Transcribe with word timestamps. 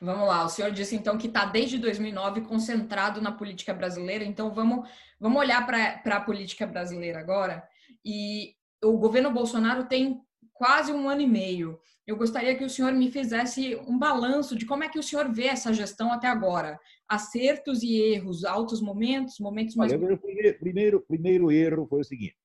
Vamos 0.00 0.26
lá, 0.26 0.46
o 0.46 0.48
senhor 0.48 0.70
disse 0.70 0.96
então 0.96 1.18
que 1.18 1.26
está 1.26 1.44
desde 1.44 1.76
2009 1.76 2.40
concentrado 2.42 3.20
na 3.20 3.32
política 3.32 3.74
brasileira, 3.74 4.24
então 4.24 4.54
vamos, 4.54 4.88
vamos 5.18 5.38
olhar 5.38 5.66
para 5.66 6.16
a 6.16 6.20
política 6.20 6.66
brasileira 6.66 7.20
agora. 7.20 7.62
E 8.02 8.54
o 8.82 8.96
governo 8.96 9.30
Bolsonaro 9.30 9.86
tem 9.86 10.18
quase 10.54 10.90
um 10.90 11.08
ano 11.08 11.20
e 11.20 11.26
meio. 11.26 11.78
Eu 12.06 12.16
gostaria 12.16 12.56
que 12.56 12.64
o 12.64 12.70
senhor 12.70 12.92
me 12.92 13.10
fizesse 13.10 13.76
um 13.86 13.98
balanço 13.98 14.56
de 14.56 14.64
como 14.66 14.82
é 14.82 14.88
que 14.88 14.98
o 14.98 15.02
senhor 15.02 15.30
vê 15.30 15.44
essa 15.44 15.72
gestão 15.72 16.10
até 16.10 16.26
agora. 16.26 16.80
Acertos 17.06 17.82
e 17.82 18.00
erros, 18.00 18.44
altos 18.44 18.80
momentos, 18.80 19.38
momentos 19.38 19.76
mais. 19.76 19.92
Olha, 19.92 20.14
o 20.14 20.18
primeiro, 20.58 21.00
primeiro 21.02 21.52
erro 21.52 21.86
foi 21.86 22.00
o 22.00 22.04
seguinte: 22.04 22.36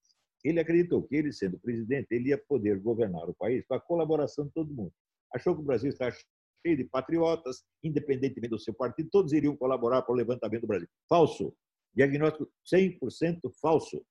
ele 0.43 0.59
acreditou 0.59 1.03
que 1.03 1.15
ele, 1.15 1.31
sendo 1.31 1.57
presidente, 1.57 2.07
ele 2.11 2.29
ia 2.29 2.37
poder 2.37 2.79
governar 2.79 3.29
o 3.29 3.33
país 3.33 3.65
com 3.65 3.75
a 3.75 3.79
colaboração 3.79 4.45
de 4.45 4.52
todo 4.52 4.73
mundo. 4.73 4.91
Achou 5.34 5.55
que 5.55 5.62
o 5.62 5.66
Brasil 5.66 5.90
está 5.90 6.12
cheio 6.65 6.77
de 6.77 6.83
patriotas, 6.85 7.63
independentemente 7.83 8.49
do 8.49 8.59
seu 8.59 8.73
partido, 8.73 9.09
todos 9.11 9.33
iriam 9.33 9.55
colaborar 9.55 10.01
para 10.01 10.13
o 10.13 10.15
levantamento 10.15 10.61
do 10.61 10.67
Brasil. 10.67 10.88
Falso. 11.07 11.55
Diagnóstico 11.93 12.51
100% 12.73 13.39
falso. 13.61 14.03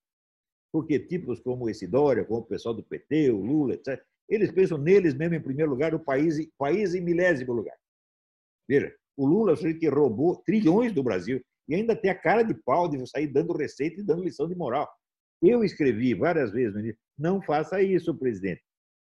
Porque 0.73 0.99
tipos 0.99 1.41
como 1.41 1.69
esse 1.69 1.87
Dória, 1.87 2.25
como 2.25 2.41
o 2.41 2.47
pessoal 2.47 2.75
do 2.75 2.83
PT, 2.83 3.31
o 3.31 3.41
Lula, 3.41 3.75
etc., 3.75 4.01
eles 4.29 4.51
pensam 4.53 4.79
neles 4.79 5.15
mesmo 5.15 5.35
em 5.35 5.43
primeiro 5.43 5.71
lugar, 5.71 5.95
o 5.95 6.01
país, 6.01 6.37
país 6.57 6.95
em 6.95 7.01
milésimo 7.01 7.53
lugar. 7.53 7.77
Veja, 8.67 8.95
o 9.17 9.27
Lula 9.27 9.51
é 9.51 9.55
o 9.55 9.57
sujeito 9.57 9.81
que 9.81 9.89
roubou 9.89 10.37
trilhões 10.37 10.93
do 10.93 11.03
Brasil 11.03 11.45
e 11.69 11.75
ainda 11.75 11.95
tem 11.95 12.11
a 12.11 12.19
cara 12.19 12.43
de 12.43 12.55
pau 12.55 12.89
de 12.89 13.05
sair 13.07 13.27
dando 13.27 13.53
receita 13.53 14.01
e 14.01 14.05
dando 14.05 14.25
lição 14.25 14.49
de 14.49 14.55
moral. 14.55 14.89
Eu 15.43 15.63
escrevi 15.63 16.15
várias 16.15 16.53
vezes, 16.53 16.97
não 17.19 17.43
faça 17.43 17.83
isso, 17.83 18.17
presidente. 18.17 18.63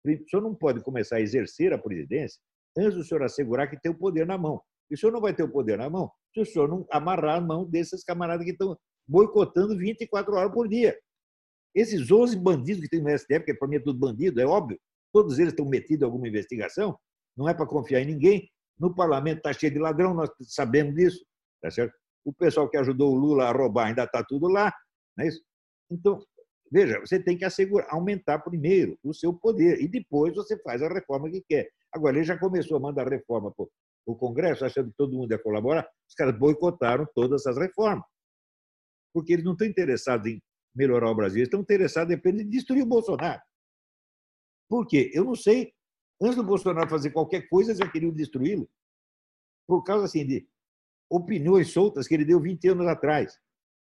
O 0.05 0.29
senhor 0.29 0.41
não 0.41 0.55
pode 0.55 0.81
começar 0.81 1.17
a 1.17 1.21
exercer 1.21 1.73
a 1.73 1.77
presidência 1.77 2.41
antes 2.77 2.95
do 2.95 3.03
senhor 3.03 3.23
assegurar 3.23 3.69
que 3.69 3.79
tem 3.79 3.91
o 3.91 3.97
poder 3.97 4.25
na 4.25 4.37
mão. 4.37 4.61
E 4.89 4.95
o 4.95 4.97
senhor 4.97 5.11
não 5.11 5.21
vai 5.21 5.33
ter 5.33 5.43
o 5.43 5.51
poder 5.51 5.77
na 5.77 5.89
mão 5.89 6.11
se 6.33 6.41
o 6.41 6.45
senhor 6.45 6.67
não 6.67 6.85
amarrar 6.89 7.37
a 7.37 7.41
mão 7.41 7.65
desses 7.65 8.03
camaradas 8.03 8.45
que 8.45 8.51
estão 8.51 8.77
boicotando 9.07 9.77
24 9.77 10.33
horas 10.33 10.53
por 10.53 10.67
dia. 10.67 10.97
Esses 11.75 12.09
11 12.09 12.37
bandidos 12.37 12.83
que 12.83 12.89
tem 12.89 13.01
no 13.01 13.17
STF, 13.17 13.43
que 13.45 13.53
para 13.53 13.67
mim 13.67 13.77
é 13.77 13.79
tudo 13.79 13.99
bandido, 13.99 14.41
é 14.41 14.45
óbvio, 14.45 14.79
todos 15.13 15.39
eles 15.39 15.53
estão 15.53 15.65
metidos 15.65 16.01
em 16.01 16.05
alguma 16.05 16.27
investigação, 16.27 16.97
não 17.35 17.47
é 17.47 17.53
para 17.53 17.65
confiar 17.65 18.01
em 18.01 18.05
ninguém. 18.05 18.49
No 18.77 18.93
parlamento 18.93 19.37
está 19.37 19.53
cheio 19.53 19.71
de 19.71 19.79
ladrão, 19.79 20.13
nós 20.13 20.29
sabemos 20.41 20.95
disso. 20.95 21.23
Tá 21.61 21.69
certo? 21.69 21.93
O 22.25 22.33
pessoal 22.33 22.69
que 22.69 22.77
ajudou 22.77 23.13
o 23.13 23.15
Lula 23.15 23.45
a 23.45 23.51
roubar 23.51 23.87
ainda 23.87 24.03
está 24.03 24.23
tudo 24.23 24.47
lá. 24.47 24.73
Não 25.17 25.25
é 25.25 25.27
isso? 25.27 25.41
Então, 25.89 26.23
veja, 26.71 26.99
você 26.99 27.21
tem 27.21 27.37
que 27.37 27.45
assegurar, 27.45 27.87
aumentar 27.89 28.39
primeiro 28.39 28.97
o 29.03 29.13
seu 29.13 29.33
poder 29.33 29.81
e 29.81 29.87
depois 29.87 30.35
você 30.35 30.57
faz 30.61 30.81
a 30.81 30.89
reforma 30.89 31.29
que 31.29 31.43
quer. 31.47 31.69
Agora, 31.93 32.17
ele 32.17 32.25
já 32.25 32.37
começou 32.37 32.77
a 32.77 32.79
mandar 32.79 33.07
reforma 33.07 33.51
para 33.51 33.65
o 34.05 34.15
Congresso, 34.15 34.65
achando 34.65 34.89
que 34.89 34.97
todo 34.97 35.15
mundo 35.15 35.31
ia 35.31 35.39
colaborar, 35.39 35.87
os 36.07 36.15
caras 36.15 36.37
boicotaram 36.37 37.07
todas 37.13 37.41
essas 37.41 37.57
reformas. 37.57 38.05
Porque 39.13 39.33
eles 39.33 39.45
não 39.45 39.53
estão 39.53 39.67
interessados 39.67 40.27
em 40.27 40.41
melhorar 40.73 41.11
o 41.11 41.15
Brasil, 41.15 41.39
eles 41.39 41.47
estão 41.47 41.59
interessados 41.59 42.13
em 42.13 42.49
destruir 42.49 42.83
o 42.83 42.87
Bolsonaro. 42.87 43.41
Por 44.69 44.87
quê? 44.87 45.11
Eu 45.13 45.25
não 45.25 45.35
sei. 45.35 45.73
Antes 46.21 46.37
do 46.37 46.43
Bolsonaro 46.43 46.89
fazer 46.89 47.11
qualquer 47.11 47.49
coisa, 47.49 47.75
já 47.75 47.89
queriam 47.91 48.13
destruí-lo. 48.13 48.69
Por 49.67 49.83
causa 49.83 50.05
assim, 50.05 50.25
de 50.25 50.47
opiniões 51.09 51.71
soltas 51.71 52.07
que 52.07 52.13
ele 52.13 52.23
deu 52.23 52.39
20 52.39 52.69
anos 52.69 52.87
atrás. 52.87 53.37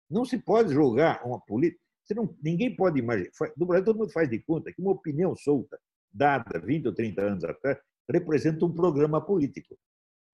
Não 0.09 0.25
se 0.25 0.39
pode 0.39 0.73
julgar 0.73 1.23
uma 1.27 1.39
política. 1.41 1.83
Não, 2.17 2.35
ninguém 2.43 2.75
pode 2.75 2.99
imaginar. 2.99 3.31
No 3.57 3.67
Brasil, 3.67 3.85
todo 3.85 3.99
mundo 3.99 4.13
faz 4.13 4.29
de 4.29 4.39
conta 4.41 4.73
que 4.73 4.81
uma 4.81 4.93
opinião 4.93 5.37
solta, 5.37 5.79
dada 6.13 6.59
20 6.59 6.87
ou 6.87 6.95
30 6.95 7.23
anos 7.23 7.45
atrás, 7.45 7.79
representa 8.11 8.65
um 8.65 8.73
programa 8.73 9.21
político. 9.21 9.77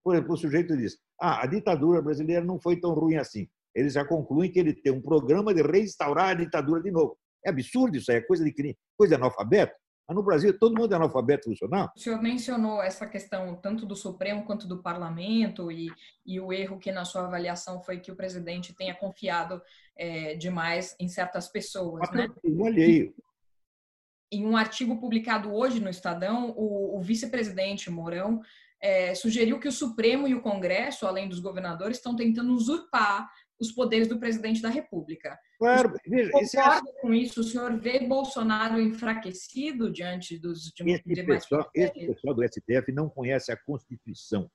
Por 0.03 0.15
exemplo, 0.15 0.34
o 0.34 0.37
sujeito 0.37 0.77
diz: 0.77 0.98
ah, 1.21 1.43
a 1.43 1.47
ditadura 1.47 2.01
brasileira 2.01 2.45
não 2.45 2.59
foi 2.59 2.81
tão 2.81 2.93
ruim 2.93 3.16
assim. 3.16 3.49
Eles 3.75 3.93
já 3.93 4.05
concluem 4.05 4.50
que 4.50 4.59
ele 4.59 4.72
tem 4.72 4.93
um 4.93 5.00
programa 5.00 5.55
de 5.55 5.62
reinstaurar 5.62 6.31
a 6.31 6.34
ditadura 6.34 6.83
de 6.83 6.91
novo. 6.91 7.16
É 7.44 7.50
absurdo 7.50 7.97
isso 7.97 8.11
aí, 8.11 8.19
é 8.19 8.21
coisa 8.21 8.44
de 8.44 8.77
coisa 8.97 9.16
de 9.16 9.22
analfabeto. 9.22 9.75
Mas 10.09 10.16
no 10.16 10.22
Brasil, 10.22 10.59
todo 10.59 10.75
mundo 10.75 10.91
é 10.93 10.97
analfabeto 10.97 11.50
funcional. 11.50 11.93
O 11.95 12.00
senhor 12.00 12.21
mencionou 12.22 12.83
essa 12.83 13.06
questão 13.06 13.55
tanto 13.56 13.84
do 13.84 13.95
Supremo 13.95 14.43
quanto 14.47 14.66
do 14.66 14.83
Parlamento 14.83 15.71
e, 15.71 15.89
e 16.25 16.41
o 16.41 16.50
erro 16.50 16.78
que, 16.78 16.91
na 16.91 17.05
sua 17.05 17.27
avaliação, 17.27 17.83
foi 17.83 18.00
que 18.00 18.10
o 18.10 18.16
presidente 18.16 18.75
tenha 18.75 18.95
confiado 18.95 19.60
é, 19.95 20.34
demais 20.34 20.97
em 20.99 21.09
certas 21.09 21.49
pessoas. 21.49 22.10
Né? 22.10 22.27
alheio. 22.66 23.15
Em 24.31 24.47
um 24.47 24.56
artigo 24.56 25.00
publicado 25.00 25.53
hoje 25.55 25.81
no 25.81 25.89
Estadão, 25.89 26.55
o, 26.56 26.99
o 26.99 27.00
vice-presidente 27.00 27.91
Mourão 27.91 28.41
é, 28.81 29.15
sugeriu 29.15 29.59
que 29.59 29.69
o 29.69 29.72
Supremo 29.72 30.28
e 30.28 30.34
o 30.34 30.43
Congresso, 30.43 31.06
além 31.06 31.28
dos 31.28 31.41
governadores, 31.41 31.97
estão 31.97 32.15
tentando 32.15 32.53
usurpar 32.53 33.28
os 33.61 33.72
poderes 33.72 34.06
do 34.06 34.19
presidente 34.19 34.62
da 34.62 34.69
República. 34.69 35.39
Claro, 35.59 35.93
veja, 36.06 36.31
concorda 36.31 36.93
com 37.00 37.12
isso? 37.12 37.41
O 37.41 37.44
senhor 37.44 37.77
vê 37.77 38.06
Bolsonaro 38.06 38.81
enfraquecido 38.81 39.91
diante 39.91 40.39
dos 40.39 40.72
esse 40.81 41.03
demais 41.05 41.43
pessoal, 41.43 41.69
Esse 41.75 42.06
pessoal 42.06 42.34
do 42.34 42.45
STF 42.45 42.93
não 42.93 43.09
conhece 43.09 43.50
a 43.50 43.56
Constituição. 43.56 44.49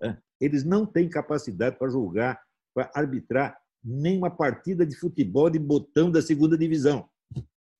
Né? 0.00 0.16
Eles 0.40 0.64
não 0.64 0.86
têm 0.86 1.08
capacidade 1.08 1.76
para 1.76 1.90
julgar, 1.90 2.40
para 2.72 2.90
arbitrar 2.94 3.58
nenhuma 3.82 4.30
partida 4.30 4.86
de 4.86 4.96
futebol 4.96 5.50
de 5.50 5.58
botão 5.58 6.10
da 6.10 6.22
segunda 6.22 6.56
divisão. 6.56 7.08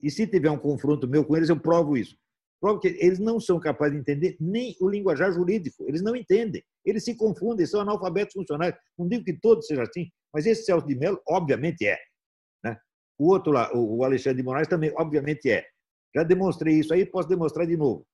E 0.03 0.11
se 0.11 0.27
tiver 0.27 0.51
um 0.51 0.59
confronto 0.59 1.09
meu 1.09 1.25
com 1.25 1.37
eles, 1.37 1.49
eu 1.49 1.59
provo 1.59 1.97
isso. 1.97 2.17
Provo 2.61 2.81
que 2.81 2.89
eles 2.89 3.19
não 3.19 3.39
são 3.39 3.61
capazes 3.61 3.95
de 3.95 4.01
entender 4.01 4.37
nem 4.41 4.75
o 4.81 4.89
linguajar 4.89 5.33
jurídico. 5.33 5.85
Eles 5.87 6.03
não 6.03 6.17
entendem. 6.17 6.63
Eles 6.85 7.05
se 7.05 7.15
confundem, 7.15 7.67
são 7.67 7.81
analfabetos 7.81 8.33
funcionais. 8.33 8.75
Não 8.99 9.09
digo 9.09 9.25
que 9.25 9.39
todos 9.39 9.67
sejam 9.67 9.85
assim, 9.85 10.09
mas 10.33 10.47
esse 10.47 10.65
Celso 10.65 10.87
de 10.87 10.95
Mello, 10.95 11.21
obviamente, 11.29 11.87
é. 11.87 11.99
Né? 12.65 12.77
O 13.19 13.31
outro 13.31 13.53
lá, 13.53 13.71
o 13.75 14.05
Alexandre 14.05 14.39
de 14.39 14.43
Moraes, 14.43 14.69
também, 14.69 14.93
obviamente, 14.97 15.51
é. 15.51 15.67
Já 16.15 16.23
demonstrei 16.23 16.79
isso 16.79 16.95
aí, 16.95 17.05
posso 17.05 17.29
demonstrar 17.29 17.67
de 17.67 17.77
novo. 17.77 18.07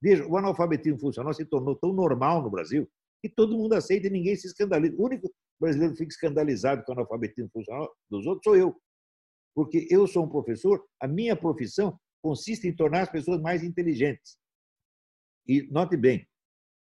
Veja, 0.00 0.26
o 0.26 0.36
analfabetismo 0.36 0.98
funcional 0.98 1.32
se 1.34 1.44
tornou 1.44 1.76
tão 1.76 1.92
normal 1.92 2.42
no 2.42 2.50
Brasil 2.50 2.88
que 3.22 3.28
todo 3.28 3.56
mundo 3.56 3.74
aceita 3.74 4.06
e 4.06 4.10
ninguém 4.10 4.36
se 4.36 4.46
escandaliza. 4.46 4.94
O 4.96 5.04
único 5.04 5.32
brasileiro 5.60 5.92
que 5.92 5.98
fica 5.98 6.12
escandalizado 6.12 6.84
com 6.84 6.92
o 6.92 6.94
analfabetismo 6.94 7.50
funcional 7.52 7.90
dos 8.10 8.26
outros 8.26 8.44
sou 8.44 8.56
eu. 8.56 8.76
Porque 9.56 9.88
eu 9.90 10.06
sou 10.06 10.26
um 10.26 10.28
professor, 10.28 10.86
a 11.00 11.08
minha 11.08 11.34
profissão 11.34 11.98
consiste 12.22 12.68
em 12.68 12.76
tornar 12.76 13.02
as 13.02 13.10
pessoas 13.10 13.40
mais 13.40 13.62
inteligentes. 13.62 14.36
E 15.48 15.62
note 15.70 15.96
bem, 15.96 16.28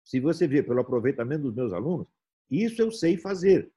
se 0.02 0.18
você 0.18 0.48
vê 0.48 0.62
pelo 0.62 0.80
aproveitamento 0.80 1.42
dos 1.42 1.54
meus 1.54 1.72
alunos, 1.74 2.06
isso 2.50 2.80
eu 2.80 2.90
sei 2.90 3.18
fazer. 3.18 3.70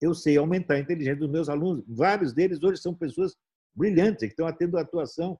Eu 0.00 0.12
sei 0.12 0.36
aumentar 0.36 0.74
a 0.74 0.80
inteligência 0.80 1.20
dos 1.20 1.30
meus 1.30 1.48
alunos. 1.48 1.84
Vários 1.86 2.32
deles 2.32 2.60
hoje 2.60 2.82
são 2.82 2.92
pessoas 2.92 3.36
brilhantes, 3.72 4.20
que 4.20 4.32
estão 4.32 4.52
tendo 4.52 4.76
atuação 4.76 5.38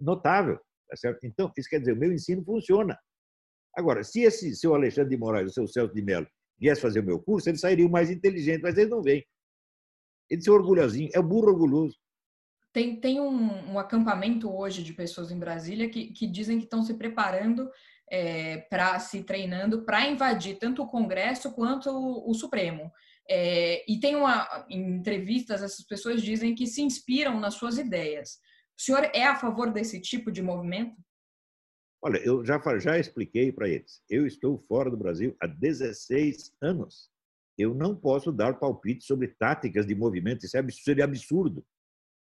notável. 0.00 0.58
Tá? 0.88 1.16
Então, 1.22 1.52
isso 1.56 1.68
quer 1.68 1.78
dizer, 1.78 1.92
o 1.92 1.96
meu 1.96 2.12
ensino 2.12 2.44
funciona. 2.44 2.98
Agora, 3.76 4.02
se 4.02 4.22
esse 4.22 4.56
seu 4.56 4.74
Alexandre 4.74 5.10
de 5.10 5.16
Moraes, 5.16 5.52
o 5.52 5.54
seu 5.54 5.68
Celso 5.68 5.94
de 5.94 6.02
Mello, 6.02 6.26
viesse 6.58 6.80
fazer 6.80 6.98
o 6.98 7.04
meu 7.04 7.20
curso, 7.20 7.48
eles 7.48 7.60
sairiam 7.60 7.88
mais 7.88 8.10
inteligentes, 8.10 8.62
mas 8.62 8.76
eles 8.76 8.90
não 8.90 9.00
vêm. 9.00 9.24
Eles 10.28 10.44
são 10.44 10.54
orgulhosinhos, 10.54 11.14
é 11.14 11.22
burro 11.22 11.48
orgulhoso. 11.48 11.96
Tem, 12.72 13.00
tem 13.00 13.20
um, 13.20 13.72
um, 13.72 13.78
acampamento 13.78 14.48
hoje 14.54 14.82
de 14.84 14.92
pessoas 14.92 15.32
em 15.32 15.38
Brasília 15.38 15.90
que, 15.90 16.12
que 16.12 16.26
dizem 16.26 16.58
que 16.58 16.64
estão 16.64 16.82
se 16.84 16.94
preparando 16.94 17.68
é, 18.08 18.58
para 18.58 18.98
se 19.00 19.24
treinando 19.24 19.84
para 19.84 20.08
invadir 20.08 20.56
tanto 20.56 20.82
o 20.82 20.88
Congresso 20.88 21.52
quanto 21.52 21.90
o, 21.90 22.30
o 22.30 22.34
Supremo. 22.34 22.92
É, 23.28 23.84
e 23.90 23.98
tem 23.98 24.16
uma 24.16 24.66
em 24.68 24.96
entrevistas 24.96 25.62
essas 25.62 25.84
pessoas 25.84 26.22
dizem 26.22 26.54
que 26.54 26.66
se 26.66 26.82
inspiram 26.82 27.38
nas 27.40 27.54
suas 27.54 27.76
ideias. 27.76 28.38
O 28.78 28.82
senhor 28.82 29.10
é 29.14 29.26
a 29.26 29.36
favor 29.36 29.72
desse 29.72 30.00
tipo 30.00 30.30
de 30.30 30.42
movimento? 30.42 30.96
Olha, 32.02 32.18
eu 32.18 32.44
já 32.44 32.58
já 32.78 32.98
expliquei 32.98 33.52
para 33.52 33.68
eles. 33.68 34.00
Eu 34.08 34.26
estou 34.26 34.58
fora 34.58 34.90
do 34.90 34.96
Brasil 34.96 35.36
há 35.40 35.46
16 35.46 36.52
anos. 36.62 37.10
Eu 37.58 37.74
não 37.74 37.94
posso 37.94 38.32
dar 38.32 38.58
palpite 38.58 39.04
sobre 39.04 39.28
táticas 39.28 39.86
de 39.86 39.94
movimento. 39.94 40.46
Isso 40.46 40.56
é 40.56 40.66
seria 40.70 41.04
absurdo 41.04 41.64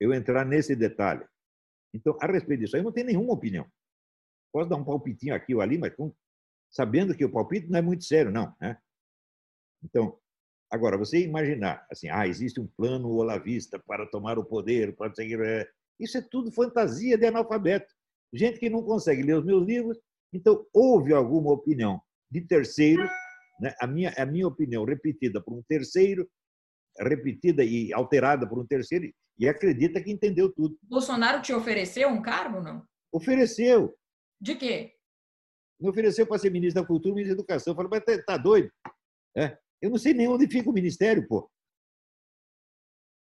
eu 0.00 0.12
entrar 0.12 0.44
nesse 0.44 0.75
detalhe. 0.75 1.25
Então, 1.94 2.17
a 2.20 2.26
respeito 2.26 2.61
disso, 2.61 2.76
eu 2.76 2.82
não 2.82 2.93
tenho 2.93 3.06
nenhuma 3.06 3.32
opinião. 3.32 3.67
Posso 4.52 4.69
dar 4.69 4.76
um 4.76 4.85
palpitinho 4.85 5.35
aqui 5.35 5.55
ou 5.55 5.61
ali, 5.61 5.79
mas 5.79 5.94
com, 5.94 6.12
sabendo 6.70 7.14
que 7.17 7.25
o 7.25 7.31
palpite 7.31 7.69
não 7.69 7.79
é 7.79 7.82
muito 7.82 8.05
sério, 8.05 8.32
não. 8.32 8.55
Né? 8.61 8.76
Então, 9.82 10.19
agora, 10.70 10.99
você 10.99 11.20
imaginar, 11.20 11.87
assim, 11.91 12.08
ah, 12.08 12.26
existe 12.26 12.61
um 12.61 12.67
plano 12.67 13.08
olavista 13.11 13.79
para 13.87 14.06
tomar 14.06 14.38
o 14.38 14.44
poder, 14.44 14.96
para 14.96 15.14
seguir. 15.14 15.41
É, 15.41 15.69
isso 16.00 16.19
é 16.19 16.23
tudo 16.23 16.50
fantasia 16.50 17.17
de 17.17 17.26
analfabeto. 17.26 17.93
Gente 18.32 18.58
que 18.58 18.69
não 18.69 18.82
consegue 18.82 19.23
ler 19.23 19.37
os 19.37 19.44
meus 19.44 19.64
livros. 19.64 19.99
Então, 20.32 20.67
houve 20.73 21.12
alguma 21.12 21.52
opinião 21.52 22.00
de 22.29 22.40
terceiro, 22.40 23.05
né? 23.61 23.73
a, 23.81 23.87
minha, 23.87 24.12
a 24.19 24.26
minha 24.26 24.49
opinião 24.49 24.85
repetida 24.85 25.40
por 25.40 25.55
um 25.55 25.62
terceiro, 25.69 26.29
repetida 26.99 27.64
e 27.64 27.93
alterada 27.93 28.49
por 28.49 28.58
um 28.58 28.67
terceiro, 28.67 29.12
e 29.38 29.49
acredita 29.49 30.02
que 30.02 30.11
entendeu 30.11 30.52
tudo. 30.52 30.79
Bolsonaro 30.82 31.43
te 31.43 31.52
ofereceu 31.52 32.08
um 32.08 32.23
cargo, 32.23 32.61
não? 32.61 32.87
Ofereceu. 33.12 33.96
De 34.41 34.55
quê? 34.55 34.94
Me 35.81 35.88
ofereceu 35.88 36.26
para 36.26 36.38
ser 36.38 36.50
ministro 36.50 36.82
da 36.82 36.87
Cultura, 36.87 37.14
ministro 37.14 37.37
da 37.37 37.43
Educação. 37.43 37.73
Eu 37.73 37.76
falei, 37.76 37.91
mas 37.91 38.05
tá, 38.05 38.23
tá 38.23 38.37
doido? 38.37 38.70
É. 39.37 39.58
Eu 39.82 39.91
não 39.91 39.99
sei 39.99 40.14
nem 40.14 40.29
onde 40.29 40.46
fica 40.46 40.70
o 40.70 40.73
ministério, 40.73 41.26
pô. 41.26 41.50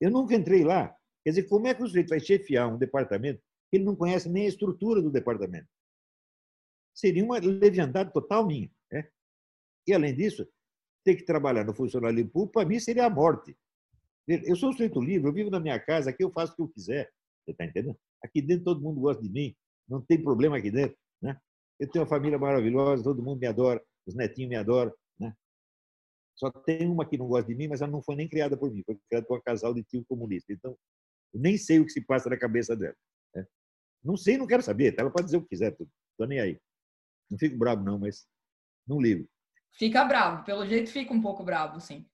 Eu 0.01 0.11
nunca 0.11 0.35
entrei 0.35 0.65
lá. 0.65 0.95
Quer 1.25 1.31
dizer, 1.31 1.49
como 1.49 1.67
é 1.67 1.75
que 1.75 1.83
o 1.83 1.87
sujeito 1.87 2.11
vai 2.11 2.21
chefiar 2.21 2.69
um 2.69 2.79
departamento 2.79 3.43
que 3.71 3.79
ele 3.79 3.85
não 3.85 3.97
conhece 3.97 4.29
nem 4.29 4.45
a 4.45 4.49
estrutura 4.49 5.03
do 5.03 5.11
departamento? 5.11 5.69
Seria 6.95 7.25
uma 7.25 7.39
leviandade 7.39 8.13
total 8.13 8.47
minha. 8.47 8.71
Né? 8.91 9.09
E, 9.87 9.93
além 9.93 10.15
disso, 10.15 10.49
ter 11.07 11.15
que 11.15 11.23
trabalhar 11.25 11.65
no 11.65 11.73
funcionalismo 11.73 12.29
público, 12.29 12.55
para 12.55 12.69
mim, 12.69 12.81
seria 12.81 13.07
a 13.07 13.11
morte. 13.11 13.57
Eu 14.27 14.57
sou 14.57 14.71
um 14.71 14.73
sujeito 14.73 15.01
livre, 15.01 15.29
eu 15.29 15.33
vivo 15.33 15.51
na 15.51 15.61
minha 15.61 15.79
casa, 15.79 16.11
aqui 16.11 16.25
eu 16.25 16.33
faço 16.33 16.53
o 16.53 16.57
que 16.57 16.63
eu 16.63 16.69
quiser. 16.69 17.09
Você 17.45 17.53
está 17.53 17.65
entendendo? 17.65 17.97
Aqui 18.25 18.43
dentro 18.43 18.65
todo 18.65 18.83
mundo 18.83 19.01
gosta 19.01 19.23
de 19.23 19.31
mim, 19.31 19.55
não 19.89 20.03
tem 20.03 20.21
problema 20.21 20.57
aqui 20.57 20.69
dentro. 20.69 20.99
Né? 21.23 21.39
Eu 21.79 21.89
tenho 21.89 22.03
uma 22.03 22.09
família 22.09 22.37
maravilhosa, 22.37 23.05
todo 23.05 23.23
mundo 23.23 23.39
me 23.39 23.47
adora, 23.47 23.81
os 24.05 24.17
netinhos 24.17 24.49
me 24.51 24.57
adoram. 24.57 24.93
Né? 25.17 25.33
Só 26.35 26.51
tem 26.51 26.89
uma 26.89 27.09
que 27.09 27.17
não 27.17 27.29
gosta 27.29 27.47
de 27.47 27.55
mim, 27.55 27.69
mas 27.69 27.81
ela 27.81 27.93
não 27.93 28.03
foi 28.03 28.17
nem 28.17 28.29
criada 28.29 28.57
por 28.57 28.73
mim, 28.73 28.83
foi 28.85 28.99
criada 29.09 29.25
por 29.25 29.39
um 29.39 29.43
casal 29.43 29.73
de 29.73 29.85
tio 29.85 30.05
comunista. 30.09 30.53
Então, 30.53 30.77
eu 31.33 31.41
nem 31.41 31.57
sei 31.57 31.79
o 31.79 31.85
que 31.87 31.93
se 31.93 32.01
passa 32.01 32.29
na 32.29 32.37
cabeça 32.37 32.75
dela. 32.75 32.97
Né? 33.33 33.47
Não 34.03 34.17
sei, 34.17 34.37
não 34.37 34.47
quero 34.49 34.63
saber. 34.65 34.93
Ela 34.99 35.11
pode 35.11 35.27
dizer 35.27 35.37
o 35.37 35.43
que 35.43 35.51
quiser, 35.51 35.71
estou 35.71 36.27
nem 36.27 36.41
aí. 36.41 36.61
Não 37.31 37.39
fico 37.39 37.57
bravo, 37.57 37.85
não, 37.85 37.97
mas 37.97 38.27
não 38.89 39.01
ligo. 39.01 39.29
Fica 39.73 40.05
bravo, 40.05 40.45
pelo 40.45 40.67
jeito 40.67 40.91
fica 40.91 41.13
um 41.13 41.21
pouco 41.21 41.45
bravo, 41.45 41.81
sim. 41.81 42.07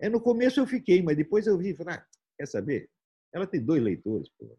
É, 0.00 0.08
no 0.08 0.20
começo 0.20 0.60
eu 0.60 0.66
fiquei, 0.66 1.02
mas 1.02 1.16
depois 1.16 1.46
eu 1.46 1.58
vi 1.58 1.70
e 1.70 1.76
falei, 1.76 1.96
ah, 1.96 2.06
quer 2.38 2.46
saber? 2.46 2.88
Ela 3.32 3.46
tem 3.46 3.64
dois 3.64 3.82
leitores. 3.82 4.28
Pô. 4.38 4.56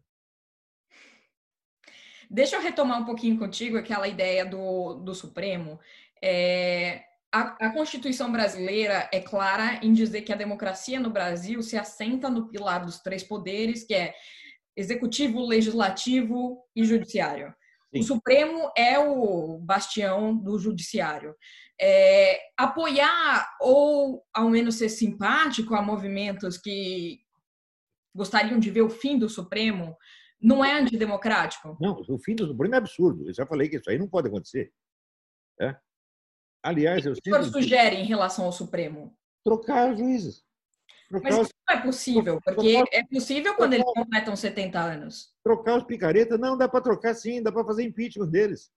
Deixa 2.30 2.56
eu 2.56 2.62
retomar 2.62 3.00
um 3.00 3.04
pouquinho 3.04 3.38
contigo 3.38 3.76
aquela 3.76 4.06
ideia 4.06 4.44
do, 4.44 4.94
do 4.94 5.14
Supremo. 5.14 5.80
É, 6.22 7.02
a, 7.32 7.66
a, 7.66 7.70
Constituição 7.72 8.30
brasileira 8.30 9.08
é 9.12 9.20
clara 9.20 9.84
em 9.84 9.92
dizer 9.92 10.22
que 10.22 10.32
a 10.32 10.36
democracia 10.36 11.00
no 11.00 11.10
Brasil 11.10 11.62
se 11.62 11.76
assenta 11.76 12.30
no 12.30 12.48
pilar 12.48 12.84
dos 12.84 13.00
três 13.00 13.24
poderes, 13.24 13.84
que 13.84 13.94
é 13.94 14.14
executivo, 14.76 15.44
legislativo 15.44 16.62
e 16.76 16.84
judiciário. 16.84 17.52
Sim. 17.92 18.00
O 18.00 18.02
Supremo 18.04 18.70
é 18.76 18.98
o 18.98 19.58
bastião 19.58 20.36
do 20.36 20.58
judiciário. 20.58 21.34
É, 21.80 22.38
apoiar 22.56 23.48
ou, 23.60 24.22
ao 24.32 24.48
menos, 24.48 24.76
ser 24.76 24.88
simpático 24.88 25.74
a 25.74 25.82
movimentos 25.82 26.56
que 26.56 27.18
gostariam 28.14 28.58
de 28.58 28.70
ver 28.70 28.82
o 28.82 28.90
fim 28.90 29.18
do 29.18 29.28
Supremo 29.28 29.96
não 30.40 30.64
é 30.64 30.78
antidemocrático? 30.78 31.76
Não, 31.80 32.00
o 32.08 32.18
fim 32.18 32.34
do 32.34 32.46
Supremo 32.46 32.74
é 32.74 32.78
absurdo. 32.78 33.28
Eu 33.28 33.34
já 33.34 33.44
falei 33.44 33.68
que 33.68 33.76
isso 33.76 33.90
aí 33.90 33.98
não 33.98 34.08
pode 34.08 34.28
acontecer. 34.28 34.72
É? 35.60 35.76
Aliás, 36.62 37.04
o 37.06 37.12
que 37.12 37.30
o 37.30 37.34
senhor 37.34 37.44
sugere 37.44 37.96
em 37.96 38.04
relação 38.04 38.44
ao 38.44 38.52
Supremo? 38.52 39.16
Trocar 39.44 39.96
juízes. 39.96 40.44
Mas 41.10 41.38
isso 41.38 41.50
não 41.68 41.76
é 41.76 41.82
possível, 41.82 42.40
porque 42.40 42.72
trocar, 42.72 42.96
é 42.96 43.04
possível 43.04 43.56
quando 43.56 43.74
trocar, 43.74 43.90
eles 43.90 44.04
completam 44.04 44.36
70 44.36 44.78
anos. 44.78 45.34
Trocar 45.42 45.78
os 45.78 45.84
picaretas? 45.84 46.38
Não, 46.38 46.56
dá 46.56 46.68
para 46.68 46.80
trocar 46.80 47.14
sim, 47.14 47.42
dá 47.42 47.50
para 47.50 47.64
fazer 47.64 47.82
impeachment 47.82 48.28
deles. 48.28 48.70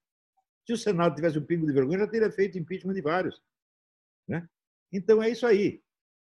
Se 0.66 0.72
o 0.72 0.76
Senado 0.76 1.14
tivesse 1.14 1.38
um 1.38 1.44
pingo 1.44 1.66
de 1.66 1.72
vergonha, 1.72 2.00
já 2.00 2.08
teria 2.08 2.32
feito 2.32 2.58
impeachment 2.58 2.94
de 2.94 3.02
vários. 3.02 3.40
Né? 4.26 4.48
Então 4.92 5.22
é 5.22 5.30
isso 5.30 5.46
aí. 5.46 5.80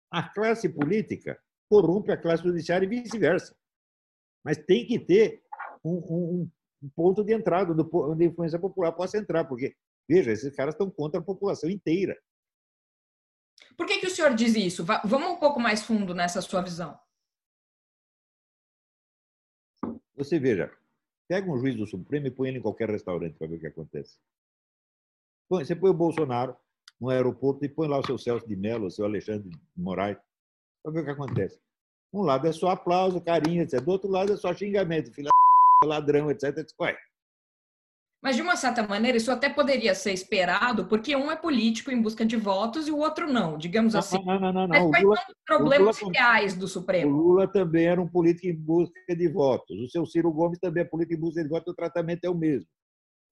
A 0.10 0.24
classe 0.24 0.70
política 0.70 1.38
corrompe 1.70 2.12
a 2.12 2.18
classe 2.18 2.44
judiciária 2.44 2.86
e 2.86 2.90
vice-versa. 2.90 3.54
Mas 4.44 4.58
tem 4.58 4.86
que 4.86 4.98
ter 4.98 5.44
um, 5.84 5.98
um, 5.98 6.52
um 6.84 6.90
ponto 6.96 7.24
de 7.24 7.34
entrada 7.34 7.74
onde 7.74 8.24
a 8.24 8.28
influência 8.28 8.58
popular 8.58 8.94
possa 8.94 9.18
entrar, 9.18 9.44
porque, 9.44 9.76
veja, 10.08 10.32
esses 10.32 10.56
caras 10.56 10.74
estão 10.74 10.90
contra 10.90 11.20
a 11.20 11.24
população 11.24 11.70
inteira. 11.70 12.18
Por 13.78 13.86
que, 13.86 14.00
que 14.00 14.08
o 14.08 14.10
senhor 14.10 14.34
diz 14.34 14.56
isso? 14.56 14.84
Vamos 14.84 15.30
um 15.30 15.38
pouco 15.38 15.60
mais 15.60 15.84
fundo 15.84 16.16
nessa 16.16 16.42
sua 16.42 16.62
visão. 16.62 17.00
Você 20.16 20.40
veja, 20.40 20.76
pega 21.28 21.50
um 21.50 21.60
juiz 21.60 21.76
do 21.76 21.86
Supremo 21.86 22.26
e 22.26 22.32
põe 22.32 22.50
ele 22.50 22.58
em 22.58 22.62
qualquer 22.62 22.90
restaurante 22.90 23.38
para 23.38 23.48
ver 23.48 23.58
o 23.58 23.60
que 23.60 23.68
acontece. 23.68 24.18
Você 25.48 25.76
põe 25.76 25.92
o 25.92 25.94
Bolsonaro 25.94 26.58
no 27.00 27.10
aeroporto 27.10 27.64
e 27.64 27.70
põe 27.70 27.88
lá 27.88 28.00
o 28.00 28.06
seu 28.06 28.18
Celso 28.18 28.48
de 28.48 28.56
Mello, 28.56 28.88
o 28.88 28.92
seu 28.92 29.06
Alexandre 29.06 29.48
de 29.48 29.60
Moraes, 29.76 30.18
para 30.82 30.92
ver 30.92 31.02
o 31.02 31.06
que 31.06 31.12
acontece. 31.12 31.60
Um 32.12 32.24
lado 32.24 32.48
é 32.48 32.52
só 32.52 32.70
aplauso, 32.70 33.22
carinho, 33.22 33.62
etc. 33.62 33.80
Do 33.80 33.92
outro 33.92 34.10
lado 34.10 34.34
é 34.34 34.38
só 34.38 34.54
xingamento, 34.54 35.14
filha 35.14 35.30
ladrão, 35.86 36.32
etc. 36.32 36.68
Ué, 36.80 36.98
mas, 38.28 38.36
de 38.36 38.42
uma 38.42 38.58
certa 38.58 38.86
maneira, 38.86 39.18
isso 39.18 39.32
até 39.32 39.48
poderia 39.48 39.96
ser 39.96 40.12
esperado, 40.12 40.86
porque 40.90 41.16
um 41.16 41.32
é 41.32 41.36
político 41.38 41.90
em 41.92 42.02
busca 42.02 42.26
de 42.26 42.36
votos 42.36 42.86
e 42.86 42.92
o 42.92 42.98
outro 42.98 43.26
não, 43.26 43.58
digamos 43.58 43.96
assim. 43.96 44.22
Não, 44.26 44.38
não, 44.38 44.52
não. 44.52 44.68
não. 44.68 44.68
Mas 44.68 44.90
quais 44.90 45.04
Lula, 45.06 45.16
são 45.16 45.26
os 45.30 45.44
problemas 45.46 46.02
Lula, 46.02 46.14
reais 46.14 46.54
do 46.54 46.68
Supremo? 46.68 47.10
O 47.10 47.22
Lula 47.22 47.48
também 47.48 47.86
era 47.86 48.02
um 48.02 48.08
político 48.10 48.48
em 48.48 48.54
busca 48.54 49.16
de 49.16 49.30
votos. 49.30 49.80
O 49.80 49.88
seu 49.88 50.06
Ciro 50.06 50.30
Gomes 50.30 50.60
também 50.60 50.84
é 50.84 50.86
político 50.86 51.18
em 51.18 51.22
busca 51.22 51.42
de 51.42 51.48
votos, 51.48 51.72
o 51.72 51.76
tratamento 51.76 52.26
é 52.26 52.30
o 52.30 52.36
mesmo. 52.36 52.68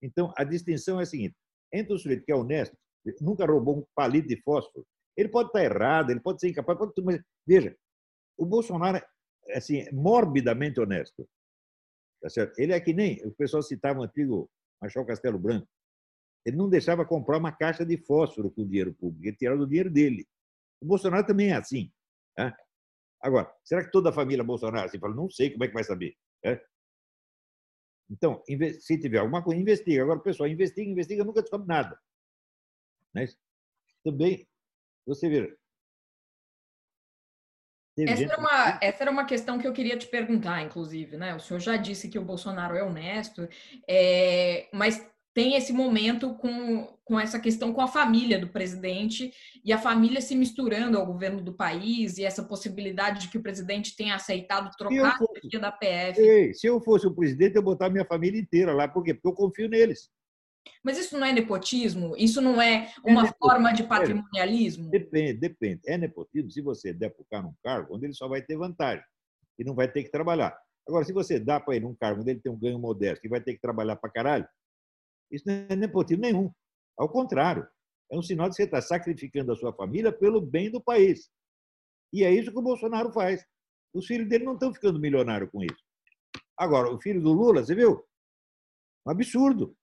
Então, 0.02 0.32
a 0.34 0.44
distinção 0.44 0.98
é 0.98 1.02
a 1.02 1.06
seguinte: 1.06 1.36
entre 1.70 1.92
o 1.92 1.98
sujeito 1.98 2.24
que 2.24 2.32
é 2.32 2.34
honesto, 2.34 2.74
nunca 3.20 3.44
roubou 3.44 3.80
um 3.80 3.84
palito 3.94 4.28
de 4.28 4.40
fósforo, 4.40 4.86
ele 5.14 5.28
pode 5.28 5.50
estar 5.50 5.62
errado, 5.62 6.08
ele 6.08 6.20
pode 6.20 6.40
ser 6.40 6.48
incapaz, 6.48 6.78
pode... 6.78 6.94
mas 7.04 7.20
veja, 7.46 7.76
o 8.38 8.46
Bolsonaro 8.46 8.96
é 9.46 9.58
assim, 9.58 9.84
morbidamente 9.92 10.80
honesto. 10.80 11.28
Tá 12.22 12.30
certo? 12.30 12.58
Ele 12.58 12.72
é 12.72 12.80
que 12.80 12.94
nem 12.94 13.22
o 13.26 13.32
pessoal 13.32 13.62
citava 13.62 14.00
o 14.00 14.02
antigo 14.02 14.48
Marechal 14.80 15.06
Castelo 15.06 15.38
Branco, 15.38 15.68
ele 16.44 16.56
não 16.56 16.68
deixava 16.68 17.04
comprar 17.04 17.38
uma 17.38 17.52
caixa 17.52 17.84
de 17.84 17.96
fósforo 17.96 18.50
com 18.50 18.66
dinheiro 18.66 18.94
público, 18.94 19.26
ele 19.26 19.36
tirava 19.36 19.62
o 19.62 19.66
dinheiro 19.66 19.90
dele. 19.90 20.26
O 20.80 20.86
Bolsonaro 20.86 21.26
também 21.26 21.50
é 21.50 21.56
assim. 21.56 21.92
Né? 22.38 22.54
Agora, 23.20 23.52
será 23.64 23.84
que 23.84 23.90
toda 23.90 24.10
a 24.10 24.12
família 24.12 24.44
Bolsonaro 24.44 24.86
assim 24.86 24.98
fala? 24.98 25.14
Não 25.14 25.28
sei, 25.28 25.50
como 25.50 25.64
é 25.64 25.68
que 25.68 25.74
vai 25.74 25.84
saber? 25.84 26.16
Né? 26.44 26.60
Então, 28.08 28.42
se 28.78 29.00
tiver 29.00 29.18
alguma 29.18 29.42
coisa, 29.42 29.60
investiga. 29.60 30.02
Agora, 30.02 30.20
pessoal 30.20 30.48
investiga, 30.48 30.88
investiga, 30.88 31.24
nunca 31.24 31.42
descobre 31.42 31.66
nada. 31.66 32.00
Né? 33.12 33.26
também, 34.04 34.46
você 35.04 35.28
vê. 35.28 35.58
Essa 37.98 38.24
era, 38.24 38.38
uma, 38.38 38.78
essa 38.82 39.04
era 39.04 39.10
uma 39.10 39.24
questão 39.24 39.58
que 39.58 39.66
eu 39.66 39.72
queria 39.72 39.96
te 39.96 40.06
perguntar, 40.06 40.62
inclusive, 40.62 41.16
né? 41.16 41.34
O 41.34 41.40
senhor 41.40 41.60
já 41.60 41.76
disse 41.76 42.08
que 42.08 42.18
o 42.18 42.24
Bolsonaro 42.24 42.76
é 42.76 42.82
honesto, 42.82 43.48
é, 43.88 44.68
mas 44.72 45.02
tem 45.36 45.54
esse 45.54 45.70
momento 45.70 46.34
com, 46.34 46.86
com 47.04 47.20
essa 47.20 47.38
questão 47.38 47.70
com 47.70 47.82
a 47.82 47.86
família 47.86 48.38
do 48.38 48.48
presidente 48.48 49.30
e 49.62 49.70
a 49.70 49.76
família 49.76 50.18
se 50.20 50.34
misturando 50.34 50.96
ao 50.96 51.04
governo 51.04 51.42
do 51.42 51.52
país 51.52 52.16
e 52.16 52.24
essa 52.24 52.42
possibilidade 52.42 53.20
de 53.20 53.28
que 53.28 53.36
o 53.36 53.42
presidente 53.42 53.94
tenha 53.94 54.14
aceitado 54.14 54.74
trocar 54.78 55.18
a 55.18 55.58
da 55.58 55.70
PF. 55.70 56.20
Ei, 56.20 56.54
se 56.54 56.66
eu 56.66 56.80
fosse 56.80 57.06
o 57.06 57.14
presidente, 57.14 57.54
eu 57.54 57.62
botar 57.62 57.90
minha 57.90 58.06
família 58.06 58.40
inteira 58.40 58.72
lá. 58.72 58.88
Por 58.88 59.04
quê? 59.04 59.12
Porque 59.12 59.28
eu 59.28 59.34
confio 59.34 59.68
neles. 59.68 60.08
Mas 60.82 60.98
isso 60.98 61.18
não 61.18 61.26
é 61.26 61.32
nepotismo? 61.32 62.14
Isso 62.16 62.40
não 62.40 62.60
é, 62.60 62.92
é 63.04 63.10
uma 63.10 63.26
é 63.26 63.32
forma 63.38 63.72
de 63.72 63.82
patrimonialismo? 63.82 64.90
Depende, 64.90 65.40
depende. 65.40 65.80
É 65.86 65.96
nepotismo 65.98 66.50
se 66.50 66.60
você 66.60 66.92
der 66.92 67.10
para 67.10 67.22
o 67.22 67.26
cara 67.30 67.46
um 67.46 67.54
cargo 67.62 67.94
onde 67.94 68.06
ele 68.06 68.14
só 68.14 68.28
vai 68.28 68.42
ter 68.42 68.56
vantagem 68.56 69.04
e 69.58 69.64
não 69.64 69.74
vai 69.74 69.90
ter 69.90 70.04
que 70.04 70.10
trabalhar. 70.10 70.56
Agora, 70.88 71.04
se 71.04 71.12
você 71.12 71.40
dá 71.40 71.58
para 71.58 71.74
ele 71.74 71.86
um 71.86 71.94
cargo 71.94 72.20
onde 72.20 72.30
ele 72.30 72.40
tem 72.40 72.52
um 72.52 72.58
ganho 72.58 72.78
modesto 72.78 73.26
e 73.26 73.28
vai 73.28 73.40
ter 73.40 73.54
que 73.54 73.60
trabalhar 73.60 73.96
para 73.96 74.10
caralho, 74.10 74.48
isso 75.30 75.44
não 75.46 75.66
é 75.68 75.76
nepotismo 75.76 76.22
nenhum. 76.22 76.52
Ao 76.96 77.08
contrário, 77.08 77.66
é 78.10 78.16
um 78.16 78.22
sinal 78.22 78.48
de 78.48 78.52
que 78.52 78.62
você 78.62 78.64
está 78.64 78.80
sacrificando 78.80 79.52
a 79.52 79.56
sua 79.56 79.72
família 79.72 80.12
pelo 80.12 80.40
bem 80.40 80.70
do 80.70 80.80
país. 80.80 81.28
E 82.12 82.24
é 82.24 82.30
isso 82.30 82.52
que 82.52 82.58
o 82.58 82.62
Bolsonaro 82.62 83.12
faz. 83.12 83.44
Os 83.92 84.06
filhos 84.06 84.28
dele 84.28 84.44
não 84.44 84.54
estão 84.54 84.72
ficando 84.72 85.00
milionários 85.00 85.50
com 85.50 85.62
isso. 85.62 85.84
Agora, 86.56 86.90
o 86.90 87.00
filho 87.00 87.20
do 87.20 87.32
Lula, 87.32 87.64
você 87.64 87.74
viu? 87.74 88.04
Um 89.06 89.10
absurdo. 89.10 89.76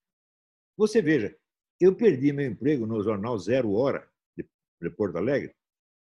Você 0.77 1.01
veja, 1.01 1.35
eu 1.79 1.95
perdi 1.95 2.31
meu 2.33 2.47
emprego 2.47 2.85
no 2.85 3.01
jornal 3.03 3.37
Zero 3.37 3.73
Hora 3.73 4.09
de 4.35 4.89
Porto 4.89 5.17
Alegre 5.17 5.55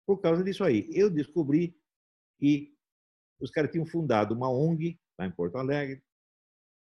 por 0.05 0.19
causa 0.19 0.43
disso 0.43 0.63
aí. 0.63 0.87
Eu 0.91 1.09
descobri 1.09 1.77
que 2.39 2.75
os 3.39 3.51
caras 3.51 3.71
tinham 3.71 3.85
fundado 3.85 4.33
uma 4.33 4.49
ONG 4.49 4.99
lá 5.17 5.25
em 5.25 5.31
Porto 5.31 5.57
Alegre. 5.57 6.03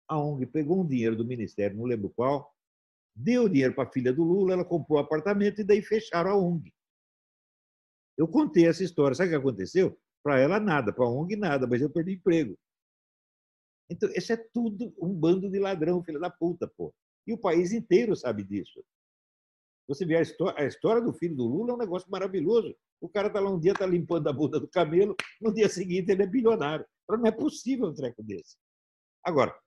A 0.08 0.20
ONG 0.20 0.46
pegou 0.48 0.82
um 0.82 0.88
dinheiro 0.88 1.16
do 1.16 1.26
ministério, 1.26 1.78
não 1.78 1.86
lembro 1.86 2.10
qual, 2.10 2.54
deu 3.16 3.48
dinheiro 3.48 3.74
para 3.74 3.88
a 3.88 3.92
filha 3.92 4.12
do 4.12 4.24
Lula, 4.24 4.54
ela 4.54 4.66
comprou 4.66 5.00
um 5.00 5.02
apartamento 5.02 5.62
e 5.62 5.64
daí 5.64 5.82
fecharam 5.82 6.32
a 6.32 6.38
ONG. 6.38 6.74
Eu 8.18 8.28
contei 8.28 8.68
essa 8.68 8.84
história. 8.84 9.16
Sabe 9.16 9.30
o 9.30 9.32
que 9.32 9.38
aconteceu? 9.38 10.00
Para 10.24 10.40
ela, 10.40 10.60
nada. 10.60 10.94
Para 10.94 11.06
a 11.06 11.10
ONG, 11.10 11.36
nada. 11.36 11.66
Mas 11.66 11.82
eu 11.82 11.90
perdi 11.90 12.14
emprego. 12.14 12.58
Então, 13.90 14.10
isso 14.16 14.32
é 14.32 14.38
tudo 14.38 14.94
um 15.02 15.14
bando 15.14 15.50
de 15.50 15.60
ladrão, 15.60 16.04
filha 16.04 16.20
da 16.20 16.30
puta, 16.30 16.68
pô. 16.68 16.94
E 17.32 17.34
o 17.34 17.38
país 17.38 17.72
inteiro 17.72 18.14
sabe 18.14 18.44
disso. 18.44 18.84
Você 19.88 20.06
vê 20.06 20.18
a 20.18 20.22
história, 20.22 20.62
a 20.62 20.68
história 20.68 21.02
do 21.02 21.14
filho 21.14 21.34
do 21.34 21.48
Lula 21.48 21.72
é 21.72 21.74
um 21.76 21.78
negócio 21.78 22.12
maravilhoso. 22.12 22.76
O 23.00 23.08
cara 23.08 23.28
está 23.28 23.40
lá 23.40 23.50
um 23.50 23.58
dia, 23.58 23.72
está 23.72 23.86
limpando 23.86 24.28
a 24.28 24.34
bunda 24.34 24.60
do 24.60 24.68
camelo, 24.68 25.16
no 25.42 25.54
dia 25.54 25.70
seguinte 25.70 26.12
ele 26.12 26.24
é 26.24 26.28
bilionário. 26.28 26.86
Não 27.10 27.26
é 27.26 27.32
possível 27.32 27.88
um 27.88 27.94
treco 27.94 28.22
desse. 28.22 28.58
Agora, 29.24 29.58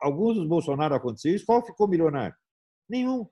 alguns 0.00 0.36
dos 0.36 0.46
Bolsonaro 0.46 0.94
aconteceu 0.94 1.34
isso, 1.34 1.44
qual 1.44 1.64
ficou 1.64 1.86
milionário? 1.86 2.34
Nenhum. 2.88 3.28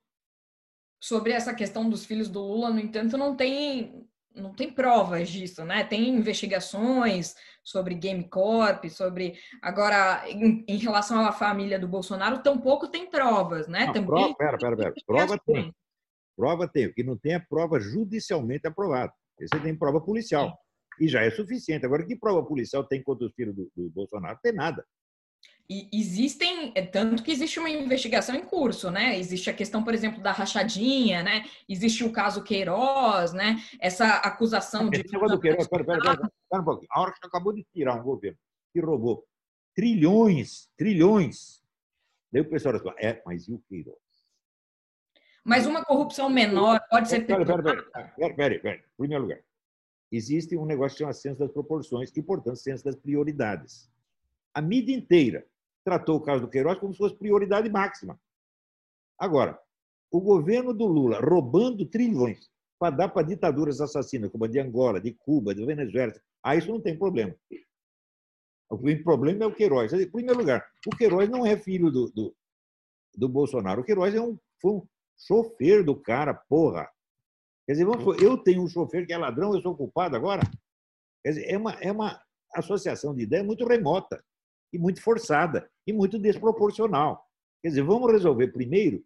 sobre 1.01 1.33
essa 1.33 1.55
questão 1.55 1.89
dos 1.89 2.05
filhos 2.05 2.29
do 2.29 2.41
Lula, 2.41 2.71
no 2.71 2.79
entanto, 2.79 3.17
não 3.17 3.35
tem 3.37 4.08
não 4.41 4.55
tem 4.55 4.71
provas 4.73 5.29
disso, 5.29 5.65
né? 5.65 5.85
Tem 5.85 6.09
investigações 6.09 7.35
sobre 7.63 7.95
Game 7.95 8.29
Corp, 8.29 8.87
sobre 8.87 9.39
agora 9.63 10.29
em, 10.29 10.65
em 10.67 10.77
relação 10.77 11.25
à 11.27 11.33
família 11.33 11.79
do 11.79 11.87
Bolsonaro, 11.87 12.43
tampouco 12.43 12.89
tem 12.89 13.11
provas, 13.11 13.69
né? 13.69 13.87
Não, 13.87 13.93
Também 13.93 14.07
prova, 14.07 14.35
pera, 14.37 14.59
pera, 14.59 14.77
pera. 14.77 14.95
Prova 15.07 15.39
tem. 15.39 15.75
Prova 16.37 16.69
tem. 16.69 16.87
O 16.87 16.95
que 16.95 17.03
não 17.03 17.17
tem 17.17 17.35
é 17.35 17.39
prova 17.39 17.81
judicialmente 17.81 18.67
aprovada. 18.67 19.13
Você 19.39 19.61
tem 19.61 19.77
prova 19.77 20.01
policial. 20.01 20.57
E 21.01 21.09
já 21.09 21.23
é 21.23 21.31
suficiente. 21.31 21.85
Agora, 21.85 22.05
que 22.05 22.17
prova 22.17 22.45
policial 22.45 22.85
tem 22.85 23.03
contra 23.03 23.27
os 23.27 23.35
filhos 23.35 23.55
do, 23.55 23.71
do 23.77 23.91
Bolsonaro? 23.91 24.39
Tem 24.43 24.53
nada. 24.53 24.85
E 25.71 25.87
existem, 25.93 26.73
é 26.75 26.81
tanto 26.81 27.23
que 27.23 27.31
existe 27.31 27.59
uma 27.59 27.69
investigação 27.69 28.35
em 28.35 28.43
curso, 28.43 28.91
né? 28.91 29.19
Existe 29.19 29.51
a 29.51 29.53
questão, 29.55 29.85
por 29.85 29.93
exemplo, 29.93 30.23
da 30.23 30.33
rachadinha, 30.33 31.23
né? 31.23 31.45
Existe 31.69 32.05
o 32.05 32.11
caso 32.11 32.43
Queiroz, 32.43 33.35
né? 33.35 33.57
Essa 33.79 34.15
acusação 34.15 34.89
de. 34.89 35.05
Negócio 35.13 35.37
do 35.37 35.41
Queiroz, 35.41 35.69
pera, 35.69 35.85
pera, 35.85 36.01
pera, 36.01 36.33
pera 36.51 36.63
um 36.63 36.65
pouquinho. 36.65 36.89
A 36.91 37.03
hora 37.03 37.13
que 37.13 37.27
acabou 37.27 37.53
de 37.53 37.67
tirar 37.71 38.01
um 38.01 38.03
governo 38.03 38.39
que 38.73 38.81
roubou 38.81 39.27
trilhões, 39.75 40.71
trilhões. 40.75 41.63
Daí 42.33 42.41
o 42.41 42.49
pessoal 42.49 42.79
fala, 42.79 42.95
é, 42.99 43.23
mas 43.27 43.47
e 43.47 43.53
o 43.53 43.63
Queiroz? 43.69 43.97
Mas 45.45 45.67
uma 45.67 45.85
corrupção 45.85 46.31
menor 46.31 46.81
pode 46.91 47.11
ser. 47.11 47.27
Pera, 47.27 47.45
pera, 47.45 47.65
pera, 48.17 48.61
pera. 48.61 48.77
Em 48.77 48.97
primeiro 48.97 49.25
lugar, 49.25 49.41
existe 50.11 50.57
um 50.57 50.65
negócio 50.65 50.97
que 50.97 51.03
chama 51.03 51.13
ciência 51.13 51.45
das 51.45 51.53
proporções 51.53 52.11
e, 52.17 52.23
portanto, 52.23 52.57
ciência 52.57 52.91
das 52.91 52.97
prioridades. 52.97 53.91
A 54.55 54.63
mídia 54.63 54.97
inteira 54.97 55.47
tratou 55.89 56.17
o 56.17 56.21
caso 56.21 56.43
do 56.43 56.51
Queiroz 56.51 56.79
como 56.79 56.93
se 56.93 56.99
fosse 56.99 57.17
prioridade 57.17 57.71
máxima. 57.71 58.21
Agora, 59.19 59.59
o 60.13 60.21
governo 60.21 60.75
do 60.75 60.87
Lula 60.87 61.19
roubando 61.19 61.87
trilhões 61.87 62.51
para 62.79 62.95
dar 62.95 63.09
para 63.09 63.27
ditaduras 63.27 63.81
assassinas, 63.81 64.31
como 64.31 64.45
a 64.45 64.49
de 64.49 64.61
Angola, 64.61 65.01
de 65.01 65.15
Cuba, 65.15 65.55
de 65.55 65.65
Venezuela, 65.65 66.13
aí 66.43 66.59
isso 66.59 66.69
não 66.69 66.81
tem 66.81 66.97
problema. 66.97 67.35
O 68.71 68.79
problema 69.03 69.45
é 69.45 69.47
o 69.47 69.55
Queiroz. 69.55 69.91
Em 69.95 70.11
primeiro 70.11 70.39
lugar, 70.39 70.63
o 70.87 70.95
Queiroz 70.95 71.29
não 71.31 71.47
é 71.47 71.57
filho 71.57 71.91
do, 71.91 72.11
do, 72.11 72.37
do 73.17 73.29
Bolsonaro. 73.29 73.81
O 73.81 73.85
Queiroz 73.85 74.15
é 74.15 74.21
um, 74.21 74.39
foi 74.61 74.73
um 74.73 74.87
chofer 75.17 75.83
do 75.83 75.97
cara, 75.97 76.35
porra. 76.35 76.87
Quer 77.67 77.73
dizer, 77.73 77.87
eu 78.23 78.37
tenho 78.37 78.63
um 78.63 78.69
chofer 78.69 79.07
que 79.07 79.13
é 79.15 79.17
ladrão, 79.17 79.55
eu 79.55 79.63
sou 79.63 79.75
culpado 79.75 80.15
agora? 80.15 80.43
Quer 81.25 81.31
dizer, 81.31 81.51
é 81.51 81.57
uma, 81.57 81.73
é 81.81 81.91
uma 81.91 82.21
associação 82.55 83.15
de 83.15 83.23
ideia 83.23 83.43
muito 83.43 83.67
remota 83.67 84.23
e 84.73 84.79
muito 84.79 85.03
forçada 85.03 85.69
e 85.87 85.93
muito 85.93 86.19
desproporcional. 86.19 87.25
Quer 87.63 87.69
dizer, 87.69 87.83
vamos 87.83 88.13
resolver 88.13 88.49
primeiro. 88.49 89.03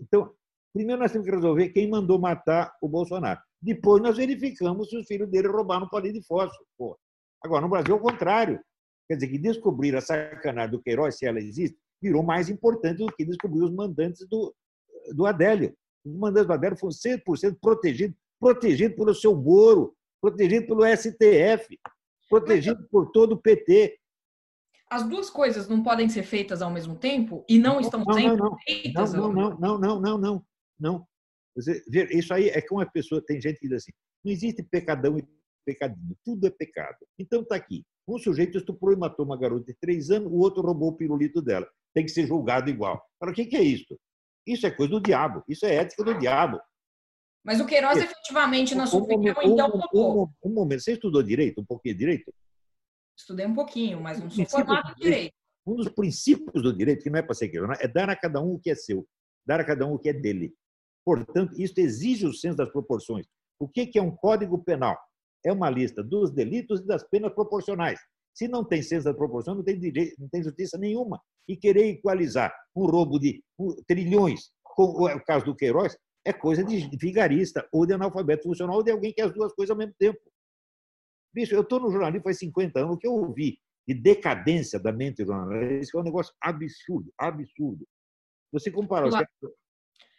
Então, 0.00 0.32
primeiro 0.72 1.00
nós 1.00 1.12
temos 1.12 1.26
que 1.26 1.34
resolver 1.34 1.68
quem 1.70 1.88
mandou 1.88 2.18
matar 2.18 2.74
o 2.82 2.88
Bolsonaro. 2.88 3.40
Depois 3.60 4.02
nós 4.02 4.16
verificamos 4.16 4.90
se 4.90 4.96
os 4.96 5.06
filhos 5.06 5.30
dele 5.30 5.48
roubaram 5.48 5.88
palito 5.88 6.18
de 6.18 6.26
fósforo. 6.26 6.66
Pô. 6.76 6.98
Agora, 7.42 7.62
no 7.62 7.68
Brasil, 7.68 7.94
é 7.94 7.98
o 7.98 8.00
contrário. 8.00 8.60
Quer 9.08 9.14
dizer, 9.14 9.28
que 9.28 9.38
descobrir 9.38 9.94
a 9.96 10.00
sacanagem 10.00 10.72
do 10.72 10.82
Queiroz, 10.82 11.16
se 11.16 11.26
ela 11.26 11.38
existe, 11.38 11.78
virou 12.00 12.22
mais 12.22 12.48
importante 12.48 12.98
do 12.98 13.12
que 13.12 13.24
descobrir 13.24 13.62
os 13.62 13.70
mandantes 13.70 14.26
do, 14.28 14.54
do 15.14 15.26
Adélio. 15.26 15.74
Os 16.04 16.16
mandantes 16.16 16.46
do 16.48 16.52
Adélio 16.52 16.76
foram 16.76 16.92
100% 16.92 17.56
protegidos, 17.60 18.16
protegidos 18.40 18.96
pelo 18.96 19.14
seu 19.14 19.36
Moro, 19.36 19.94
protegidos 20.20 20.66
pelo 20.66 20.84
STF, 20.84 21.78
protegidos 22.28 22.86
por 22.90 23.10
todo 23.12 23.32
o 23.32 23.40
PT 23.40 23.98
as 24.92 25.08
duas 25.08 25.30
coisas 25.30 25.66
não 25.68 25.82
podem 25.82 26.06
ser 26.06 26.22
feitas 26.22 26.60
ao 26.60 26.70
mesmo 26.70 26.94
tempo 26.94 27.44
e 27.48 27.58
não, 27.58 27.74
não 27.74 27.80
estão 27.80 28.04
não, 28.04 28.12
sendo 28.12 28.36
não, 28.36 28.58
feitas? 28.58 29.14
Não, 29.14 29.32
não, 29.32 29.58
não, 29.58 29.78
não, 29.78 30.00
não, 30.00 30.18
não, 30.18 30.46
não. 30.78 31.06
Isso 32.10 32.34
aí 32.34 32.50
é 32.50 32.60
como 32.60 32.82
a 32.82 32.86
pessoa, 32.86 33.24
tem 33.24 33.40
gente 33.40 33.58
que 33.58 33.68
diz 33.68 33.78
assim, 33.78 33.92
não 34.22 34.30
existe 34.30 34.62
pecadão 34.62 35.18
e 35.18 35.26
pecadinho, 35.64 36.14
tudo 36.22 36.46
é 36.46 36.50
pecado. 36.50 36.98
Então 37.18 37.40
está 37.40 37.56
aqui, 37.56 37.82
um 38.06 38.18
sujeito 38.18 38.58
estuprou 38.58 38.92
e 38.92 38.96
matou 38.96 39.24
uma 39.24 39.38
garota 39.38 39.64
de 39.64 39.78
três 39.80 40.10
anos, 40.10 40.30
o 40.30 40.36
outro 40.36 40.62
roubou 40.62 40.90
o 40.90 40.96
pirulito 40.96 41.40
dela. 41.40 41.66
Tem 41.94 42.04
que 42.04 42.10
ser 42.10 42.26
julgado 42.26 42.68
igual. 42.68 43.02
Para 43.18 43.30
o 43.30 43.34
que, 43.34 43.46
que 43.46 43.56
é 43.56 43.62
isso? 43.62 43.98
Isso 44.46 44.66
é 44.66 44.70
coisa 44.70 44.92
do 44.92 45.00
diabo, 45.00 45.42
isso 45.48 45.64
é 45.64 45.74
ética 45.76 46.04
do 46.04 46.18
diabo. 46.18 46.60
Mas 47.42 47.60
o 47.60 47.66
Queiroz, 47.66 47.96
efetivamente, 47.96 48.74
na 48.74 48.86
sua 48.86 49.00
um 49.00 49.04
opinião, 49.04 49.34
então, 49.42 49.72
um, 49.94 50.22
um, 50.22 50.28
um 50.44 50.54
momento, 50.54 50.82
você 50.82 50.92
estudou 50.92 51.22
direito, 51.22 51.62
um 51.62 51.64
pouquinho 51.64 51.94
de 51.94 51.98
direito? 51.98 52.32
Estudei 53.22 53.46
um 53.46 53.54
pouquinho, 53.54 54.00
mas 54.00 54.18
não 54.18 54.28
sou 54.28 54.44
formado 54.46 54.90
em 54.90 54.94
direito. 55.00 55.34
Um 55.64 55.76
dos 55.76 55.88
princípios 55.88 56.60
do 56.60 56.76
direito, 56.76 57.04
que 57.04 57.10
não 57.10 57.20
é 57.20 57.22
para 57.22 57.34
ser 57.34 57.48
questionado, 57.48 57.80
é 57.80 57.86
dar 57.86 58.10
a 58.10 58.16
cada 58.16 58.40
um 58.40 58.54
o 58.54 58.58
que 58.58 58.68
é 58.68 58.74
seu, 58.74 59.06
dar 59.46 59.60
a 59.60 59.64
cada 59.64 59.86
um 59.86 59.94
o 59.94 59.98
que 59.98 60.08
é 60.08 60.12
dele. 60.12 60.52
Portanto, 61.04 61.54
isso 61.56 61.74
exige 61.78 62.26
o 62.26 62.34
senso 62.34 62.56
das 62.56 62.70
proporções. 62.70 63.26
O 63.60 63.68
que 63.68 63.96
é 63.96 64.02
um 64.02 64.10
código 64.10 64.62
penal? 64.64 64.98
É 65.44 65.52
uma 65.52 65.70
lista 65.70 66.02
dos 66.02 66.32
delitos 66.32 66.80
e 66.80 66.86
das 66.86 67.08
penas 67.08 67.32
proporcionais. 67.32 68.00
Se 68.34 68.48
não 68.48 68.64
tem 68.64 68.82
senso 68.82 69.04
das 69.04 69.16
proporções, 69.16 69.56
não 69.56 69.64
tem, 69.64 69.78
direito, 69.78 70.16
não 70.18 70.28
tem 70.28 70.42
justiça 70.42 70.76
nenhuma. 70.76 71.20
E 71.48 71.56
querer 71.56 71.90
equalizar 71.90 72.52
um 72.74 72.86
roubo 72.86 73.20
de 73.20 73.40
trilhões, 73.86 74.50
como 74.64 75.08
é 75.08 75.14
o 75.14 75.24
caso 75.24 75.44
do 75.44 75.54
Queiroz, 75.54 75.96
é 76.24 76.32
coisa 76.32 76.64
de 76.64 76.88
vigarista, 76.96 77.66
ou 77.72 77.86
de 77.86 77.94
analfabeto 77.94 78.44
funcional, 78.44 78.76
ou 78.76 78.82
de 78.82 78.90
alguém 78.90 79.10
que 79.10 79.16
quer 79.16 79.28
as 79.28 79.34
duas 79.34 79.52
coisas 79.52 79.70
ao 79.70 79.76
mesmo 79.76 79.94
tempo. 79.96 80.18
Bicho, 81.32 81.54
eu 81.54 81.62
estou 81.62 81.80
no 81.80 81.90
jornalismo 81.90 82.24
faz 82.24 82.38
50 82.38 82.80
anos. 82.80 82.94
O 82.94 82.98
que 82.98 83.06
eu 83.06 83.14
ouvi 83.14 83.58
de 83.86 83.94
decadência 83.94 84.78
da 84.78 84.92
mente 84.92 85.24
jornalística 85.24 85.98
é 85.98 86.00
um 86.00 86.04
negócio 86.04 86.32
absurdo, 86.40 87.12
absurdo. 87.18 87.86
Você 88.52 88.70
comparar 88.70 89.06
os... 89.06 89.14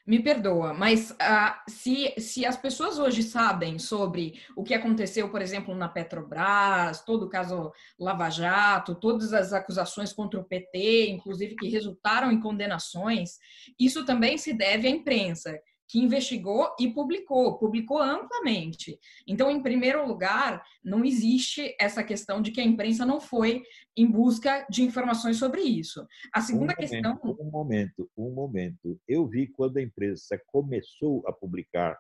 Me 0.06 0.22
perdoa, 0.22 0.74
mas 0.74 1.16
ah, 1.18 1.64
se, 1.66 2.14
se 2.20 2.46
as 2.46 2.58
pessoas 2.58 3.00
hoje 3.00 3.24
sabem 3.24 3.80
sobre 3.80 4.34
o 4.54 4.62
que 4.62 4.74
aconteceu, 4.74 5.30
por 5.30 5.42
exemplo, 5.42 5.74
na 5.74 5.88
Petrobras, 5.88 7.06
todo 7.06 7.24
o 7.24 7.30
caso 7.30 7.72
Lava 7.98 8.30
Jato, 8.30 8.96
todas 8.96 9.32
as 9.32 9.54
acusações 9.54 10.12
contra 10.12 10.38
o 10.38 10.44
PT, 10.44 11.10
inclusive 11.10 11.56
que 11.56 11.70
resultaram 11.70 12.34
em 12.34 12.42
condenações, 12.42 13.38
isso 13.80 14.06
também 14.06 14.38
se 14.38 14.52
deve 14.52 14.90
à 14.90 14.92
imprensa 14.92 15.58
que 15.88 16.00
investigou 16.00 16.76
e 16.80 16.92
publicou, 16.92 17.58
publicou 17.58 18.00
amplamente. 18.02 19.00
Então, 19.28 19.50
em 19.52 19.62
primeiro 19.62 20.08
lugar, 20.08 20.64
não 20.84 21.04
existe 21.04 21.76
essa 21.80 22.04
questão 22.04 22.42
de 22.42 22.52
que 22.52 22.62
a 22.62 22.64
imprensa 22.64 23.06
não 23.06 23.20
foi 23.20 23.64
em 23.96 24.10
busca 24.10 24.66
de 24.70 24.84
informações 24.84 25.38
sobre 25.38 25.62
isso. 25.62 26.06
A 26.34 26.42
segunda 26.42 26.74
um 26.74 26.76
questão. 26.76 27.20
um 27.24 27.50
momento, 27.50 28.10
um 28.18 28.32
momento. 28.32 29.00
Eu 29.08 29.28
vi 29.28 29.48
quando 29.48 29.78
a 29.78 29.82
imprensa 29.82 30.42
começou 30.48 31.24
a 31.28 31.34
publicar. 31.34 32.00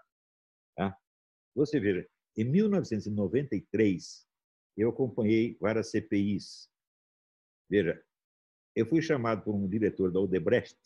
Tá? 0.75 0.97
Você 1.55 1.79
veja, 1.79 2.07
em 2.35 2.45
1993, 2.45 4.25
eu 4.75 4.89
acompanhei 4.89 5.55
várias 5.59 5.91
CPIs. 5.91 6.69
Veja, 7.69 8.03
eu 8.75 8.87
fui 8.87 9.01
chamado 9.01 9.43
por 9.43 9.53
um 9.53 9.67
diretor 9.67 10.11
da 10.11 10.19
Odebrecht 10.19 10.77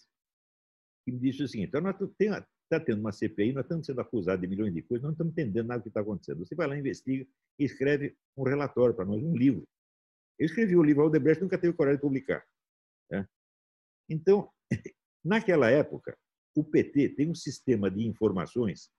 que 1.07 1.11
me 1.13 1.19
disse 1.19 1.41
o 1.41 1.47
seguinte: 1.47 1.69
então, 1.69 1.79
nós 1.79 1.95
temos, 2.17 2.43
está 2.67 2.79
tendo 2.79 2.99
uma 2.99 3.11
CPI, 3.11 3.53
nós 3.53 3.65
estamos 3.65 3.85
sendo 3.85 4.01
acusados 4.01 4.41
de 4.41 4.47
milhões 4.47 4.73
de 4.73 4.81
coisas, 4.81 5.03
não 5.03 5.11
estamos 5.11 5.31
entendendo 5.31 5.67
nada 5.67 5.79
do 5.79 5.83
que 5.83 5.89
está 5.89 6.01
acontecendo. 6.01 6.45
Você 6.45 6.53
vai 6.53 6.67
lá, 6.67 6.77
investiga 6.77 7.25
e 7.57 7.63
escreve 7.63 8.15
um 8.35 8.43
relatório 8.43 8.93
para 8.93 9.05
nós, 9.05 9.21
um 9.23 9.35
livro. 9.35 9.67
Eu 10.37 10.45
escrevi 10.45 10.75
o 10.75 10.83
livro, 10.83 11.03
Aldebrecht 11.03 11.41
nunca 11.41 11.57
teve 11.57 11.73
coragem 11.73 11.97
de 11.97 12.01
publicar. 12.01 12.45
Né? 13.09 13.27
Então, 14.09 14.51
naquela 15.23 15.69
época, 15.69 16.17
o 16.55 16.63
PT 16.63 17.09
tem 17.09 17.29
um 17.29 17.35
sistema 17.35 17.89
de 17.89 18.05
informações 18.05 18.91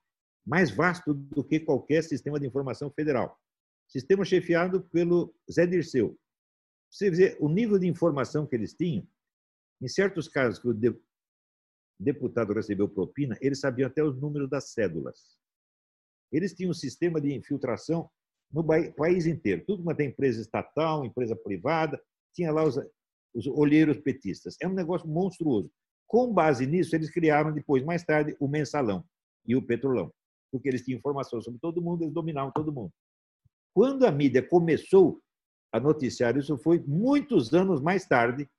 mais 0.45 0.71
vasto 0.71 1.13
do 1.13 1.43
que 1.43 1.59
qualquer 1.59 2.03
sistema 2.03 2.39
de 2.39 2.47
informação 2.47 2.89
federal. 2.89 3.39
Sistema 3.87 4.25
chefiado 4.25 4.81
pelo 4.89 5.35
Zé 5.51 5.65
Dirceu. 5.65 6.17
Você 6.91 7.11
vê 7.11 7.37
o 7.39 7.47
nível 7.47 7.77
de 7.77 7.87
informação 7.87 8.47
que 8.47 8.55
eles 8.55 8.73
tinham, 8.73 9.07
em 9.81 9.87
certos 9.87 10.27
casos 10.27 10.59
que 10.59 10.67
o 10.67 10.73
deputado 11.99 12.53
recebeu 12.53 12.87
propina, 12.87 13.37
eles 13.41 13.59
sabiam 13.59 13.87
até 13.87 14.03
os 14.03 14.19
números 14.19 14.49
das 14.49 14.71
cédulas. 14.71 15.37
Eles 16.31 16.53
tinham 16.53 16.71
um 16.71 16.75
sistema 16.75 17.19
de 17.19 17.33
infiltração 17.33 18.09
no 18.51 18.65
país 18.95 19.25
inteiro. 19.25 19.63
Tudo 19.65 19.83
quanto 19.83 19.99
é 19.99 20.05
empresa 20.05 20.41
estatal, 20.41 21.03
empresa 21.03 21.35
privada, 21.35 22.01
tinha 22.33 22.51
lá 22.51 22.63
os, 22.63 22.79
os 23.33 23.47
olheiros 23.47 23.97
petistas. 23.97 24.55
É 24.61 24.67
um 24.67 24.73
negócio 24.73 25.07
monstruoso. 25.07 25.71
Com 26.07 26.33
base 26.33 26.65
nisso, 26.65 26.95
eles 26.95 27.11
criaram 27.11 27.51
depois, 27.51 27.83
mais 27.83 28.03
tarde, 28.03 28.35
o 28.39 28.47
mensalão 28.47 29.05
e 29.45 29.55
o 29.55 29.61
petrolão, 29.61 30.11
porque 30.51 30.67
eles 30.67 30.83
tinham 30.83 30.97
informação 30.97 31.41
sobre 31.41 31.59
todo 31.59 31.81
mundo, 31.81 32.03
eles 32.03 32.13
dominavam 32.13 32.51
todo 32.51 32.73
mundo. 32.73 32.91
Quando 33.73 34.05
a 34.05 34.11
mídia 34.11 34.41
começou 34.41 35.21
a 35.71 35.79
noticiar 35.79 36.35
isso, 36.35 36.57
foi 36.57 36.79
muitos 36.79 37.53
anos 37.53 37.79
mais 37.79 38.07
tarde, 38.07 38.49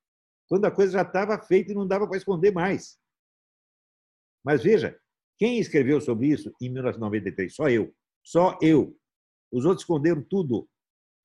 quando 0.47 0.65
a 0.65 0.71
coisa 0.71 0.93
já 0.93 1.01
estava 1.01 1.37
feita 1.39 1.71
e 1.71 1.75
não 1.75 1.85
dava 1.85 2.07
para 2.07 2.17
esconder 2.17 2.53
mais. 2.53 2.97
Mas 4.43 4.63
veja, 4.63 4.97
quem 5.37 5.59
escreveu 5.59 5.99
sobre 6.01 6.27
isso 6.27 6.51
em 6.61 6.69
1993? 6.69 7.53
Só 7.55 7.69
eu. 7.69 7.93
Só 8.23 8.57
eu. 8.61 8.95
Os 9.51 9.65
outros 9.65 9.81
esconderam 9.83 10.23
tudo. 10.23 10.67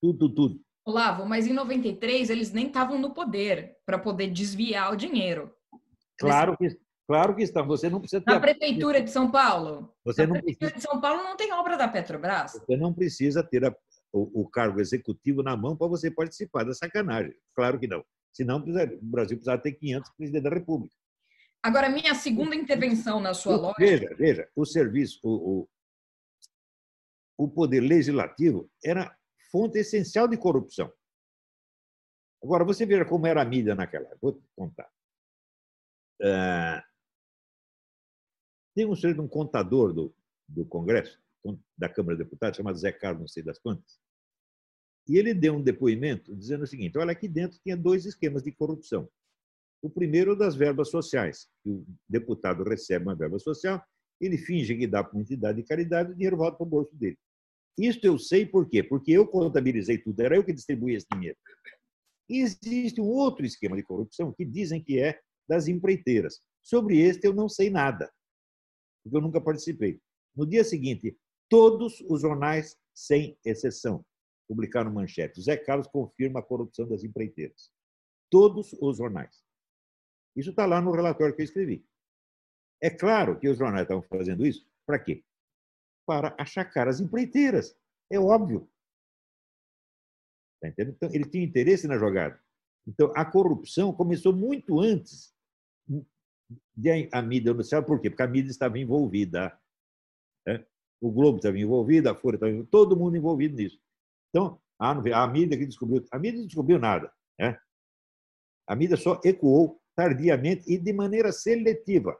Tudo, 0.00 0.28
tudo. 0.28 0.60
Olavo, 0.84 1.26
mas 1.26 1.46
em 1.46 1.52
93 1.52 2.30
eles 2.30 2.52
nem 2.52 2.66
estavam 2.68 2.98
no 2.98 3.12
poder 3.12 3.76
para 3.84 3.98
poder 3.98 4.28
desviar 4.30 4.92
o 4.92 4.96
dinheiro. 4.96 5.52
Claro 6.18 6.56
que, 6.56 6.68
Claro 7.08 7.36
que 7.36 7.42
estão. 7.42 7.66
Você 7.66 7.88
não 7.88 8.00
precisa 8.00 8.20
ter. 8.20 8.32
Na 8.32 8.40
prefeitura 8.40 9.00
de 9.00 9.10
São 9.10 9.30
Paulo. 9.30 9.92
Você 10.04 10.22
Na 10.22 10.28
não 10.28 10.34
prefeitura 10.34 10.70
precisa, 10.72 10.88
de 10.88 10.92
São 10.92 11.00
Paulo 11.00 11.22
não 11.22 11.36
tem 11.36 11.52
obra 11.52 11.76
da 11.76 11.86
Petrobras. 11.88 12.52
você 12.52 12.76
não 12.76 12.92
precisa 12.92 13.42
ter 13.42 13.64
a- 13.64 13.74
o, 14.12 14.42
o 14.42 14.48
cargo 14.48 14.80
executivo 14.80 15.42
na 15.42 15.56
mão 15.56 15.76
para 15.76 15.86
você 15.88 16.10
participar 16.10 16.64
da 16.64 16.72
sacanagem. 16.74 17.34
Claro 17.54 17.78
que 17.78 17.86
não. 17.86 18.04
Senão, 18.32 18.58
o 18.58 18.98
Brasil 19.02 19.36
precisava 19.36 19.60
ter 19.60 19.72
500 19.72 20.10
presidentes 20.16 20.50
da 20.50 20.54
República. 20.56 20.94
Agora, 21.66 21.88
minha 21.88 22.14
segunda 22.14 22.54
intervenção 22.54 23.18
na 23.18 23.34
sua 23.34 23.56
lógica. 23.56 23.84
Veja, 23.84 24.14
veja, 24.14 24.48
o 24.54 24.64
serviço, 24.64 25.18
o, 25.24 25.68
o, 27.36 27.44
o 27.44 27.50
poder 27.50 27.80
legislativo 27.80 28.70
era 28.84 29.18
fonte 29.50 29.76
essencial 29.80 30.28
de 30.28 30.36
corrupção. 30.36 30.92
Agora, 32.40 32.64
você 32.64 32.86
veja 32.86 33.04
como 33.04 33.26
era 33.26 33.42
a 33.42 33.44
mídia 33.44 33.74
naquela 33.74 34.04
época. 34.04 34.18
Vou 34.22 34.32
te 34.34 34.48
contar. 34.54 34.88
Ah, 36.22 36.84
tem 38.72 38.86
um 38.86 38.94
sujeito, 38.94 39.20
um 39.20 39.26
contador 39.26 39.92
do, 39.92 40.14
do 40.46 40.64
Congresso, 40.66 41.20
da 41.76 41.88
Câmara 41.88 42.16
de 42.16 42.22
Deputados, 42.22 42.58
chamado 42.58 42.78
Zé 42.78 42.92
Carlos, 42.92 43.22
não 43.22 43.28
sei 43.28 43.42
das 43.42 43.58
quantas, 43.58 43.98
e 45.08 45.16
ele 45.16 45.34
deu 45.34 45.56
um 45.56 45.62
depoimento 45.62 46.32
dizendo 46.36 46.62
o 46.62 46.66
seguinte: 46.66 46.96
olha, 46.96 47.10
aqui 47.10 47.26
dentro 47.26 47.58
tinha 47.58 47.76
dois 47.76 48.06
esquemas 48.06 48.44
de 48.44 48.52
corrupção. 48.52 49.08
O 49.86 49.90
primeiro 49.90 50.32
é 50.32 50.36
das 50.36 50.56
verbas 50.56 50.90
sociais, 50.90 51.46
que 51.62 51.70
o 51.70 51.86
deputado 52.08 52.64
recebe 52.64 53.04
uma 53.04 53.14
verba 53.14 53.38
social, 53.38 53.80
ele 54.20 54.36
finge 54.36 54.76
que 54.76 54.84
dá 54.84 55.04
para 55.04 55.12
uma 55.12 55.22
entidade 55.22 55.62
de 55.62 55.68
caridade 55.68 56.10
o 56.10 56.14
dinheiro 56.16 56.36
volta 56.36 56.56
para 56.56 56.66
o 56.66 56.68
bolso 56.68 56.92
dele. 56.96 57.16
Isso 57.78 58.00
eu 58.02 58.18
sei 58.18 58.44
por 58.44 58.68
quê? 58.68 58.82
Porque 58.82 59.12
eu 59.12 59.28
contabilizei 59.28 59.98
tudo, 59.98 60.18
era 60.20 60.34
eu 60.34 60.42
que 60.44 60.52
distribuía 60.52 60.96
esse 60.96 61.06
dinheiro. 61.12 61.36
Existe 62.28 63.00
um 63.00 63.04
outro 63.04 63.46
esquema 63.46 63.76
de 63.76 63.84
corrupção 63.84 64.32
que 64.32 64.44
dizem 64.44 64.82
que 64.82 64.98
é 64.98 65.20
das 65.48 65.68
empreiteiras. 65.68 66.40
Sobre 66.64 66.98
este 66.98 67.24
eu 67.24 67.32
não 67.32 67.48
sei 67.48 67.70
nada, 67.70 68.12
porque 69.04 69.16
eu 69.16 69.20
nunca 69.20 69.40
participei. 69.40 70.00
No 70.34 70.44
dia 70.44 70.64
seguinte, 70.64 71.16
todos 71.48 72.00
os 72.08 72.22
jornais, 72.22 72.76
sem 72.92 73.38
exceção, 73.44 74.04
publicaram 74.48 74.92
manchete. 74.92 75.40
Zé 75.40 75.56
Carlos 75.56 75.86
confirma 75.86 76.40
a 76.40 76.42
corrupção 76.42 76.88
das 76.88 77.04
empreiteiras. 77.04 77.70
Todos 78.28 78.72
os 78.80 78.96
jornais. 78.96 79.45
Isso 80.36 80.50
está 80.50 80.66
lá 80.66 80.80
no 80.80 80.92
relatório 80.92 81.34
que 81.34 81.40
eu 81.40 81.44
escrevi. 81.44 81.84
É 82.82 82.90
claro 82.90 83.38
que 83.40 83.48
os 83.48 83.56
jornais 83.56 83.84
estavam 83.84 84.02
fazendo 84.02 84.46
isso 84.46 84.68
para 84.86 84.98
quê? 84.98 85.24
Para 86.06 86.36
achacar 86.38 86.86
as 86.86 87.00
empreiteiras. 87.00 87.76
É 88.10 88.20
óbvio. 88.20 88.70
Tá? 90.60 90.68
Então, 90.78 91.10
ele 91.12 91.24
tinha 91.28 91.44
interesse 91.44 91.88
na 91.88 91.98
jogada. 91.98 92.40
Então, 92.86 93.12
a 93.16 93.24
corrupção 93.24 93.92
começou 93.92 94.32
muito 94.32 94.78
antes 94.78 95.34
de 96.76 97.08
a 97.10 97.22
mídia 97.22 97.50
anunciar. 97.52 97.84
Por 97.84 98.00
quê? 98.00 98.10
Porque 98.10 98.22
a 98.22 98.28
mídia 98.28 98.50
estava 98.50 98.78
envolvida. 98.78 99.58
né? 100.46 100.64
O 101.00 101.10
Globo 101.10 101.38
estava 101.38 101.58
envolvido, 101.58 102.08
a 102.08 102.14
Folha 102.14 102.36
estava 102.36 102.52
envolvida, 102.52 102.70
todo 102.70 102.96
mundo 102.96 103.16
envolvido 103.16 103.56
nisso. 103.56 103.80
Então, 104.28 104.60
a, 104.78 104.90
a 104.90 105.26
mídia 105.26 105.58
que 105.58 105.66
descobriu. 105.66 106.06
A 106.12 106.18
mídia 106.18 106.38
não 106.38 106.46
descobriu 106.46 106.78
nada. 106.78 107.12
Né? 107.38 107.58
A 108.68 108.76
mídia 108.76 108.96
só 108.96 109.20
ecoou 109.24 109.80
tardiamente 109.96 110.70
e 110.70 110.78
de 110.78 110.92
maneira 110.92 111.32
seletiva. 111.32 112.16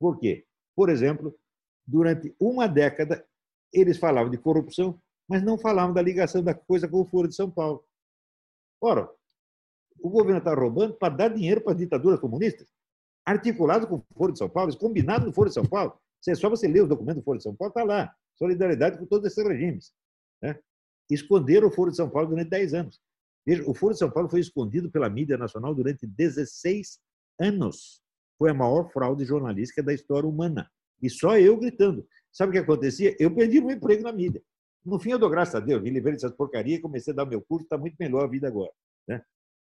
Por 0.00 0.18
quê? 0.18 0.46
Por 0.74 0.88
exemplo, 0.88 1.38
durante 1.86 2.34
uma 2.40 2.66
década, 2.66 3.24
eles 3.72 3.98
falavam 3.98 4.30
de 4.30 4.38
corrupção, 4.38 5.00
mas 5.28 5.42
não 5.42 5.58
falavam 5.58 5.94
da 5.94 6.02
ligação 6.02 6.42
da 6.42 6.54
coisa 6.54 6.88
com 6.88 7.00
o 7.00 7.06
Foro 7.06 7.28
de 7.28 7.34
São 7.34 7.50
Paulo. 7.50 7.84
Ora, 8.80 9.08
o 10.00 10.10
governo 10.10 10.38
está 10.38 10.54
roubando 10.54 10.94
para 10.94 11.14
dar 11.14 11.28
dinheiro 11.28 11.60
para 11.60 11.72
as 11.72 11.78
ditaduras 11.78 12.20
comunistas, 12.20 12.68
articulado 13.24 13.86
com 13.86 13.96
o 13.96 14.04
Foro 14.16 14.32
de 14.32 14.38
São 14.38 14.48
Paulo, 14.48 14.76
combinado 14.76 15.26
no 15.26 15.32
Foro 15.32 15.48
de 15.48 15.54
São 15.54 15.66
Paulo. 15.66 15.98
É 16.26 16.34
só 16.34 16.48
você 16.48 16.66
ler 16.66 16.82
os 16.82 16.88
documentos 16.88 17.22
do 17.22 17.24
Foro 17.24 17.38
de 17.38 17.44
São 17.44 17.54
Paulo, 17.54 17.70
está 17.70 17.84
lá. 17.84 18.14
Solidariedade 18.34 18.98
com 18.98 19.06
todos 19.06 19.30
esses 19.30 19.46
regimes. 19.46 19.94
Né? 20.42 20.58
Esconderam 21.10 21.68
o 21.68 21.70
Foro 21.70 21.90
de 21.90 21.96
São 21.96 22.08
Paulo 22.08 22.30
durante 22.30 22.48
10 22.48 22.74
anos. 22.74 23.00
Veja, 23.46 23.62
o 23.68 23.74
Foro 23.74 23.92
de 23.92 23.98
São 23.98 24.10
Paulo 24.10 24.28
foi 24.28 24.40
escondido 24.40 24.90
pela 24.90 25.10
mídia 25.10 25.36
nacional 25.36 25.74
durante 25.74 26.06
16 26.06 26.98
anos. 27.38 28.00
Foi 28.38 28.50
a 28.50 28.54
maior 28.54 28.90
fraude 28.90 29.24
jornalística 29.24 29.82
da 29.82 29.92
história 29.92 30.28
humana. 30.28 30.70
E 31.02 31.10
só 31.10 31.38
eu 31.38 31.56
gritando. 31.56 32.06
Sabe 32.32 32.50
o 32.50 32.52
que 32.52 32.58
acontecia? 32.58 33.14
Eu 33.18 33.34
perdi 33.34 33.60
meu 33.60 33.76
emprego 33.76 34.02
na 34.02 34.12
mídia. 34.12 34.42
No 34.84 34.98
fim, 34.98 35.10
eu 35.10 35.18
dou 35.18 35.30
graças 35.30 35.54
a 35.54 35.60
Deus, 35.60 35.82
me 35.82 35.88
livrei 35.88 36.12
dessas 36.14 36.32
porcarias, 36.32 36.80
comecei 36.80 37.12
a 37.12 37.16
dar 37.16 37.24
meu 37.24 37.40
curso, 37.40 37.64
está 37.64 37.78
muito 37.78 37.96
melhor 37.98 38.24
a 38.24 38.26
vida 38.26 38.48
agora. 38.48 38.70
Né? 39.08 39.22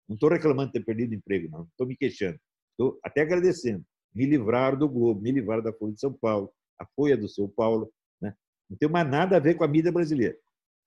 Não 0.07 0.15
estou 0.15 0.29
reclamando 0.29 0.71
de 0.71 0.73
ter 0.73 0.85
perdido 0.85 1.13
emprego, 1.13 1.49
não. 1.49 1.63
Estou 1.63 1.87
me 1.87 1.95
queixando. 1.95 2.39
Estou 2.71 2.99
até 3.03 3.21
agradecendo. 3.21 3.83
Me 4.13 4.25
livraram 4.25 4.77
do 4.77 4.87
Globo, 4.87 5.21
me 5.21 5.31
livraram 5.31 5.63
da 5.63 5.73
Folha 5.73 5.93
de 5.93 5.99
São 5.99 6.13
Paulo, 6.13 6.51
a 6.79 6.85
Folha 6.95 7.17
do 7.17 7.27
São 7.27 7.47
Paulo. 7.47 7.91
Né? 8.21 8.35
Não 8.69 8.77
tem 8.77 8.89
mais 8.89 9.09
nada 9.09 9.37
a 9.37 9.39
ver 9.39 9.55
com 9.55 9.63
a 9.63 9.67
mídia 9.67 9.91
brasileira. 9.91 10.37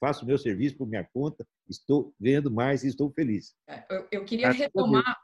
Faço 0.00 0.24
meu 0.24 0.38
serviço 0.38 0.78
por 0.78 0.88
minha 0.88 1.04
conta, 1.04 1.46
estou 1.68 2.14
ganhando 2.18 2.50
mais 2.50 2.82
e 2.82 2.88
estou 2.88 3.12
feliz. 3.12 3.54
Eu, 3.90 4.08
eu 4.10 4.24
queria 4.24 4.50
retomar 4.50 5.14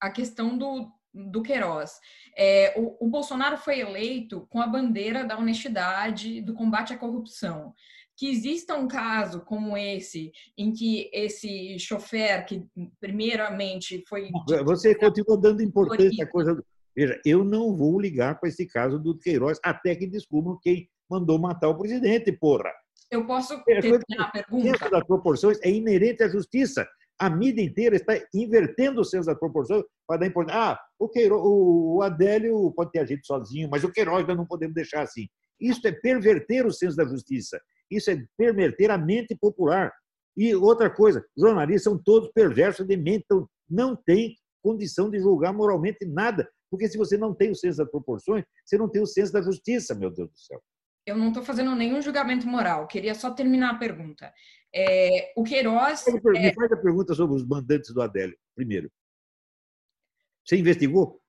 a 0.00 0.08
questão 0.08 0.56
do, 0.56 0.88
do 1.12 1.42
Queiroz. 1.42 1.98
É, 2.36 2.72
o, 2.78 3.06
o, 3.06 3.10
Bolsonaro 3.10 3.56
foi 3.56 3.80
eleito 3.80 4.46
com 4.48 4.60
a 4.60 4.66
bandeira 4.68 5.24
da 5.24 5.36
honestidade, 5.36 6.40
do 6.40 6.54
combate 6.54 6.92
à 6.92 6.98
corrupção. 6.98 7.74
Que 8.16 8.30
exista 8.30 8.76
um 8.76 8.86
caso 8.86 9.40
como 9.40 9.76
esse, 9.76 10.30
em 10.56 10.72
que 10.72 11.10
esse 11.12 11.78
chofer, 11.78 12.44
que 12.46 12.66
primeiramente 13.00 14.04
foi. 14.06 14.28
Você 14.64 14.94
continua 14.94 15.40
dando 15.40 15.62
importância 15.62 16.24
à 16.24 16.28
coisa. 16.28 16.62
Veja, 16.94 17.20
eu 17.24 17.42
não 17.42 17.74
vou 17.74 17.98
ligar 17.98 18.38
para 18.38 18.48
esse 18.48 18.66
caso 18.66 18.98
do 18.98 19.18
Queiroz 19.18 19.58
até 19.64 19.96
que 19.96 20.06
descubram 20.06 20.58
quem 20.60 20.88
mandou 21.10 21.38
matar 21.38 21.68
o 21.68 21.78
presidente, 21.78 22.30
porra. 22.30 22.70
Eu 23.10 23.26
posso 23.26 23.62
terminar 23.64 24.00
a 24.18 24.30
pergunta? 24.30 24.86
O 24.86 24.90
das 24.90 25.04
proporções 25.04 25.58
é 25.62 25.70
inerente 25.70 26.22
à 26.22 26.28
justiça. 26.28 26.86
A 27.18 27.28
mídia 27.28 27.62
inteira 27.62 27.96
está 27.96 28.14
invertendo 28.32 29.00
os 29.00 29.10
senso 29.10 29.26
das 29.26 29.38
proporções 29.38 29.82
para 30.06 30.20
dar 30.20 30.26
importância. 30.26 30.60
Ah, 30.60 30.80
o, 30.98 31.08
Queiroz, 31.08 31.42
o 31.44 32.00
Adélio 32.02 32.72
pode 32.72 32.92
ter 32.92 33.00
agido 33.00 33.20
sozinho, 33.24 33.68
mas 33.70 33.84
o 33.84 33.92
Queiroz 33.92 34.26
nós 34.26 34.36
não 34.36 34.46
podemos 34.46 34.74
deixar 34.74 35.02
assim. 35.02 35.26
Isso 35.60 35.86
é 35.86 35.92
perverter 35.92 36.64
o 36.64 36.72
senso 36.72 36.96
da 36.96 37.04
justiça. 37.04 37.60
Isso 37.90 38.10
é 38.10 38.24
perverter 38.38 38.90
a 38.90 38.96
mente 38.96 39.36
popular. 39.36 39.92
E 40.36 40.54
outra 40.54 40.88
coisa, 40.88 41.22
jornalistas 41.36 41.82
são 41.82 41.98
todos 42.02 42.30
perversos 42.32 42.86
de 42.86 42.96
mente, 42.96 43.24
então 43.24 43.46
não 43.68 43.94
tem 43.94 44.34
condição 44.62 45.10
de 45.10 45.18
julgar 45.18 45.52
moralmente 45.52 46.06
nada. 46.06 46.48
Porque 46.70 46.88
se 46.88 46.96
você 46.96 47.18
não 47.18 47.34
tem 47.34 47.50
o 47.50 47.56
senso 47.56 47.78
das 47.78 47.90
proporções, 47.90 48.44
você 48.64 48.78
não 48.78 48.88
tem 48.88 49.02
o 49.02 49.06
senso 49.06 49.32
da 49.32 49.42
justiça, 49.42 49.94
meu 49.94 50.10
Deus 50.10 50.30
do 50.30 50.38
céu. 50.38 50.62
Eu 51.06 51.16
não 51.16 51.28
estou 51.28 51.42
fazendo 51.42 51.74
nenhum 51.74 52.00
julgamento 52.02 52.46
moral. 52.46 52.86
Queria 52.86 53.14
só 53.14 53.30
terminar 53.30 53.70
a 53.70 53.78
pergunta. 53.78 54.32
É, 54.74 55.32
o 55.36 55.42
Queiroz. 55.42 56.04
Me 56.06 56.38
é... 56.38 56.54
faz 56.54 56.72
a 56.72 56.76
pergunta 56.76 57.14
sobre 57.14 57.36
os 57.36 57.46
mandantes 57.46 57.92
do 57.92 58.00
Adélio, 58.00 58.38
primeiro. 58.54 58.90
Você 60.44 60.56
investigou? 60.56 61.20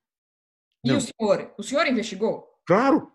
E 0.84 0.90
não. 0.90 0.98
o 0.98 1.02
senhor? 1.02 1.54
O 1.58 1.64
senhor 1.64 1.88
investigou? 1.88 2.48
Claro. 2.66 3.12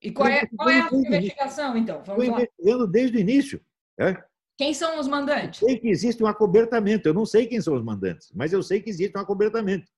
E 0.00 0.12
qual 0.12 0.28
é, 0.28 0.46
qual 0.46 0.68
é 0.68 0.80
a 0.80 0.88
sua 0.88 0.98
investigação, 0.98 1.76
então? 1.76 2.00
Estou 2.00 2.22
investigando 2.22 2.86
desde 2.86 3.16
o 3.16 3.20
início. 3.20 3.60
É? 3.98 4.22
Quem 4.56 4.72
são 4.72 4.98
os 4.98 5.08
mandantes? 5.08 5.60
Eu 5.62 5.68
sei 5.68 5.78
que 5.78 5.88
existe 5.88 6.22
um 6.22 6.26
acobertamento. 6.26 7.08
Eu 7.08 7.14
não 7.14 7.26
sei 7.26 7.46
quem 7.46 7.60
são 7.60 7.74
os 7.74 7.84
mandantes, 7.84 8.30
mas 8.34 8.52
eu 8.52 8.62
sei 8.62 8.80
que 8.80 8.90
existe 8.90 9.16
um 9.16 9.20
acobertamento. 9.20 9.90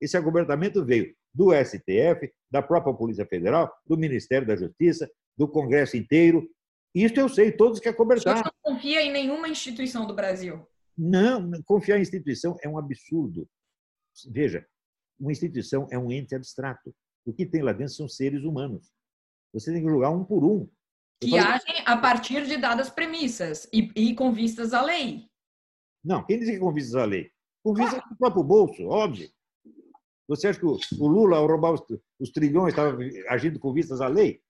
Esse 0.00 0.16
acobertamento 0.16 0.84
veio 0.84 1.14
do 1.32 1.52
STF, 1.52 2.32
da 2.50 2.62
própria 2.62 2.94
Polícia 2.94 3.26
Federal, 3.26 3.72
do 3.86 3.96
Ministério 3.96 4.46
da 4.46 4.56
Justiça, 4.56 5.10
do 5.36 5.48
Congresso 5.48 5.96
inteiro. 5.96 6.48
Isso 6.94 7.18
eu 7.18 7.28
sei, 7.28 7.52
todos 7.52 7.80
que 7.80 7.88
acobertaram. 7.88 8.38
Você 8.38 8.44
não 8.44 8.74
confia 8.74 9.02
em 9.02 9.10
nenhuma 9.10 9.48
instituição 9.48 10.06
do 10.06 10.14
Brasil? 10.14 10.66
Não, 10.96 11.50
confiar 11.64 11.98
em 11.98 12.02
instituição 12.02 12.56
é 12.62 12.68
um 12.68 12.78
absurdo. 12.78 13.48
Veja, 14.30 14.66
uma 15.18 15.32
instituição 15.32 15.88
é 15.90 15.98
um 15.98 16.12
ente 16.12 16.34
abstrato. 16.34 16.94
O 17.24 17.32
que 17.32 17.46
tem 17.46 17.62
lá 17.62 17.72
dentro 17.72 17.94
são 17.94 18.08
seres 18.08 18.42
humanos. 18.44 18.92
Você 19.54 19.72
tem 19.72 19.82
que 19.82 19.88
julgar 19.88 20.10
um 20.10 20.24
por 20.24 20.44
um. 20.44 20.68
Eu 21.20 21.28
que 21.28 21.38
agem 21.38 21.82
a 21.86 21.96
partir 21.96 22.46
de 22.46 22.56
dadas 22.56 22.90
premissas 22.90 23.68
e, 23.72 23.90
e 23.94 24.14
com 24.14 24.32
vistas 24.32 24.74
à 24.74 24.82
lei. 24.82 25.30
Não, 26.04 26.24
quem 26.26 26.38
diz 26.38 26.50
que 26.50 26.58
com 26.58 26.72
vistas 26.72 26.96
à 26.96 27.04
lei? 27.04 27.30
Com 27.62 27.74
vistas 27.74 28.00
ah. 28.00 28.08
ao 28.10 28.16
próprio 28.16 28.42
bolso, 28.42 28.82
óbvio. 28.86 29.30
Você 30.28 30.48
acha 30.48 30.58
que 30.58 30.66
o 30.66 31.06
Lula, 31.06 31.36
ao 31.36 31.46
roubar 31.46 31.74
os, 31.74 31.82
os 32.18 32.30
trilhões, 32.30 32.72
estava 32.72 32.98
agindo 33.28 33.58
com 33.58 33.72
vistas 33.72 34.00
à 34.00 34.08
lei? 34.08 34.42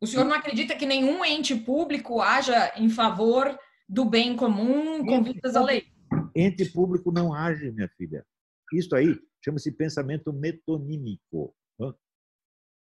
O 0.00 0.06
senhor 0.06 0.24
não 0.24 0.34
acredita 0.34 0.74
que 0.74 0.86
nenhum 0.86 1.22
ente 1.24 1.54
público 1.54 2.22
haja 2.22 2.72
em 2.76 2.88
favor 2.88 3.58
do 3.86 4.04
bem 4.04 4.34
comum 4.34 5.04
com 5.04 5.22
vistas 5.22 5.54
à 5.54 5.62
lei? 5.62 5.86
Ente 6.34 6.64
público 6.64 7.12
não 7.12 7.34
age, 7.34 7.70
minha 7.70 7.88
filha. 7.88 8.24
Isso 8.72 8.94
aí 8.94 9.14
chama-se 9.44 9.70
pensamento 9.72 10.32
metonímico. 10.32 11.54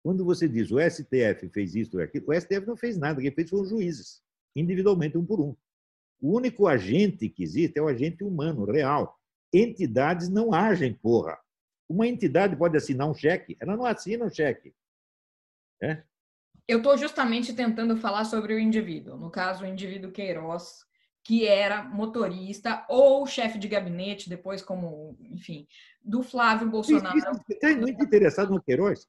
Quando 0.04 0.23
você 0.23 0.47
diz 0.47 0.71
o 0.71 0.80
STF 0.80 1.49
fez 1.49 1.73
isso 1.73 1.97
ou 1.97 2.04
aquilo, 2.04 2.25
o 2.28 2.34
STF 2.34 2.67
não 2.67 2.78
fez 2.78 2.97
nada, 2.97 3.21
quem 3.21 3.32
fez 3.32 3.49
foram 3.49 3.63
os 3.63 3.69
juízes, 3.69 4.21
individualmente, 4.56 5.17
um 5.17 5.25
por 5.25 5.39
um. 5.39 5.56
O 6.21 6.36
único 6.36 6.67
agente 6.67 7.28
que 7.28 7.41
existe 7.41 7.80
é 7.80 7.82
o 7.82 7.88
agente 7.88 8.23
humano, 8.23 8.65
real. 8.65 9.19
Entidades 9.51 10.30
não 10.30 10.54
agem, 10.54 10.93
porra. 10.93 11.39
Uma 11.89 12.08
entidade 12.08 12.56
pode 12.56 12.78
assinar 12.78 13.10
um 13.10 13.15
cheque, 13.15 13.58
ela 13.60 13.75
não 13.75 13.86
assina 13.86 14.25
um 14.25 14.30
cheque. 14.30 14.75
É? 15.82 16.04
Eu 16.67 16.80
estou 16.80 16.97
justamente 16.97 17.54
tentando 17.54 17.95
falar 17.95 18.25
sobre 18.25 18.54
o 18.54 18.60
indivíduo, 18.60 19.17
no 19.17 19.30
caso, 19.30 19.63
o 19.63 19.67
indivíduo 19.67 20.12
Queiroz, 20.12 20.84
que 21.23 21.47
era 21.47 21.84
motorista 21.84 22.86
ou 22.89 23.25
chefe 23.25 23.60
de 23.60 23.67
gabinete, 23.67 24.30
depois 24.30 24.62
como, 24.62 25.17
enfim, 25.19 25.67
do 26.04 26.23
Flávio 26.23 26.69
Bolsonaro. 26.69 27.19
Você 27.19 27.54
está 27.54 27.75
muito 27.75 28.04
interessado 28.04 28.51
no 28.51 28.62
Queiroz? 28.62 29.08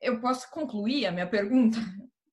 Eu 0.00 0.20
posso 0.20 0.50
concluir 0.50 1.06
a 1.06 1.12
minha 1.12 1.26
pergunta? 1.26 1.78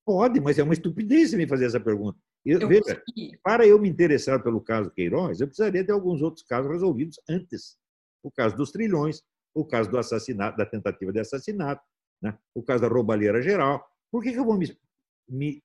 Pode, 0.04 0.38
mas 0.40 0.58
é 0.58 0.62
uma 0.62 0.74
estupidez 0.74 1.32
me 1.32 1.46
fazer 1.46 1.64
essa 1.64 1.80
pergunta. 1.80 2.18
Eu, 2.44 2.60
eu 2.60 2.68
veja, 2.68 3.02
para 3.42 3.66
eu 3.66 3.78
me 3.78 3.88
interessar 3.88 4.42
pelo 4.42 4.60
caso 4.60 4.90
Queiroz, 4.90 5.40
eu 5.40 5.46
precisaria 5.46 5.82
de 5.82 5.90
alguns 5.90 6.20
outros 6.20 6.44
casos 6.44 6.70
resolvidos 6.70 7.18
antes. 7.28 7.78
O 8.22 8.30
caso 8.30 8.54
dos 8.54 8.70
trilhões, 8.70 9.22
o 9.54 9.64
caso 9.64 9.90
do 9.90 9.98
assassinato, 9.98 10.58
da 10.58 10.66
tentativa 10.66 11.10
de 11.10 11.20
assassinato, 11.20 11.82
né? 12.20 12.36
o 12.54 12.62
caso 12.62 12.82
da 12.82 12.88
roubalheira 12.88 13.40
geral. 13.40 13.86
Por 14.14 14.22
que, 14.22 14.30
que 14.30 14.38
eu 14.38 14.44
vou 14.44 14.56
me, 14.56 14.72
me 15.28 15.60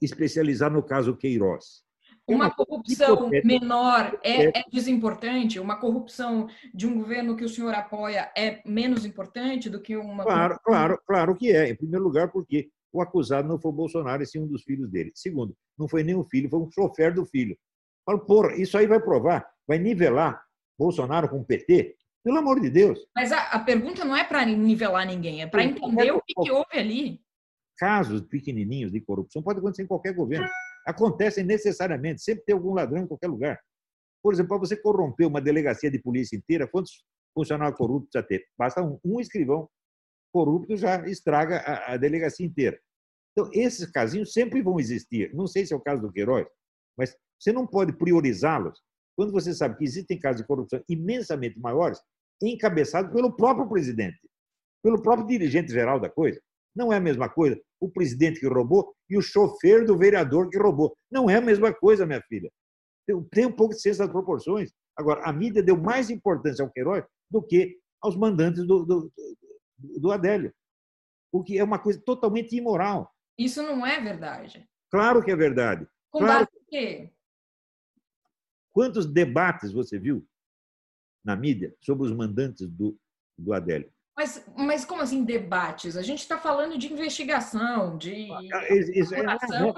especializar 0.00 0.72
no 0.72 0.82
caso 0.82 1.14
Queiroz? 1.14 1.82
Uma 2.26 2.50
corrupção 2.50 3.28
menor 3.44 4.18
é, 4.24 4.60
é, 4.60 4.64
desimportante? 4.72 5.60
Uma 5.60 5.78
corrupção 5.78 6.48
de 6.72 6.86
um 6.86 6.94
governo 6.98 7.36
que 7.36 7.44
o 7.44 7.48
senhor 7.50 7.74
apoia 7.74 8.32
é 8.34 8.62
menos 8.64 9.04
importante 9.04 9.68
do 9.68 9.78
que 9.78 9.94
uma. 9.94 10.24
Claro, 10.24 10.58
claro, 10.64 10.98
claro 11.06 11.36
que 11.36 11.52
é. 11.52 11.68
Em 11.68 11.76
primeiro 11.76 12.02
lugar, 12.02 12.32
porque 12.32 12.70
o 12.90 13.02
acusado 13.02 13.46
não 13.46 13.60
foi 13.60 13.70
o 13.70 13.74
Bolsonaro, 13.74 14.22
e 14.22 14.26
sim 14.26 14.38
um 14.38 14.46
dos 14.46 14.62
filhos 14.62 14.90
dele. 14.90 15.12
Segundo, 15.14 15.54
não 15.78 15.86
foi 15.86 16.02
nem 16.02 16.14
o 16.14 16.24
filho, 16.24 16.48
foi 16.48 16.60
um 16.60 16.70
chofer 16.70 17.12
do 17.12 17.26
filho. 17.26 17.58
Falo, 18.06 18.20
porra, 18.20 18.56
isso 18.56 18.78
aí 18.78 18.86
vai 18.86 19.00
provar, 19.00 19.46
vai 19.68 19.78
nivelar 19.78 20.42
Bolsonaro 20.78 21.28
com 21.28 21.40
o 21.40 21.44
PT? 21.44 21.94
Pelo 22.24 22.38
amor 22.38 22.58
de 22.58 22.70
Deus. 22.70 23.06
Mas 23.14 23.30
a, 23.32 23.50
a 23.50 23.58
pergunta 23.58 24.02
não 24.02 24.16
é 24.16 24.24
para 24.24 24.46
nivelar 24.46 25.06
ninguém, 25.06 25.42
é 25.42 25.46
para 25.46 25.62
entender 25.62 26.10
o 26.12 26.22
que, 26.22 26.32
que 26.42 26.50
houve 26.50 26.78
ali. 26.78 27.25
Casos 27.76 28.22
pequenininhos 28.22 28.92
de 28.92 29.00
corrupção 29.00 29.42
podem 29.42 29.60
acontecer 29.60 29.82
em 29.82 29.86
qualquer 29.86 30.14
governo. 30.14 30.48
Acontecem 30.86 31.44
necessariamente, 31.44 32.22
sempre 32.22 32.44
tem 32.44 32.54
algum 32.54 32.72
ladrão 32.72 33.02
em 33.02 33.06
qualquer 33.06 33.28
lugar. 33.28 33.60
Por 34.22 34.32
exemplo, 34.32 34.50
para 34.50 34.66
você 34.66 34.76
corromper 34.76 35.26
uma 35.26 35.40
delegacia 35.40 35.90
de 35.90 35.98
polícia 35.98 36.36
inteira, 36.36 36.66
quantos 36.66 37.04
funcionários 37.34 37.76
corruptos 37.76 38.10
já 38.14 38.22
ter? 38.22 38.44
Basta 38.56 38.82
um, 38.82 38.98
um 39.04 39.20
escrivão 39.20 39.68
corrupto 40.32 40.76
já 40.76 41.06
estraga 41.08 41.58
a, 41.58 41.94
a 41.94 41.96
delegacia 41.96 42.44
inteira. 42.44 42.78
Então, 43.32 43.50
esses 43.52 43.90
casinhos 43.90 44.32
sempre 44.32 44.62
vão 44.62 44.78
existir. 44.78 45.32
Não 45.34 45.46
sei 45.46 45.64
se 45.64 45.72
é 45.72 45.76
o 45.76 45.80
caso 45.80 46.02
do 46.02 46.12
Queiroz, 46.12 46.46
mas 46.96 47.16
você 47.38 47.52
não 47.52 47.66
pode 47.66 47.92
priorizá-los 47.92 48.80
quando 49.16 49.32
você 49.32 49.54
sabe 49.54 49.78
que 49.78 49.84
existem 49.84 50.18
casos 50.18 50.42
de 50.42 50.46
corrupção 50.46 50.82
imensamente 50.88 51.58
maiores, 51.58 51.98
encabeçados 52.42 53.12
pelo 53.12 53.34
próprio 53.34 53.66
presidente, 53.68 54.18
pelo 54.82 55.02
próprio 55.02 55.26
dirigente 55.26 55.72
geral 55.72 55.98
da 55.98 56.10
coisa. 56.10 56.40
Não 56.76 56.92
é 56.92 56.96
a 56.96 57.00
mesma 57.00 57.28
coisa 57.28 57.58
o 57.80 57.90
presidente 57.90 58.40
que 58.40 58.46
roubou 58.46 58.94
e 59.08 59.16
o 59.16 59.22
chofer 59.22 59.84
do 59.84 59.96
vereador 59.96 60.48
que 60.48 60.58
roubou. 60.58 60.96
Não 61.10 61.28
é 61.28 61.36
a 61.36 61.40
mesma 61.40 61.72
coisa, 61.72 62.06
minha 62.06 62.22
filha. 62.22 62.50
Tem 63.30 63.46
um 63.46 63.52
pouco 63.52 63.74
de 63.74 63.80
ciência 63.80 64.04
das 64.04 64.12
proporções. 64.12 64.72
Agora, 64.96 65.22
a 65.24 65.32
mídia 65.32 65.62
deu 65.62 65.76
mais 65.76 66.10
importância 66.10 66.64
ao 66.64 66.70
Queiroz 66.70 67.04
do 67.30 67.42
que 67.42 67.78
aos 68.00 68.16
mandantes 68.16 68.66
do, 68.66 68.84
do, 68.84 69.12
do 69.78 70.10
Adélio, 70.10 70.52
o 71.32 71.42
que 71.42 71.58
é 71.58 71.64
uma 71.64 71.78
coisa 71.78 72.00
totalmente 72.04 72.56
imoral. 72.56 73.12
Isso 73.38 73.62
não 73.62 73.86
é 73.86 74.00
verdade. 74.00 74.68
Claro 74.90 75.22
que 75.22 75.30
é 75.30 75.36
verdade. 75.36 75.86
Com 76.10 76.20
claro. 76.20 76.46
base 76.46 76.50
em 76.56 76.64
quê? 76.68 77.12
Quantos 78.72 79.06
debates 79.06 79.72
você 79.72 79.98
viu 79.98 80.26
na 81.24 81.36
mídia 81.36 81.74
sobre 81.80 82.06
os 82.06 82.12
mandantes 82.12 82.68
do, 82.68 82.98
do 83.38 83.52
Adélio? 83.52 83.92
Mas, 84.16 84.46
mas 84.56 84.84
como 84.86 85.02
assim 85.02 85.24
debates? 85.24 85.94
A 85.94 86.02
gente 86.02 86.20
está 86.20 86.38
falando 86.38 86.78
de 86.78 86.90
investigação, 86.90 87.98
de 87.98 88.28
ah, 88.32 88.74
isso, 88.74 89.14
é, 89.14 89.20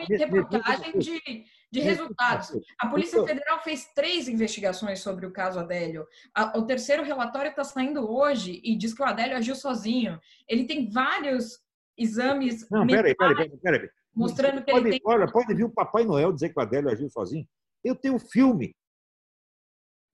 e 0.09 0.17
reportagem 0.17 0.97
de, 0.97 1.45
de 1.73 1.81
resultados. 1.81 2.57
A 2.79 2.87
Polícia 2.87 3.17
então 3.17 3.27
Federal 3.27 3.61
fez 3.65 3.93
três 3.93 4.29
investigações 4.29 5.01
sobre 5.01 5.27
o 5.27 5.33
caso 5.33 5.59
Adélio. 5.59 6.07
O 6.55 6.63
terceiro 6.63 7.03
relatório 7.03 7.51
está 7.51 7.65
saindo 7.65 8.09
hoje 8.09 8.61
e 8.63 8.77
diz 8.77 8.95
que 8.95 9.03
o 9.03 9.07
Adélio 9.07 9.37
agiu 9.37 9.57
sozinho. 9.57 10.21
Ele 10.49 10.67
tem 10.67 10.89
vários 10.89 11.59
exames. 11.97 12.65
Não, 12.71 12.87
peraí, 12.87 13.17
peraí, 13.17 13.51
peraí. 13.59 13.91
Mostrando 14.15 14.63
que 14.63 14.71
pode, 14.71 14.87
ele 14.87 15.01
tem. 15.01 15.01
Olha, 15.05 15.27
pode 15.27 15.53
vir 15.53 15.65
o 15.65 15.71
Papai 15.71 16.05
Noel 16.05 16.33
dizer 16.33 16.51
que 16.51 16.59
o 16.61 16.63
Adélio 16.63 16.91
agiu 16.91 17.11
sozinho. 17.11 17.47
Eu 17.83 17.97
tenho 17.97 18.15
um 18.15 18.21
filme. 18.21 18.73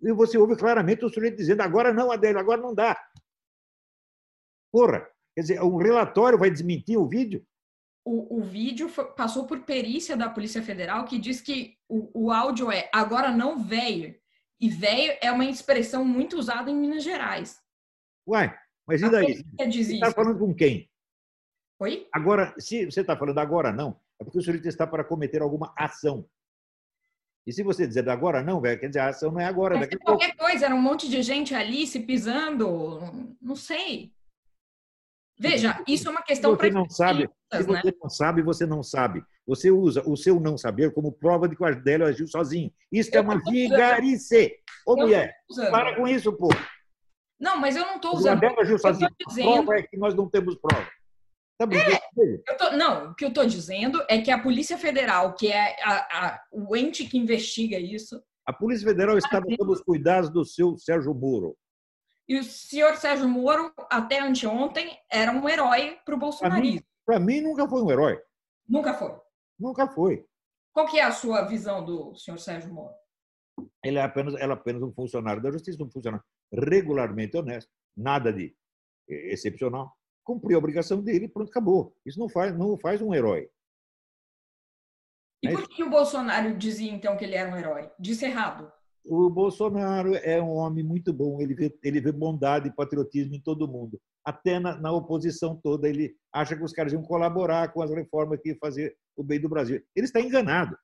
E 0.01 0.13
você 0.13 0.39
ouve 0.39 0.57
claramente 0.57 1.05
o 1.05 1.11
sujeito 1.11 1.37
dizendo: 1.37 1.61
agora 1.61 1.93
não, 1.93 2.11
Adélio, 2.11 2.41
agora 2.41 2.61
não 2.61 2.75
dá. 2.75 2.99
Porra, 4.75 5.09
quer 5.37 5.41
dizer, 5.43 5.63
o 5.63 5.77
relatório 5.77 6.37
vai 6.37 6.51
desmentir 6.51 6.99
o 6.99 7.07
vídeo? 7.07 7.47
O, 8.05 8.39
o 8.39 8.43
vídeo 8.43 8.89
foi, 8.89 9.05
passou 9.13 9.47
por 9.47 9.61
perícia 9.61 10.17
da 10.17 10.29
Polícia 10.29 10.61
Federal 10.61 11.05
que 11.05 11.17
diz 11.17 11.41
que 11.41 11.79
o, 11.89 12.25
o 12.25 12.33
áudio 12.33 12.73
é 12.73 12.91
agora 12.93 13.31
não 13.31 13.57
veio. 13.57 14.17
E 14.61 14.69
veio 14.69 15.17
é 15.23 15.31
uma 15.31 15.45
expressão 15.45 16.05
muito 16.05 16.37
usada 16.37 16.73
em 16.73 16.75
Minas 16.75 17.05
Gerais. 17.05 17.63
Uai, 18.27 18.53
mas 18.85 19.01
e 19.01 19.09
daí? 19.09 19.45
Você 19.61 19.95
está 19.95 20.11
falando 20.11 20.41
com 20.41 20.53
quem? 20.53 20.91
Oi? 21.79 22.09
Agora, 22.13 22.53
se 22.59 22.85
você 22.85 23.03
está 23.03 23.17
falando 23.17 23.39
agora 23.39 23.71
não, 23.71 24.01
é 24.21 24.25
porque 24.25 24.39
o 24.39 24.43
sujeito 24.43 24.67
está 24.67 24.89
para 24.89 25.05
cometer 25.05 25.41
alguma 25.41 25.73
ação. 25.79 26.29
E 27.47 27.53
se 27.53 27.63
você 27.63 27.87
dizer 27.87 28.09
agora 28.09 28.43
não, 28.43 28.61
velho, 28.61 28.81
quer 28.81 28.89
dizer, 28.89 28.99
a 28.99 29.11
ação 29.11 29.31
não 29.31 29.39
é 29.39 29.45
agora. 29.45 29.77
Mas 29.77 29.89
daqui 29.89 30.03
qualquer 30.03 30.35
pouco. 30.35 30.51
coisa, 30.51 30.67
era 30.67 30.75
um 30.75 30.83
monte 30.83 31.09
de 31.09 31.23
gente 31.23 31.55
ali 31.55 31.87
se 31.87 32.01
pisando, 32.01 32.99
não 33.41 33.55
sei. 33.55 34.13
Veja, 35.39 35.83
isso 35.87 36.09
é 36.09 36.11
uma 36.11 36.23
questão 36.23 36.57
para 36.57 36.71
não 36.71 36.89
sabe. 36.89 37.29
Se 37.53 37.63
você 37.63 37.87
né? 37.87 37.93
não 38.03 38.09
sabe, 38.09 38.43
você 38.43 38.67
não 38.67 38.83
sabe. 38.83 39.25
Você 39.47 39.71
usa 39.71 40.03
o 40.09 40.17
seu 40.17 40.41
não 40.41 40.57
saber 40.57 40.93
como 40.93 41.13
prova 41.13 41.49
de 41.49 41.57
que 41.57 41.63
o 41.63 41.67
Ardélio 41.67 42.07
agiu 42.07 42.27
sozinho. 42.27 42.73
Isso 42.91 43.11
eu 43.13 43.19
é 43.19 43.23
uma 43.23 43.41
vigarice. 43.43 44.55
Ô, 44.87 44.97
mulher, 44.97 45.35
para 45.71 45.97
com 45.97 46.07
isso, 46.07 46.33
pô. 46.33 46.49
Não, 47.39 47.59
mas 47.59 47.77
eu 47.77 47.85
não 47.85 47.97
estou 47.97 48.15
usando. 48.15 48.27
O 48.27 48.45
Ardélio 48.45 48.61
agiu 48.61 48.79
sozinho. 48.79 49.11
Dizendo... 49.29 49.49
A 49.49 49.53
prova 49.55 49.79
é 49.79 49.83
que 49.83 49.97
nós 49.97 50.15
não 50.15 50.29
temos 50.29 50.57
prova. 50.57 50.89
Tá 51.57 51.69
é, 51.71 52.55
tô, 52.57 52.77
não, 52.77 53.13
o 53.13 53.15
que 53.15 53.25
eu 53.25 53.29
estou 53.29 53.47
dizendo 53.47 54.05
é 54.09 54.21
que 54.21 54.31
a 54.31 54.43
Polícia 54.43 54.77
Federal, 54.77 55.35
que 55.35 55.53
é 55.53 55.77
a, 55.85 56.27
a, 56.27 56.41
o 56.51 56.77
ente 56.77 57.05
que 57.05 57.17
investiga 57.17 57.79
isso. 57.79 58.21
A 58.45 58.53
Polícia 58.53 58.89
Federal 58.89 59.17
estava 59.17 59.47
sob 59.57 59.73
os 59.73 59.81
cuidados 59.81 60.31
do 60.31 60.45
seu 60.45 60.77
Sérgio 60.77 61.15
Moro. 61.15 61.57
E 62.27 62.39
o 62.39 62.43
senhor 62.43 62.97
Sérgio 62.97 63.29
Moro, 63.29 63.73
até 63.91 64.21
anteontem, 64.21 64.99
era 65.11 65.31
um 65.31 65.49
herói 65.49 65.99
para 66.05 66.15
o 66.15 66.19
bolsonarismo. 66.19 66.87
Para 67.05 67.21
mim, 67.21 67.43
nunca 67.43 67.69
foi 67.69 67.83
um 67.83 67.91
herói. 67.91 68.23
Nunca 68.67 68.95
foi? 68.95 69.21
Nunca 69.59 69.87
foi. 69.89 70.27
Qual 70.73 70.87
que 70.87 70.99
é 70.99 71.05
a 71.05 71.13
sua 71.13 71.43
visão 71.43 71.85
do 71.85 72.15
senhor 72.17 72.39
Sérgio 72.39 72.73
Moro? 72.73 72.95
Ele 73.85 73.99
é 73.99 74.03
apenas, 74.03 74.35
ele 74.35 74.51
é 74.51 74.53
apenas 74.53 74.83
um 74.83 74.93
funcionário 74.93 75.43
da 75.43 75.51
justiça, 75.51 75.83
um 75.83 75.91
funcionário 75.91 76.25
regularmente 76.51 77.37
honesto, 77.37 77.71
nada 77.97 78.33
de 78.33 78.57
excepcional. 79.07 79.95
Cumpriu 80.25 80.57
a 80.57 80.59
obrigação 80.59 81.03
dele, 81.03 81.29
pronto, 81.29 81.51
acabou. 81.51 81.95
Isso 82.07 82.19
não 82.19 82.29
faz, 82.29 82.57
não 82.57 82.79
faz 82.79 83.03
um 83.03 83.15
herói. 83.15 83.51
E 85.43 85.51
por 85.51 85.69
que 85.69 85.85
o 85.85 85.91
Bolsonaro 85.91 86.57
dizia 86.57 86.91
então 86.91 87.19
que 87.19 87.25
ele 87.25 87.35
era 87.35 87.51
um 87.51 87.57
herói? 87.57 87.91
Disse 87.99 88.25
errado 88.25 88.73
o 89.05 89.29
Bolsonaro 89.29 90.15
é 90.15 90.41
um 90.41 90.55
homem 90.57 90.83
muito 90.83 91.13
bom, 91.13 91.41
ele 91.41 91.55
vê, 91.55 91.79
ele 91.83 92.01
vê 92.01 92.11
bondade 92.11 92.69
e 92.69 92.75
patriotismo 92.75 93.35
em 93.35 93.41
todo 93.41 93.69
mundo. 93.69 94.01
Até 94.25 94.59
na, 94.59 94.81
na, 94.81 94.91
oposição 94.91 95.61
toda, 95.63 95.87
ele 95.87 96.17
acha 96.33 96.57
que 96.57 96.65
os 96.65 96.73
caras 96.73 96.93
iam 96.95 97.03
colaborar 97.03 97.73
com 97.73 97.83
as 97.83 97.91
reformas 97.91 98.41
que 98.41 98.49
iam 98.51 98.59
fazer 98.59 98.97
o 99.15 99.23
bem 99.23 99.39
do 99.39 99.49
Brasil. 99.49 99.83
Ele 99.95 100.07
está 100.07 100.21
enganado. 100.21 100.77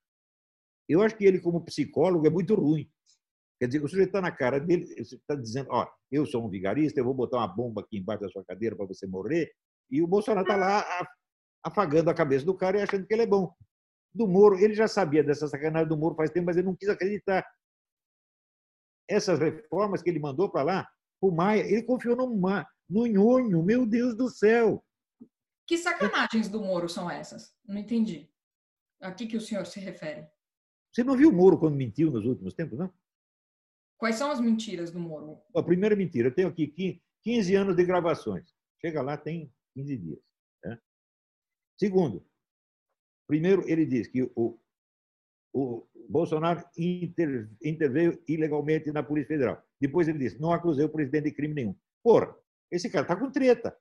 Eu 0.87 1.00
acho 1.00 1.16
que 1.16 1.24
ele, 1.24 1.40
como 1.40 1.64
psicólogo, 1.64 2.26
é 2.26 2.30
muito 2.30 2.54
ruim. 2.54 2.90
Quer 3.59 3.68
dizer, 3.68 3.83
o 3.83 3.88
sujeito 3.88 4.09
está 4.09 4.20
na 4.20 4.30
cara 4.30 4.61
dele, 4.61 4.85
está 4.98 5.35
dizendo: 5.35 5.68
Ó, 5.70 5.87
eu 6.11 6.26
sou 6.26 6.44
um 6.44 6.50
vigarista, 6.50 7.00
eu 7.00 7.04
vou 7.04 7.14
botar 7.14 7.38
uma 7.38 7.48
bomba 7.48 7.80
aqui 7.80 7.98
embaixo 7.98 8.22
da 8.22 8.28
sua 8.28 8.44
cadeira 8.44 8.76
para 8.76 8.87
você 8.87 9.06
morrer. 9.06 9.50
E 9.90 10.02
o 10.02 10.06
Bolsonaro 10.06 10.46
está 10.46 10.56
lá 10.56 10.85
afagando 11.64 12.11
a 12.11 12.14
cabeça 12.14 12.44
do 12.44 12.54
cara 12.54 12.78
e 12.78 12.83
achando 12.83 13.06
que 13.06 13.14
ele 13.14 13.22
é 13.22 13.26
bom. 13.26 13.52
Do 14.12 14.26
Moro, 14.26 14.59
ele 14.59 14.74
já 14.74 14.88
sabia 14.88 15.22
dessa 15.22 15.46
sacanagem 15.46 15.88
do 15.88 15.96
Moro 15.96 16.14
faz 16.14 16.30
tempo, 16.30 16.46
mas 16.46 16.56
ele 16.56 16.66
não 16.66 16.74
quis 16.74 16.88
acreditar 16.88 17.46
essas 19.11 19.38
reformas 19.38 20.03
que 20.03 20.09
ele 20.09 20.20
mandou 20.20 20.49
para 20.49 20.62
lá, 20.62 20.88
o 21.20 21.31
Maia, 21.31 21.62
ele 21.62 21.83
confiou 21.83 22.16
no, 22.16 22.27
no 22.88 23.07
nhonho, 23.07 23.62
meu 23.62 23.85
Deus 23.85 24.16
do 24.16 24.31
céu. 24.31 24.85
Que 25.66 25.77
sacanagens 25.77 26.49
do 26.49 26.61
Moro 26.61 26.88
são 26.88 27.11
essas? 27.11 27.55
Não 27.66 27.79
entendi. 27.79 28.31
A 29.01 29.12
que, 29.12 29.27
que 29.27 29.37
o 29.37 29.40
senhor 29.40 29.66
se 29.66 29.81
refere? 29.81 30.27
Você 30.92 31.05
não 31.05 31.16
viu 31.16 31.29
o 31.29 31.33
Moro 31.33 31.59
quando 31.59 31.77
mentiu 31.77 32.11
nos 32.11 32.25
últimos 32.25 32.55
tempos, 32.55 32.79
não? 32.79 32.92
Quais 33.99 34.16
são 34.16 34.31
as 34.31 34.40
mentiras 34.40 34.90
do 34.90 34.99
Moro? 34.99 35.42
A 35.55 35.62
primeira 35.62 35.94
mentira, 35.94 36.29
eu 36.29 36.35
tenho 36.35 36.49
aqui 36.49 37.03
15 37.23 37.55
anos 37.55 37.77
de 37.77 37.85
gravações. 37.85 38.51
Chega 38.81 39.03
lá, 39.03 39.16
tem 39.16 39.53
15 39.75 39.96
dias. 39.96 40.18
Né? 40.64 40.79
Segundo, 41.79 42.27
primeiro 43.27 43.62
ele 43.68 43.85
diz 43.85 44.09
que 44.09 44.23
o, 44.35 44.59
o 45.52 45.86
Bolsonaro 46.08 46.64
inter, 46.76 47.48
interveio 47.62 48.22
ilegalmente 48.26 48.90
na 48.92 49.02
Polícia 49.02 49.28
Federal. 49.28 49.62
Depois 49.80 50.08
ele 50.08 50.18
disse: 50.18 50.40
não 50.40 50.52
acusei 50.52 50.84
o 50.84 50.88
presidente 50.88 51.24
de 51.24 51.32
crime 51.32 51.54
nenhum. 51.54 51.76
Porra, 52.02 52.34
esse 52.70 52.88
cara 52.88 53.06
tá 53.06 53.16
com 53.16 53.30
treta. 53.30 53.76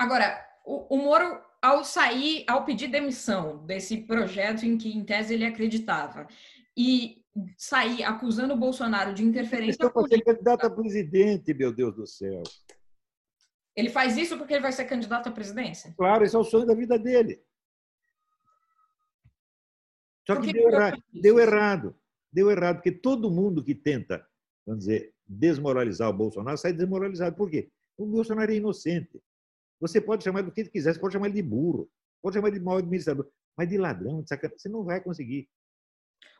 Agora, 0.00 0.46
o, 0.64 0.94
o 0.94 0.98
Moro, 0.98 1.42
ao 1.60 1.84
sair, 1.84 2.44
ao 2.46 2.64
pedir 2.64 2.88
demissão 2.88 3.64
desse 3.66 3.96
projeto 4.02 4.64
em 4.64 4.76
que, 4.78 4.96
em 4.96 5.04
tese, 5.04 5.34
ele 5.34 5.44
acreditava, 5.44 6.28
e 6.76 7.24
sair 7.56 8.04
acusando 8.04 8.54
o 8.54 8.56
Bolsonaro 8.56 9.12
de 9.12 9.24
interferência 9.24 9.82
Ele 9.82 9.90
política... 9.90 10.18
ser 10.18 10.24
candidato 10.24 10.66
a 10.66 10.70
presidente, 10.70 11.54
meu 11.54 11.72
Deus 11.72 11.94
do 11.94 12.06
céu. 12.06 12.42
Ele 13.76 13.90
faz 13.90 14.16
isso 14.16 14.36
porque 14.36 14.54
ele 14.54 14.62
vai 14.62 14.72
ser 14.72 14.86
candidato 14.86 15.28
à 15.28 15.32
presidência? 15.32 15.94
Claro, 15.96 16.24
esse 16.24 16.34
é 16.34 16.38
o 16.38 16.44
sonho 16.44 16.66
da 16.66 16.74
vida 16.74 16.98
dele. 16.98 17.40
Só 20.28 20.36
que, 20.36 20.48
que 20.48 20.52
deu, 20.52 20.68
errado, 20.68 21.02
deu 21.12 21.38
errado. 21.38 21.96
Deu 22.30 22.50
errado, 22.50 22.76
porque 22.76 22.92
todo 22.92 23.30
mundo 23.30 23.64
que 23.64 23.74
tenta, 23.74 24.26
vamos 24.66 24.84
dizer, 24.84 25.14
desmoralizar 25.26 26.10
o 26.10 26.12
Bolsonaro 26.12 26.58
sai 26.58 26.72
desmoralizado. 26.74 27.34
Por 27.34 27.50
quê? 27.50 27.70
O 27.96 28.04
Bolsonaro 28.04 28.52
é 28.52 28.56
inocente. 28.56 29.18
Você 29.80 30.00
pode 30.00 30.22
chamar 30.22 30.42
do 30.42 30.52
que 30.52 30.64
quiser, 30.64 30.92
você 30.92 31.00
pode 31.00 31.14
chamar 31.14 31.28
ele 31.28 31.36
de 31.36 31.48
burro, 31.48 31.88
pode 32.22 32.34
chamar 32.34 32.48
ele 32.48 32.58
de 32.58 32.64
mau 32.64 32.76
administrador, 32.76 33.30
mas 33.56 33.68
de 33.68 33.78
ladrão, 33.78 34.22
de 34.22 34.28
sacanagem, 34.28 34.58
você 34.58 34.68
não 34.68 34.84
vai 34.84 35.00
conseguir. 35.00 35.48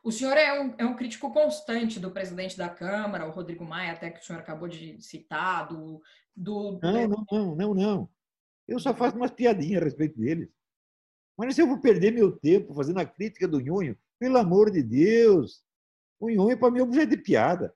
O 0.05 0.13
senhor 0.13 0.37
é 0.37 0.61
um, 0.61 0.75
é 0.79 0.85
um 0.85 0.97
crítico 0.97 1.33
constante 1.33 1.99
do 1.99 2.11
presidente 2.11 2.59
da 2.59 2.69
Câmara, 2.69 3.27
o 3.27 3.31
Rodrigo 3.31 3.65
Maia, 3.65 3.93
até 3.93 4.11
que 4.11 4.21
o 4.21 4.25
senhor 4.25 4.41
acabou 4.41 4.69
de 4.69 5.01
citar, 5.01 5.67
do. 5.69 6.03
do... 6.37 6.79
Não, 6.83 7.09
não, 7.09 7.27
não, 7.31 7.57
não, 7.57 7.75
não. 7.75 8.11
Eu 8.67 8.79
só 8.79 8.95
faço 8.95 9.17
umas 9.17 9.31
piadinhas 9.31 9.81
a 9.81 9.85
respeito 9.85 10.19
deles. 10.19 10.49
Mas 11.39 11.55
se 11.55 11.63
eu 11.63 11.69
vou 11.69 11.79
perder 11.79 12.13
meu 12.13 12.33
tempo 12.33 12.75
fazendo 12.75 12.99
a 12.99 13.07
crítica 13.07 13.47
do 13.47 13.61
Nhonho, 13.61 13.97
pelo 14.19 14.39
amor 14.39 14.73
de 14.73 14.83
Deus, 14.83 15.63
o 16.19 16.29
Nhonho 16.29 16.51
é 16.51 16.57
para 16.57 16.73
mim 16.73 16.81
objeto 16.81 17.11
de 17.11 17.17
piada. 17.17 17.73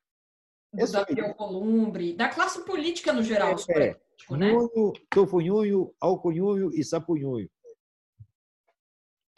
É 0.77 0.85
Davi 0.85 1.20
Alcolumbre, 1.20 2.14
da 2.14 2.29
classe 2.29 2.64
política 2.64 3.12
no 3.12 3.22
geral. 3.22 3.55
É, 3.68 3.83
é. 3.83 3.94
Político, 3.94 4.37
né? 4.37 4.51
Nhonho, 4.53 4.92
tofunhonho, 5.09 6.70
e 6.75 6.83
sapunhonho. 6.83 7.48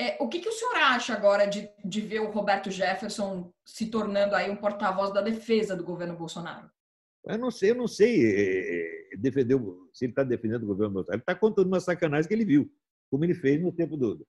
É, 0.01 0.17
o 0.19 0.29
que, 0.29 0.41
que, 0.41 0.49
o 0.49 0.53
senhor 0.53 0.75
acha 0.77 1.13
agora 1.13 1.45
de, 1.45 1.69
de 1.85 2.01
ver 2.01 2.21
o 2.21 2.31
Roberto 2.31 2.71
Jefferson 2.71 3.53
se 3.65 3.87
tornando 3.87 4.35
aí 4.35 4.51
um 4.51 4.57
porta-voz 4.57 5.13
da 5.13 5.21
defesa 5.21 5.77
do 5.77 5.85
governo 5.85 6.17
Bolsonaro? 6.17 6.69
Eu 7.27 7.39
não 7.39 7.51
sei, 7.51 7.71
eu 7.71 7.75
não 7.75 7.87
sei 7.87 8.25
é, 8.25 9.15
é 9.15 9.17
defender, 9.19 9.57
se 9.93 10.07
ele 10.07 10.13
está 10.13 10.25
defendendo 10.25 10.65
o 10.65 10.67
governo 10.67 10.95
Bolsonaro. 10.95 11.17
Ele 11.17 11.23
está 11.23 11.35
contando 11.35 11.67
uma 11.67 11.79
sacanagem 11.79 12.27
que 12.27 12.35
ele 12.35 12.45
viu 12.45 12.73
como 13.11 13.25
ele 13.25 13.35
fez 13.35 13.61
no 13.61 13.73
tempo 13.73 13.97
do, 13.97 14.27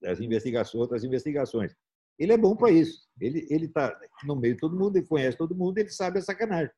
das 0.00 0.20
investigações, 0.20 0.80
outras 0.80 1.04
investigações. 1.04 1.74
Ele 2.18 2.32
é 2.32 2.36
bom 2.36 2.56
para 2.56 2.70
isso. 2.70 3.08
Ele 3.20 3.46
ele 3.50 3.66
está 3.66 3.98
no 4.24 4.36
meio 4.36 4.54
de 4.54 4.60
todo 4.60 4.78
mundo, 4.78 4.96
ele 4.96 5.06
conhece 5.06 5.36
todo 5.36 5.54
mundo, 5.54 5.78
ele 5.78 5.88
sabe 5.88 6.18
a 6.18 6.22
sacanagem. 6.22 6.72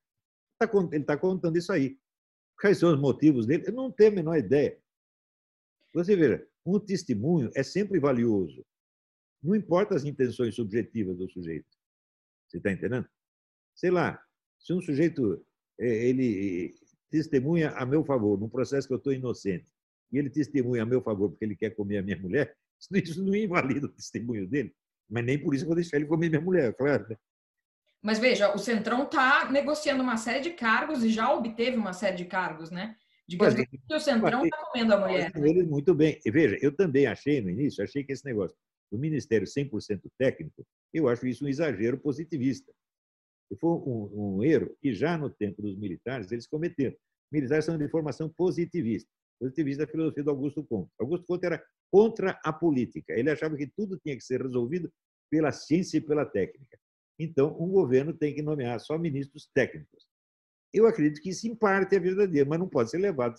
Tá 0.58 0.70
ele 0.92 1.02
está 1.02 1.16
contando 1.16 1.56
isso 1.56 1.72
aí. 1.72 1.98
Quais 2.60 2.78
são 2.78 2.92
os 2.92 3.00
motivos 3.00 3.46
dele? 3.46 3.64
Eu 3.66 3.72
não 3.72 3.90
tenho 3.90 4.12
a 4.12 4.14
menor 4.14 4.37
ideia. 4.37 4.78
Você 5.92 6.14
veja, 6.16 6.46
um 6.64 6.78
testemunho 6.78 7.50
é 7.54 7.62
sempre 7.62 7.98
valioso. 7.98 8.64
Não 9.42 9.54
importa 9.54 9.94
as 9.94 10.04
intenções 10.04 10.54
subjetivas 10.54 11.16
do 11.16 11.28
sujeito. 11.28 11.66
Você 12.48 12.58
está 12.58 12.72
entendendo? 12.72 13.08
Sei 13.74 13.90
lá, 13.90 14.22
se 14.58 14.72
um 14.72 14.80
sujeito 14.80 15.44
é, 15.78 16.08
ele 16.08 16.74
testemunha 17.10 17.70
a 17.70 17.84
meu 17.84 18.04
favor 18.04 18.38
num 18.38 18.48
processo 18.48 18.87
que 18.87 18.94
eu 18.94 18.98
estou 18.98 19.12
inocente 19.12 19.73
e 20.12 20.18
ele 20.18 20.30
testemunha 20.30 20.82
a 20.82 20.86
meu 20.86 21.02
favor 21.02 21.30
porque 21.30 21.44
ele 21.44 21.56
quer 21.56 21.70
comer 21.70 21.98
a 21.98 22.02
minha 22.02 22.18
mulher, 22.18 22.56
isso 22.92 23.22
não 23.22 23.34
invalida 23.34 23.86
o 23.86 23.92
testemunho 23.92 24.46
dele. 24.46 24.74
Mas 25.08 25.24
nem 25.24 25.38
por 25.38 25.54
isso 25.54 25.64
eu 25.64 25.68
vou 25.68 25.76
deixar 25.76 25.96
ele 25.96 26.06
comer 26.06 26.28
minha 26.28 26.40
mulher, 26.40 26.74
claro. 26.74 27.06
Né? 27.08 27.16
Mas 28.02 28.18
veja, 28.18 28.54
o 28.54 28.58
Centrão 28.58 29.04
está 29.04 29.50
negociando 29.50 30.02
uma 30.02 30.16
série 30.16 30.40
de 30.40 30.50
cargos 30.50 31.02
e 31.02 31.10
já 31.10 31.32
obteve 31.32 31.76
uma 31.76 31.92
série 31.92 32.16
de 32.16 32.24
cargos, 32.24 32.70
né? 32.70 32.96
Digamos 33.26 33.54
mas, 33.54 33.66
que 33.66 33.94
o 33.94 34.00
Centrão 34.00 34.44
está 34.44 34.58
comendo 34.58 34.92
a 34.92 35.00
mulher. 35.00 35.32
Né? 35.34 35.62
Muito 35.62 35.94
bem. 35.94 36.20
E 36.24 36.30
veja, 36.30 36.58
eu 36.60 36.74
também 36.74 37.06
achei 37.06 37.40
no 37.40 37.48
início, 37.48 37.82
achei 37.82 38.04
que 38.04 38.12
esse 38.12 38.24
negócio 38.24 38.54
do 38.92 38.98
Ministério 38.98 39.46
100% 39.46 40.02
técnico, 40.18 40.66
eu 40.92 41.08
acho 41.08 41.26
isso 41.26 41.44
um 41.44 41.48
exagero 41.48 41.98
positivista. 41.98 42.70
Foi 43.58 43.70
um, 43.70 44.36
um 44.36 44.44
erro 44.44 44.76
que 44.80 44.92
já 44.92 45.16
no 45.16 45.30
tempo 45.30 45.62
dos 45.62 45.76
militares 45.76 46.30
eles 46.30 46.46
cometeram. 46.46 46.96
Militares 47.32 47.64
são 47.64 47.78
de 47.78 47.88
formação 47.88 48.28
positivista 48.28 49.10
positivista 49.44 49.85
da 49.85 49.90
filosofia 49.90 50.24
do 50.24 50.30
Augusto 50.30 50.64
Comte. 50.64 50.90
Augusto 50.98 51.26
Comte 51.26 51.44
era 51.44 51.62
contra 51.92 52.40
a 52.42 52.52
política. 52.52 53.12
Ele 53.12 53.30
achava 53.30 53.57
que 53.57 53.66
tudo 53.66 53.98
tinha 53.98 54.16
que 54.16 54.24
ser 54.24 54.42
resolvido 54.42 54.90
pela 55.30 55.52
ciência 55.52 55.98
e 55.98 56.00
pela 56.00 56.24
técnica. 56.24 56.78
Então, 57.18 57.57
um 57.61 57.68
governo 57.68 58.12
tem 58.12 58.35
que 58.35 58.42
nomear 58.42 58.80
só 58.80 58.98
ministros 58.98 59.48
técnicos. 59.54 60.07
Eu 60.72 60.87
acredito 60.87 61.20
que 61.20 61.30
isso, 61.30 61.46
em 61.46 61.54
parte, 61.54 61.94
é 61.94 62.00
verdadeiro, 62.00 62.48
mas 62.48 62.59
não 62.59 62.68
pode 62.68 62.90
ser 62.90 62.98
levado 62.98 63.37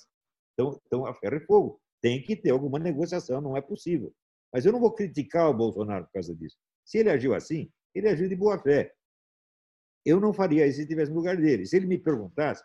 então, 0.53 0.81
então 0.85 1.05
a 1.05 1.13
ferro 1.13 1.35
e 1.35 1.45
fogo. 1.45 1.81
Tem 2.01 2.21
que 2.21 2.35
ter 2.35 2.51
alguma 2.51 2.79
negociação, 2.79 3.41
não 3.41 3.57
é 3.57 3.61
possível. 3.61 4.13
Mas 4.53 4.65
eu 4.65 4.71
não 4.71 4.79
vou 4.79 4.93
criticar 4.93 5.49
o 5.49 5.53
Bolsonaro 5.53 6.05
por 6.05 6.13
causa 6.13 6.33
disso. 6.35 6.55
Se 6.85 6.99
ele 6.99 7.09
agiu 7.09 7.33
assim, 7.33 7.69
ele 7.93 8.07
agiu 8.07 8.29
de 8.29 8.35
boa 8.35 8.61
fé. 8.61 8.93
Eu 10.05 10.19
não 10.19 10.33
faria 10.33 10.67
isso 10.67 10.77
se 10.77 10.83
estivesse 10.83 11.11
no 11.11 11.17
lugar 11.17 11.35
dele. 11.35 11.65
Se 11.65 11.75
ele 11.75 11.87
me 11.87 11.97
perguntasse, 11.97 12.63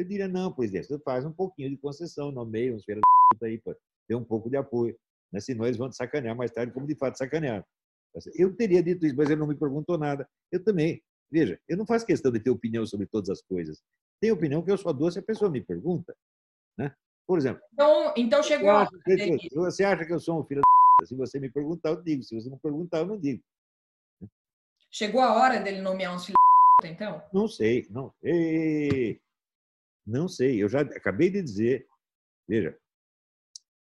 eu 0.00 0.04
diria, 0.04 0.28
não, 0.28 0.52
presidente, 0.52 0.86
você 0.86 0.98
faz 0.98 1.24
um 1.24 1.32
pouquinho 1.32 1.70
de 1.70 1.76
concessão, 1.76 2.32
nomeia 2.32 2.74
uns 2.74 2.84
feiras 2.84 3.02
aí 3.42 3.58
para 3.58 3.76
ter 4.08 4.14
um 4.14 4.24
pouco 4.24 4.48
de 4.48 4.56
apoio. 4.56 4.96
Né? 5.32 5.40
Senão 5.40 5.64
eles 5.64 5.76
vão 5.76 5.88
te 5.88 5.96
sacanear 5.96 6.34
mais 6.34 6.50
tarde, 6.50 6.72
como 6.72 6.86
de 6.86 6.94
fato 6.94 7.16
sacanearam. 7.16 7.64
Eu 8.34 8.54
teria 8.56 8.82
dito 8.82 9.06
isso, 9.06 9.16
mas 9.16 9.30
ele 9.30 9.38
não 9.38 9.46
me 9.46 9.54
perguntou 9.54 9.96
nada. 9.96 10.28
Eu 10.50 10.62
também. 10.64 11.00
Veja, 11.30 11.60
eu 11.68 11.76
não 11.76 11.86
faço 11.86 12.04
questão 12.04 12.32
de 12.32 12.40
ter 12.40 12.50
opinião 12.50 12.84
sobre 12.84 13.06
todas 13.06 13.30
as 13.30 13.40
coisas. 13.40 13.80
Tenho 14.20 14.34
opinião 14.34 14.62
que 14.62 14.70
eu 14.70 14.76
só 14.76 14.92
dou 14.92 15.10
se 15.10 15.20
a 15.20 15.22
pessoa 15.22 15.50
me 15.50 15.60
pergunta. 15.60 16.16
Né? 16.76 16.92
Por 17.24 17.38
exemplo. 17.38 17.62
Então, 17.72 18.12
então 18.16 18.42
chegou 18.42 18.70
a. 18.70 18.88
Você 19.54 19.84
acha 19.84 20.04
que 20.04 20.12
eu 20.12 20.18
sou 20.18 20.40
um 20.40 20.44
filho 20.44 20.60
da 20.60 21.06
Se 21.06 21.14
você 21.14 21.38
me 21.38 21.48
perguntar, 21.48 21.90
eu 21.90 22.02
digo. 22.02 22.24
Se 22.24 22.34
você 22.34 22.50
não 22.50 22.58
perguntar, 22.58 22.98
eu 22.98 23.06
não 23.06 23.18
digo. 23.18 23.42
Chegou 24.90 25.20
a 25.20 25.34
hora 25.34 25.60
dele 25.60 25.80
nomear 25.80 26.12
uns 26.12 26.24
filhos 26.24 26.40
então? 26.84 27.22
Não 27.32 27.46
sei. 27.46 27.86
Não. 27.90 28.12
Ei, 28.22 29.20
não 30.06 30.28
sei, 30.28 30.62
eu 30.62 30.68
já 30.68 30.80
acabei 30.80 31.30
de 31.30 31.42
dizer. 31.42 31.86
Veja, 32.48 32.76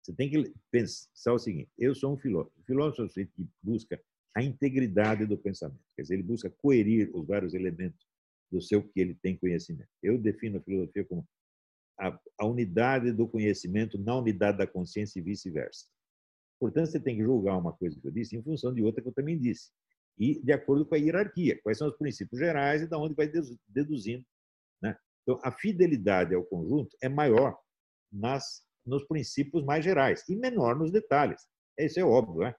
você 0.02 0.14
tem 0.14 0.30
que 0.30 0.54
pensar 0.70 1.32
o 1.32 1.38
seguinte: 1.38 1.70
eu 1.78 1.94
sou 1.94 2.14
um 2.14 2.18
filósofo. 2.18 2.58
O 2.60 2.64
filósofo 2.64 3.02
é 3.02 3.04
um 3.04 3.08
sujeito 3.08 3.32
que 3.34 3.46
busca 3.62 4.00
a 4.36 4.42
integridade 4.42 5.24
do 5.24 5.38
pensamento, 5.38 5.80
quer 5.96 6.02
dizer, 6.02 6.14
ele 6.14 6.22
busca 6.22 6.50
coerir 6.50 7.10
os 7.14 7.26
vários 7.26 7.54
elementos 7.54 8.06
do 8.52 8.60
seu 8.60 8.82
que 8.82 9.00
ele 9.00 9.14
tem 9.14 9.34
conhecimento. 9.34 9.88
Eu 10.02 10.18
defino 10.18 10.58
a 10.58 10.60
filosofia 10.60 11.06
como 11.06 11.26
a, 11.98 12.20
a 12.38 12.46
unidade 12.46 13.12
do 13.12 13.26
conhecimento 13.26 13.98
na 13.98 14.14
unidade 14.14 14.58
da 14.58 14.66
consciência 14.66 15.18
e 15.18 15.22
vice-versa. 15.22 15.86
Portanto, 16.60 16.90
você 16.90 17.00
tem 17.00 17.16
que 17.16 17.22
julgar 17.22 17.56
uma 17.56 17.72
coisa 17.72 17.98
que 17.98 18.06
eu 18.06 18.12
disse 18.12 18.36
em 18.36 18.42
função 18.42 18.74
de 18.74 18.82
outra 18.82 19.02
que 19.02 19.08
eu 19.08 19.14
também 19.14 19.38
disse. 19.38 19.70
E 20.18 20.38
de 20.42 20.52
acordo 20.52 20.84
com 20.84 20.94
a 20.94 20.98
hierarquia, 20.98 21.58
quais 21.62 21.78
são 21.78 21.88
os 21.88 21.96
princípios 21.96 22.38
gerais 22.38 22.82
e 22.82 22.86
da 22.86 22.98
onde 22.98 23.14
vai 23.14 23.30
deduzindo 23.66 24.24
então, 25.26 25.40
a 25.42 25.50
fidelidade 25.50 26.34
ao 26.34 26.44
conjunto 26.44 26.96
é 27.02 27.08
maior 27.08 27.58
nas, 28.12 28.62
nos 28.86 29.04
princípios 29.04 29.64
mais 29.64 29.84
gerais 29.84 30.22
e 30.28 30.36
menor 30.36 30.76
nos 30.76 30.92
detalhes. 30.92 31.42
Isso 31.76 31.98
é 31.98 32.04
óbvio, 32.04 32.42
né? 32.42 32.54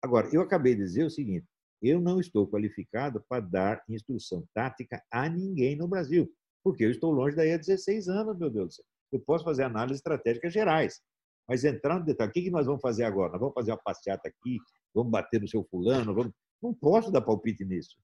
Agora, 0.00 0.28
eu 0.32 0.40
acabei 0.40 0.76
de 0.76 0.82
dizer 0.82 1.04
o 1.04 1.10
seguinte: 1.10 1.44
eu 1.82 2.00
não 2.00 2.20
estou 2.20 2.48
qualificado 2.48 3.24
para 3.28 3.42
dar 3.42 3.82
instrução 3.88 4.46
tática 4.54 5.02
a 5.10 5.28
ninguém 5.28 5.74
no 5.74 5.88
Brasil, 5.88 6.32
porque 6.62 6.84
eu 6.84 6.90
estou 6.90 7.10
longe 7.10 7.34
daí 7.34 7.52
há 7.52 7.56
16 7.56 8.08
anos, 8.08 8.38
meu 8.38 8.48
Deus 8.48 8.68
do 8.68 8.72
céu. 8.74 8.84
Eu 9.10 9.20
posso 9.20 9.44
fazer 9.44 9.64
análises 9.64 9.98
estratégicas 9.98 10.52
gerais, 10.52 11.02
mas 11.48 11.64
entrar 11.64 11.98
no 11.98 12.04
detalhe, 12.04 12.30
o 12.30 12.32
que 12.32 12.50
nós 12.50 12.66
vamos 12.66 12.80
fazer 12.80 13.02
agora? 13.02 13.32
Nós 13.32 13.40
vamos 13.40 13.54
fazer 13.54 13.72
uma 13.72 13.82
passeata 13.82 14.28
aqui, 14.28 14.58
vamos 14.94 15.10
bater 15.10 15.40
no 15.40 15.48
seu 15.48 15.64
fulano, 15.64 16.14
vamos... 16.14 16.32
não 16.62 16.72
posso 16.72 17.10
dar 17.10 17.20
palpite 17.20 17.64
nisso. 17.64 17.96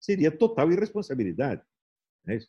Seria 0.00 0.30
total 0.30 0.70
irresponsabilidade. 0.70 1.62
É 2.28 2.36
isso? 2.36 2.48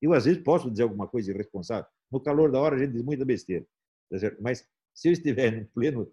Eu, 0.00 0.12
às 0.14 0.24
vezes, 0.24 0.42
posso 0.42 0.70
dizer 0.70 0.84
alguma 0.84 1.06
coisa 1.06 1.30
irresponsável. 1.30 1.90
No 2.10 2.20
calor 2.20 2.50
da 2.50 2.58
hora, 2.58 2.76
a 2.76 2.78
gente 2.78 2.92
diz 2.92 3.02
muita 3.02 3.24
besteira. 3.24 3.66
Tá 4.10 4.16
Mas 4.40 4.66
se 4.94 5.08
eu 5.08 5.12
estiver 5.12 5.52
no 5.52 5.66
pleno, 5.66 6.12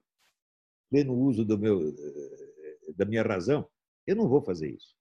pleno 0.90 1.14
uso 1.14 1.46
do 1.46 1.58
meu, 1.58 1.90
eh, 1.90 2.94
da 2.96 3.06
minha 3.06 3.24
razão, 3.24 3.68
eu 4.06 4.16
não 4.16 4.28
vou 4.28 4.42
fazer 4.42 4.70
isso. 4.70 4.96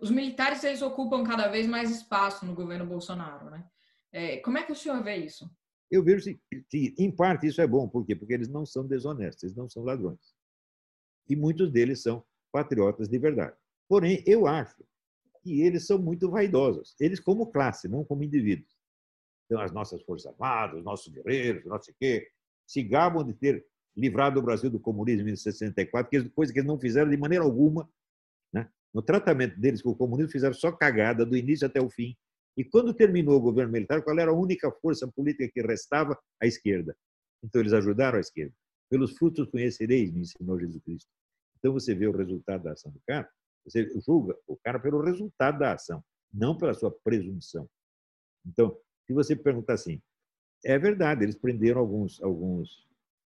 Os 0.00 0.10
militares 0.10 0.62
eles 0.62 0.82
ocupam 0.82 1.24
cada 1.24 1.48
vez 1.48 1.66
mais 1.66 1.90
espaço 1.90 2.46
no 2.46 2.54
governo 2.54 2.86
Bolsonaro, 2.86 3.50
né? 3.50 3.68
É, 4.12 4.36
como 4.38 4.58
é 4.58 4.62
que 4.62 4.72
o 4.72 4.76
senhor 4.76 5.02
vê 5.02 5.16
isso? 5.16 5.50
Eu 5.90 6.04
vejo 6.04 6.24
que, 6.68 6.94
em 6.98 7.10
parte, 7.10 7.46
isso 7.46 7.60
é 7.60 7.66
bom. 7.66 7.88
Por 7.88 8.04
quê? 8.04 8.14
Porque 8.14 8.34
eles 8.34 8.48
não 8.48 8.64
são 8.64 8.86
desonestos, 8.86 9.44
eles 9.44 9.56
não 9.56 9.68
são 9.68 9.82
ladrões. 9.82 10.34
E 11.28 11.34
muitos 11.34 11.70
deles 11.70 12.02
são 12.02 12.24
patriotas 12.52 13.08
de 13.08 13.18
verdade. 13.18 13.56
Porém, 13.88 14.22
eu 14.26 14.46
acho 14.46 14.84
que 15.42 15.62
eles 15.62 15.86
são 15.86 15.98
muito 15.98 16.30
vaidosos. 16.30 16.94
Eles 17.00 17.20
como 17.20 17.46
classe, 17.46 17.88
não 17.88 18.04
como 18.04 18.22
indivíduos. 18.22 18.70
Então, 19.46 19.60
as 19.60 19.72
nossas 19.72 20.02
Forças 20.02 20.32
Armadas, 20.32 20.78
os 20.78 20.84
nossos 20.84 21.12
guerreiros, 21.12 21.64
não 21.64 21.80
sei 21.80 21.92
o 21.92 21.96
quê, 21.98 22.28
se 22.66 22.82
gabam 22.82 23.24
de 23.24 23.34
ter 23.34 23.66
livrado 23.96 24.38
o 24.38 24.42
Brasil 24.42 24.70
do 24.70 24.78
comunismo 24.78 25.28
em 25.28 25.36
64, 25.36 26.08
que 26.08 26.16
é 26.16 26.28
coisa 26.28 26.52
que 26.52 26.60
eles 26.60 26.68
não 26.68 26.78
fizeram 26.78 27.10
de 27.10 27.16
maneira 27.16 27.44
alguma. 27.44 27.88
Né? 28.52 28.68
No 28.94 29.02
tratamento 29.02 29.58
deles 29.58 29.82
com 29.82 29.90
o 29.90 29.96
comunismo, 29.96 30.30
fizeram 30.30 30.54
só 30.54 30.70
cagada, 30.70 31.26
do 31.26 31.36
início 31.36 31.66
até 31.66 31.80
o 31.80 31.90
fim. 31.90 32.16
E 32.56 32.64
quando 32.64 32.94
terminou 32.94 33.36
o 33.36 33.40
governo 33.40 33.72
militar, 33.72 34.02
qual 34.02 34.18
era 34.18 34.30
a 34.30 34.34
única 34.34 34.70
força 34.70 35.08
política 35.08 35.50
que 35.52 35.66
restava? 35.66 36.18
A 36.40 36.46
esquerda. 36.46 36.96
Então 37.42 37.60
eles 37.60 37.72
ajudaram 37.72 38.18
a 38.18 38.20
esquerda. 38.20 38.54
Pelos 38.88 39.16
frutos 39.16 39.48
conhecereis, 39.50 40.12
me 40.12 40.20
ensinou 40.20 40.58
Jesus 40.58 40.82
Cristo. 40.82 41.08
Então 41.58 41.72
você 41.72 41.94
vê 41.94 42.06
o 42.06 42.16
resultado 42.16 42.64
da 42.64 42.72
ação 42.72 42.90
do 42.90 43.00
cara, 43.06 43.28
você 43.64 43.88
julga 44.00 44.36
o 44.46 44.56
cara 44.56 44.78
pelo 44.78 45.02
resultado 45.02 45.58
da 45.58 45.74
ação, 45.74 46.02
não 46.32 46.56
pela 46.56 46.74
sua 46.74 46.90
presunção. 46.90 47.68
Então, 48.46 48.76
se 49.06 49.12
você 49.12 49.36
perguntar 49.36 49.74
assim, 49.74 50.00
é 50.64 50.78
verdade, 50.78 51.24
eles 51.24 51.36
prenderam 51.36 51.80
alguns, 51.80 52.22
alguns 52.22 52.88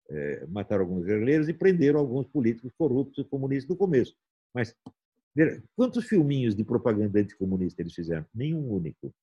é, 0.10 0.46
mataram 0.48 0.84
alguns 0.84 1.06
guerreiros 1.06 1.48
e 1.48 1.54
prenderam 1.54 2.00
alguns 2.00 2.28
políticos 2.28 2.72
corruptos 2.78 3.26
e 3.26 3.28
comunistas 3.28 3.70
no 3.70 3.78
começo. 3.78 4.16
Mas 4.54 4.76
quantos 5.76 6.06
filminhos 6.06 6.56
de 6.56 6.64
propaganda 6.64 7.20
anticomunista 7.20 7.82
eles 7.82 7.94
fizeram? 7.94 8.26
Nenhum 8.34 8.70
único. 8.72 9.14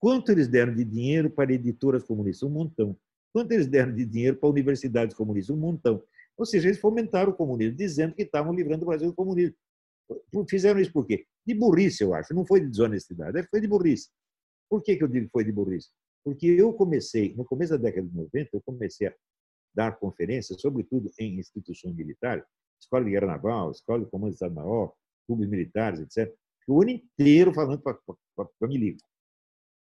Quanto 0.00 0.32
eles 0.32 0.48
deram 0.48 0.74
de 0.74 0.84
dinheiro 0.84 1.30
para 1.30 1.52
editoras 1.52 2.02
comunistas? 2.02 2.48
Um 2.48 2.52
montão. 2.52 2.96
Quanto 3.32 3.52
eles 3.52 3.66
deram 3.66 3.94
de 3.94 4.04
dinheiro 4.04 4.36
para 4.36 4.48
universidades 4.48 5.14
comunistas? 5.16 5.54
Um 5.54 5.60
montão. 5.60 6.02
Ou 6.36 6.44
seja, 6.44 6.68
eles 6.68 6.80
fomentaram 6.80 7.32
o 7.32 7.36
comunismo, 7.36 7.76
dizendo 7.76 8.14
que 8.14 8.22
estavam 8.22 8.52
livrando 8.52 8.84
o 8.84 8.88
Brasil 8.88 9.08
do 9.08 9.14
comunismo. 9.14 9.56
Fizeram 10.48 10.80
isso 10.80 10.92
por 10.92 11.06
quê? 11.06 11.26
De 11.46 11.54
burrice, 11.54 12.02
eu 12.02 12.14
acho. 12.14 12.34
Não 12.34 12.44
foi 12.44 12.60
de 12.60 12.68
desonestidade, 12.68 13.46
foi 13.48 13.60
de 13.60 13.68
burrice. 13.68 14.10
Por 14.68 14.82
que, 14.82 14.96
que 14.96 15.04
eu 15.04 15.08
digo 15.08 15.26
que 15.26 15.32
foi 15.32 15.44
de 15.44 15.52
burrice? 15.52 15.90
Porque 16.24 16.46
eu 16.46 16.72
comecei, 16.72 17.34
no 17.34 17.44
começo 17.44 17.72
da 17.72 17.78
década 17.78 18.06
de 18.06 18.16
90, 18.16 18.50
eu 18.52 18.62
comecei 18.62 19.08
a 19.08 19.14
dar 19.74 19.98
conferências, 19.98 20.60
sobretudo 20.60 21.10
em 21.18 21.38
instituições 21.38 21.94
militares, 21.94 22.44
escola 22.80 23.04
de 23.04 23.10
guerra 23.10 23.26
naval, 23.26 23.70
escola 23.70 24.04
de 24.04 24.10
comando 24.10 24.30
de 24.30 24.36
Estado-Maior, 24.36 24.92
clubes 25.26 25.48
militares, 25.48 26.00
etc. 26.00 26.34
O 26.66 26.80
ano 26.80 26.90
inteiro 26.90 27.52
falando 27.52 27.82
para 27.82 27.98
milico, 28.62 29.00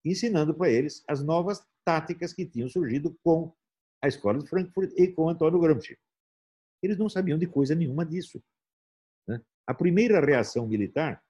ensinando 0.06 0.54
para 0.54 0.70
eles 0.70 1.04
as 1.08 1.24
novas 1.24 1.64
táticas 1.84 2.34
que 2.34 2.46
tinham 2.46 2.70
surgido 2.70 3.18
com 3.24 3.54
a 4.02 4.08
escola 4.08 4.40
de 4.40 4.48
Frankfurt 4.48 4.92
e 4.96 5.08
com 5.08 5.30
Antônio 5.30 5.60
Gramsci. 5.60 5.98
Eles 6.82 6.98
não 6.98 7.10
sabiam 7.10 7.38
de 7.38 7.48
coisa 7.48 7.76
nenhuma 7.76 8.06
disso. 8.06 8.42
Né? 9.28 9.42
A 9.66 9.74
primeira 9.74 10.24
reação 10.24 10.68
militar 10.68 11.22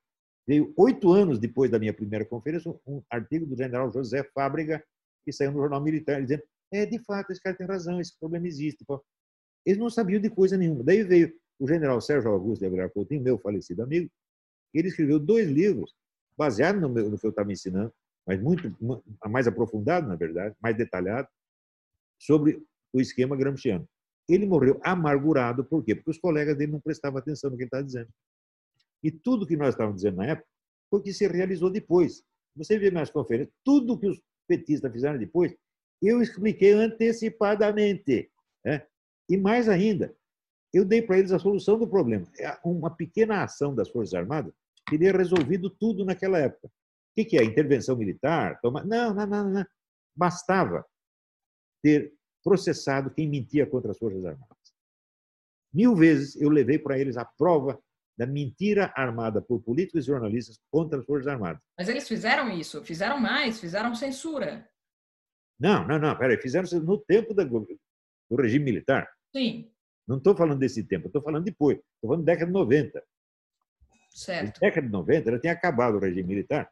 veio 0.48 0.74
oito 0.78 1.12
anos 1.12 1.40
depois 1.40 1.70
da 1.70 1.80
minha 1.80 1.94
primeira 1.94 2.26
conferência, 2.26 2.74
um 2.86 3.02
artigo 3.10 3.46
do 3.46 3.56
general 3.56 3.92
José 3.92 4.24
Fábrega, 4.34 4.84
que 5.26 5.32
saiu 5.32 5.52
no 5.52 5.60
jornal 5.60 5.82
militar, 5.82 6.22
dizendo: 6.22 6.44
é, 6.72 6.86
de 6.86 7.00
fato, 7.00 7.32
esse 7.32 7.42
cara 7.42 7.56
tem 7.56 7.68
razão, 7.68 8.00
esse 8.00 8.18
problema 8.20 8.48
existe. 8.48 8.86
Eles 9.66 9.80
não 9.80 9.90
sabiam 9.90 10.22
de 10.22 10.30
coisa 10.30 10.58
nenhuma. 10.58 10.84
Daí 10.84 11.04
veio 11.04 11.34
o 11.60 11.68
general 11.68 12.00
Sérgio 12.00 12.32
Augusto 12.32 12.62
de 12.62 12.68
Aguilar 12.68 12.90
Coutinho, 12.92 13.22
meu 13.22 13.38
falecido 13.38 13.84
amigo, 13.84 14.10
ele 14.74 14.90
escreveu 14.90 15.20
dois 15.20 15.50
livros, 15.50 15.96
baseados 16.38 16.82
no, 16.82 16.88
no 16.90 17.18
que 17.18 17.26
eu 17.26 17.32
estava 17.32 17.52
ensinando, 17.52 17.92
mas 18.26 18.42
muito 18.42 18.76
mais 19.26 19.48
aprofundado, 19.48 20.08
na 20.08 20.16
verdade, 20.16 20.56
mais 20.62 20.78
detalhado, 20.78 21.28
sobre 22.20 22.64
o 22.94 23.00
esquema 23.00 23.36
gramsciano. 23.36 23.88
Ele 24.28 24.46
morreu 24.46 24.80
amargurado, 24.84 25.64
por 25.64 25.84
quê? 25.84 25.96
Porque 25.96 26.12
os 26.12 26.18
colegas 26.18 26.58
dele 26.58 26.74
não 26.74 26.82
prestavam 26.82 27.20
atenção 27.20 27.50
no 27.50 27.56
que 27.56 27.64
ele 27.64 27.68
estava 27.68 27.84
dizendo. 27.84 28.10
E 29.04 29.12
tudo 29.12 29.48
que 29.48 29.56
nós 29.56 29.70
estávamos 29.70 29.98
dizendo 29.98 30.18
na 30.18 30.26
época 30.26 30.48
foi 30.90 31.00
o 31.00 31.04
que 31.04 31.14
se 31.14 31.28
realizou 31.28 31.70
depois. 31.70 32.24
Você 32.56 32.78
vê 32.78 32.92
minhas 32.92 33.10
conferências, 33.10 33.54
tudo 33.64 33.98
que 33.98 34.08
os 34.08 34.22
petistas 34.48 34.92
fizeram 34.92 35.18
depois, 35.18 35.56
eu 36.02 36.22
expliquei 36.22 36.74
antecipadamente. 36.74 38.30
Né? 38.66 38.86
E 39.30 39.38
mais 39.38 39.70
ainda, 39.70 40.16
eu 40.74 40.84
dei 40.84 41.02
para 41.02 41.20
eles 41.20 41.32
a 41.32 41.40
solução 41.40 41.78
do 41.78 41.88
problema. 41.88 42.28
É 42.40 42.58
uma 42.64 42.90
pequena 42.90 43.44
ação 43.44 43.74
das 43.74 43.90
Forças 43.90 44.14
Armadas 44.14 44.54
teria 44.90 45.12
resolvido 45.12 45.70
tudo 45.70 46.06
naquela 46.06 46.40
época. 46.40 46.68
O 46.68 47.26
que 47.26 47.38
é? 47.38 47.44
Intervenção 47.44 47.96
militar? 47.96 48.60
Toma... 48.62 48.84
Não, 48.84 49.14
não, 49.14 49.28
não, 49.28 49.50
não. 49.50 49.66
Bastava 50.16 50.86
ter 51.84 52.14
processado 52.44 53.10
quem 53.12 53.28
mentia 53.28 53.66
contra 53.66 53.92
as 53.92 53.98
Forças 53.98 54.24
Armadas. 54.26 54.58
Mil 55.74 55.96
vezes 55.96 56.36
eu 56.42 56.50
levei 56.50 56.80
para 56.80 56.98
eles 56.98 57.18
a 57.18 57.26
prova 57.26 57.80
da 58.18 58.26
mentira 58.26 58.92
armada 58.96 59.42
por 59.42 59.62
políticos 59.62 60.04
e 60.04 60.08
jornalistas 60.08 60.60
contra 60.72 61.00
as 61.00 61.06
Forças 61.06 61.28
Armadas. 61.28 61.62
Mas 61.78 61.88
eles 61.88 62.08
fizeram 62.08 62.50
isso, 62.50 62.84
fizeram 62.84 63.20
mais, 63.20 63.60
fizeram 63.60 63.94
censura. 63.94 64.68
Não, 65.60 65.88
não, 65.88 66.00
não, 66.00 66.18
peraí, 66.18 66.38
fizeram 66.38 66.66
isso 66.66 66.82
no 66.82 66.98
tempo 66.98 67.34
do 67.34 68.36
regime 68.36 68.66
militar. 68.66 69.08
Sim. 69.36 69.72
Não 70.08 70.18
estou 70.18 70.36
falando 70.36 70.60
desse 70.60 70.84
tempo, 70.84 71.08
estou 71.08 71.22
falando 71.22 71.44
depois, 71.44 71.78
estou 71.78 72.10
falando 72.10 72.26
da 72.26 72.34
década 72.34 72.48
de 72.48 72.54
90. 72.54 73.04
Certo. 74.12 74.46
Na 74.46 74.68
década 74.68 74.88
de 74.88 74.94
90, 74.94 75.32
já 75.32 75.40
tinha 75.40 75.54
acabado 75.54 75.96
o 75.96 76.00
regime 76.00 76.24
militar. 76.24 76.72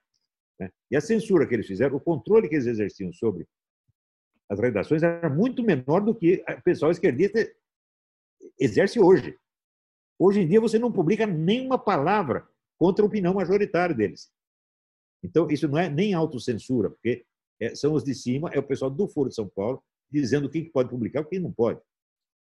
Né? 0.59 0.71
E 0.89 0.95
a 0.95 1.01
censura 1.01 1.45
que 1.47 1.53
eles 1.53 1.67
fizeram, 1.67 1.95
o 1.95 1.99
controle 1.99 2.47
que 2.47 2.55
eles 2.55 2.65
exerciam 2.65 3.11
sobre 3.11 3.45
as 4.49 4.59
redações 4.59 5.03
era 5.03 5.29
muito 5.29 5.63
menor 5.63 6.01
do 6.01 6.13
que 6.13 6.43
o 6.47 6.61
pessoal 6.63 6.91
esquerdista 6.91 7.39
exerce 8.59 8.99
hoje. 8.99 9.37
Hoje 10.19 10.41
em 10.41 10.47
dia, 10.47 10.61
você 10.61 10.77
não 10.79 10.91
publica 10.91 11.25
nenhuma 11.25 11.77
palavra 11.77 12.47
contra 12.77 13.03
a 13.03 13.07
opinião 13.07 13.33
majoritária 13.33 13.95
deles. 13.95 14.31
Então, 15.23 15.49
isso 15.49 15.67
não 15.67 15.77
é 15.77 15.89
nem 15.89 16.13
autocensura, 16.13 16.89
porque 16.89 17.25
é, 17.59 17.73
são 17.73 17.93
os 17.93 18.03
de 18.03 18.13
cima, 18.13 18.49
é 18.53 18.59
o 18.59 18.63
pessoal 18.63 18.91
do 18.91 19.07
Foro 19.07 19.29
de 19.29 19.35
São 19.35 19.47
Paulo, 19.47 19.83
dizendo 20.11 20.45
o 20.45 20.49
que 20.49 20.69
pode 20.69 20.89
publicar 20.89 21.21
e 21.21 21.23
o 21.23 21.27
que 21.27 21.39
não 21.39 21.51
pode. 21.51 21.81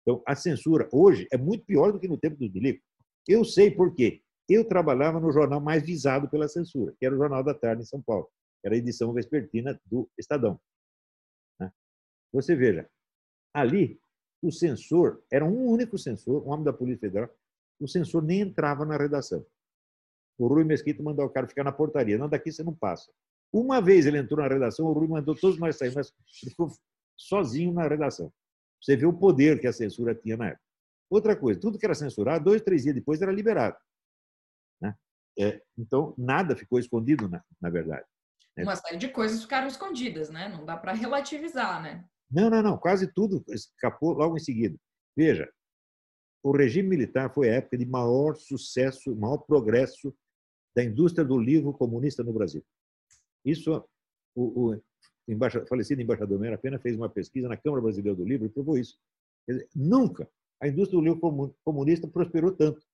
Então, 0.01 0.21
a 0.27 0.36
censura 0.36 0.88
hoje 0.91 1.27
é 1.31 1.38
muito 1.38 1.65
pior 1.65 1.91
do 1.91 1.99
que 1.99 2.08
no 2.08 2.17
tempo 2.17 2.36
dos 2.36 2.51
milicos. 2.51 2.84
Eu 3.27 3.43
sei 3.43 3.71
por 3.71 3.95
quê. 3.95 4.21
Eu 4.47 4.63
trabalhava 4.63 5.19
no 5.19 5.31
jornal 5.31 5.60
mais 5.60 5.84
visado 5.84 6.29
pela 6.29 6.47
censura, 6.47 6.93
que 6.99 7.05
era 7.05 7.15
o 7.15 7.17
Jornal 7.17 7.43
da 7.43 7.53
Tarde 7.53 7.81
em 7.81 7.86
São 7.86 7.99
Paulo, 7.99 8.29
era 8.63 8.75
a 8.75 8.77
edição 8.77 9.12
vespertina 9.12 9.79
do 9.86 10.08
Estadão. 10.19 10.60
Você 12.36 12.54
veja, 12.54 12.89
ali 13.54 13.98
o 14.41 14.52
censor 14.52 15.24
era 15.32 15.45
um 15.45 15.65
único 15.65 15.98
censor, 15.98 16.45
um 16.45 16.52
homem 16.52 16.65
da 16.65 16.74
Polícia 16.74 17.00
Federal, 17.00 17.30
o 17.80 17.88
censor 17.88 18.21
nem 18.21 18.41
entrava 18.41 18.86
na 18.86 18.98
redação. 18.98 19.45
O 20.38 20.48
Rui 20.48 20.65
Mesquita 20.65 21.02
mandou 21.02 21.26
o 21.26 21.30
cara 21.30 21.48
ficar 21.48 21.63
na 21.63 21.71
portaria. 21.71 22.17
Não, 22.17 22.28
daqui 22.28 22.52
você 22.52 22.62
não 22.62 22.74
passa. 22.74 23.10
Uma 23.54 23.82
vez 23.82 24.06
ele 24.06 24.17
entrou 24.17 24.41
na 24.41 24.50
redação, 24.50 24.86
o 24.86 24.91
Rui 24.91 25.08
mandou 25.08 25.34
todos 25.34 25.58
nós 25.58 25.78
sair, 25.78 25.95
mas 25.95 26.13
ele 26.43 26.52
ficou 26.52 26.69
sozinho 27.17 27.74
na 27.74 27.88
redação. 27.88 28.32
Você 28.82 28.98
vê 28.98 29.06
o 29.06 29.13
poder 29.13 29.62
que 29.62 29.67
a 29.67 29.74
censura 29.74 30.13
tinha 30.13 30.36
na 30.36 30.48
época. 30.48 30.63
Outra 31.10 31.38
coisa, 31.38 31.60
tudo 31.60 31.80
que 31.80 31.86
era 31.86 31.95
censurado, 31.95 32.43
dois, 32.43 32.62
três 32.62 32.84
dias 32.84 32.95
depois 32.95 33.21
era 33.21 33.32
liberado. 33.32 33.78
Né? 34.82 34.93
É, 35.39 35.62
então, 35.78 36.13
nada 36.17 36.54
ficou 36.54 36.80
escondido, 36.80 37.30
na, 37.30 37.41
na 37.62 37.69
verdade. 37.69 38.06
Né? 38.58 38.63
Uma 38.63 38.76
série 38.76 38.98
de 38.98 39.08
coisas 39.08 39.41
ficaram 39.41 39.67
escondidas, 39.67 40.30
né? 40.30 40.50
Não 40.50 40.65
dá 40.65 40.76
para 40.76 40.91
relativizar, 40.91 41.82
né? 41.82 42.06
Não, 42.30 42.50
não, 42.50 42.62
não. 42.62 42.78
Quase 42.78 43.12
tudo 43.14 43.44
escapou 43.50 44.14
logo 44.14 44.36
em 44.36 44.40
seguida. 44.40 44.78
Veja, 45.16 45.50
o 46.44 46.52
regime 46.52 46.90
militar 46.90 47.34
foi 47.34 47.50
a 47.50 47.56
época 47.56 47.78
de 47.78 47.86
maior 47.86 48.36
sucesso, 48.36 49.16
maior 49.16 49.38
progresso 49.38 50.14
da 50.76 50.84
indústria 50.84 51.26
do 51.26 51.40
livro 51.40 51.74
comunista 51.74 52.24
no 52.24 52.34
Brasil. 52.34 52.64
Isso, 53.44 53.84
o, 54.36 54.72
o 54.72 54.82
embaixador, 55.28 55.68
falecido 55.68 56.02
embaixador 56.02 56.40
Mera 56.40 56.58
Pena 56.58 56.80
fez 56.80 56.96
uma 56.96 57.10
pesquisa 57.10 57.48
na 57.48 57.58
Câmara 57.58 57.82
Brasileira 57.82 58.16
do 58.16 58.26
Livro 58.26 58.46
e 58.46 58.50
provou 58.50 58.78
isso. 58.78 58.98
Dizer, 59.48 59.68
nunca 59.76 60.30
a 60.62 60.68
indústria 60.68 61.00
do 61.00 61.04
livro 61.06 61.54
comunista 61.64 62.08
prosperou 62.08 62.52
tanto. 62.52 62.86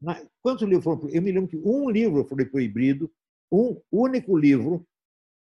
Na, 0.00 0.20
quantos 0.40 0.66
livros 0.66 0.84
foram? 0.84 1.08
Eu 1.10 1.22
me 1.22 1.32
lembro 1.32 1.48
que 1.48 1.56
um 1.56 1.88
livro 1.90 2.24
foi 2.24 2.44
proibido, 2.44 3.12
um 3.50 3.80
único 3.90 4.36
livro 4.36 4.86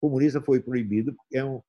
comunista 0.02 0.42
foi 0.42 0.60
proibido, 0.60 1.16
é 1.34 1.44
um 1.44 1.62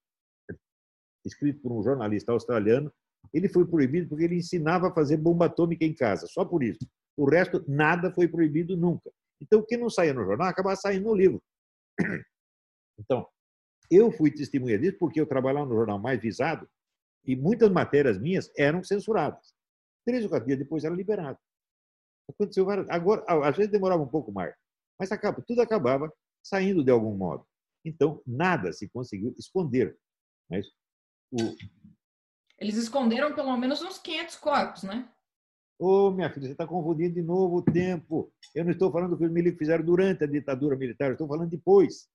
escrito 1.26 1.60
por 1.60 1.72
um 1.72 1.82
jornalista 1.82 2.32
australiano. 2.32 2.92
Ele 3.32 3.48
foi 3.48 3.66
proibido 3.66 4.08
porque 4.08 4.24
ele 4.24 4.36
ensinava 4.36 4.88
a 4.88 4.94
fazer 4.94 5.16
bomba 5.16 5.46
atômica 5.46 5.84
em 5.84 5.94
casa, 5.94 6.26
só 6.26 6.44
por 6.44 6.62
isso. 6.62 6.86
O 7.16 7.28
resto, 7.28 7.64
nada 7.66 8.12
foi 8.12 8.28
proibido 8.28 8.76
nunca. 8.76 9.10
Então, 9.40 9.60
o 9.60 9.66
que 9.66 9.76
não 9.76 9.90
saía 9.90 10.14
no 10.14 10.24
jornal 10.24 10.48
acabava 10.48 10.76
saindo 10.76 11.04
no 11.04 11.14
livro. 11.14 11.42
Então, 12.98 13.28
eu 13.90 14.10
fui 14.10 14.30
testemunha 14.30 14.78
disso 14.78 14.96
porque 14.98 15.20
eu 15.20 15.26
trabalhava 15.26 15.66
no 15.66 15.74
jornal 15.74 15.98
mais 15.98 16.18
visado 16.18 16.66
e 17.26 17.36
muitas 17.36 17.70
matérias 17.70 18.18
minhas 18.18 18.50
eram 18.56 18.82
censuradas. 18.82 19.54
Três 20.06 20.24
ou 20.24 20.30
quatro 20.30 20.46
dias 20.46 20.58
depois 20.58 20.82
era 20.82 20.94
liberado. 20.94 21.38
Aconteceu 22.30 22.64
várias... 22.64 22.88
Agora, 22.88 23.22
às 23.46 23.54
vezes 23.54 23.70
demorava 23.70 24.02
um 24.02 24.08
pouco 24.08 24.32
mais, 24.32 24.54
mas 24.98 25.12
acaba, 25.12 25.42
tudo 25.46 25.60
acabava 25.60 26.10
saindo 26.42 26.82
de 26.82 26.90
algum 26.90 27.14
modo. 27.14 27.46
Então, 27.84 28.22
nada 28.26 28.72
se 28.72 28.88
conseguiu 28.88 29.34
esconder. 29.38 29.96
Mas 30.50 30.66
o... 31.36 31.56
Eles 32.58 32.76
esconderam 32.76 33.34
pelo 33.34 33.56
menos 33.56 33.82
uns 33.82 33.98
500 33.98 34.36
corpos, 34.36 34.82
né? 34.82 35.08
Ô, 35.78 36.08
oh, 36.08 36.10
minha 36.10 36.30
filha, 36.30 36.46
você 36.46 36.52
está 36.52 36.66
confundindo 36.66 37.14
de 37.14 37.22
novo 37.22 37.56
o 37.56 37.62
tempo. 37.62 38.32
Eu 38.54 38.64
não 38.64 38.72
estou 38.72 38.90
falando 38.90 39.10
do 39.10 39.18
que 39.18 39.26
os 39.26 39.30
milicos 39.30 39.58
fizeram 39.58 39.84
durante 39.84 40.24
a 40.24 40.26
ditadura 40.26 40.74
militar, 40.74 41.08
eu 41.08 41.12
estou 41.12 41.28
falando 41.28 41.50
depois. 41.50 42.08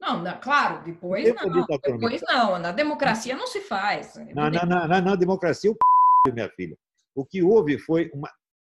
Não, 0.00 0.22
não 0.22 0.40
claro, 0.40 0.84
depois 0.84 1.32
não. 1.34 1.66
Depois 1.80 2.22
não. 2.22 2.58
Na 2.58 2.72
democracia 2.72 3.36
não 3.36 3.46
se 3.46 3.60
faz. 3.60 4.16
Não, 4.16 4.50
não, 4.50 4.66
não, 4.66 4.88
não, 4.88 5.00
na 5.00 5.16
democracia, 5.16 5.70
o 5.70 5.76
minha 6.32 6.48
filha. 6.50 6.76
O 7.14 7.24
que 7.24 7.42
houve 7.42 7.78
foi 7.78 8.10
uma 8.12 8.30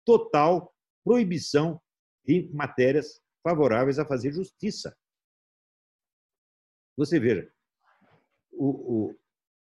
total 0.03 0.73
proibição 1.03 1.81
de 2.25 2.49
matérias 2.53 3.21
favoráveis 3.41 3.99
a 3.99 4.05
fazer 4.05 4.33
justiça. 4.33 4.95
Você 6.97 7.19
veja, 7.19 7.49
o, 8.51 8.67
o, 8.67 9.15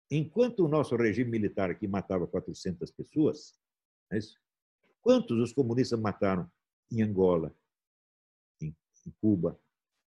enquanto 0.10 0.66
o 0.66 0.68
nosso 0.68 0.96
regime 0.96 1.30
militar 1.30 1.70
aqui 1.70 1.88
matava 1.88 2.28
400 2.28 2.92
pessoas, 2.92 3.54
é 4.12 4.20
quantos 5.02 5.38
os 5.40 5.54
comunistas 5.54 6.00
mataram 6.00 6.50
em 6.92 7.02
Angola, 7.02 7.56
em, 8.62 8.76
em 9.06 9.14
Cuba, 9.22 9.60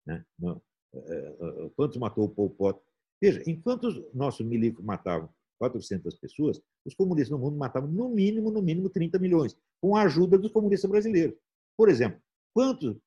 né? 0.05 0.25
Eh, 0.41 1.37
eh, 1.39 1.71
quantos 1.75 1.97
matou 1.97 2.25
o 2.25 2.29
Pol 2.29 2.49
Pot? 2.49 2.79
Veja, 3.21 3.41
enquanto 3.47 3.87
os 3.87 4.13
nossos 4.13 4.45
milicos 4.45 4.83
matavam 4.83 5.29
400 5.59 6.15
pessoas, 6.15 6.61
os 6.85 6.93
comunistas 6.93 7.31
no 7.31 7.39
mundo 7.39 7.57
matavam 7.57 7.89
no 7.89 8.09
mínimo, 8.09 8.51
no 8.51 8.61
mínimo 8.61 8.89
30 8.89 9.17
milhões, 9.19 9.57
com 9.79 9.95
a 9.95 10.03
ajuda 10.03 10.37
dos 10.37 10.51
comunistas 10.51 10.89
brasileiros. 10.89 11.37
Por 11.77 11.89
exemplo, 11.89 12.21
quantos 12.53 12.97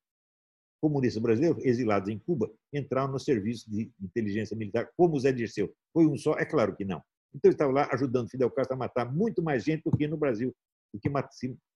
comunistas 0.81 1.21
brasileiros 1.21 1.63
exilados 1.63 2.09
em 2.09 2.19
Cuba 2.19 2.51
entraram 2.73 3.11
no 3.11 3.19
serviço 3.19 3.69
de 3.69 3.91
inteligência 4.01 4.55
militar, 4.55 4.89
como 4.95 5.15
o 5.15 5.19
Zé 5.19 5.31
Dirceu? 5.31 5.73
Foi 5.93 6.05
um 6.05 6.17
só? 6.17 6.33
É 6.37 6.45
claro 6.45 6.75
que 6.75 6.85
não. 6.85 7.01
Então, 7.33 7.49
ele 7.49 7.55
estava 7.55 7.71
lá 7.71 7.89
ajudando 7.91 8.29
Fidel 8.29 8.49
Castro 8.51 8.75
a 8.75 8.79
matar 8.79 9.11
muito 9.11 9.43
mais 9.43 9.63
gente 9.63 9.83
do 9.83 9.95
que 9.95 10.07
no 10.07 10.17
Brasil, 10.17 10.55
do 10.93 10.99
que 10.99 11.09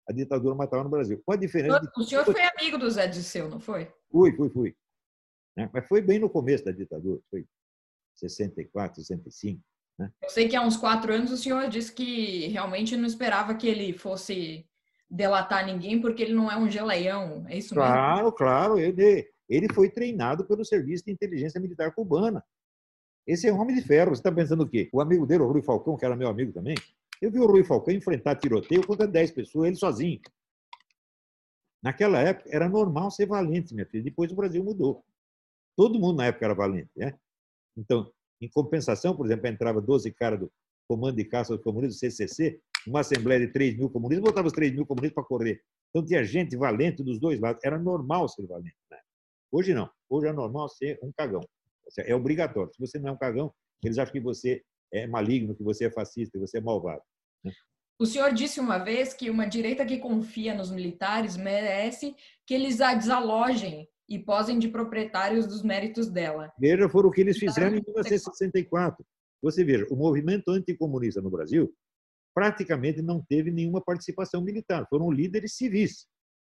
a 0.08 0.12
ditadura 0.12 0.54
matava 0.54 0.84
no 0.84 0.90
Brasil. 0.90 1.20
Qual 1.24 1.36
a 1.36 1.40
diferença? 1.40 1.80
O 1.96 2.02
senhor 2.02 2.24
foi 2.24 2.42
amigo 2.42 2.78
do 2.78 2.90
Zé 2.90 3.06
Dirceu, 3.06 3.48
não 3.48 3.60
foi? 3.60 3.92
Fui, 4.10 4.34
fui, 4.34 4.50
fui. 4.50 4.76
Né? 5.56 5.68
Mas 5.72 5.86
foi 5.88 6.00
bem 6.00 6.18
no 6.18 6.30
começo 6.30 6.64
da 6.64 6.70
ditadura, 6.70 7.20
foi 7.30 7.44
64, 8.14 9.02
65. 9.02 9.60
Né? 9.98 10.10
Eu 10.22 10.30
sei 10.30 10.48
que 10.48 10.54
há 10.54 10.62
uns 10.62 10.76
quatro 10.76 11.12
anos 11.12 11.32
o 11.32 11.36
senhor 11.36 11.68
disse 11.68 11.92
que 11.92 12.46
realmente 12.48 12.96
não 12.96 13.06
esperava 13.06 13.54
que 13.54 13.66
ele 13.66 13.92
fosse 13.92 14.67
delatar 15.10 15.64
ninguém 15.64 16.00
porque 16.00 16.22
ele 16.22 16.34
não 16.34 16.50
é 16.50 16.56
um 16.56 16.70
geleião, 16.70 17.44
é 17.48 17.56
isso 17.56 17.74
mesmo? 17.74 17.90
Claro, 17.90 18.32
claro. 18.32 18.78
Ele, 18.78 19.28
ele 19.48 19.72
foi 19.72 19.88
treinado 19.88 20.44
pelo 20.44 20.64
Serviço 20.64 21.04
de 21.04 21.12
Inteligência 21.12 21.60
Militar 21.60 21.94
Cubana. 21.94 22.44
Esse 23.26 23.46
é 23.46 23.52
um 23.52 23.60
homem 23.60 23.76
de 23.76 23.82
ferro. 23.82 24.10
Você 24.10 24.20
está 24.20 24.32
pensando 24.32 24.62
o 24.62 24.68
quê? 24.68 24.88
O 24.92 25.00
amigo 25.00 25.26
dele, 25.26 25.42
o 25.42 25.50
Rui 25.50 25.62
Falcão, 25.62 25.96
que 25.96 26.04
era 26.04 26.16
meu 26.16 26.28
amigo 26.28 26.52
também, 26.52 26.74
eu 27.20 27.30
vi 27.30 27.38
o 27.38 27.46
Rui 27.46 27.64
Falcão 27.64 27.94
enfrentar 27.94 28.36
tiroteio 28.36 28.86
contra 28.86 29.06
10 29.06 29.32
pessoas, 29.32 29.66
ele 29.68 29.76
sozinho. 29.76 30.20
Naquela 31.82 32.20
época, 32.20 32.48
era 32.52 32.68
normal 32.68 33.10
ser 33.10 33.26
valente, 33.26 33.74
minha 33.74 33.86
filha. 33.86 34.02
Depois 34.02 34.30
o 34.32 34.36
Brasil 34.36 34.62
mudou. 34.64 35.04
Todo 35.76 35.98
mundo 35.98 36.18
na 36.18 36.26
época 36.26 36.44
era 36.44 36.54
valente. 36.54 36.90
Né? 36.96 37.14
Então, 37.76 38.10
em 38.40 38.48
compensação, 38.48 39.16
por 39.16 39.26
exemplo, 39.26 39.46
entrava 39.46 39.80
12 39.80 40.12
caras 40.12 40.40
do 40.40 40.52
Comando 40.88 41.16
de 41.16 41.24
Caça 41.24 41.56
do 41.56 41.62
Comunismo, 41.62 41.98
CCC, 41.98 42.60
uma 42.88 43.00
assembleia 43.00 43.46
de 43.46 43.52
3 43.52 43.76
mil 43.76 43.90
comunistas, 43.90 44.24
botava 44.24 44.48
os 44.48 44.52
3 44.52 44.72
mil 44.72 44.86
comunistas 44.86 45.14
para 45.14 45.24
correr. 45.24 45.60
Então, 45.90 46.04
tinha 46.04 46.22
gente 46.24 46.56
valente 46.56 47.02
dos 47.02 47.18
dois 47.18 47.40
lados. 47.40 47.62
Era 47.64 47.78
normal 47.78 48.28
ser 48.28 48.46
valente. 48.46 48.76
Né? 48.90 48.98
Hoje 49.50 49.74
não. 49.74 49.88
Hoje 50.08 50.28
é 50.28 50.32
normal 50.32 50.68
ser 50.68 50.98
um 51.02 51.12
cagão. 51.16 51.40
É 51.98 52.14
obrigatório. 52.14 52.72
Se 52.72 52.80
você 52.80 52.98
não 52.98 53.10
é 53.10 53.12
um 53.12 53.16
cagão, 53.16 53.52
eles 53.82 53.98
acham 53.98 54.12
que 54.12 54.20
você 54.20 54.62
é 54.92 55.06
maligno, 55.06 55.54
que 55.54 55.62
você 55.62 55.86
é 55.86 55.90
fascista, 55.90 56.38
que 56.38 56.46
você 56.46 56.58
é 56.58 56.60
malvado. 56.60 57.02
Né? 57.42 57.52
O 57.98 58.06
senhor 58.06 58.32
disse 58.32 58.60
uma 58.60 58.78
vez 58.78 59.12
que 59.12 59.30
uma 59.30 59.46
direita 59.46 59.84
que 59.84 59.98
confia 59.98 60.54
nos 60.54 60.70
militares 60.70 61.36
merece 61.36 62.14
que 62.46 62.54
eles 62.54 62.80
a 62.80 62.94
desalojem 62.94 63.88
e 64.08 64.18
posem 64.18 64.58
de 64.58 64.68
proprietários 64.68 65.46
dos 65.46 65.62
méritos 65.62 66.08
dela. 66.08 66.52
Veja, 66.58 66.88
foram 66.88 67.08
o 67.08 67.12
que 67.12 67.20
eles 67.20 67.38
fizeram 67.38 67.76
em 67.76 67.82
1964. 67.82 69.04
Você 69.42 69.64
veja, 69.64 69.86
o 69.90 69.96
movimento 69.96 70.50
anticomunista 70.50 71.20
no 71.20 71.30
Brasil 71.30 71.72
praticamente 72.38 73.02
não 73.02 73.20
teve 73.20 73.50
nenhuma 73.50 73.80
participação 73.80 74.40
militar. 74.40 74.86
Foram 74.88 75.10
líderes 75.10 75.56
civis, 75.56 76.06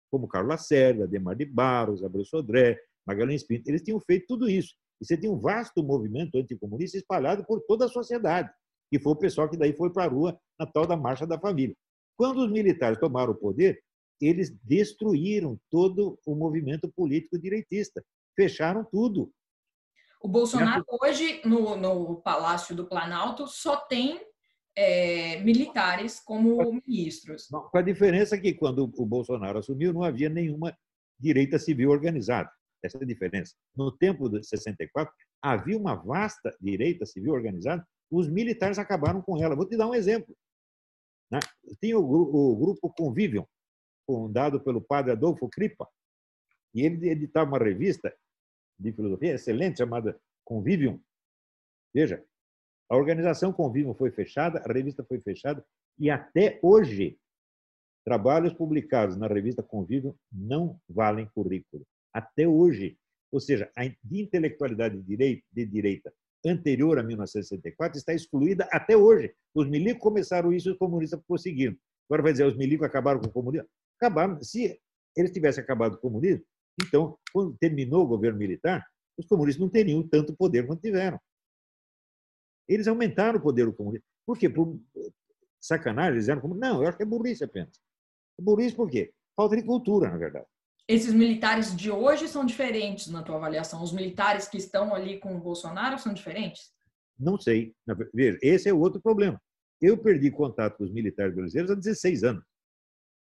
como 0.10 0.28
Carlos 0.28 0.50
Lacerda, 0.50 1.08
Demar 1.08 1.36
de 1.36 1.46
Barros, 1.46 2.04
Abreu 2.04 2.26
Sodré, 2.26 2.80
Magalhães 3.06 3.44
Pinto. 3.44 3.70
Eles 3.70 3.84
tinham 3.84 4.00
feito 4.00 4.26
tudo 4.28 4.50
isso. 4.50 4.74
E 5.00 5.06
você 5.06 5.16
tinha 5.16 5.32
um 5.32 5.38
vasto 5.38 5.84
movimento 5.84 6.40
anticomunista 6.40 6.98
espalhado 6.98 7.46
por 7.46 7.62
toda 7.68 7.86
a 7.86 7.88
sociedade, 7.88 8.50
que 8.92 9.00
foi 9.00 9.14
o 9.14 9.16
pessoal 9.16 9.48
que 9.48 9.56
daí 9.56 9.78
foi 9.78 9.94
para 9.94 10.06
a 10.06 10.08
rua 10.08 10.36
na 10.60 10.66
tal 10.66 10.88
da 10.88 10.98
Marcha 10.98 11.28
da 11.28 11.40
Família. 11.40 11.76
Quando 12.18 12.40
os 12.40 12.52
militares 12.52 12.98
tomaram 12.98 13.34
o 13.34 13.38
poder, 13.38 13.80
eles 14.20 14.58
destruíram 14.64 15.56
todo 15.70 16.18
o 16.26 16.34
movimento 16.34 16.92
político 16.96 17.38
direitista, 17.38 18.04
fecharam 18.36 18.84
tudo. 18.84 19.32
O 20.20 20.28
Bolsonaro 20.28 20.84
hoje 21.00 21.42
no, 21.46 21.76
no 21.76 22.16
Palácio 22.22 22.76
do 22.76 22.88
Planalto 22.88 23.46
só 23.46 23.76
tem 23.76 24.20
é, 24.76 25.39
militares 25.41 26.19
como 26.19 26.82
ministros. 26.86 27.47
Com 27.47 27.78
a 27.78 27.82
diferença 27.82 28.38
que 28.38 28.53
quando 28.53 28.91
o 28.97 29.05
Bolsonaro 29.05 29.59
assumiu 29.59 29.93
não 29.93 30.03
havia 30.03 30.30
nenhuma 30.30 30.78
direita 31.19 31.57
civil 31.57 31.89
organizada. 31.89 32.51
Essa 32.84 32.97
é 32.97 33.03
a 33.03 33.07
diferença. 33.07 33.55
No 33.76 33.91
tempo 33.91 34.30
de 34.30 34.43
64 34.45 35.13
havia 35.41 35.78
uma 35.78 35.95
vasta 35.95 36.55
direita 36.59 37.05
civil 37.05 37.34
organizada. 37.34 37.86
Os 38.11 38.30
militares 38.30 38.78
acabaram 38.78 39.21
com 39.21 39.41
ela. 39.41 39.55
Vou 39.55 39.67
te 39.67 39.78
dar 39.78 39.88
um 39.88 39.95
exemplo. 39.95 40.36
Né? 41.32 41.39
Tinha 41.82 41.97
o, 41.97 42.55
grupo 42.55 42.93
Convivium, 42.93 43.45
fundado 44.05 44.61
pelo 44.61 44.82
padre 44.82 45.13
Adolfo 45.13 45.49
Cripa, 45.49 45.88
e 46.73 46.82
ele 46.82 47.09
editava 47.09 47.49
uma 47.49 47.57
revista 47.57 48.15
de 48.78 48.91
filosofia 48.91 49.34
excelente 49.34 49.78
chamada 49.78 50.19
Convivium. 50.43 51.01
Veja, 51.93 52.23
a 52.90 52.96
organização 52.96 53.52
Convivium 53.52 53.94
foi 53.94 54.12
fechada, 54.12 54.62
a 54.64 54.72
revista 54.72 55.04
foi 55.04 55.20
fechada, 55.20 55.66
e 55.98 56.10
até 56.10 56.60
hoje, 56.62 57.18
trabalhos 58.06 58.54
publicados 58.54 59.18
na 59.18 59.28
revista 59.28 59.64
Convivium 59.64 60.14
não 60.32 60.80
valem 60.88 61.30
currículo. 61.34 61.86
Até 62.14 62.48
hoje. 62.48 62.98
Ou 63.32 63.40
seja, 63.40 63.70
a 63.76 63.86
intelectualidade 64.12 65.02
de 65.02 65.66
direita 65.66 66.14
anterior 66.46 67.00
a 67.00 67.04
1964 67.04 67.98
está 67.98 68.14
excluída 68.14 68.68
até 68.72 68.96
hoje. 68.96 69.34
Os 69.54 69.68
milicos 69.68 70.02
começaram 70.02 70.54
isso 70.54 70.70
e 70.70 70.72
os 70.72 70.78
comunistas 70.78 71.20
prosseguiram. 71.28 71.76
Agora 72.08 72.22
vai 72.22 72.32
dizer, 72.32 72.46
os 72.46 72.56
milicos 72.56 72.86
acabaram 72.86 73.20
com 73.20 73.28
o 73.28 73.32
comunismo? 73.32 73.68
acabaram. 74.00 74.42
Se 74.42 74.80
eles 75.16 75.32
tivessem 75.32 75.64
acabado 75.64 75.94
com 75.94 76.08
o 76.08 76.12
comunismo, 76.12 76.44
então, 76.86 77.18
quando 77.34 77.58
terminou 77.58 78.04
o 78.04 78.08
governo 78.08 78.38
militar, 78.38 78.86
os 79.18 79.26
comunistas 79.26 79.62
não 79.62 79.70
teriam 79.70 80.08
tanto 80.08 80.36
poder 80.36 80.68
quanto 80.68 80.82
tiveram. 80.82 81.20
Eles 82.68 82.88
aumentaram 82.88 83.39
o 83.39 83.41
poder 83.41 83.66
do 83.66 83.74
comunismo. 83.74 84.05
Por 84.26 84.38
quê? 84.38 84.49
Por 84.49 84.80
sacanagem, 85.61 86.13
eles 86.13 86.30
eram 86.30 86.41
como. 86.41 86.55
Não, 86.55 86.82
eu 86.82 86.88
acho 86.88 86.97
que 86.97 87.03
é 87.03 87.05
burrice 87.05 87.43
apenas. 87.43 87.80
É 88.39 88.41
burrice 88.41 88.76
por 88.76 88.89
quê? 88.89 89.13
Falta 89.36 89.55
de 89.55 89.63
cultura, 89.63 90.09
na 90.09 90.18
verdade. 90.18 90.45
Esses 90.88 91.13
militares 91.13 91.76
de 91.76 91.89
hoje 91.89 92.28
são 92.28 92.45
diferentes 92.45 93.07
na 93.07 93.24
tua 93.24 93.38
avaliação? 93.38 93.82
Os 93.82 93.91
militares 93.91 94.47
que 94.47 94.57
estão 94.57 94.93
ali 94.93 95.20
com 95.20 95.36
o 95.36 95.39
Bolsonaro 95.39 95.97
são 95.97 96.13
diferentes? 96.13 96.72
Não 97.18 97.39
sei. 97.39 97.74
Veja, 98.13 98.38
esse 98.41 98.70
é 98.70 98.74
o 98.74 98.80
outro 98.80 99.01
problema. 99.01 99.41
Eu 99.82 99.97
perdi 99.97 100.30
contato 100.30 100.78
com 100.78 100.84
os 100.84 100.91
militares 100.91 101.34
brasileiros 101.34 101.72
há 101.72 101.76
16 101.76 102.24
anos. 102.24 102.43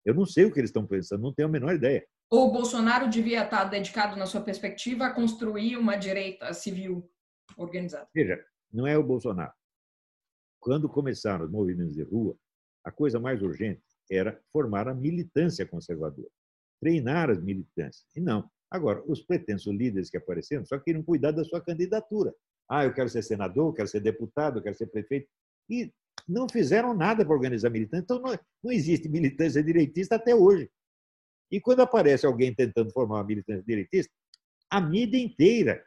Eu 0.04 0.14
não 0.14 0.26
sei 0.26 0.44
o 0.44 0.52
que 0.52 0.60
eles 0.60 0.68
estão 0.68 0.86
pensando, 0.86 1.22
não 1.22 1.32
tenho 1.32 1.48
a 1.48 1.50
menor 1.50 1.74
ideia. 1.74 2.06
O 2.30 2.50
Bolsonaro 2.50 3.08
devia 3.08 3.44
estar 3.44 3.64
dedicado, 3.64 4.16
na 4.16 4.26
sua 4.26 4.42
perspectiva, 4.42 5.06
a 5.06 5.14
construir 5.14 5.76
uma 5.76 5.96
direita 5.96 6.52
civil 6.52 7.10
organizada? 7.56 8.08
Veja, 8.14 8.44
não 8.74 8.86
é 8.86 8.98
o 8.98 9.02
Bolsonaro. 9.04 9.52
Quando 10.60 10.88
começaram 10.88 11.44
os 11.44 11.50
movimentos 11.50 11.94
de 11.94 12.02
rua, 12.02 12.36
a 12.84 12.90
coisa 12.90 13.20
mais 13.20 13.40
urgente 13.40 13.82
era 14.10 14.38
formar 14.52 14.88
a 14.88 14.94
militância 14.94 15.64
conservadora, 15.64 16.28
treinar 16.80 17.30
as 17.30 17.40
militâncias. 17.40 18.04
E 18.14 18.20
não. 18.20 18.50
Agora, 18.70 19.02
os 19.06 19.22
pretensos 19.22 19.72
líderes 19.72 20.10
que 20.10 20.16
apareceram 20.16 20.64
só 20.66 20.78
queriam 20.78 21.02
cuidar 21.02 21.30
da 21.30 21.44
sua 21.44 21.60
candidatura. 21.60 22.34
Ah, 22.68 22.84
eu 22.84 22.92
quero 22.92 23.08
ser 23.08 23.22
senador, 23.22 23.72
quero 23.72 23.88
ser 23.88 24.00
deputado, 24.00 24.60
quero 24.60 24.74
ser 24.74 24.86
prefeito. 24.88 25.28
E 25.70 25.92
não 26.26 26.48
fizeram 26.48 26.94
nada 26.94 27.24
para 27.24 27.34
organizar 27.34 27.70
militância. 27.70 28.02
Então, 28.02 28.20
não, 28.20 28.36
não 28.62 28.72
existe 28.72 29.08
militância 29.08 29.62
direitista 29.62 30.16
até 30.16 30.34
hoje. 30.34 30.68
E 31.50 31.60
quando 31.60 31.80
aparece 31.80 32.26
alguém 32.26 32.54
tentando 32.54 32.90
formar 32.90 33.16
uma 33.16 33.24
militância 33.24 33.62
direitista, 33.62 34.12
a 34.68 34.80
mídia 34.80 35.18
inteira 35.18 35.84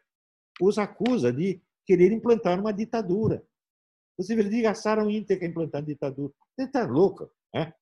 os 0.62 0.78
acusa 0.78 1.34
de 1.34 1.62
querer 1.88 2.12
implantar 2.12 2.60
uma 2.60 2.74
ditadura. 2.74 3.44
Você 4.18 4.36
vê, 4.36 4.44
desgastaram 4.44 5.08
o 5.08 5.10
Inter 5.10 5.40
que 5.40 5.46
implantar 5.46 5.82
ditadura. 5.82 6.34
Você 6.56 6.66
está 6.66 6.86
louca, 6.86 7.30
né? 7.54 7.74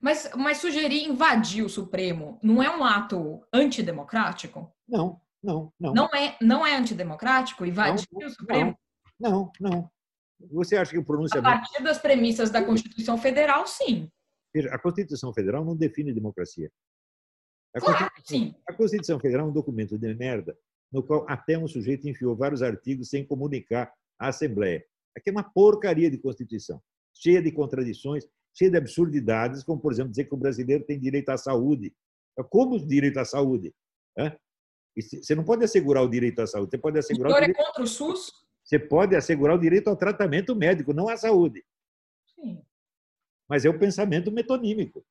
Mas, 0.00 0.30
mas 0.36 0.58
sugerir 0.58 1.04
invadir 1.04 1.64
o 1.64 1.68
Supremo 1.68 2.38
não 2.42 2.62
é 2.62 2.74
um 2.74 2.84
ato 2.84 3.44
antidemocrático? 3.52 4.72
Não, 4.88 5.20
não, 5.42 5.72
não. 5.78 5.92
Não 5.92 6.08
é, 6.14 6.36
não 6.40 6.66
é 6.66 6.76
antidemocrático 6.76 7.66
invadir 7.66 8.06
não, 8.12 8.26
o 8.26 8.30
Supremo? 8.30 8.78
Não, 9.20 9.52
não, 9.60 9.70
não. 9.72 9.90
Você 10.52 10.76
acha 10.76 10.92
que 10.92 10.98
o 10.98 11.04
pronunciamento. 11.04 11.48
A 11.48 11.58
partir 11.58 11.82
das 11.82 11.98
premissas 11.98 12.48
da 12.50 12.64
Constituição 12.64 13.18
Federal, 13.18 13.66
sim. 13.66 14.08
Veja, 14.54 14.72
a 14.72 14.78
Constituição 14.78 15.34
Federal 15.34 15.64
não 15.64 15.76
define 15.76 16.14
democracia. 16.14 16.70
A, 17.74 17.80
claro, 17.80 18.10
sim. 18.24 18.54
a 18.66 18.72
Constituição 18.72 19.18
Federal 19.18 19.46
é 19.46 19.50
um 19.50 19.52
documento 19.52 19.98
de 19.98 20.14
merda 20.14 20.56
no 20.92 21.02
qual 21.02 21.26
até 21.28 21.58
um 21.58 21.68
sujeito 21.68 22.08
enfiou 22.08 22.34
vários 22.36 22.62
artigos 22.62 23.10
sem 23.10 23.24
comunicar 23.24 23.92
à 24.18 24.28
Assembleia. 24.28 24.84
Aqui 25.16 25.30
é 25.30 25.32
uma 25.32 25.42
porcaria 25.42 26.10
de 26.10 26.18
Constituição, 26.18 26.80
cheia 27.14 27.42
de 27.42 27.52
contradições, 27.52 28.24
cheia 28.56 28.70
de 28.70 28.76
absurdidades, 28.76 29.62
como, 29.62 29.80
por 29.80 29.92
exemplo, 29.92 30.10
dizer 30.10 30.24
que 30.24 30.34
o 30.34 30.38
brasileiro 30.38 30.84
tem 30.84 30.98
direito 30.98 31.28
à 31.28 31.36
saúde. 31.36 31.94
Como 32.50 32.78
direito 32.84 33.18
à 33.18 33.24
saúde? 33.24 33.74
Você 34.96 35.34
não 35.34 35.44
pode 35.44 35.64
assegurar 35.64 36.02
o 36.02 36.08
direito 36.08 36.40
à 36.40 36.46
saúde, 36.46 36.70
você 36.70 36.78
pode 36.78 36.98
assegurar 36.98 37.32
o, 37.32 37.34
direito... 37.34 37.60
é 37.60 37.64
contra 37.64 37.82
o 37.82 37.86
SUS? 37.86 38.32
Você 38.64 38.78
pode 38.78 39.16
assegurar 39.16 39.56
o 39.56 39.60
direito 39.60 39.88
ao 39.88 39.96
tratamento 39.96 40.54
médico, 40.54 40.92
não 40.92 41.08
à 41.08 41.16
saúde. 41.16 41.64
Sim. 42.34 42.62
Mas 43.48 43.64
é 43.64 43.70
o 43.70 43.78
pensamento 43.78 44.30
metonímico. 44.30 45.04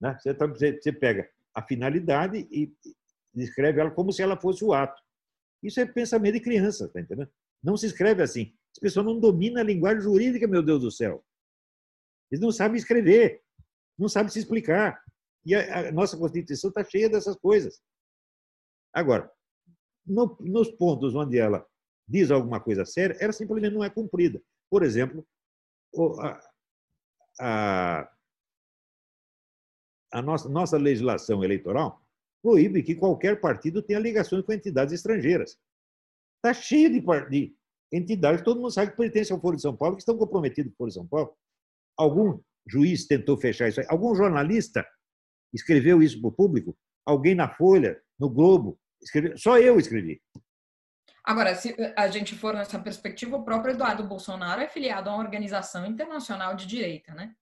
Né? 0.00 0.16
Você, 0.18 0.34
tá, 0.34 0.46
você 0.46 0.92
pega 0.92 1.28
a 1.54 1.62
finalidade 1.62 2.46
e 2.50 2.72
descreve 3.34 3.80
ela 3.80 3.90
como 3.90 4.12
se 4.12 4.22
ela 4.22 4.36
fosse 4.36 4.64
o 4.64 4.72
ato. 4.72 5.00
Isso 5.62 5.80
é 5.80 5.86
pensamento 5.86 6.34
de 6.34 6.40
criança, 6.40 6.88
tá 6.88 7.00
entendendo? 7.00 7.30
Não 7.62 7.76
se 7.76 7.86
escreve 7.86 8.22
assim. 8.22 8.54
As 8.72 8.78
pessoas 8.78 9.06
não 9.06 9.18
dominam 9.18 9.60
a 9.60 9.64
linguagem 9.64 10.00
jurídica, 10.00 10.46
meu 10.46 10.62
Deus 10.62 10.80
do 10.80 10.90
céu. 10.90 11.24
Eles 12.30 12.40
não 12.40 12.52
sabem 12.52 12.78
escrever, 12.78 13.42
não 13.98 14.08
sabem 14.08 14.30
se 14.30 14.38
explicar. 14.38 15.02
E 15.44 15.54
a, 15.54 15.88
a 15.88 15.92
nossa 15.92 16.16
Constituição 16.16 16.68
está 16.68 16.84
cheia 16.84 17.08
dessas 17.08 17.36
coisas. 17.36 17.80
Agora, 18.92 19.30
no, 20.06 20.36
nos 20.40 20.70
pontos 20.70 21.14
onde 21.14 21.38
ela 21.38 21.66
diz 22.06 22.30
alguma 22.30 22.60
coisa 22.60 22.84
séria, 22.84 23.16
ela 23.20 23.32
simplesmente 23.32 23.74
não 23.74 23.84
é 23.84 23.90
cumprida. 23.90 24.42
Por 24.68 24.82
exemplo, 24.82 25.26
a, 26.20 26.50
a, 27.40 28.12
a 30.12 30.22
nossa, 30.22 30.48
nossa 30.48 30.76
legislação 30.76 31.44
eleitoral 31.44 32.00
proíbe 32.42 32.82
que 32.82 32.94
qualquer 32.94 33.40
partido 33.40 33.82
tenha 33.82 33.98
ligações 33.98 34.44
com 34.44 34.52
entidades 34.52 34.94
estrangeiras. 34.94 35.58
Está 36.36 36.54
cheio 36.54 36.90
de, 36.90 37.00
de 37.28 37.54
entidades, 37.92 38.42
todo 38.42 38.60
mundo 38.60 38.70
sabe 38.70 38.92
que 38.92 38.96
pertencem 38.96 39.34
ao 39.34 39.40
Foro 39.40 39.56
de 39.56 39.62
São 39.62 39.76
Paulo, 39.76 39.96
que 39.96 40.02
estão 40.02 40.16
comprometidos 40.16 40.70
com 40.70 40.74
o 40.74 40.76
Foro 40.78 40.88
de 40.88 40.94
São 40.94 41.06
Paulo. 41.06 41.36
Algum 41.96 42.40
juiz 42.66 43.06
tentou 43.06 43.36
fechar 43.36 43.68
isso 43.68 43.80
aí? 43.80 43.86
Algum 43.88 44.14
jornalista 44.14 44.86
escreveu 45.52 46.02
isso 46.02 46.20
para 46.20 46.28
o 46.28 46.32
público? 46.32 46.76
Alguém 47.04 47.34
na 47.34 47.48
Folha, 47.54 48.00
no 48.18 48.30
Globo, 48.30 48.78
escreveu? 49.02 49.36
Só 49.36 49.58
eu 49.58 49.78
escrevi. 49.78 50.22
Agora, 51.24 51.54
se 51.54 51.76
a 51.96 52.08
gente 52.08 52.34
for 52.34 52.54
nessa 52.54 52.78
perspectiva, 52.78 53.36
o 53.36 53.44
próprio 53.44 53.74
Eduardo 53.74 54.04
Bolsonaro 54.04 54.62
é 54.62 54.68
filiado 54.68 55.10
a 55.10 55.14
uma 55.14 55.22
organização 55.22 55.86
internacional 55.86 56.54
de 56.54 56.66
direita, 56.66 57.14
né? 57.14 57.34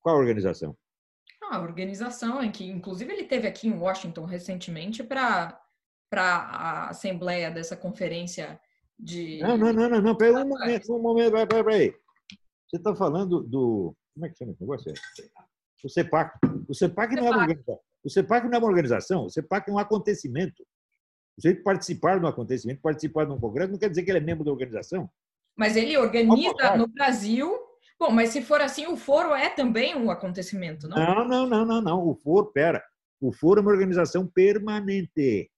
Qual 0.00 0.16
organização? 0.16 0.76
Ah, 1.50 1.56
a 1.56 1.60
organização 1.60 2.42
em 2.42 2.50
que, 2.50 2.64
inclusive, 2.64 3.12
ele 3.12 3.24
teve 3.24 3.46
aqui 3.46 3.68
em 3.68 3.78
Washington 3.78 4.24
recentemente 4.24 5.02
para 5.02 5.60
a 6.12 6.88
assembleia 6.90 7.50
dessa 7.50 7.76
conferência 7.76 8.60
de. 8.98 9.40
Não, 9.40 9.56
não, 9.56 9.72
não, 9.72 9.88
não, 9.88 10.00
não. 10.00 10.16
Peraí, 10.16 10.42
um 10.42 10.48
momento, 10.48 10.94
um 10.94 11.02
momento, 11.02 11.32
peraí, 11.32 11.46
peraí, 11.46 11.64
peraí. 11.64 11.94
Você 12.68 12.76
está 12.76 12.94
falando 12.94 13.42
do. 13.42 13.94
Como 14.14 14.26
é 14.26 14.28
que 14.28 14.36
chama 14.36 14.52
esse 14.52 14.60
negócio? 14.60 14.92
O 15.84 15.88
CEPAC. 15.88 16.38
O 16.68 16.74
CEPAC 16.74 17.14
não 17.14 17.26
é 17.26 17.30
uma 17.30 17.40
organização. 17.40 17.80
O 18.04 18.10
CEPAC 18.10 18.46
não 18.46 18.54
é 18.54 18.58
uma 18.58 18.68
organização, 18.68 19.24
o 19.24 19.30
CEPAC 19.30 19.70
é 19.70 19.72
um 19.72 19.78
acontecimento. 19.78 20.62
O 21.36 21.40
sujeito 21.40 21.64
participar 21.64 22.18
de 22.18 22.24
um 22.24 22.28
acontecimento, 22.28 22.80
participar 22.80 23.24
de 23.24 23.32
um 23.32 23.40
congresso, 23.40 23.72
não 23.72 23.78
quer 23.78 23.88
dizer 23.88 24.04
que 24.04 24.10
ele 24.10 24.18
é 24.18 24.20
membro 24.20 24.44
da 24.44 24.52
organização. 24.52 25.10
Mas 25.56 25.76
ele 25.76 25.96
organiza 25.96 26.76
no 26.76 26.86
Brasil. 26.86 27.58
Bom, 28.04 28.10
mas 28.10 28.28
se 28.28 28.42
for 28.42 28.60
assim, 28.60 28.86
o 28.86 28.98
foro 28.98 29.34
é 29.34 29.48
também 29.48 29.96
um 29.96 30.10
acontecimento, 30.10 30.86
não? 30.86 30.98
Não, 30.98 31.26
não, 31.26 31.46
não, 31.46 31.64
não, 31.64 31.80
não. 31.80 32.06
O 32.06 32.14
foro, 32.14 32.52
pera. 32.52 32.84
O 33.18 33.32
foro 33.32 33.60
é 33.60 33.62
uma 33.62 33.70
organização 33.70 34.26
permanente. 34.26 35.50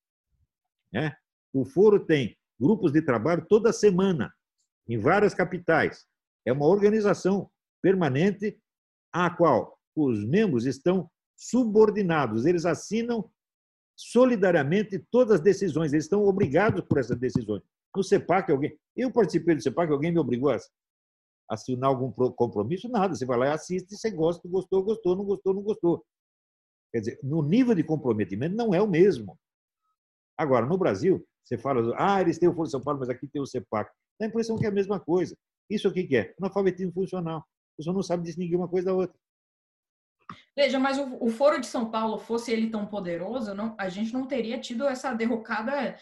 Né? 0.93 1.13
O 1.53 1.65
foro 1.65 1.99
tem 1.99 2.37
grupos 2.57 2.93
de 2.93 3.03
trabalho 3.03 3.45
toda 3.49 3.73
semana, 3.73 4.33
em 4.89 4.97
várias 4.97 5.35
capitais. 5.35 6.07
É 6.45 6.53
uma 6.53 6.67
organização 6.67 7.51
permanente 7.83 8.57
à 9.13 9.29
qual 9.29 9.77
os 9.97 10.25
membros 10.25 10.67
estão 10.67 11.11
subordinados, 11.35 12.47
eles 12.47 12.65
assinam 12.65 13.29
solidariamente 13.97 15.05
todas 15.11 15.35
as 15.35 15.41
decisões, 15.41 15.93
eles 15.93 16.05
estão 16.05 16.23
obrigados 16.23 16.85
por 16.85 16.99
essas 16.99 17.19
decisões. 17.19 17.65
No 17.95 18.05
CEPAC, 18.05 18.53
alguém. 18.53 18.79
Eu 18.95 19.11
participei 19.11 19.57
do 19.57 19.63
CEPAC, 19.63 19.91
alguém 19.91 20.13
me 20.13 20.21
obrigou 20.21 20.51
a 20.51 20.59
assinar 21.49 21.91
algum 21.91 22.11
compromisso? 22.33 22.89
Nada. 22.89 23.15
Você 23.15 23.25
vai 23.25 23.39
lá 23.39 23.47
e 23.47 23.53
assiste, 23.53 23.97
você 23.97 24.11
gosta, 24.11 24.49
gostou, 24.49 24.83
gostou, 24.83 25.17
não 25.17 25.25
gostou, 25.25 25.55
não 25.55 25.63
gostou. 25.63 26.05
Quer 26.93 27.01
dizer, 27.01 27.21
no 27.23 27.43
nível 27.43 27.75
de 27.75 27.83
comprometimento 27.83 28.57
não 28.57 28.75
é 28.75 28.81
o 28.81 28.89
mesmo. 28.89 29.39
Agora, 30.37 30.67
no 30.67 30.77
Brasil, 30.77 31.27
você 31.45 31.57
fala, 31.57 31.95
ah, 31.97 32.21
eles 32.21 32.39
têm 32.39 32.49
o 32.49 32.55
Foro 32.55 32.69
São 32.69 32.83
Paulo, 32.83 33.01
mas 33.01 33.09
aqui 33.09 33.27
tem 33.29 33.41
o 33.41 33.47
CEPAC. 33.47 33.91
Dá 34.19 34.27
a 34.27 34.29
impressão 34.29 34.57
que 34.57 34.67
é 34.67 34.69
a 34.69 34.73
mesma 34.73 34.99
coisa. 34.99 35.37
Isso 35.71 35.89
aqui 35.89 36.05
que 36.05 36.17
é? 36.17 36.35
Analfabetismo 36.39 36.93
funcional. 36.93 37.39
A 37.39 37.77
pessoa 37.77 37.95
não 37.95 38.03
sabe 38.03 38.25
distinguir 38.25 38.57
uma 38.57 38.69
coisa 38.69 38.87
da 38.87 38.95
outra. 38.95 39.17
Veja, 40.57 40.79
mas 40.79 40.99
o, 40.99 41.19
o, 41.21 41.29
Foro 41.29 41.61
de 41.61 41.67
São 41.67 41.91
Paulo, 41.91 42.19
fosse 42.19 42.51
ele 42.51 42.71
tão 42.71 42.87
poderoso, 42.87 43.55
não, 43.55 43.77
a 43.79 43.89
gente 43.89 44.13
não 44.13 44.27
teria 44.27 44.59
tido 44.59 44.87
essa 44.87 45.13
derrocada 45.13 45.97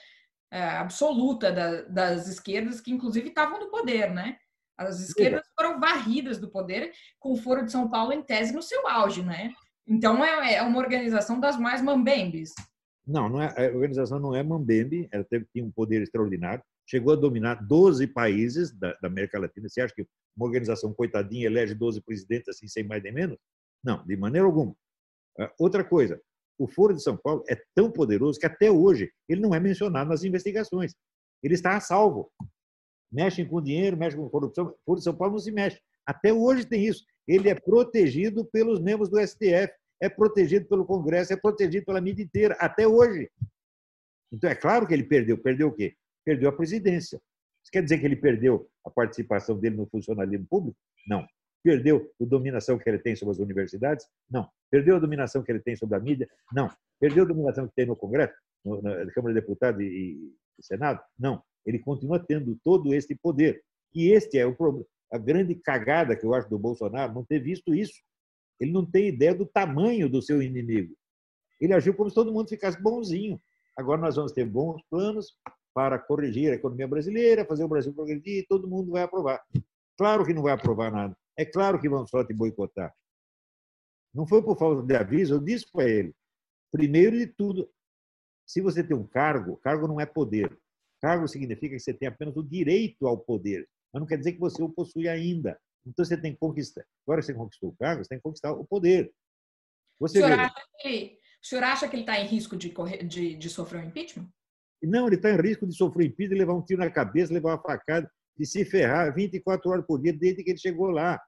é, 0.51 0.63
absoluta 0.63 1.53
da, 1.53 1.83
das 1.83 2.29
esquerdas, 2.29 2.81
que 2.81 2.93
inclusive 2.93 3.29
estavam 3.29 3.59
no 3.59 3.71
poder, 3.71 4.13
né? 4.13 4.39
As 4.77 5.01
esquerdas 5.01 5.47
foram 5.55 5.79
varridas 5.79 6.39
do 6.39 6.51
poder 6.51 6.93
com 7.19 7.33
o 7.33 7.37
Foro 7.37 7.65
de 7.65 7.71
São 7.71 7.89
Paulo 7.89 8.13
em 8.13 8.23
tese 8.23 8.53
no 8.53 8.63
seu 8.63 8.87
auge, 8.89 9.23
né? 9.23 9.53
Então 9.87 10.25
é, 10.25 10.55
é 10.55 10.63
uma 10.63 10.79
organização 10.79 11.39
das 11.39 11.59
mais 11.59 11.81
mambembes. 11.83 12.53
Não, 13.07 13.29
não 13.29 13.43
é, 13.43 13.69
a 13.69 13.73
organização 13.73 14.19
não 14.19 14.35
é 14.35 14.43
mambembe, 14.43 15.09
ela 15.13 15.25
teve, 15.25 15.47
tinha 15.53 15.65
um 15.65 15.71
poder 15.71 16.03
extraordinário, 16.03 16.65
chegou 16.89 17.13
a 17.13 17.17
dominar 17.17 17.57
12 17.57 18.07
países 18.09 18.73
da, 18.73 18.95
da 18.95 19.09
América 19.09 19.39
Latina. 19.39 19.69
Você 19.69 19.81
acha 19.81 19.95
que 19.95 20.07
uma 20.37 20.47
organização 20.47 20.93
coitadinha 20.93 21.47
elege 21.47 21.75
12 21.75 22.01
presidentes 22.03 22.49
assim, 22.49 22.67
sem 22.67 22.83
mais 22.83 23.03
nem 23.03 23.13
menos? 23.13 23.39
Não, 23.85 24.05
de 24.05 24.17
maneira 24.17 24.47
alguma. 24.47 24.75
Ah, 25.39 25.53
outra 25.59 25.85
coisa, 25.85 26.21
o 26.59 26.67
Foro 26.67 26.95
de 26.95 27.03
São 27.03 27.17
Paulo 27.17 27.45
é 27.49 27.61
tão 27.75 27.91
poderoso 27.91 28.39
que 28.39 28.47
até 28.47 28.71
hoje 28.71 29.13
ele 29.29 29.41
não 29.41 29.55
é 29.55 29.61
mencionado 29.61 30.09
nas 30.09 30.25
investigações. 30.25 30.95
Ele 31.43 31.55
está 31.55 31.77
a 31.77 31.81
salvo. 31.81 32.31
Mexem 33.15 33.47
com 33.47 33.63
dinheiro, 33.63 33.97
mexem 33.97 34.19
com 34.19 34.29
corrupção. 34.29 34.75
Foro 34.85 34.99
de 34.99 35.05
São 35.05 35.15
Paulo 35.15 35.35
não 35.35 35.39
se 35.39 35.53
mexe. 35.53 35.81
Até 36.05 36.33
hoje 36.33 36.67
tem 36.67 36.85
isso. 36.85 37.05
Ele 37.29 37.49
é 37.49 37.55
protegido 37.55 38.45
pelos 38.45 38.81
membros 38.81 39.09
do 39.09 39.25
STF, 39.25 39.73
é 40.03 40.09
protegido 40.09 40.67
pelo 40.67 40.85
Congresso, 40.85 41.33
é 41.33 41.37
protegido 41.37 41.87
pela 41.87 42.01
mídia 42.01 42.25
inteira, 42.25 42.57
até 42.59 42.89
hoje. 42.89 43.31
Então, 44.33 44.51
é 44.51 44.55
claro 44.57 44.85
que 44.85 44.93
ele 44.93 45.05
perdeu. 45.05 45.39
Perdeu 45.39 45.69
o 45.69 45.73
quê? 45.73 45.95
Perdeu 46.25 46.49
a 46.49 46.53
presidência. 46.53 47.21
Isso 47.63 47.71
quer 47.73 47.85
dizer 47.85 47.99
que 47.99 48.05
ele 48.05 48.17
perdeu 48.17 48.69
a 48.85 48.91
participação 48.91 49.57
dele 49.59 49.77
no 49.77 49.87
funcionalismo 49.87 50.47
público? 50.47 50.77
Não. 51.07 51.25
Perdeu 51.63 52.13
a 52.21 52.25
dominação 52.25 52.77
que 52.77 52.89
ele 52.91 52.99
tem 52.99 53.15
sobre 53.15 53.33
as 53.33 53.39
universidades? 53.39 54.07
Não. 54.29 54.51
Perdeu 54.71 54.97
a 54.97 54.99
dominação 54.99 55.41
que 55.43 55.53
ele 55.53 55.61
tem 55.61 55.77
sobre 55.77 55.97
a 55.97 56.01
mídia? 56.01 56.29
Não. 56.53 56.69
Perdeu 56.99 57.23
a 57.23 57.29
dominação 57.29 57.69
que 57.69 57.75
tem 57.77 57.87
no 57.87 57.95
Congresso, 57.95 58.35
na 58.65 59.11
Câmara 59.13 59.33
de 59.33 59.41
Deputados 59.41 59.81
e 59.81 60.35
Senado? 60.61 61.01
Não. 61.17 61.43
Ele 61.65 61.79
continua 61.79 62.19
tendo 62.19 62.59
todo 62.63 62.95
este 62.95 63.15
poder. 63.15 63.63
E 63.95 64.11
este 64.11 64.39
é 64.39 64.47
o 64.47 64.55
problema. 64.55 64.87
A 65.13 65.19
grande 65.19 65.55
cagada 65.55 66.17
que 66.17 66.27
eu 66.27 66.35
acho 66.35 66.49
do 66.49 66.59
Bolsonaro 66.59 67.15
não 67.15 67.25
ter 67.25 67.39
visto 67.39 67.75
isso. 67.75 67.95
Ele 68.59 68.73
não 68.73 68.85
tem 68.85 69.09
ideia 69.09 69.35
do 69.35 69.47
tamanho 69.47 70.09
do 70.09 70.21
seu 70.23 70.43
inimigo. 70.43 70.95
Ele 71.61 71.73
agiu 71.73 71.95
como 71.95 72.09
se 72.09 72.15
todo 72.15 72.33
mundo 72.33 72.49
ficasse 72.49 72.81
bonzinho. 72.81 73.41
Agora 73.77 74.01
nós 74.01 74.17
vamos 74.17 74.33
ter 74.33 74.45
bons 74.45 74.83
planos 74.91 75.37
para 75.73 75.99
corrigir 75.99 76.53
a 76.53 76.55
economia 76.55 76.87
brasileira, 76.87 77.45
fazer 77.45 77.65
o 77.65 77.69
Brasil 77.69 77.93
progredir 77.93 78.39
e 78.39 78.47
todo 78.47 78.69
mundo 78.69 78.93
vai 78.93 79.03
aprovar. 79.03 79.43
Claro 79.97 80.25
que 80.25 80.35
não 80.35 80.43
vai 80.43 80.53
aprovar 80.53 80.93
nada. 80.93 81.17
É 81.37 81.45
claro 81.45 81.81
que 81.81 81.89
vão 81.89 82.07
só 82.07 82.25
te 82.25 82.33
boicotar. 82.33 82.95
Não 84.15 84.27
foi 84.27 84.43
por 84.43 84.57
falta 84.57 84.87
de 84.87 84.95
aviso, 84.95 85.35
eu 85.35 85.41
disse 85.41 85.67
para 85.71 85.89
ele. 85.89 86.15
Primeiro 86.71 87.19
de 87.19 87.27
tudo, 87.27 87.69
se 88.47 88.61
você 88.61 88.85
tem 88.85 88.97
um 88.97 89.07
cargo, 89.07 89.57
cargo 89.57 89.89
não 89.89 90.01
é 90.01 90.07
poder. 90.07 90.57
Cargo 91.05 91.29
significa 91.29 91.77
que 91.77 91.81
você 91.81 91.93
tem 91.93 92.09
apenas 92.09 92.35
o 92.35 92.43
direito 92.43 93.07
ao 93.07 93.19
poder, 93.19 93.69
mas 93.93 94.01
não 94.01 94.07
quer 94.07 94.17
dizer 94.17 94.33
que 94.33 94.41
você 94.41 94.63
o 94.63 94.71
possui 94.71 95.07
ainda. 95.07 95.61
Então 95.87 96.03
você 96.03 96.17
tem 96.17 96.33
que 96.33 96.39
conquistar. 96.39 96.83
Agora 97.07 97.21
que 97.21 97.27
você 97.27 97.35
conquistou 97.35 97.69
o 97.69 97.77
cargo, 97.77 98.03
você 98.03 98.09
tem 98.09 98.19
que 98.19 98.23
conquistar 98.23 98.53
o 98.53 98.65
poder. 98.65 99.13
Você 100.01 100.21
o, 100.21 100.23
senhor 100.23 100.41
acha 100.41 100.63
que, 100.81 101.19
o 101.43 101.47
senhor 101.47 101.65
acha 101.65 101.89
que 101.89 101.97
ele 101.97 102.05
está 102.05 102.19
em 102.19 102.27
risco 102.27 102.57
de, 102.57 102.71
correr, 102.71 103.05
de, 103.05 103.37
de 103.37 103.51
sofrer 103.51 103.85
um 103.85 103.89
impeachment? 103.89 104.27
Não, 104.83 105.07
ele 105.07 105.17
está 105.17 105.31
em 105.31 105.37
risco 105.37 105.67
de 105.67 105.77
sofrer 105.77 106.07
impeachment, 106.07 106.39
levar 106.39 106.55
um 106.55 106.63
tiro 106.63 106.81
na 106.81 106.91
cabeça, 106.91 107.35
levar 107.35 107.51
uma 107.51 107.63
facada 107.63 108.11
de 108.35 108.47
se 108.47 108.65
ferrar 108.65 109.15
24 109.15 109.71
horas 109.71 109.85
por 109.85 110.01
dia 110.01 110.13
desde 110.15 110.43
que 110.43 110.53
ele 110.53 110.59
chegou 110.59 110.89
lá. 110.89 111.21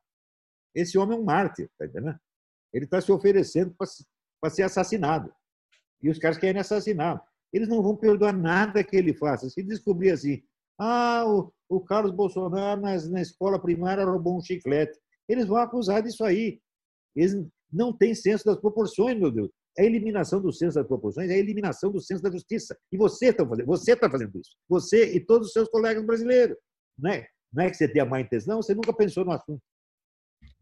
Esse 0.74 0.97
homem 0.97 1.18
é 1.18 1.20
um 1.20 1.24
mártir, 1.24 1.68
tá 1.79 1.85
entendendo? 1.85 2.18
Ele 2.72 2.87
está 2.87 2.99
se 2.99 3.12
oferecendo 3.12 3.77
para 4.41 4.51
ser 4.51 4.62
assassinado. 4.62 5.31
E 6.03 6.09
os 6.09 6.18
caras 6.18 6.39
querem 6.39 6.62
assassinar. 6.62 7.22
Eles 7.53 7.68
não 7.68 7.82
vão 7.82 7.97
perdoar 7.97 8.36
nada 8.36 8.84
que 8.84 8.97
ele 8.97 9.14
faça. 9.14 9.49
Se 9.49 9.62
descobrir 9.62 10.11
assim, 10.11 10.42
ah, 10.78 11.24
o, 11.26 11.53
o 11.68 11.80
Carlos 11.80 12.12
Bolsonaro 12.12 12.80
nas, 12.80 13.09
na 13.09 13.20
escola 13.20 13.61
primária 13.61 14.05
roubou 14.05 14.36
um 14.36 14.42
chiclete, 14.42 14.99
eles 15.28 15.47
vão 15.47 15.57
acusar 15.57 16.03
disso 16.03 16.24
aí. 16.24 16.61
Eles 17.14 17.34
não 17.72 17.92
têm 17.92 18.14
senso 18.14 18.44
das 18.44 18.59
proporções, 18.61 19.18
meu 19.18 19.30
Deus. 19.30 19.51
A 19.78 19.82
eliminação 19.82 20.40
do 20.40 20.53
senso 20.53 20.76
das 20.76 20.86
proporções 20.86 21.30
é 21.30 21.34
a 21.34 21.38
eliminação 21.38 21.90
do 21.90 22.01
senso 22.01 22.22
da 22.22 22.30
justiça. 22.30 22.76
E 22.90 22.97
você 22.97 23.26
está 23.26 23.47
fazendo, 23.47 23.66
você 23.66 23.92
está 23.92 24.11
fazendo 24.11 24.38
isso. 24.38 24.57
Você 24.68 25.14
e 25.14 25.20
todos 25.20 25.49
os 25.49 25.53
seus 25.53 25.68
colegas 25.68 26.05
brasileiros. 26.05 26.57
Não 26.99 27.11
é, 27.11 27.26
não 27.53 27.64
é 27.64 27.70
que 27.70 27.76
você 27.76 27.86
tenha 27.86 28.05
má 28.05 28.20
intenção, 28.20 28.62
você 28.62 28.74
nunca 28.74 28.92
pensou 28.92 29.24
no 29.24 29.32
assunto. 29.32 29.61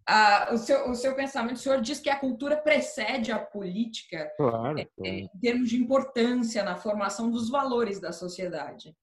Ah, 0.07 0.51
o, 0.53 0.59
seu, 0.59 0.91
o 0.91 0.95
seu 0.95 1.15
pensamento, 1.15 1.57
o 1.57 1.59
senhor 1.59 1.81
diz 1.81 1.99
que 1.99 2.11
a 2.11 2.19
cultura 2.19 2.57
precede 2.57 3.33
a 3.33 3.39
política 3.39 4.31
claro, 4.37 4.79
é, 4.79 4.85
claro. 4.85 5.11
em 5.15 5.29
termos 5.41 5.71
de 5.71 5.77
importância 5.77 6.63
na 6.63 6.77
formação 6.77 7.31
dos 7.31 7.49
valores 7.49 8.01
da 8.01 8.13
sociedade. 8.13 8.95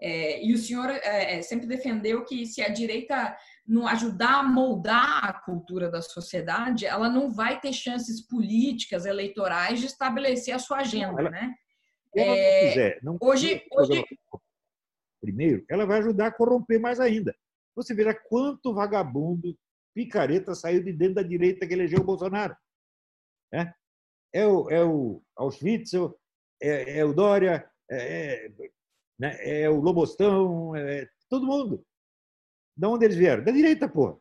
É, 0.00 0.42
e 0.42 0.54
o 0.54 0.58
senhor 0.58 0.88
é, 0.88 1.38
é, 1.38 1.42
sempre 1.42 1.66
defendeu 1.66 2.24
que 2.24 2.46
se 2.46 2.62
a 2.62 2.68
direita 2.68 3.36
não 3.66 3.86
ajudar 3.86 4.40
a 4.40 4.42
moldar 4.42 5.24
a 5.24 5.32
cultura 5.32 5.90
da 5.90 6.00
sociedade, 6.00 6.86
ela 6.86 7.08
não 7.08 7.30
vai 7.30 7.60
ter 7.60 7.72
chances 7.72 8.20
políticas, 8.26 9.04
eleitorais 9.04 9.80
de 9.80 9.86
estabelecer 9.86 10.54
a 10.54 10.58
sua 10.58 10.78
agenda, 10.78 11.20
ela, 11.20 11.30
né? 11.30 11.54
Ela 12.16 12.26
não 12.28 12.68
quiser, 12.68 12.98
não 13.02 13.18
hoje, 13.20 13.62
hoje... 13.72 14.04
primeiro, 15.20 15.64
ela 15.68 15.84
vai 15.84 15.98
ajudar 15.98 16.28
a 16.28 16.32
corromper 16.32 16.80
mais 16.80 17.00
ainda. 17.00 17.34
Você 17.74 17.92
verá 17.92 18.14
quanto 18.14 18.72
vagabundo 18.72 19.56
picareta 19.94 20.54
saiu 20.54 20.82
de 20.82 20.92
dentro 20.92 21.14
da 21.14 21.22
direita 21.22 21.66
que 21.66 21.72
elegeu 21.72 22.00
o 22.00 22.04
Bolsonaro. 22.04 22.56
É, 23.52 23.72
é, 24.32 24.46
o, 24.46 24.68
é 24.68 24.84
o 24.84 25.22
Auschwitz, 25.36 25.92
é, 26.60 26.98
é 26.98 27.04
o 27.04 27.14
Dória, 27.14 27.70
é, 27.88 28.46
é, 28.46 28.70
né, 29.18 29.36
é 29.40 29.70
o 29.70 29.80
Lobostão, 29.80 30.74
é 30.74 31.08
todo 31.30 31.46
mundo. 31.46 31.86
De 32.76 32.86
onde 32.86 33.04
eles 33.04 33.16
vieram? 33.16 33.44
Da 33.44 33.52
direita, 33.52 33.88
porra. 33.88 34.18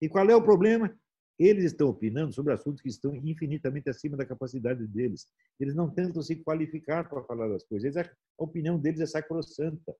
E 0.00 0.08
qual 0.08 0.28
é 0.28 0.34
o 0.34 0.42
problema? 0.42 0.94
Eles 1.38 1.66
estão 1.66 1.88
opinando 1.88 2.32
sobre 2.32 2.54
assuntos 2.54 2.80
que 2.80 2.88
estão 2.88 3.14
infinitamente 3.14 3.90
acima 3.90 4.16
da 4.16 4.24
capacidade 4.24 4.86
deles. 4.86 5.26
Eles 5.60 5.74
não 5.74 5.90
tentam 5.90 6.22
se 6.22 6.36
qualificar 6.36 7.06
para 7.08 7.22
falar 7.24 7.48
das 7.48 7.62
coisas. 7.64 7.94
a 7.96 8.10
opinião 8.38 8.78
deles 8.78 9.00
é 9.00 9.06
sacrossanta. 9.06 9.94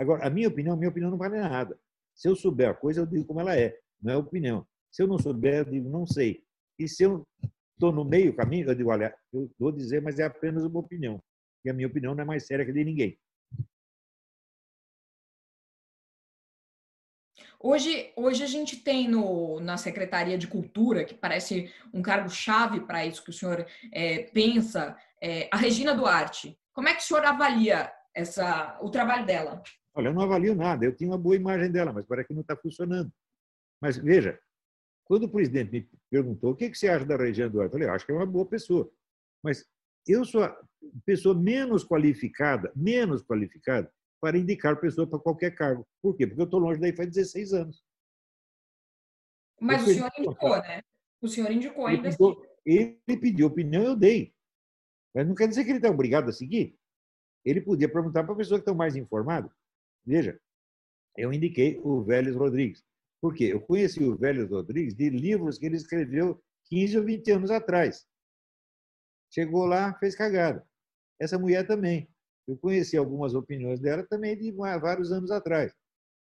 Agora, 0.00 0.26
a 0.26 0.30
minha 0.30 0.48
opinião, 0.48 0.76
minha 0.76 0.90
opinião 0.90 1.12
não 1.12 1.18
vale 1.18 1.38
nada. 1.38 1.78
Se 2.14 2.28
eu 2.28 2.34
souber 2.34 2.70
a 2.70 2.74
coisa, 2.74 3.00
eu 3.00 3.06
digo 3.06 3.24
como 3.24 3.40
ela 3.40 3.56
é 3.56 3.78
não 4.00 4.14
é 4.14 4.16
opinião. 4.16 4.66
Se 4.90 5.02
eu 5.02 5.06
não 5.06 5.18
souber, 5.18 5.58
eu 5.58 5.64
digo, 5.64 5.88
não 5.88 6.06
sei. 6.06 6.42
E 6.78 6.88
se 6.88 7.02
eu 7.02 7.26
estou 7.74 7.92
no 7.92 8.04
meio 8.04 8.34
caminho, 8.34 8.68
eu 8.68 8.74
digo, 8.74 8.90
olha, 8.90 9.14
eu 9.32 9.50
vou 9.58 9.72
dizer, 9.72 10.02
mas 10.02 10.18
é 10.18 10.24
apenas 10.24 10.64
uma 10.64 10.80
opinião. 10.80 11.22
E 11.64 11.70
a 11.70 11.74
minha 11.74 11.88
opinião 11.88 12.14
não 12.14 12.22
é 12.22 12.26
mais 12.26 12.46
séria 12.46 12.64
que 12.64 12.70
a 12.70 12.74
de 12.74 12.84
ninguém. 12.84 13.18
Hoje, 17.60 18.12
hoje 18.14 18.44
a 18.44 18.46
gente 18.46 18.76
tem 18.76 19.08
no, 19.08 19.58
na 19.58 19.76
Secretaria 19.76 20.38
de 20.38 20.46
Cultura, 20.46 21.04
que 21.04 21.14
parece 21.14 21.72
um 21.92 22.00
cargo-chave 22.00 22.80
para 22.82 23.04
isso 23.04 23.24
que 23.24 23.30
o 23.30 23.32
senhor 23.32 23.66
é, 23.92 24.22
pensa, 24.32 24.96
é, 25.20 25.48
a 25.52 25.56
Regina 25.56 25.92
Duarte. 25.92 26.56
Como 26.72 26.88
é 26.88 26.94
que 26.94 27.00
o 27.00 27.04
senhor 27.04 27.24
avalia 27.24 27.92
essa, 28.14 28.78
o 28.80 28.90
trabalho 28.90 29.26
dela? 29.26 29.60
Olha, 29.92 30.08
eu 30.08 30.14
não 30.14 30.22
avalio 30.22 30.54
nada. 30.54 30.84
Eu 30.84 30.94
tinha 30.94 31.10
uma 31.10 31.18
boa 31.18 31.34
imagem 31.34 31.72
dela, 31.72 31.92
mas 31.92 32.06
parece 32.06 32.28
que 32.28 32.34
não 32.34 32.42
está 32.42 32.56
funcionando. 32.56 33.12
Mas 33.80 33.96
veja, 33.96 34.40
quando 35.04 35.24
o 35.24 35.30
presidente 35.30 35.70
me 35.70 35.90
perguntou 36.10 36.52
o 36.52 36.56
que 36.56 36.72
você 36.74 36.88
acha 36.88 37.04
da 37.04 37.16
Regina 37.16 37.48
Duarte, 37.48 37.72
eu 37.74 37.78
falei, 37.78 37.88
acho 37.88 38.06
que 38.06 38.12
é 38.12 38.14
uma 38.14 38.26
boa 38.26 38.46
pessoa. 38.46 38.90
Mas 39.42 39.66
eu 40.06 40.24
sou 40.24 40.42
a 40.44 40.60
pessoa 41.04 41.34
menos 41.34 41.84
qualificada, 41.84 42.72
menos 42.74 43.22
qualificada 43.22 43.92
para 44.20 44.38
indicar 44.38 44.80
pessoa 44.80 45.06
para 45.06 45.18
qualquer 45.18 45.54
cargo. 45.54 45.86
Por 46.02 46.16
quê? 46.16 46.26
Porque 46.26 46.40
eu 46.40 46.44
estou 46.44 46.60
longe 46.60 46.80
daí 46.80 46.94
faz 46.94 47.08
16 47.08 47.52
anos. 47.52 47.84
Mas 49.60 49.82
o 49.82 49.86
senhor 49.86 50.10
indicou, 50.18 50.56
né? 50.62 50.82
O 51.20 51.28
senhor 51.28 51.50
indicou 51.50 51.86
ainda. 51.86 52.08
Ele, 52.64 53.00
ele 53.06 53.20
pediu 53.20 53.46
opinião, 53.46 53.82
eu 53.82 53.96
dei. 53.96 54.34
Mas 55.14 55.26
não 55.26 55.34
quer 55.34 55.48
dizer 55.48 55.64
que 55.64 55.70
ele 55.70 55.78
está 55.78 55.90
obrigado 55.90 56.28
a 56.28 56.32
seguir. 56.32 56.78
Ele 57.44 57.60
podia 57.60 57.88
perguntar 57.90 58.24
para 58.24 58.34
a 58.34 58.36
pessoa 58.36 58.58
que 58.58 58.62
está 58.62 58.74
mais 58.74 58.94
informada. 58.94 59.50
Veja, 60.04 60.40
eu 61.16 61.32
indiquei 61.32 61.80
o 61.82 62.02
Vélez 62.02 62.36
Rodrigues. 62.36 62.84
Por 63.20 63.34
quê? 63.34 63.44
Eu 63.52 63.60
conheci 63.60 64.02
o 64.02 64.16
Vélez 64.16 64.48
Rodrigues 64.48 64.94
de 64.94 65.10
livros 65.10 65.58
que 65.58 65.66
ele 65.66 65.76
escreveu 65.76 66.40
15 66.66 66.98
ou 66.98 67.04
20 67.04 67.30
anos 67.32 67.50
atrás. 67.50 68.06
Chegou 69.32 69.66
lá, 69.66 69.94
fez 69.98 70.14
cagada. 70.14 70.64
Essa 71.20 71.38
mulher 71.38 71.66
também. 71.66 72.08
Eu 72.46 72.56
conheci 72.56 72.96
algumas 72.96 73.34
opiniões 73.34 73.80
dela 73.80 74.06
também 74.08 74.36
de 74.36 74.50
vários 74.52 75.12
anos 75.12 75.30
atrás. 75.30 75.72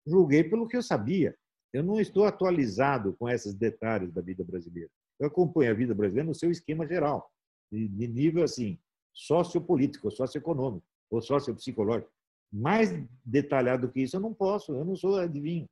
Julguei 0.05 0.43
pelo 0.43 0.67
que 0.67 0.77
eu 0.77 0.83
sabia. 0.83 1.35
Eu 1.73 1.83
não 1.83 1.99
estou 1.99 2.25
atualizado 2.25 3.15
com 3.17 3.29
esses 3.29 3.53
detalhes 3.53 4.11
da 4.11 4.21
vida 4.21 4.43
brasileira. 4.43 4.89
Eu 5.19 5.27
acompanho 5.27 5.71
a 5.71 5.75
vida 5.75 5.95
brasileira 5.95 6.27
no 6.27 6.35
seu 6.35 6.51
esquema 6.51 6.85
geral, 6.85 7.31
de, 7.71 8.07
nível 8.07 8.43
assim, 8.43 8.79
sociopolítico, 9.13 10.11
socioeconômico 10.11 10.85
ou 11.09 11.21
sociopsicológico. 11.21 12.11
Mais 12.51 12.89
detalhado 13.25 13.87
do 13.87 13.93
que 13.93 14.01
isso 14.01 14.17
eu 14.17 14.19
não 14.19 14.33
posso, 14.33 14.75
eu 14.75 14.83
não 14.83 14.95
sou 14.95 15.17
adivinho. 15.17 15.67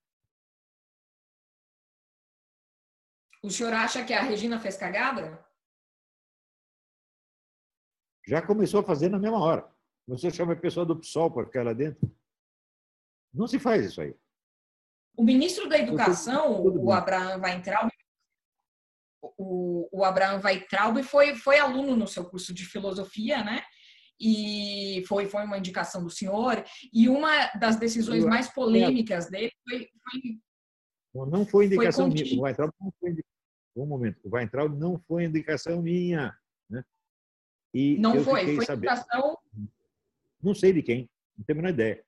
O 3.41 3.49
senhor 3.49 3.73
acha 3.73 4.03
que 4.03 4.13
a 4.13 4.21
Regina 4.21 4.59
fez 4.59 4.75
cagada? 4.75 5.43
Já 8.27 8.41
começou 8.45 8.81
a 8.81 8.83
fazer 8.83 9.09
na 9.09 9.17
mesma 9.17 9.39
hora. 9.39 9.69
Você 10.07 10.29
chama 10.29 10.53
a 10.53 10.59
pessoa 10.59 10.85
do 10.85 10.99
PSOL 10.99 11.31
para 11.31 11.45
ficar 11.45 11.63
lá 11.63 11.73
dentro. 11.73 12.13
Não 13.33 13.47
se 13.47 13.59
faz 13.59 13.85
isso 13.85 14.01
aí. 14.01 14.15
O 15.15 15.23
ministro 15.23 15.67
da 15.69 15.77
Educação, 15.77 16.61
o 16.63 16.91
Abraham 16.91 17.41
Weintraub, 17.41 17.89
o, 19.37 19.89
o 19.91 20.03
Abraham 20.03 20.41
Weintraub 20.43 21.01
foi, 21.03 21.35
foi 21.35 21.59
aluno 21.59 21.95
no 21.95 22.07
seu 22.07 22.25
curso 22.25 22.53
de 22.53 22.65
filosofia, 22.65 23.43
né? 23.43 23.63
E 24.19 25.03
foi, 25.07 25.25
foi 25.25 25.43
uma 25.43 25.57
indicação 25.57 26.03
do 26.03 26.09
senhor. 26.09 26.63
E 26.93 27.07
uma 27.07 27.47
das 27.59 27.77
decisões 27.77 28.25
mais 28.25 28.51
polêmicas 28.53 29.29
dele 29.29 29.51
foi, 29.67 29.87
foi 30.03 30.39
não 31.13 31.45
foi 31.45 31.65
indicação 31.65 32.11
foi 32.11 32.21
minha. 32.21 32.39
O 32.39 32.43
Weintraub 32.43 32.73
não 32.79 32.93
foi 32.99 33.15
um 33.75 33.85
momento. 33.85 34.19
O 34.23 34.35
Weintraub 34.35 34.77
não 34.77 34.99
foi 34.99 35.25
indicação 35.25 35.81
minha. 35.81 36.37
Né? 36.69 36.83
E 37.73 37.97
não 37.97 38.23
foi, 38.23 38.55
foi 38.55 38.65
sabendo, 38.65 38.91
indicação. 38.91 39.37
Não 40.41 40.55
sei 40.55 40.73
de 40.73 40.81
quem, 40.81 41.09
não 41.37 41.45
tenho 41.45 41.59
a 41.59 41.61
menor 41.61 41.73
ideia. 41.73 42.05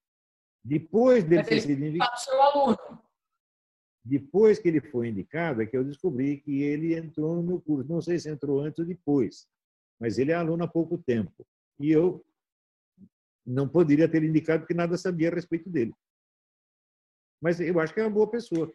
Depois 0.64 1.24
dele 1.24 1.44
ter 1.44 1.62
sido 1.62 1.84
indicado. 1.84 2.20
seu 2.20 2.42
aluno. 2.42 2.78
Depois 4.04 4.58
que 4.58 4.68
ele 4.68 4.82
foi 4.82 5.10
indicado, 5.10 5.62
é 5.62 5.66
que 5.66 5.78
eu 5.78 5.84
descobri 5.84 6.38
que 6.38 6.64
ele 6.64 6.96
entrou 6.96 7.36
no 7.36 7.44
meu 7.44 7.62
curso. 7.62 7.92
Não 7.92 8.02
sei 8.02 8.18
se 8.20 8.30
entrou 8.30 8.60
antes 8.60 8.80
ou 8.80 8.86
depois, 8.86 9.48
mas 10.00 10.18
ele 10.18 10.32
é 10.32 10.36
aluno 10.36 10.64
há 10.64 10.68
pouco 10.68 10.98
tempo. 10.98 11.46
E 11.80 11.92
eu 11.92 12.24
não 13.46 13.68
poderia 13.68 14.08
ter 14.08 14.24
indicado 14.24 14.62
porque 14.62 14.74
nada 14.74 14.98
sabia 14.98 15.30
a 15.30 15.34
respeito 15.34 15.70
dele. 15.70 15.94
Mas 17.40 17.60
eu 17.60 17.80
acho 17.80 17.94
que 17.94 18.00
é 18.00 18.04
uma 18.04 18.10
boa 18.10 18.30
pessoa. 18.30 18.72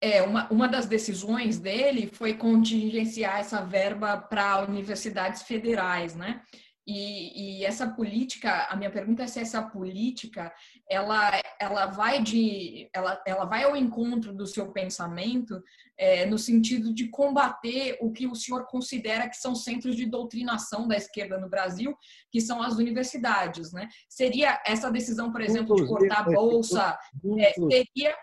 É, 0.00 0.22
uma, 0.22 0.48
uma 0.50 0.68
das 0.68 0.86
decisões 0.86 1.58
dele 1.58 2.08
foi 2.12 2.34
contingenciar 2.34 3.40
essa 3.40 3.62
verba 3.62 4.16
para 4.16 4.64
universidades 4.64 5.42
federais, 5.42 6.14
né? 6.14 6.42
E, 6.90 7.58
e, 7.58 7.64
essa 7.66 7.86
política, 7.86 8.66
a 8.70 8.74
minha 8.74 8.90
pergunta 8.90 9.22
é 9.22 9.26
se 9.26 9.38
essa 9.38 9.60
política 9.60 10.50
ela, 10.88 11.38
ela 11.60 11.84
vai 11.84 12.22
de 12.22 12.88
ela, 12.94 13.22
ela 13.26 13.44
vai 13.44 13.64
ao 13.64 13.76
encontro 13.76 14.32
do 14.32 14.46
seu 14.46 14.72
pensamento 14.72 15.62
é, 15.98 16.24
no 16.24 16.38
sentido 16.38 16.94
de 16.94 17.08
combater 17.08 17.98
o 18.00 18.10
que 18.10 18.26
o 18.26 18.34
senhor 18.34 18.64
considera 18.68 19.28
que 19.28 19.36
são 19.36 19.54
centros 19.54 19.96
de 19.96 20.06
doutrinação 20.06 20.88
da 20.88 20.96
esquerda 20.96 21.36
no 21.36 21.50
Brasil, 21.50 21.94
que 22.32 22.40
são 22.40 22.62
as 22.62 22.76
universidades, 22.76 23.70
né? 23.70 23.86
Seria 24.08 24.58
essa 24.66 24.90
decisão, 24.90 25.30
por 25.30 25.42
exemplo, 25.42 25.76
de 25.76 25.86
cortar 25.86 26.20
a 26.20 26.32
bolsa, 26.32 26.98
é, 27.38 27.52
seria 27.52 28.16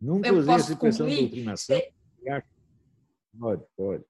Nunca 0.00 0.28
eu 0.28 0.38
usei 0.38 0.54
essa 0.54 0.72
expressão 0.72 1.08
de 1.08 1.16
doutrinação. 1.16 1.82
Pode, 3.38 3.64
pode. 3.76 4.04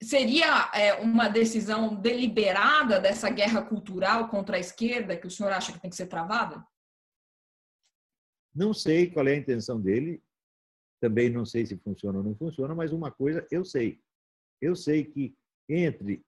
Seria 0.00 0.70
é, 0.72 0.94
uma 0.94 1.28
decisão 1.28 1.94
deliberada 1.94 3.00
dessa 3.00 3.28
guerra 3.28 3.62
cultural 3.62 4.28
contra 4.28 4.56
a 4.56 4.60
esquerda 4.60 5.16
que 5.16 5.26
o 5.26 5.30
senhor 5.30 5.52
acha 5.52 5.72
que 5.72 5.80
tem 5.80 5.90
que 5.90 5.96
ser 5.96 6.06
travada? 6.06 6.64
Não 8.54 8.72
sei 8.72 9.10
qual 9.10 9.26
é 9.26 9.32
a 9.32 9.36
intenção 9.36 9.80
dele, 9.80 10.22
também 11.00 11.28
não 11.28 11.44
sei 11.44 11.66
se 11.66 11.76
funciona 11.76 12.18
ou 12.18 12.24
não 12.24 12.36
funciona, 12.36 12.74
mas 12.74 12.92
uma 12.92 13.10
coisa 13.10 13.46
eu 13.50 13.64
sei. 13.64 14.00
Eu 14.60 14.76
sei 14.76 15.04
que 15.04 15.36
entre 15.68 16.24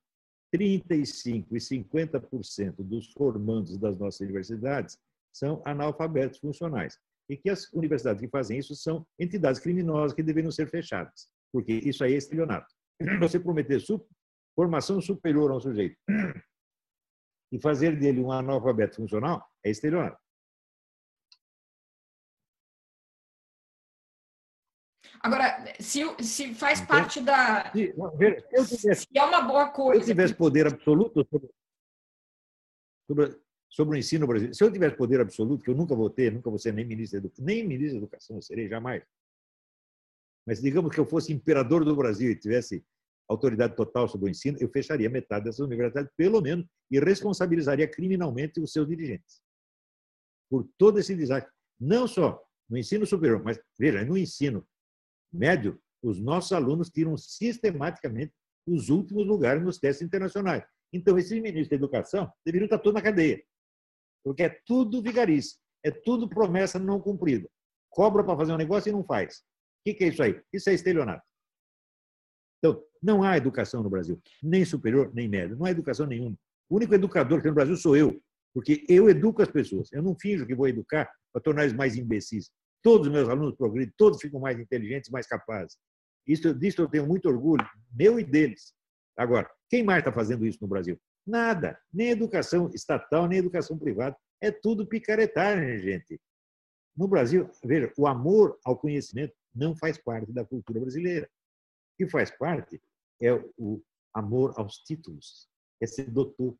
35% 0.54 1.46
e 1.52 1.56
50% 1.56 2.74
dos 2.78 3.12
formandos 3.12 3.78
das 3.78 3.96
nossas 3.96 4.20
universidades 4.20 4.98
são 5.32 5.62
analfabetos 5.64 6.40
funcionais 6.40 6.98
e 7.30 7.36
que 7.36 7.48
as 7.48 7.72
universidades 7.72 8.20
que 8.20 8.28
fazem 8.28 8.58
isso 8.58 8.74
são 8.74 9.06
entidades 9.16 9.60
criminosas 9.60 10.12
que 10.12 10.22
deveriam 10.22 10.50
ser 10.50 10.68
fechadas, 10.68 11.30
porque 11.52 11.72
isso 11.72 12.02
aí 12.02 12.14
é 12.14 12.16
estelionato. 12.16 12.66
Você 13.20 13.38
prometer 13.38 13.80
formação 14.56 15.00
superior 15.00 15.52
a 15.52 15.56
um 15.56 15.60
sujeito 15.60 15.96
e 17.52 17.60
fazer 17.60 17.96
dele 17.96 18.20
um 18.20 18.32
analfabeto 18.32 18.96
funcional 18.96 19.48
é 19.64 19.70
estelionato. 19.70 20.18
Agora, 25.22 25.74
se, 25.78 26.00
se 26.22 26.54
faz 26.54 26.80
parte 26.80 27.20
da. 27.20 27.70
Se, 27.72 27.92
se, 28.64 28.76
tivesse, 28.78 29.02
se 29.02 29.18
é 29.18 29.22
uma 29.22 29.42
boa 29.42 29.68
coisa. 29.68 30.02
Se 30.02 30.10
eu 30.10 30.14
tivesse 30.14 30.34
poder 30.34 30.66
absoluto 30.66 31.26
sobre, 31.30 31.50
sobre 33.06 33.40
sobre 33.70 33.96
o 33.96 33.98
ensino 33.98 34.26
brasileiro. 34.26 34.54
Se 34.54 34.64
eu 34.64 34.72
tivesse 34.72 34.96
poder 34.96 35.20
absoluto, 35.20 35.62
que 35.62 35.70
eu 35.70 35.74
nunca 35.74 35.94
vou 35.94 36.10
ter, 36.10 36.32
nunca 36.32 36.50
vou 36.50 36.58
ser 36.58 36.74
nem 36.74 36.84
ministro 36.84 37.20
da 37.20 37.26
educação, 37.26 37.44
nem 37.44 37.66
ministro 37.66 38.00
da 38.00 38.04
educação, 38.04 38.36
eu 38.36 38.42
serei 38.42 38.68
jamais. 38.68 39.02
Mas 40.46 40.60
digamos 40.60 40.92
que 40.92 41.00
eu 41.00 41.06
fosse 41.06 41.32
imperador 41.32 41.84
do 41.84 41.94
Brasil 41.94 42.30
e 42.30 42.36
tivesse 42.36 42.84
autoridade 43.28 43.76
total 43.76 44.08
sobre 44.08 44.28
o 44.28 44.30
ensino, 44.30 44.58
eu 44.60 44.68
fecharia 44.68 45.08
metade 45.08 45.44
dessas 45.44 45.60
universidades, 45.60 46.10
pelo 46.16 46.40
menos, 46.40 46.66
e 46.90 46.98
responsabilizaria 46.98 47.86
criminalmente 47.86 48.60
os 48.60 48.72
seus 48.72 48.88
dirigentes. 48.88 49.40
Por 50.50 50.68
todo 50.76 50.98
esse 50.98 51.14
desastre. 51.14 51.52
Não 51.78 52.08
só 52.08 52.42
no 52.68 52.76
ensino 52.76 53.06
superior, 53.06 53.40
mas, 53.44 53.60
veja, 53.78 54.04
no 54.04 54.18
ensino 54.18 54.66
médio, 55.32 55.80
os 56.02 56.18
nossos 56.18 56.50
alunos 56.50 56.90
tiram 56.90 57.16
sistematicamente 57.16 58.32
os 58.66 58.88
últimos 58.88 59.24
lugares 59.24 59.62
nos 59.62 59.78
testes 59.78 60.04
internacionais. 60.04 60.64
Então, 60.92 61.16
esses 61.16 61.30
ministros 61.32 61.68
da 61.68 61.76
educação 61.76 62.32
deveriam 62.44 62.66
estar 62.66 62.78
todos 62.78 62.94
na 62.94 63.02
cadeia, 63.02 63.40
porque 64.22 64.42
é 64.44 64.60
tudo 64.66 65.02
vigarice, 65.02 65.56
é 65.84 65.90
tudo 65.90 66.28
promessa 66.28 66.78
não 66.78 67.00
cumprida. 67.00 67.48
Cobra 67.90 68.22
para 68.22 68.36
fazer 68.36 68.52
um 68.52 68.56
negócio 68.56 68.88
e 68.88 68.92
não 68.92 69.04
faz. 69.04 69.42
O 69.86 69.94
que 69.94 70.04
é 70.04 70.08
isso 70.08 70.22
aí? 70.22 70.40
Isso 70.52 70.70
é 70.70 70.74
estelionato. 70.74 71.24
Então, 72.58 72.82
não 73.02 73.22
há 73.22 73.36
educação 73.36 73.82
no 73.82 73.88
Brasil, 73.88 74.20
nem 74.42 74.64
superior, 74.64 75.10
nem 75.14 75.28
média. 75.28 75.56
Não 75.56 75.64
há 75.64 75.70
educação 75.70 76.06
nenhuma. 76.06 76.36
O 76.68 76.76
único 76.76 76.94
educador 76.94 77.38
que 77.38 77.42
tem 77.44 77.50
no 77.50 77.54
Brasil 77.54 77.76
sou 77.76 77.96
eu, 77.96 78.22
porque 78.54 78.84
eu 78.88 79.08
educo 79.08 79.42
as 79.42 79.48
pessoas. 79.48 79.90
Eu 79.92 80.02
não 80.02 80.14
finjo 80.14 80.46
que 80.46 80.54
vou 80.54 80.68
educar 80.68 81.10
para 81.32 81.42
tornar 81.42 81.62
eles 81.62 81.74
mais 81.74 81.96
imbecis. 81.96 82.50
Todos 82.82 83.06
os 83.06 83.12
meus 83.12 83.28
alunos 83.28 83.56
progridem, 83.56 83.92
todos 83.96 84.20
ficam 84.20 84.38
mais 84.38 84.58
inteligentes, 84.58 85.10
mais 85.10 85.26
capazes. 85.26 85.76
Isso, 86.26 86.54
disso 86.54 86.82
eu 86.82 86.88
tenho 86.88 87.06
muito 87.06 87.28
orgulho, 87.28 87.66
meu 87.92 88.20
e 88.20 88.24
deles. 88.24 88.74
Agora, 89.16 89.50
quem 89.68 89.82
mais 89.82 90.00
está 90.00 90.12
fazendo 90.12 90.46
isso 90.46 90.58
no 90.60 90.68
Brasil? 90.68 90.98
Nada. 91.26 91.80
Nem 91.92 92.10
educação 92.10 92.70
estatal, 92.74 93.26
nem 93.26 93.38
educação 93.38 93.78
privada. 93.78 94.16
É 94.40 94.50
tudo 94.50 94.86
picaretagem, 94.86 95.78
gente. 95.78 96.20
No 96.96 97.06
Brasil, 97.06 97.48
veja, 97.64 97.92
o 97.96 98.06
amor 98.06 98.58
ao 98.64 98.76
conhecimento 98.76 99.34
não 99.54 99.74
faz 99.76 99.98
parte 99.98 100.32
da 100.32 100.44
cultura 100.44 100.80
brasileira. 100.80 101.26
O 101.94 101.96
que 102.04 102.10
faz 102.10 102.30
parte 102.30 102.80
é 103.20 103.32
o 103.58 103.82
amor 104.14 104.54
aos 104.56 104.78
títulos. 104.78 105.48
É 105.80 105.86
ser 105.86 106.10
doutor, 106.10 106.56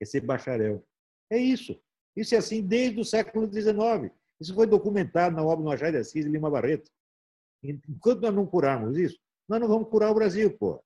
é 0.00 0.04
ser 0.04 0.20
bacharel. 0.20 0.86
É 1.30 1.38
isso. 1.38 1.80
Isso 2.16 2.34
é 2.34 2.38
assim 2.38 2.62
desde 2.62 3.00
o 3.00 3.04
século 3.04 3.50
XIX. 3.52 4.12
Isso 4.40 4.54
foi 4.54 4.66
documentado 4.66 5.34
na 5.34 5.42
obra 5.42 5.56
do 5.56 5.64
Machado 5.64 5.92
de 5.92 5.98
Assis 5.98 6.24
e 6.24 6.28
Lima 6.28 6.50
Barreto. 6.50 6.90
Enquanto 7.62 8.20
nós 8.20 8.34
não 8.34 8.46
curarmos 8.46 8.96
isso, 8.96 9.18
nós 9.48 9.60
não 9.60 9.68
vamos 9.68 9.88
curar 9.88 10.10
o 10.10 10.14
Brasil, 10.14 10.56
pô. 10.56 10.82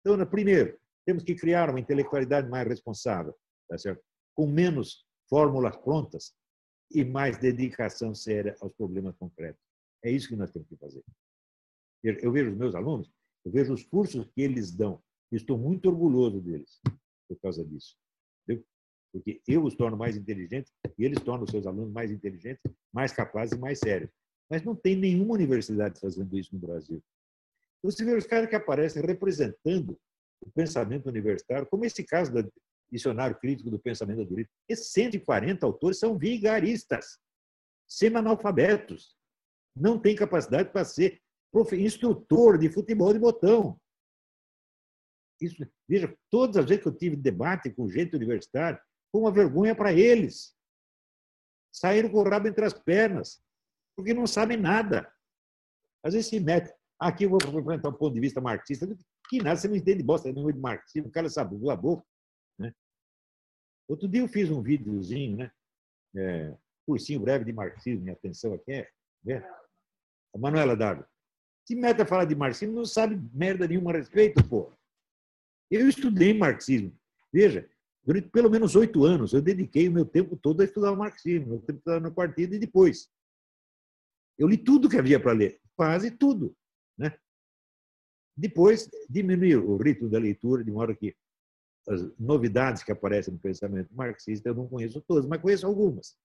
Então, 0.00 0.24
primeiro, 0.26 0.78
temos 1.10 1.24
que 1.24 1.34
criar 1.34 1.68
uma 1.68 1.80
intelectualidade 1.80 2.48
mais 2.48 2.68
responsável, 2.68 3.34
tá 3.68 3.76
certo? 3.76 4.00
com 4.32 4.46
menos 4.46 5.04
fórmulas 5.28 5.76
prontas 5.76 6.32
e 6.88 7.04
mais 7.04 7.36
dedicação 7.36 8.14
séria 8.14 8.56
aos 8.60 8.72
problemas 8.74 9.16
concretos. 9.16 9.60
É 10.04 10.10
isso 10.10 10.28
que 10.28 10.36
nós 10.36 10.52
temos 10.52 10.68
que 10.68 10.76
fazer. 10.76 11.02
Eu 12.04 12.30
vejo 12.30 12.52
os 12.52 12.56
meus 12.56 12.76
alunos, 12.76 13.12
eu 13.44 13.50
vejo 13.50 13.74
os 13.74 13.82
cursos 13.82 14.24
que 14.32 14.40
eles 14.40 14.70
dão, 14.70 15.02
estou 15.32 15.58
muito 15.58 15.88
orgulhoso 15.88 16.40
deles 16.40 16.80
por 17.28 17.38
causa 17.40 17.64
disso. 17.64 17.96
Entendeu? 18.44 18.64
Porque 19.12 19.42
eu 19.48 19.64
os 19.64 19.74
torno 19.74 19.96
mais 19.96 20.16
inteligentes 20.16 20.72
e 20.96 21.04
eles 21.04 21.20
tornam 21.24 21.42
os 21.42 21.50
seus 21.50 21.66
alunos 21.66 21.92
mais 21.92 22.12
inteligentes, 22.12 22.62
mais 22.92 23.12
capazes 23.12 23.58
e 23.58 23.60
mais 23.60 23.80
sérios. 23.80 24.10
Mas 24.48 24.62
não 24.62 24.76
tem 24.76 24.94
nenhuma 24.94 25.34
universidade 25.34 25.98
fazendo 25.98 26.38
isso 26.38 26.54
no 26.54 26.60
Brasil. 26.60 27.02
Você 27.82 28.04
vê 28.04 28.14
os 28.14 28.26
caras 28.26 28.48
que 28.48 28.54
aparecem 28.54 29.04
representando 29.04 29.98
o 30.40 30.50
pensamento 30.50 31.08
universitário, 31.08 31.66
como 31.66 31.84
esse 31.84 32.04
caso 32.04 32.32
do 32.32 32.52
Dicionário 32.90 33.38
Crítico 33.38 33.70
do 33.70 33.78
Pensamento 33.78 34.18
do 34.18 34.26
Direito. 34.26 34.50
Esses 34.68 34.90
140 34.92 35.64
autores 35.64 35.98
são 35.98 36.18
vigaristas, 36.18 37.18
semi-analfabetos, 37.86 39.16
não 39.76 39.98
têm 39.98 40.16
capacidade 40.16 40.70
para 40.70 40.84
ser 40.84 41.20
instrutor 41.72 42.58
de 42.58 42.68
futebol 42.68 43.12
de 43.12 43.18
botão. 43.18 43.80
Isso, 45.40 45.56
veja, 45.88 46.14
todas 46.30 46.56
as 46.56 46.66
vezes 46.66 46.82
que 46.82 46.88
eu 46.88 46.96
tive 46.96 47.16
debate 47.16 47.70
com 47.70 47.88
gente 47.88 48.14
universitária, 48.14 48.80
foi 49.10 49.20
uma 49.22 49.32
vergonha 49.32 49.74
para 49.74 49.92
eles. 49.92 50.54
Saíram 51.72 52.10
com 52.10 52.18
o 52.18 52.28
rabo 52.28 52.48
entre 52.48 52.64
as 52.64 52.74
pernas, 52.74 53.42
porque 53.96 54.12
não 54.12 54.26
sabem 54.26 54.56
nada. 54.56 55.10
Às 56.04 56.14
vezes 56.14 56.28
se 56.28 56.40
mete. 56.40 56.72
Aqui 56.98 57.24
eu 57.24 57.30
vou 57.30 57.38
apresentar 57.38 57.88
um 57.88 57.94
ponto 57.94 58.14
de 58.14 58.20
vista 58.20 58.40
marxista. 58.40 58.86
Que 59.30 59.38
nada, 59.38 59.54
você 59.54 59.68
não 59.68 59.76
entende 59.76 60.02
bosta 60.02 60.32
nenhuma 60.32 60.52
de 60.52 60.58
marxismo, 60.58 61.08
o 61.08 61.12
cara 61.12 61.30
sabe 61.30 61.54
a 61.70 61.76
boca. 61.76 62.04
Né? 62.58 62.74
Outro 63.88 64.08
dia 64.08 64.22
eu 64.22 64.26
fiz 64.26 64.50
um 64.50 64.60
videozinho, 64.60 65.36
né? 65.36 65.52
É, 66.16 66.58
cursinho 66.84 67.20
breve 67.20 67.44
de 67.44 67.52
marxismo, 67.52 68.02
minha 68.02 68.14
atenção 68.14 68.52
aqui 68.54 68.72
é. 68.72 68.90
Né? 69.24 69.36
A 70.34 70.38
Manuela 70.38 70.76
Dado. 70.76 71.06
Se 71.64 71.76
mete 71.76 72.02
a 72.02 72.06
falar 72.06 72.24
de 72.24 72.34
marxismo, 72.34 72.74
não 72.74 72.84
sabe 72.84 73.20
merda 73.32 73.68
nenhuma 73.68 73.92
a 73.92 73.98
respeito, 73.98 74.42
pô. 74.48 74.72
Eu 75.70 75.88
estudei 75.88 76.34
marxismo. 76.34 76.92
Veja, 77.32 77.70
durante 78.02 78.28
pelo 78.30 78.50
menos 78.50 78.74
oito 78.74 79.04
anos, 79.04 79.32
eu 79.32 79.40
dediquei 79.40 79.88
o 79.88 79.92
meu 79.92 80.04
tempo 80.04 80.36
todo 80.36 80.60
a 80.60 80.64
estudar 80.64 80.96
marxismo, 80.96 81.50
meu 81.50 81.60
tempo 81.60 81.78
estava 81.78 82.00
no 82.00 82.12
partido 82.12 82.56
e 82.56 82.58
depois. 82.58 83.08
Eu 84.36 84.48
li 84.48 84.58
tudo 84.58 84.88
que 84.88 84.98
havia 84.98 85.20
para 85.20 85.30
ler, 85.30 85.60
quase 85.76 86.10
tudo. 86.10 86.56
Depois, 88.40 88.88
diminuir 89.08 89.56
o 89.56 89.76
ritmo 89.76 90.08
da 90.08 90.18
leitura, 90.18 90.64
de 90.64 90.70
modo 90.70 90.96
que 90.96 91.14
as 91.86 92.10
novidades 92.18 92.82
que 92.82 92.90
aparecem 92.90 93.34
no 93.34 93.38
pensamento 93.38 93.94
marxista 93.94 94.48
eu 94.48 94.54
não 94.54 94.66
conheço 94.66 95.00
todas, 95.02 95.26
mas 95.26 95.42
conheço 95.42 95.66
algumas, 95.66 96.16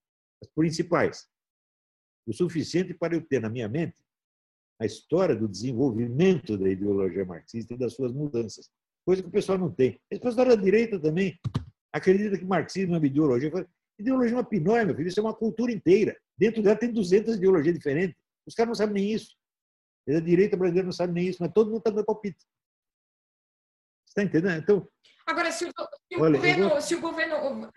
as 0.41 0.47
principais. 0.47 1.27
O 2.25 2.31
suficiente 2.31 2.93
para 2.93 3.15
eu 3.15 3.21
ter 3.21 3.41
na 3.41 3.49
minha 3.49 3.67
mente 3.67 3.97
a 4.79 4.85
história 4.85 5.35
do 5.35 5.47
desenvolvimento 5.47 6.57
da 6.57 6.69
ideologia 6.69 7.25
marxista 7.25 7.73
e 7.73 7.77
das 7.77 7.93
suas 7.93 8.13
mudanças, 8.13 8.69
coisa 9.05 9.21
que 9.21 9.27
o 9.27 9.31
pessoal 9.31 9.57
não 9.57 9.69
tem. 9.69 9.99
Esse 10.09 10.21
pessoal 10.21 10.47
da 10.47 10.55
direita 10.55 10.97
também 10.97 11.37
acredita 11.91 12.37
que 12.37 12.45
marxismo 12.45 12.95
é 12.95 12.97
uma 12.97 13.05
ideologia. 13.05 13.51
Ideologia 13.99 14.35
é 14.35 14.37
uma 14.37 14.43
pinóia, 14.43 14.85
meu 14.85 14.95
filho, 14.95 15.07
isso 15.09 15.19
é 15.19 15.23
uma 15.23 15.33
cultura 15.33 15.71
inteira. 15.71 16.17
Dentro 16.37 16.63
dela 16.63 16.77
tem 16.77 16.93
200 16.93 17.35
ideologias 17.35 17.75
diferentes. 17.75 18.15
Os 18.45 18.55
caras 18.55 18.69
não 18.69 18.75
sabem 18.75 19.03
nem 19.03 19.13
isso. 19.13 19.35
A 20.07 20.19
direita 20.19 20.55
brasileira 20.55 20.85
não 20.85 20.93
sabe 20.93 21.13
nem 21.13 21.27
isso, 21.27 21.41
mas 21.41 21.51
todo 21.51 21.67
mundo 21.67 21.79
está 21.79 21.89
dando 21.89 22.05
palpite. 22.05 22.45
Você 24.05 24.21
está 24.21 24.23
entendendo? 24.23 24.61
Então. 24.61 24.87
Agora, 25.25 25.51
se 25.51 25.65
o, 25.65 25.69
se 25.69 26.19
o 26.19 26.21
olha, 26.21 26.37
governo, 26.37 26.69
vou... 26.69 26.81
se 26.81 26.95
o 26.95 27.01
governo 27.01 27.71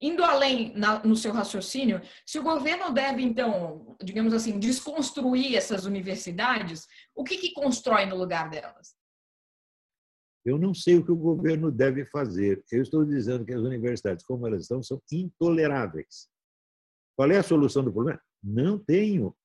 indo 0.00 0.24
além 0.24 0.74
na, 0.74 1.02
no 1.04 1.14
seu 1.14 1.32
raciocínio, 1.32 2.00
se 2.24 2.38
o 2.38 2.42
governo 2.42 2.92
deve, 2.92 3.22
então, 3.22 3.96
digamos 4.02 4.32
assim, 4.32 4.58
desconstruir 4.58 5.56
essas 5.56 5.84
universidades, 5.84 6.86
o 7.14 7.22
que, 7.22 7.36
que 7.36 7.52
constrói 7.52 8.06
no 8.06 8.16
lugar 8.16 8.48
delas? 8.48 8.94
Eu 10.42 10.58
não 10.58 10.72
sei 10.72 10.96
o 10.96 11.04
que 11.04 11.12
o 11.12 11.16
governo 11.16 11.70
deve 11.70 12.06
fazer. 12.06 12.64
Eu 12.72 12.80
estou 12.80 13.04
dizendo 13.04 13.44
que 13.44 13.52
as 13.52 13.60
universidades, 13.60 14.24
como 14.24 14.46
elas 14.46 14.62
estão, 14.62 14.82
são 14.82 15.00
intoleráveis. 15.12 16.28
Qual 17.14 17.30
é 17.30 17.36
a 17.36 17.42
solução 17.42 17.84
do 17.84 17.92
problema? 17.92 18.20
Não 18.42 18.78
tenho. 18.78 19.36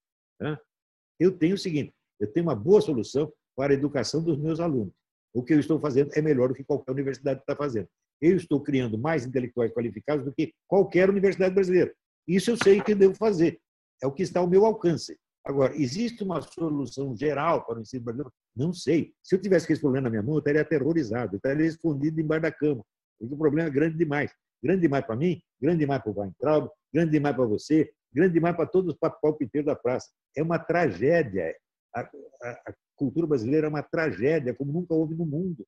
Eu 1.19 1.31
tenho 1.31 1.55
o 1.55 1.57
seguinte: 1.57 1.93
eu 2.19 2.31
tenho 2.31 2.45
uma 2.45 2.55
boa 2.55 2.81
solução 2.81 3.31
para 3.55 3.73
a 3.73 3.75
educação 3.75 4.21
dos 4.21 4.37
meus 4.37 4.59
alunos. 4.59 4.93
O 5.33 5.43
que 5.43 5.53
eu 5.53 5.59
estou 5.59 5.79
fazendo 5.79 6.11
é 6.13 6.21
melhor 6.21 6.49
do 6.49 6.55
que 6.55 6.63
qualquer 6.63 6.91
universidade 6.91 7.41
está 7.41 7.55
fazendo. 7.55 7.87
Eu 8.21 8.35
estou 8.35 8.61
criando 8.61 8.97
mais 8.97 9.25
intelectuais 9.25 9.71
qualificados 9.71 10.23
do 10.23 10.33
que 10.33 10.53
qualquer 10.67 11.09
universidade 11.09 11.53
brasileira. 11.53 11.93
Isso 12.27 12.51
eu 12.51 12.57
sei 12.57 12.81
que 12.81 12.95
devo 12.95 13.15
fazer. 13.15 13.59
É 14.01 14.07
o 14.07 14.11
que 14.11 14.23
está 14.23 14.39
ao 14.39 14.47
meu 14.47 14.65
alcance. 14.65 15.17
Agora, 15.43 15.75
existe 15.75 16.23
uma 16.23 16.41
solução 16.41 17.15
geral 17.15 17.65
para 17.65 17.77
o 17.77 17.81
ensino 17.81 18.03
brasileiro? 18.03 18.33
Não 18.55 18.73
sei. 18.73 19.13
Se 19.21 19.35
eu 19.35 19.41
tivesse 19.41 19.71
esse 19.71 19.81
problema 19.81 20.05
na 20.05 20.09
minha 20.09 20.23
mão, 20.23 20.35
eu 20.35 20.39
estaria 20.39 20.61
aterrorizado, 20.61 21.35
eu 21.35 21.37
estaria 21.37 21.67
escondido 21.67 22.19
embaixo 22.19 22.41
da 22.41 22.51
cama. 22.51 22.83
Porque 23.19 23.33
o 23.33 23.37
problema 23.37 23.69
é 23.69 23.71
grande 23.71 23.97
demais. 23.97 24.31
Grande 24.63 24.81
demais 24.81 25.05
para 25.05 25.15
mim, 25.15 25.39
grande 25.61 25.79
demais 25.79 26.01
para 26.01 26.11
o 26.11 26.19
Weintraub, 26.19 26.69
grande 26.91 27.11
demais 27.11 27.35
para 27.35 27.45
você, 27.45 27.91
grande 28.11 28.33
demais 28.33 28.55
para 28.55 28.65
todos 28.65 28.95
os 28.95 29.09
palpiteiros 29.21 29.67
da 29.67 29.75
praça. 29.75 30.09
É 30.35 30.43
uma 30.43 30.59
tragédia. 30.59 31.55
A, 31.93 32.01
a, 32.01 32.49
a 32.67 32.73
cultura 32.95 33.27
brasileira 33.27 33.67
é 33.67 33.69
uma 33.69 33.83
tragédia, 33.83 34.53
como 34.53 34.73
nunca 34.73 34.93
houve 34.93 35.15
no 35.15 35.25
mundo. 35.25 35.65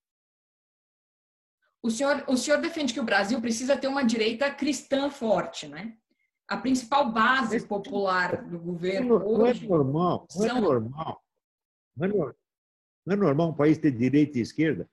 O 1.81 1.89
senhor, 1.89 2.23
o 2.27 2.35
senhor 2.35 2.59
defende 2.59 2.93
que 2.93 2.99
o 2.99 3.05
Brasil 3.05 3.39
precisa 3.39 3.77
ter 3.77 3.87
uma 3.87 4.03
direita 4.03 4.51
cristã 4.51 5.09
forte, 5.09 5.67
né? 5.67 5.97
a 6.47 6.55
principal 6.55 7.11
base 7.11 7.67
popular 7.67 8.47
do 8.47 8.57
governo 8.57 9.19
não, 9.19 9.27
hoje. 9.27 9.67
Não 9.67 9.75
é 9.75 9.77
normal, 9.77 10.27
não 10.33 10.45
é 10.45 10.47
são... 10.47 10.57
é 10.57 10.61
normal. 10.61 11.23
Não 11.95 12.05
é, 12.05 12.07
normal, 12.09 12.35
não 13.05 13.13
é 13.13 13.17
normal 13.17 13.49
um 13.49 13.55
país 13.55 13.77
ter 13.77 13.91
direita 13.91 14.37
e 14.37 14.41
esquerda. 14.41 14.89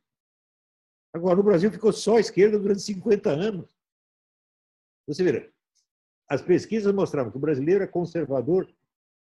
Agora, 1.12 1.37
no 1.37 1.45
Brasil 1.45 1.70
ficou 1.70 1.93
só 1.93 2.18
esquerda 2.18 2.59
durante 2.59 2.83
50 2.83 3.31
anos. 3.31 3.70
Você 5.07 5.22
vê, 5.22 5.53
as 6.29 6.43
pesquisas 6.43 6.93
mostravam 6.93 7.31
que 7.31 7.37
o 7.37 7.41
brasileiro 7.41 7.85
é 7.85 7.87
conservador 7.87 8.68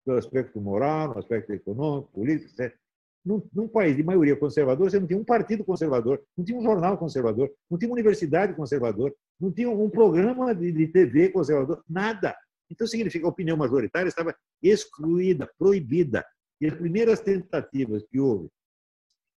no 0.10 0.18
aspecto 0.18 0.60
moral, 0.60 1.10
no 1.10 1.20
aspecto 1.20 1.54
econômico, 1.54 2.12
político, 2.12 2.52
etc. 2.52 2.76
Num, 3.24 3.42
num, 3.54 3.68
país 3.68 3.96
de 3.96 4.04
maioria 4.04 4.36
conservadora, 4.36 4.90
você 4.90 5.00
não 5.00 5.08
tinha 5.08 5.20
um 5.20 5.26
partido 5.26 5.64
conservador, 5.64 6.24
não 6.38 6.44
tinha 6.44 6.58
um 6.58 6.64
jornal 6.64 6.98
conservador, 6.98 7.52
não 7.70 7.78
tinha 7.78 7.90
uma 7.90 7.96
universidade 7.96 8.54
conservadora, 8.54 9.14
não 9.40 9.52
tinha 9.52 9.70
um 9.70 9.90
programa 9.90 10.56
de, 10.56 10.72
de 10.72 10.88
TV 10.88 11.30
conservador, 11.30 11.84
nada. 11.88 12.36
Então, 12.72 12.88
significa 12.88 13.20
que 13.20 13.26
a 13.26 13.30
opinião 13.30 13.58
majoritária 13.58 14.08
estava 14.08 14.36
excluída, 14.62 15.50
proibida. 15.58 16.26
E 16.62 16.68
as 16.68 16.74
primeiras 16.74 17.20
tentativas 17.20 18.04
que 18.10 18.20
houve 18.20 18.50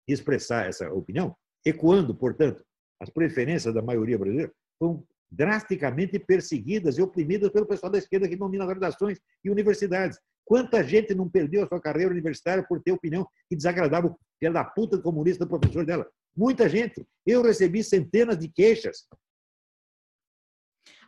de 0.06 0.14
expressar 0.14 0.66
essa 0.66 0.92
opinião, 0.92 1.34
ecoando, 1.64 2.14
portanto, 2.14 2.64
as 3.00 3.10
preferências 3.10 3.74
da 3.74 3.82
maioria 3.82 4.18
brasileira, 4.18 4.52
foram 4.78 5.04
drasticamente 5.30 6.18
perseguidas 6.18 6.98
e 6.98 7.02
oprimidas 7.02 7.50
pelo 7.50 7.66
pessoal 7.66 7.90
da 7.90 7.98
esquerda 7.98 8.28
que 8.28 8.36
domina 8.36 8.64
as 8.64 8.70
redações 8.70 9.18
e 9.42 9.50
universidades. 9.50 10.18
Quanta 10.45 10.82
gente 10.82 11.14
não 11.14 11.28
perdeu 11.28 11.64
a 11.64 11.68
sua 11.68 11.80
carreira 11.80 12.11
universitária 12.11 12.64
por 12.66 12.82
ter 12.82 12.93
opinião 12.93 13.26
que 13.49 13.57
desagradava 13.57 14.09
o 14.09 14.18
filho 14.38 14.53
da 14.53 14.64
puta 14.64 14.99
comunista 14.99 15.45
do 15.45 15.49
professor 15.49 15.84
dela? 15.84 16.07
Muita 16.36 16.68
gente. 16.68 17.07
Eu 17.26 17.43
recebi 17.43 17.82
centenas 17.84 18.38
de 18.38 18.49
queixas. 18.49 19.07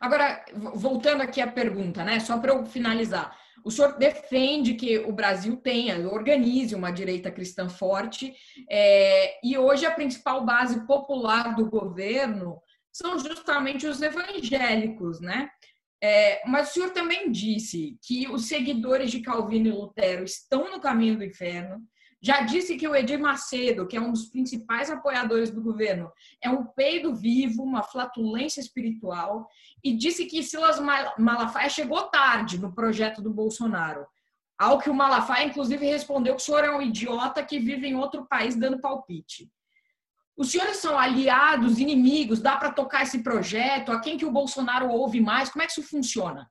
Agora, 0.01 0.45
voltando 0.75 1.23
aqui 1.23 1.41
à 1.41 1.51
pergunta, 1.51 2.05
né? 2.05 2.21
Só 2.21 2.39
para 2.39 2.53
eu 2.53 2.65
finalizar. 2.67 3.37
O 3.65 3.71
senhor 3.71 3.97
defende 3.97 4.75
que 4.75 4.99
o 4.99 5.13
Brasil 5.13 5.57
tenha, 5.57 6.07
organize 6.09 6.75
uma 6.75 6.91
direita 6.91 7.31
cristã 7.31 7.69
forte, 7.69 8.35
é, 8.71 9.39
e 9.43 9.57
hoje 9.57 9.87
a 9.87 9.91
principal 9.91 10.45
base 10.45 10.87
popular 10.87 11.57
do 11.57 11.71
governo 11.71 12.61
são 12.93 13.19
justamente 13.19 13.87
os 13.87 14.03
evangélicos, 14.03 15.21
né? 15.21 15.49
É, 16.07 16.43
mas 16.47 16.69
o 16.69 16.73
senhor 16.75 16.91
também 16.91 17.33
disse 17.33 17.99
que 18.03 18.29
os 18.29 18.47
seguidores 18.47 19.11
de 19.11 19.21
Calvino 19.21 19.69
e 19.69 19.71
Lutero 19.71 20.23
estão 20.23 20.71
no 20.71 20.79
caminho 20.79 21.17
do 21.17 21.25
inferno. 21.25 21.83
Já 22.21 22.43
disse 22.43 22.77
que 22.77 22.87
o 22.87 22.95
Edir 22.95 23.19
Macedo, 23.19 23.87
que 23.87 23.97
é 23.97 24.01
um 24.03 24.13
dos 24.13 24.27
principais 24.27 24.91
apoiadores 24.91 25.51
do 25.51 25.63
governo, 25.63 26.13
é 26.43 26.51
um 26.51 26.63
peido 26.63 27.15
vivo, 27.15 27.63
uma 27.63 27.83
flatulência 27.83 28.61
espiritual. 28.61 29.49
E 29.83 29.97
disse 29.97 30.27
que 30.27 30.43
Silas 30.43 30.79
Malafaia 31.19 31.71
chegou 31.71 32.03
tarde 32.11 32.59
no 32.59 32.75
projeto 32.75 33.23
do 33.23 33.33
Bolsonaro. 33.33 34.07
Ao 34.59 34.79
que 34.79 34.91
o 34.91 34.95
Malafaia, 34.95 35.47
inclusive, 35.47 35.87
respondeu 35.87 36.37
que 36.37 36.43
o 36.43 36.45
senhor 36.45 36.65
é 36.65 36.71
um 36.71 36.83
idiota 36.83 37.43
que 37.43 37.59
vive 37.59 37.87
em 37.87 37.97
outro 37.97 38.27
país 38.27 38.55
dando 38.55 38.79
palpite. 38.79 39.51
Os 40.37 40.51
senhores 40.51 40.79
são 40.79 40.99
aliados, 40.99 41.79
inimigos? 41.79 42.41
Dá 42.41 42.57
para 42.57 42.73
tocar 42.73 43.03
esse 43.03 43.23
projeto? 43.23 43.93
A 43.93 44.01
quem 44.01 44.19
que 44.19 44.25
o 44.25 44.33
Bolsonaro 44.33 44.89
ouve 44.89 45.21
mais? 45.21 45.49
Como 45.49 45.63
é 45.63 45.67
que 45.67 45.73
isso 45.73 45.83
funciona? 45.83 46.51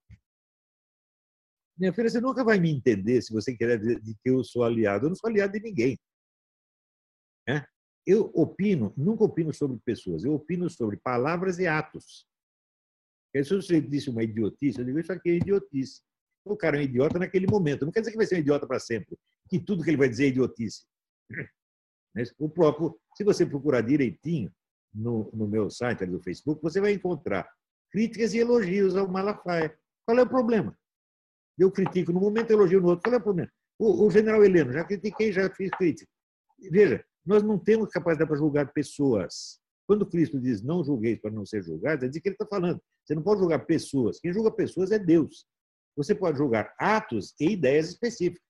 Minha 1.78 1.92
filha, 1.92 2.10
você 2.10 2.22
nunca 2.22 2.44
vai 2.44 2.60
me 2.60 2.72
entender 2.72 3.22
se 3.22 3.34
você 3.34 3.56
quer 3.56 3.78
dizer 3.78 4.00
que 4.02 4.30
eu 4.30 4.44
sou 4.44 4.64
aliado. 4.64 5.06
Eu 5.06 5.10
não 5.10 5.16
sou 5.16 5.30
aliado 5.30 5.54
de 5.54 5.60
ninguém. 5.60 6.00
É? 7.48 7.66
Eu 8.06 8.32
opino, 8.34 8.94
nunca 8.96 9.24
opino 9.24 9.54
sobre 9.54 9.78
pessoas, 9.84 10.24
eu 10.24 10.34
opino 10.34 10.70
sobre 10.70 10.98
palavras 10.98 11.60
e 11.60 11.68
atos. 11.68 12.26
Se 13.36 13.56
você 13.56 13.82
disse 13.82 14.10
uma 14.10 14.24
idiotice, 14.24 14.80
eu 14.80 14.86
digo, 14.86 15.00
isso 15.00 15.12
aqui 15.12 15.30
é 15.32 15.36
idiotice. 15.36 16.02
O 16.46 16.56
cara 16.56 16.78
é 16.78 16.82
um 16.82 16.84
idiota 16.84 17.18
naquele 17.18 17.48
momento. 17.48 17.86
Não 17.86 17.92
quer 17.92 18.02
dizer 18.02 18.12
que 18.12 18.18
vai 18.18 18.26
ser 18.26 18.36
um 18.36 18.40
idiota 18.40 18.68
para 18.68 18.80
sempre, 18.80 19.18
que 19.50 19.60
tudo 19.60 19.84
que 19.84 19.90
ele 19.90 19.98
vai 19.98 20.08
dizer 20.08 20.26
é 20.26 20.28
idiotice. 20.28 20.86
O 22.38 22.50
próprio, 22.50 22.98
se 23.16 23.24
você 23.24 23.46
procurar 23.46 23.82
direitinho 23.82 24.52
no, 24.94 25.30
no 25.34 25.48
meu 25.48 25.70
site 25.70 26.06
do 26.06 26.22
Facebook, 26.22 26.62
você 26.62 26.80
vai 26.80 26.94
encontrar 26.94 27.50
críticas 27.92 28.34
e 28.34 28.40
elogios 28.40 28.96
ao 28.96 29.08
Malafaia. 29.08 29.76
Qual 30.06 30.18
é 30.18 30.22
o 30.22 30.30
problema? 30.30 30.78
Eu 31.58 31.72
critico 31.72 32.12
no 32.12 32.20
momento, 32.20 32.52
elogio 32.52 32.82
no 32.82 32.90
outro. 32.90 33.04
Qual 33.04 33.14
é 33.14 33.18
o 33.18 33.24
problema? 33.24 33.52
O, 33.80 34.06
o 34.06 34.12
general 34.12 34.44
Heleno, 34.44 34.72
já 34.72 34.84
critiquei, 34.84 35.32
já 35.32 35.50
fiz 35.50 35.70
crítica. 35.72 36.10
Veja, 36.72 37.04
nós 37.26 37.42
não 37.44 37.58
temos 37.58 37.90
capacidade 37.90 38.28
para 38.28 38.38
julgar 38.38 38.72
pessoas. 38.74 39.60
Quando 39.86 40.06
Cristo 40.06 40.40
diz 40.40 40.62
não 40.62 40.84
julgueis 40.84 41.20
para 41.20 41.32
não 41.32 41.46
ser 41.46 41.62
julgados, 41.64 42.04
é 42.04 42.08
disso 42.08 42.22
que 42.22 42.30
ele 42.30 42.36
está 42.36 42.46
falando. 42.46 42.82
Você 43.04 43.16
não 43.16 43.22
pode 43.22 43.42
julgar 43.42 43.66
pessoas. 43.66 44.20
Quem 44.20 44.34
julga 44.34 44.52
pessoas 44.52 44.92
é 44.92 45.00
Deus. 45.00 45.46
Você 45.96 46.16
pode 46.16 46.38
julgar 46.38 46.74
atos 46.80 47.36
e 47.40 47.52
ideias 47.52 47.90
específicas. 47.90 48.42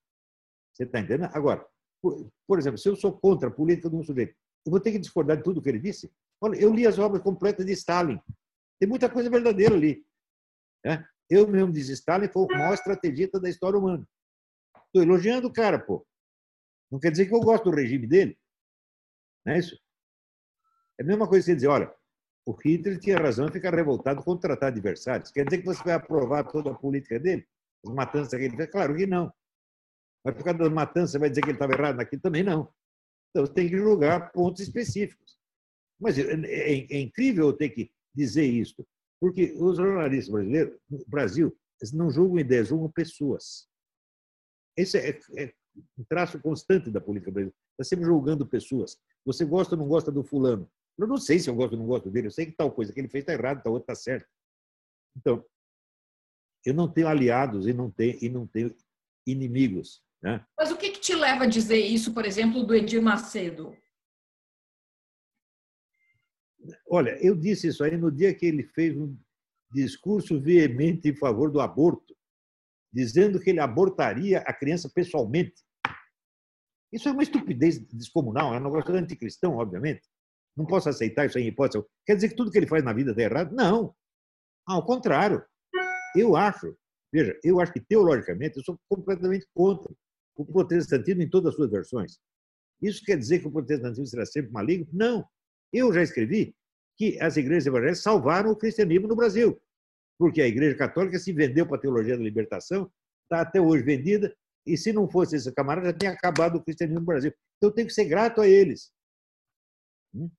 Você 0.74 0.84
está 0.84 1.00
entendendo? 1.00 1.30
Agora, 1.34 1.66
por, 2.04 2.30
por, 2.46 2.60
exemplo, 2.60 2.78
se 2.78 2.90
eu 2.90 2.98
sou 2.98 3.18
contra 3.18 3.48
a 3.48 3.52
política 3.52 3.90
de 3.90 3.96
um 3.96 4.04
sujeito, 4.04 4.36
eu 4.66 4.70
vou 4.70 4.80
ter 4.82 4.92
que 4.92 5.00
discordar 5.00 5.38
de 5.38 5.44
tudo 5.44 5.62
que 5.62 5.70
ele 5.70 5.80
disse? 5.80 6.12
Olha, 6.42 6.58
eu 6.58 6.74
li 6.74 6.86
as 6.86 7.00
obras 7.00 7.24
completas 7.24 7.66
de 7.66 7.72
Stalin. 7.72 8.20
Tem 8.78 8.90
muita 8.90 9.10
coisa 9.10 9.30
verdadeira 9.30 9.74
ali. 9.74 10.06
Né? 10.84 11.08
Eu 11.30 11.48
mesmo 11.48 11.72
disse, 11.72 11.94
Stalin 11.94 12.28
foi 12.28 12.44
o 12.44 12.48
maior 12.48 12.74
estrategista 12.74 13.40
da 13.40 13.50
história 13.50 13.80
humana. 13.80 14.06
Estou 14.88 15.02
elogiando 15.02 15.48
o 15.48 15.54
cara, 15.54 15.80
pô. 15.80 16.06
Não 16.92 17.00
quer 17.00 17.12
dizer 17.12 17.26
que 17.26 17.34
eu 17.34 17.40
gosto 17.40 17.64
do 17.64 17.76
regime 17.76 18.06
dele. 18.06 18.38
Não 19.46 19.54
é 19.54 19.60
isso? 19.60 19.80
É 21.00 21.04
a 21.04 21.06
mesma 21.06 21.26
coisa 21.28 21.46
que 21.46 21.52
você 21.52 21.56
dizer, 21.56 21.68
olha, 21.68 21.94
o 22.46 22.52
Hitler 22.52 23.00
tinha 23.00 23.18
razão 23.18 23.48
em 23.48 23.52
ficar 23.52 23.74
revoltado 23.74 24.22
contra 24.22 24.50
tratar 24.50 24.68
adversários. 24.68 25.32
Quer 25.32 25.46
dizer 25.46 25.60
que 25.60 25.66
você 25.66 25.82
vai 25.82 25.94
aprovar 25.94 26.44
toda 26.44 26.72
a 26.72 26.76
política 26.76 27.18
dele? 27.18 27.48
As 27.88 27.94
matanças 27.94 28.38
que 28.38 28.46
ele 28.46 28.58
fez? 28.58 28.70
Claro 28.70 28.94
que 28.94 29.08
não. 29.08 29.34
Mas 30.24 30.36
por 30.36 30.44
causa 30.44 30.60
das 30.60 30.72
matanças, 30.72 31.20
vai 31.20 31.30
dizer 31.30 31.42
que 31.42 31.48
ele 31.48 31.56
estava 31.56 31.74
errado 31.74 31.98
naquilo? 31.98 32.22
Também 32.22 32.44
não. 32.44 32.72
Então, 33.30 33.46
tem 33.48 33.68
que 33.68 33.78
julgar 33.78 34.32
pontos 34.32 34.62
específicos. 34.62 35.38
Mas 36.00 36.18
é, 36.18 36.34
é, 36.34 36.96
é 36.96 37.00
incrível 37.00 37.48
eu 37.48 37.54
ter 37.54 37.70
que 37.70 37.92
dizer 38.14 38.46
isso, 38.46 38.86
porque 39.20 39.54
os 39.58 39.78
jornalistas 39.78 40.32
brasileiros, 40.32 40.80
no 40.90 41.04
Brasil, 41.08 41.58
não 41.94 42.10
julgam 42.10 42.40
ideias, 42.40 42.68
julgam 42.68 42.92
pessoas. 42.92 43.68
Esse 44.78 44.98
é, 44.98 45.20
é 45.38 45.54
um 45.98 46.04
traço 46.04 46.40
constante 46.40 46.90
da 46.90 47.02
política 47.02 47.32
brasileira. 47.32 47.56
Está 47.72 47.84
sempre 47.84 48.06
julgando 48.06 48.46
pessoas. 48.46 48.98
Você 49.26 49.44
gosta 49.46 49.76
ou 49.76 49.82
não 49.82 49.88
gosta 49.88 50.12
do 50.12 50.24
fulano? 50.24 50.70
Eu 50.98 51.08
não 51.08 51.18
sei 51.18 51.40
se 51.40 51.50
eu 51.50 51.56
gosto 51.56 51.74
ou 51.74 51.80
não 51.80 51.88
gosto 51.88 52.10
dele. 52.10 52.28
Eu 52.28 52.32
sei 52.32 52.46
que 52.46 52.52
tal 52.52 52.72
coisa 52.72 52.94
que 52.94 53.00
ele 53.00 53.10
fez 53.10 53.24
está 53.24 53.34
errado, 53.34 53.64
tal 53.64 53.74
outra 53.74 53.94
está 53.94 54.04
certo. 54.04 54.30
Então, 55.18 55.44
eu 56.66 56.74
não 56.74 56.88
tenho 56.88 57.08
aliados 57.08 57.68
e 57.68 57.74
não 57.74 57.90
tenho, 57.90 58.18
e 58.22 58.30
não 58.30 58.48
tenho 58.48 58.74
inimigos. 59.26 60.04
Né? 60.24 60.44
Mas 60.58 60.72
o 60.72 60.78
que, 60.78 60.92
que 60.92 61.02
te 61.02 61.14
leva 61.14 61.44
a 61.44 61.48
dizer 61.48 61.80
isso, 61.80 62.14
por 62.14 62.26
exemplo, 62.26 62.64
do 62.64 62.74
Edir 62.74 63.02
Macedo? 63.02 63.76
Olha, 66.90 67.18
eu 67.22 67.36
disse 67.36 67.68
isso 67.68 67.84
aí 67.84 67.98
no 67.98 68.10
dia 68.10 68.34
que 68.34 68.46
ele 68.46 68.64
fez 68.64 68.98
um 68.98 69.18
discurso 69.70 70.40
veemente 70.40 71.10
em 71.10 71.16
favor 71.16 71.52
do 71.52 71.60
aborto, 71.60 72.16
dizendo 72.92 73.38
que 73.38 73.50
ele 73.50 73.60
abortaria 73.60 74.40
a 74.40 74.54
criança 74.54 74.90
pessoalmente. 74.90 75.62
Isso 76.90 77.10
é 77.10 77.12
uma 77.12 77.24
estupidez 77.24 77.80
descomunal, 77.90 78.54
é 78.54 78.60
um 78.60 78.64
negócio 78.64 78.96
anticristão, 78.96 79.58
obviamente. 79.58 80.08
Não 80.56 80.66
posso 80.66 80.88
aceitar 80.88 81.26
isso 81.26 81.38
em 81.38 81.48
hipótese. 81.48 81.84
Quer 82.06 82.16
dizer 82.16 82.30
que 82.30 82.36
tudo 82.36 82.52
que 82.52 82.58
ele 82.58 82.68
faz 82.68 82.82
na 82.82 82.94
vida 82.94 83.12
está 83.12 83.24
errado? 83.24 83.54
Não. 83.54 83.94
Ao 84.66 84.86
contrário. 84.86 85.44
Eu 86.16 86.36
acho, 86.36 86.78
veja, 87.12 87.38
eu 87.44 87.60
acho 87.60 87.74
que 87.74 87.82
teologicamente 87.82 88.56
eu 88.56 88.64
sou 88.64 88.80
completamente 88.88 89.48
contra 89.52 89.92
o 90.36 90.46
protestantismo 90.46 91.22
em 91.22 91.30
todas 91.30 91.50
as 91.50 91.56
suas 91.56 91.70
versões. 91.70 92.20
Isso 92.82 93.04
quer 93.04 93.18
dizer 93.18 93.40
que 93.40 93.48
o 93.48 93.52
protestantismo 93.52 94.06
será 94.06 94.26
sempre 94.26 94.52
maligno? 94.52 94.88
Não. 94.92 95.26
Eu 95.72 95.94
já 95.94 96.02
escrevi 96.02 96.56
que 96.98 97.20
as 97.22 97.38
igrejas 97.38 97.66
evangélicas 97.66 98.02
salvaram 98.02 98.52
o 98.52 98.56
cristianismo 98.56 99.08
no 99.08 99.16
Brasil, 99.16 99.60
porque 100.18 100.42
a 100.42 100.48
Igreja 100.48 100.78
Católica 100.78 101.18
se 101.18 101.34
vendeu 101.34 101.66
para 101.66 101.78
a 101.78 101.80
teologia 101.80 102.18
da 102.18 102.24
libertação, 102.24 102.92
está 103.24 103.42
até 103.42 103.60
hoje 103.60 103.84
vendida, 103.84 104.36
e 104.66 104.78
se 104.78 104.94
não 104.94 105.10
fosse 105.10 105.36
esse 105.36 105.52
camarada, 105.52 105.88
já 105.88 105.94
tinha 105.94 106.12
acabado 106.12 106.58
o 106.58 106.64
cristianismo 106.64 107.00
no 107.00 107.06
Brasil. 107.06 107.34
Então, 107.58 107.70
eu 107.70 107.74
tenho 107.74 107.88
que 107.88 107.94
ser 107.94 108.06
grato 108.06 108.42
a 108.42 108.48
eles. 108.48 108.92
Hum? 110.14 110.30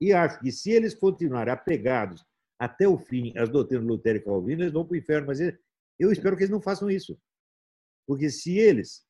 E 0.00 0.12
acho 0.12 0.40
que 0.40 0.52
se 0.52 0.70
eles 0.70 0.94
continuarem 0.94 1.52
apegados 1.52 2.24
até 2.58 2.86
o 2.86 2.98
fim 2.98 3.36
às 3.36 3.48
doutrinas 3.48 3.86
Lutero 3.86 4.18
e 4.18 4.22
Calvino, 4.22 4.62
eles 4.62 4.72
vão 4.72 4.84
para 4.84 4.94
o 4.94 4.96
inferno. 4.96 5.26
Mas 5.26 5.40
eu 5.98 6.12
espero 6.12 6.36
que 6.36 6.42
eles 6.42 6.50
não 6.50 6.60
façam 6.60 6.90
isso. 6.90 7.18
Porque 8.06 8.30
se 8.30 8.58
eles 8.58 9.04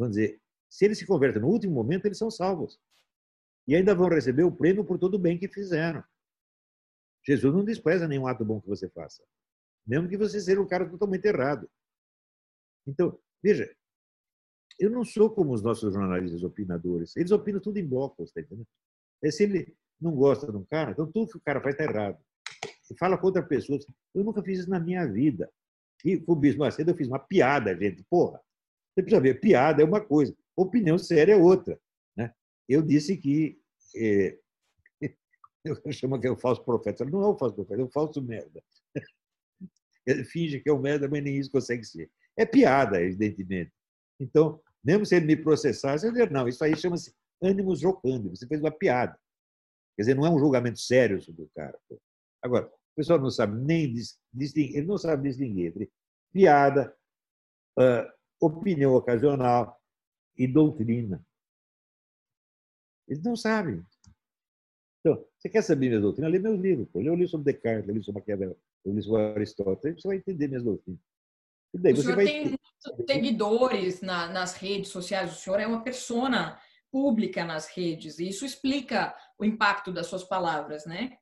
vamos 0.00 0.16
dizer, 0.16 0.40
se 0.68 0.84
eles 0.84 0.98
se 0.98 1.06
convertem 1.06 1.42
no 1.42 1.48
último 1.48 1.74
momento, 1.74 2.06
eles 2.06 2.18
são 2.18 2.30
salvos. 2.30 2.78
E 3.66 3.74
ainda 3.74 3.94
vão 3.94 4.08
receber 4.08 4.44
o 4.44 4.52
prêmio 4.52 4.84
por 4.84 4.98
todo 4.98 5.14
o 5.14 5.18
bem 5.18 5.38
que 5.38 5.48
fizeram. 5.48 6.02
Jesus 7.26 7.54
não 7.54 7.64
despreza 7.64 8.08
nenhum 8.08 8.26
ato 8.26 8.44
bom 8.44 8.60
que 8.60 8.68
você 8.68 8.88
faça, 8.88 9.22
mesmo 9.86 10.08
que 10.08 10.16
você 10.16 10.40
seja 10.40 10.60
um 10.60 10.66
cara 10.66 10.88
totalmente 10.88 11.24
errado. 11.26 11.70
Então, 12.86 13.18
veja, 13.42 13.70
eu 14.78 14.90
não 14.90 15.04
sou 15.04 15.30
como 15.30 15.52
os 15.52 15.62
nossos 15.62 15.92
jornalistas 15.92 16.42
opinadores. 16.42 17.14
Eles 17.16 17.30
opinam 17.30 17.60
tudo 17.60 17.78
em 17.78 17.86
bloco, 17.86 18.24
tá 18.32 18.40
entendendo? 18.40 18.66
É, 19.22 19.30
se 19.30 19.42
ele 19.42 19.76
não 20.00 20.12
gosta 20.12 20.50
de 20.50 20.56
um 20.56 20.64
cara, 20.64 20.92
então 20.92 21.10
tudo 21.12 21.30
que 21.30 21.36
o 21.36 21.42
cara 21.42 21.60
faz 21.60 21.74
está 21.74 21.84
errado. 21.84 22.18
Ele 22.88 22.98
fala 22.98 23.18
contra 23.18 23.42
pessoas. 23.42 23.84
Eu 24.14 24.24
nunca 24.24 24.42
fiz 24.42 24.60
isso 24.60 24.70
na 24.70 24.80
minha 24.80 25.06
vida. 25.06 25.52
E 26.04 26.18
com 26.18 26.32
o 26.32 26.36
Bispo 26.36 26.60
Macedo 26.60 26.90
eu 26.90 26.96
fiz 26.96 27.06
uma 27.06 27.18
piada, 27.18 27.76
gente. 27.76 28.02
Porra, 28.08 28.40
você 28.92 29.02
precisa 29.02 29.20
ver, 29.20 29.40
piada 29.40 29.82
é 29.82 29.84
uma 29.84 30.00
coisa, 30.00 30.36
opinião 30.56 30.98
séria 30.98 31.32
é 31.32 31.36
outra. 31.36 31.80
Né? 32.16 32.32
Eu 32.68 32.82
disse 32.82 33.16
que. 33.16 33.60
É, 33.96 34.38
eu 35.64 35.92
chamo 35.92 36.20
que 36.20 36.26
é 36.26 36.30
o 36.30 36.36
falso 36.36 36.64
profeta. 36.64 37.04
Não 37.04 37.22
é 37.22 37.26
o 37.28 37.36
falso 37.36 37.54
profeta, 37.54 37.80
é 37.80 37.84
o 37.84 37.90
falso 37.90 38.20
merda. 38.22 38.62
Ele 40.06 40.24
finge 40.24 40.60
que 40.60 40.68
é 40.68 40.72
um 40.72 40.80
merda, 40.80 41.08
mas 41.08 41.22
nem 41.22 41.36
isso 41.36 41.50
consegue 41.50 41.84
ser. 41.84 42.10
É 42.36 42.44
piada, 42.46 43.00
evidentemente. 43.02 43.72
Então, 44.18 44.60
Mesmo 44.82 45.04
se 45.04 45.14
ele 45.14 45.26
me 45.26 45.36
processasse, 45.36 46.06
eu 46.06 46.12
dizer, 46.12 46.30
não, 46.30 46.48
isso 46.48 46.64
aí 46.64 46.74
chama-se 46.76 47.14
ânimos 47.42 47.80
jocando, 47.80 48.30
você 48.30 48.46
fez 48.46 48.60
uma 48.60 48.70
piada. 48.70 49.18
Quer 49.96 50.02
dizer, 50.02 50.14
não 50.14 50.26
é 50.26 50.30
um 50.30 50.38
julgamento 50.38 50.78
sério 50.78 51.20
sobre 51.20 51.42
o 51.42 51.50
cara. 51.54 51.78
Agora, 52.42 52.66
o 52.66 52.96
pessoal 52.96 53.18
não 53.18 53.30
sabe 53.30 53.60
nem 53.60 53.92
distinguir, 54.32 54.76
ele 54.76 54.86
não 54.86 54.96
sabe 54.96 55.28
distinguir 55.28 55.66
entre 55.66 55.90
piada, 56.32 56.94
uh, 57.78 58.19
opinião 58.40 58.94
ocasional 58.94 59.78
e 60.36 60.46
doutrina. 60.46 61.24
Eles 63.06 63.22
não 63.22 63.36
sabem. 63.36 63.84
Então, 65.00 65.24
você 65.36 65.48
quer 65.48 65.62
saber 65.62 65.88
minha 65.88 66.00
doutrina? 66.00 66.28
Lê 66.28 66.38
meus 66.38 66.60
livros. 66.60 66.88
Pô. 66.88 67.00
Eu 67.00 67.14
li 67.14 67.26
sobre 67.26 67.52
Descartes, 67.52 67.88
eu 67.88 67.94
li 67.94 68.02
sobre 68.02 68.20
Maquiavel, 68.20 68.58
eu 68.84 68.94
li 68.94 69.02
sobre 69.02 69.22
Aristóteles, 69.22 70.00
você 70.00 70.08
vai 70.08 70.16
entender 70.18 70.48
minhas 70.48 70.64
doutrinas. 70.64 71.00
E 71.72 71.78
daí 71.78 71.92
o 71.92 71.96
você 71.96 72.02
senhor 72.02 72.16
vai 72.16 72.24
tem 72.24 72.44
muitos 72.44 73.06
seguidores 73.06 74.00
na, 74.00 74.28
nas 74.28 74.54
redes 74.54 74.90
sociais, 74.90 75.32
o 75.32 75.36
senhor 75.36 75.60
é 75.60 75.66
uma 75.66 75.82
persona 75.82 76.60
pública 76.90 77.44
nas 77.44 77.68
redes, 77.68 78.18
e 78.18 78.28
isso 78.28 78.44
explica 78.44 79.14
o 79.38 79.44
impacto 79.44 79.92
das 79.92 80.06
suas 80.06 80.24
palavras, 80.24 80.84
né? 80.84 81.16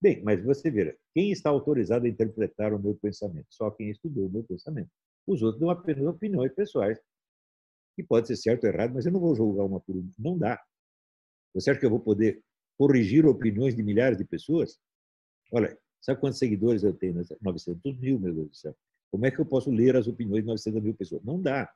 Bem, 0.00 0.22
mas 0.22 0.44
você 0.44 0.70
vê, 0.70 0.98
quem 1.14 1.32
está 1.32 1.48
autorizado 1.48 2.04
a 2.04 2.08
interpretar 2.08 2.74
o 2.74 2.78
meu 2.78 2.94
pensamento? 2.94 3.46
Só 3.50 3.70
quem 3.70 3.90
estudou 3.90 4.26
o 4.26 4.30
meu 4.30 4.44
pensamento. 4.44 4.90
Os 5.26 5.42
outros 5.42 5.60
dão 5.60 5.70
apenas 5.70 6.06
opiniões 6.06 6.52
pessoais, 6.52 6.98
que 7.94 8.02
pode 8.02 8.28
ser 8.28 8.36
certo 8.36 8.64
ou 8.64 8.70
errado, 8.70 8.94
mas 8.94 9.06
eu 9.06 9.12
não 9.12 9.20
vou 9.20 9.34
julgar 9.34 9.64
uma 9.64 9.80
por 9.80 9.96
uma. 9.96 10.10
Não 10.18 10.38
dá. 10.38 10.62
Você 11.54 11.70
acha 11.70 11.80
que 11.80 11.86
eu 11.86 11.90
vou 11.90 12.00
poder 12.00 12.42
corrigir 12.78 13.26
opiniões 13.26 13.74
de 13.74 13.82
milhares 13.82 14.18
de 14.18 14.24
pessoas? 14.24 14.78
Olha, 15.52 15.76
sabe 16.00 16.20
quantos 16.20 16.38
seguidores 16.38 16.82
eu 16.82 16.92
tenho? 16.92 17.22
900 17.40 17.98
mil, 17.98 18.20
meu 18.20 18.34
Deus 18.34 18.48
do 18.48 18.54
céu. 18.54 18.76
Como 19.10 19.24
é 19.24 19.30
que 19.30 19.40
eu 19.40 19.46
posso 19.46 19.70
ler 19.70 19.96
as 19.96 20.06
opiniões 20.06 20.42
de 20.42 20.48
900 20.48 20.82
mil 20.82 20.94
pessoas? 20.94 21.22
Não 21.24 21.40
dá. 21.40 21.72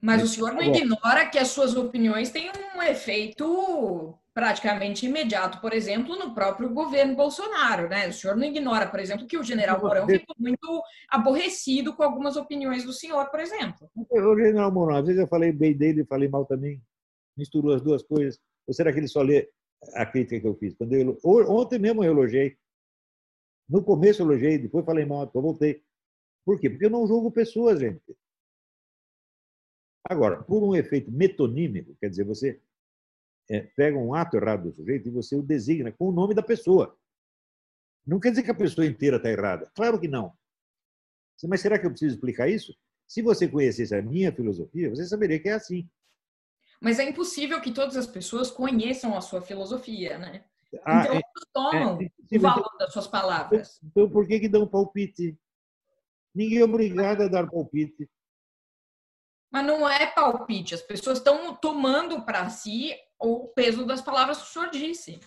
Mas 0.00 0.22
o 0.22 0.26
senhor 0.26 0.52
não 0.52 0.62
ignora 0.62 1.28
que 1.30 1.38
as 1.38 1.48
suas 1.48 1.74
opiniões 1.76 2.30
têm 2.30 2.50
um 2.50 2.82
efeito 2.82 4.18
praticamente 4.34 5.06
imediato, 5.06 5.60
por 5.60 5.72
exemplo, 5.72 6.18
no 6.18 6.34
próprio 6.34 6.68
governo 6.68 7.14
Bolsonaro, 7.14 7.88
né? 7.88 8.08
O 8.08 8.12
senhor 8.12 8.36
não 8.36 8.44
ignora, 8.44 8.88
por 8.88 8.98
exemplo, 8.98 9.28
que 9.28 9.38
o 9.38 9.44
general 9.44 9.80
Mourão 9.80 10.08
ficou 10.08 10.34
muito 10.36 10.82
aborrecido 11.08 11.94
com 11.94 12.02
algumas 12.02 12.36
opiniões 12.36 12.84
do 12.84 12.92
senhor, 12.92 13.30
por 13.30 13.38
exemplo. 13.38 13.88
O 13.94 14.36
general 14.36 14.72
Mourão, 14.72 14.96
às 14.96 15.06
vezes 15.06 15.20
eu 15.20 15.28
falei 15.28 15.52
bem 15.52 15.76
dele 15.76 16.02
e 16.02 16.06
falei 16.06 16.28
mal 16.28 16.44
também. 16.44 16.82
Misturou 17.36 17.74
as 17.74 17.80
duas 17.80 18.02
coisas. 18.02 18.40
Ou 18.66 18.74
será 18.74 18.92
que 18.92 18.98
ele 18.98 19.06
só 19.06 19.22
lê 19.22 19.48
a 19.94 20.04
crítica 20.04 20.40
que 20.40 20.48
eu 20.48 20.56
fiz? 20.56 20.74
Quando 20.74 20.94
eu, 20.94 21.16
ontem 21.48 21.78
mesmo 21.78 22.02
eu 22.02 22.10
elogiei. 22.10 22.56
No 23.68 23.84
começo 23.84 24.20
eu 24.20 24.26
elogiei, 24.26 24.58
depois 24.58 24.84
falei 24.84 25.04
mal, 25.04 25.26
depois 25.26 25.44
voltei. 25.44 25.82
Por 26.44 26.58
quê? 26.58 26.68
Porque 26.68 26.86
eu 26.86 26.90
não 26.90 27.06
julgo 27.06 27.30
pessoas, 27.30 27.78
gente. 27.78 28.02
Agora, 30.06 30.42
por 30.42 30.62
um 30.62 30.74
efeito 30.74 31.10
metonímico, 31.10 31.96
quer 32.00 32.10
dizer, 32.10 32.24
você 32.24 32.60
é, 33.50 33.60
pega 33.60 33.98
um 33.98 34.14
ato 34.14 34.36
errado 34.36 34.70
do 34.70 34.74
sujeito 34.74 35.08
e 35.08 35.10
você 35.10 35.36
o 35.36 35.42
designa 35.42 35.92
com 35.92 36.08
o 36.08 36.12
nome 36.12 36.34
da 36.34 36.42
pessoa. 36.42 36.96
Não 38.06 38.20
quer 38.20 38.30
dizer 38.30 38.42
que 38.42 38.50
a 38.50 38.54
pessoa 38.54 38.86
inteira 38.86 39.16
está 39.16 39.30
errada. 39.30 39.70
Claro 39.74 39.98
que 39.98 40.08
não. 40.08 40.32
Mas 41.44 41.60
será 41.60 41.78
que 41.78 41.86
eu 41.86 41.90
preciso 41.90 42.14
explicar 42.14 42.48
isso? 42.48 42.74
Se 43.06 43.22
você 43.22 43.46
conhecesse 43.48 43.94
a 43.94 44.02
minha 44.02 44.32
filosofia, 44.32 44.90
você 44.90 45.04
saberia 45.04 45.38
que 45.38 45.48
é 45.48 45.52
assim. 45.52 45.88
Mas 46.80 46.98
é 46.98 47.04
impossível 47.08 47.60
que 47.60 47.72
todas 47.72 47.96
as 47.96 48.06
pessoas 48.06 48.50
conheçam 48.50 49.16
a 49.16 49.20
sua 49.20 49.40
filosofia, 49.40 50.18
né? 50.18 50.44
Ah, 50.84 51.02
então, 51.02 51.16
é, 51.16 51.22
tomam 51.52 51.98
é, 52.00 52.36
o 52.36 52.40
valor 52.40 52.76
das 52.78 52.92
suas 52.92 53.06
palavras. 53.06 53.80
Então, 53.82 54.10
por 54.10 54.26
que, 54.26 54.40
que 54.40 54.48
dão 54.48 54.66
palpite? 54.66 55.38
Ninguém 56.34 56.58
é 56.58 56.64
obrigado 56.64 57.22
a 57.22 57.28
dar 57.28 57.48
palpite. 57.48 58.08
Mas 59.50 59.66
não 59.66 59.88
é 59.88 60.06
palpite, 60.06 60.74
as 60.74 60.82
pessoas 60.82 61.18
estão 61.18 61.54
tomando 61.54 62.22
para 62.22 62.50
si 62.50 62.92
o 63.20 63.48
peso 63.48 63.86
das 63.86 64.02
palavras 64.02 64.38
que 64.38 64.44
o 64.44 64.46
senhor 64.46 64.70
disse. 64.70 65.20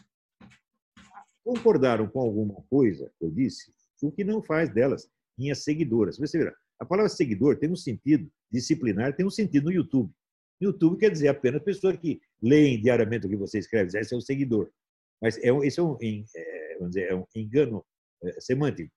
Concordaram 1.43 2.07
com 2.07 2.19
alguma 2.19 2.61
coisa 2.69 3.11
que 3.17 3.25
eu 3.25 3.31
disse, 3.31 3.73
o 4.01 4.11
que 4.11 4.23
não 4.23 4.41
faz 4.43 4.69
delas 4.69 5.09
minhas 5.37 5.63
seguidoras. 5.63 6.17
Você 6.17 6.37
verá, 6.37 6.55
a 6.79 6.85
palavra 6.85 7.09
seguidor 7.09 7.57
tem 7.57 7.71
um 7.71 7.75
sentido 7.75 8.29
disciplinar, 8.51 9.15
tem 9.15 9.25
um 9.25 9.29
sentido 9.29 9.65
no 9.65 9.71
YouTube. 9.71 10.11
YouTube 10.59 10.97
quer 10.97 11.11
dizer 11.11 11.27
apenas 11.27 11.63
pessoa 11.63 11.95
que 11.95 12.19
leem 12.41 12.81
diariamente 12.81 13.27
o 13.27 13.29
que 13.29 13.35
você 13.35 13.59
escreve, 13.59 13.97
esse 13.97 14.13
é 14.13 14.17
o 14.17 14.21
seguidor. 14.21 14.71
Mas 15.21 15.37
é 15.43 15.51
um, 15.51 15.63
esse 15.63 15.79
é 15.79 15.83
um, 15.83 15.97
é, 16.01 16.75
vamos 16.79 16.93
dizer, 16.93 17.11
é 17.11 17.15
um 17.15 17.25
engano 17.35 17.85
é, 18.23 18.39
semântico. 18.39 18.91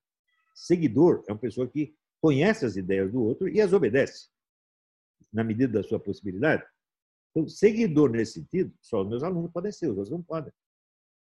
Seguidor 0.54 1.24
é 1.28 1.32
uma 1.32 1.38
pessoa 1.38 1.68
que 1.68 1.94
conhece 2.20 2.66
as 2.66 2.76
ideias 2.76 3.10
do 3.10 3.22
outro 3.22 3.48
e 3.48 3.60
as 3.60 3.72
obedece, 3.72 4.28
na 5.32 5.42
medida 5.42 5.80
da 5.80 5.82
sua 5.82 5.98
possibilidade. 5.98 6.62
Então, 7.30 7.48
seguidor 7.48 8.10
nesse 8.10 8.34
sentido, 8.34 8.72
só 8.80 9.02
os 9.02 9.08
meus 9.08 9.22
alunos 9.22 9.50
podem 9.52 9.70
ser, 9.70 9.86
os 9.86 9.96
outros 9.96 10.10
não 10.10 10.22
podem. 10.22 10.52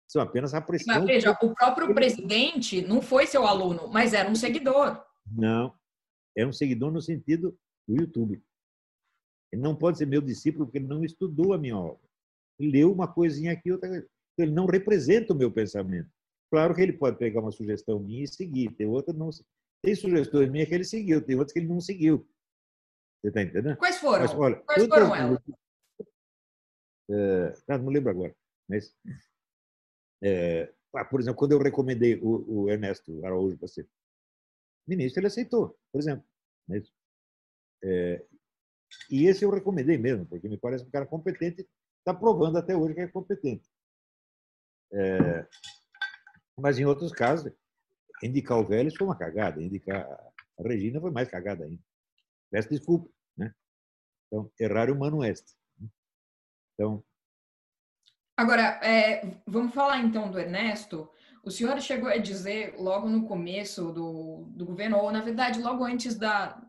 São 0.07 0.21
apenas 0.21 0.53
a 0.53 0.61
pressão. 0.61 0.95
Mas 0.95 1.05
veja, 1.05 1.31
o 1.31 1.55
próprio 1.55 1.93
presidente 1.93 2.81
não 2.81 3.01
foi 3.01 3.25
seu 3.27 3.45
aluno, 3.45 3.87
mas 3.87 4.13
era 4.13 4.29
um 4.29 4.35
seguidor. 4.35 5.01
Não, 5.25 5.73
é 6.35 6.45
um 6.45 6.51
seguidor 6.51 6.91
no 6.91 7.01
sentido 7.01 7.57
do 7.87 7.95
YouTube. 7.95 8.41
Ele 9.51 9.61
não 9.61 9.75
pode 9.75 9.97
ser 9.97 10.05
meu 10.05 10.21
discípulo 10.21 10.65
porque 10.65 10.77
ele 10.77 10.87
não 10.87 11.03
estudou 11.03 11.53
a 11.53 11.57
minha 11.57 11.77
obra. 11.77 12.09
Ele 12.59 12.71
leu 12.71 12.91
uma 12.91 13.07
coisinha 13.07 13.51
aqui, 13.51 13.71
outra. 13.71 14.05
Ele 14.37 14.51
não 14.51 14.65
representa 14.65 15.33
o 15.33 15.35
meu 15.35 15.51
pensamento. 15.51 16.09
Claro 16.49 16.75
que 16.75 16.81
ele 16.81 16.93
pode 16.93 17.17
pegar 17.17 17.41
uma 17.41 17.51
sugestão 17.51 17.99
minha 17.99 18.23
e 18.23 18.27
seguir, 18.27 18.71
tem 18.71 18.87
outra 18.87 19.13
não. 19.13 19.29
Tem 19.81 19.95
sugestões 19.95 20.49
minhas 20.49 20.67
que 20.67 20.75
ele 20.75 20.83
seguiu, 20.83 21.21
tem 21.21 21.35
outras 21.35 21.53
que 21.53 21.59
ele 21.59 21.67
não 21.67 21.79
seguiu. 21.79 22.27
Você 23.21 23.29
está 23.29 23.41
entendendo? 23.41 23.77
Quais 23.77 23.97
foram? 23.97 24.21
Mas, 24.21 24.33
olha, 24.33 24.55
Quais 24.57 24.87
foram 24.87 25.15
elas? 25.15 25.39
É, 27.11 27.77
não 27.77 27.89
lembro 27.89 28.09
agora. 28.09 28.35
Mas, 28.67 28.95
é, 30.23 30.71
ah, 30.93 31.05
por 31.05 31.19
exemplo, 31.19 31.37
quando 31.37 31.51
eu 31.51 31.59
recomendei 31.59 32.15
o, 32.21 32.63
o 32.63 32.69
Ernesto 32.69 33.25
Araújo 33.25 33.57
para 33.57 33.67
ser 33.67 33.87
ministro, 34.87 35.19
ele 35.19 35.27
aceitou, 35.27 35.77
por 35.91 35.99
exemplo. 35.99 36.25
É, 37.83 38.25
e 39.09 39.25
esse 39.27 39.43
eu 39.43 39.49
recomendei 39.49 39.97
mesmo, 39.97 40.25
porque 40.25 40.47
me 40.47 40.57
parece 40.57 40.85
um 40.85 40.89
cara 40.89 41.05
competente, 41.05 41.67
está 41.99 42.13
provando 42.13 42.57
até 42.57 42.75
hoje 42.75 42.93
que 42.93 43.01
é 43.01 43.07
competente. 43.07 43.69
É, 44.93 45.47
mas 46.57 46.77
em 46.77 46.85
outros 46.85 47.11
casos, 47.11 47.51
indicar 48.23 48.59
o 48.59 48.67
Vélez 48.67 48.95
foi 48.95 49.07
uma 49.07 49.17
cagada, 49.17 49.61
indicar 49.61 50.05
a 50.59 50.63
Regina 50.63 51.01
foi 51.01 51.11
mais 51.11 51.29
cagada 51.29 51.65
ainda. 51.65 51.81
Peço 52.49 52.69
desculpa. 52.69 53.09
Né? 53.37 53.53
Então, 54.27 54.51
errar 54.59 54.91
humano 54.91 55.23
est. 55.23 55.55
Então. 56.81 57.03
Agora, 58.35 58.79
é, 58.83 59.37
vamos 59.45 59.73
falar 59.73 59.99
então 59.99 60.31
do 60.31 60.39
Ernesto. 60.39 61.07
O 61.43 61.51
senhor 61.51 61.79
chegou 61.79 62.09
a 62.09 62.17
dizer 62.17 62.75
logo 62.77 63.07
no 63.07 63.27
começo 63.27 63.91
do, 63.91 64.47
do 64.49 64.65
governo, 64.65 64.97
ou 64.97 65.11
na 65.11 65.21
verdade 65.21 65.61
logo 65.61 65.83
antes 65.83 66.17
da, 66.17 66.59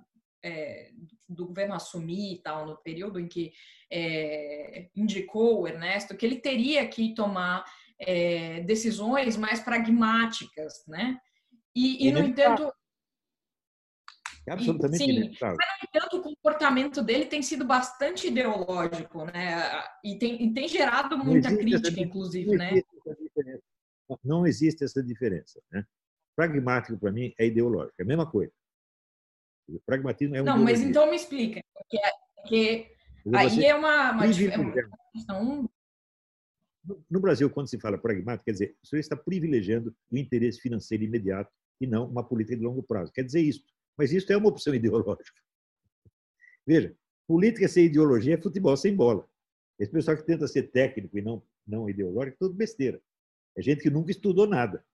é, 0.42 0.90
do 1.28 1.46
governo 1.46 1.74
assumir 1.74 2.34
e 2.34 2.42
tal, 2.42 2.66
no 2.66 2.76
período 2.76 3.18
em 3.18 3.26
que 3.26 3.52
é, 3.90 4.90
indicou 4.94 5.60
o 5.60 5.68
Ernesto, 5.68 6.16
que 6.16 6.26
ele 6.26 6.36
teria 6.36 6.86
que 6.86 7.14
tomar 7.14 7.64
é, 7.98 8.60
decisões 8.60 9.36
mais 9.36 9.60
pragmáticas, 9.60 10.84
né? 10.86 11.18
E, 11.74 12.06
e 12.06 12.12
no 12.12 12.18
entanto, 12.18 12.70
é 14.46 14.52
absolutamente 14.52 15.04
Sim, 15.04 15.10
inevitável. 15.10 15.56
Mas, 15.56 15.68
no 15.68 15.88
entanto, 15.88 16.16
o 16.16 16.22
comportamento 16.22 17.02
dele 17.02 17.26
tem 17.26 17.42
sido 17.42 17.64
bastante 17.64 18.26
ideológico, 18.28 19.24
né? 19.24 19.84
E 20.04 20.18
tem, 20.18 20.42
e 20.42 20.52
tem 20.52 20.66
gerado 20.66 21.16
muita 21.16 21.56
crítica, 21.56 22.00
inclusive, 22.00 22.50
não 22.50 22.56
né? 22.56 22.82
Não 24.24 24.46
existe 24.46 24.84
essa 24.84 25.02
diferença, 25.02 25.62
né? 25.70 25.84
Pragmático, 26.34 26.98
para 26.98 27.12
mim, 27.12 27.32
é 27.38 27.46
ideológico. 27.46 27.94
É 27.98 28.02
a 28.02 28.06
mesma 28.06 28.28
coisa. 28.28 28.52
O 29.68 29.80
pragmatismo 29.86 30.34
é 30.34 30.42
um. 30.42 30.44
Não, 30.44 30.58
mas 30.58 30.80
então 30.80 31.08
me 31.08 31.16
explica. 31.16 31.62
Porque, 31.72 31.98
porque 32.36 32.96
aí 33.34 33.64
é 33.64 33.74
uma, 33.74 34.12
uma, 34.12 34.26
é 34.26 35.32
uma. 35.32 35.70
No 37.08 37.20
Brasil, 37.20 37.48
quando 37.48 37.68
se 37.68 37.78
fala 37.78 37.96
pragmático, 37.96 38.44
quer 38.44 38.52
dizer, 38.52 38.76
o 38.82 38.86
senhor 38.86 39.00
está 39.00 39.16
privilegiando 39.16 39.94
o 40.10 40.16
interesse 40.16 40.60
financeiro 40.60 41.04
imediato 41.04 41.52
e 41.80 41.86
não 41.86 42.08
uma 42.08 42.24
política 42.26 42.56
de 42.56 42.62
longo 42.62 42.82
prazo. 42.82 43.12
Quer 43.12 43.22
dizer 43.22 43.40
isso. 43.40 43.62
Mas 43.96 44.12
isso 44.12 44.32
é 44.32 44.36
uma 44.36 44.48
opção 44.48 44.74
ideológica. 44.74 45.40
Veja, 46.66 46.96
política 47.26 47.68
sem 47.68 47.86
ideologia 47.86 48.34
é 48.34 48.40
futebol 48.40 48.76
sem 48.76 48.94
bola. 48.94 49.28
Esse 49.78 49.90
pessoal 49.90 50.16
que 50.16 50.24
tenta 50.24 50.46
ser 50.46 50.70
técnico 50.70 51.18
e 51.18 51.22
não, 51.22 51.42
não 51.66 51.88
ideológico, 51.88 52.36
é 52.36 52.38
tudo 52.38 52.54
besteira. 52.54 53.02
É 53.56 53.62
gente 53.62 53.82
que 53.82 53.90
nunca 53.90 54.10
estudou 54.10 54.46
nada. 54.46 54.84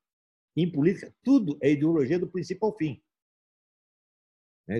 Em 0.56 0.70
política, 0.70 1.14
tudo 1.22 1.58
é 1.60 1.70
ideologia 1.70 2.18
do 2.18 2.28
princípio 2.28 2.66
ao 2.66 2.76
fim. 2.76 3.02
É 4.68 4.78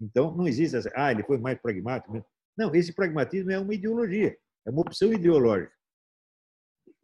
então, 0.00 0.36
não 0.36 0.46
existe 0.46 0.76
essa, 0.76 0.92
ah, 0.94 1.10
ele 1.10 1.22
foi 1.22 1.38
mais 1.38 1.58
pragmático. 1.58 2.24
Não, 2.56 2.74
esse 2.74 2.92
pragmatismo 2.92 3.50
é 3.50 3.58
uma 3.58 3.74
ideologia, 3.74 4.36
é 4.66 4.70
uma 4.70 4.82
opção 4.82 5.12
ideológica. 5.12 5.72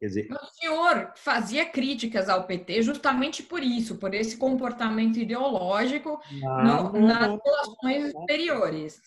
Quer 0.01 0.07
dizer, 0.07 0.33
o 0.33 0.47
senhor 0.55 1.13
fazia 1.15 1.67
críticas 1.67 2.31
ao 2.31 2.47
PT 2.47 2.81
justamente 2.81 3.43
por 3.43 3.63
isso, 3.63 3.99
por 3.99 4.15
esse 4.15 4.35
comportamento 4.35 5.19
ideológico 5.19 6.19
não, 6.41 6.91
no, 6.91 7.07
nas 7.07 7.39
relações 7.45 8.07
exteriores. 8.07 9.03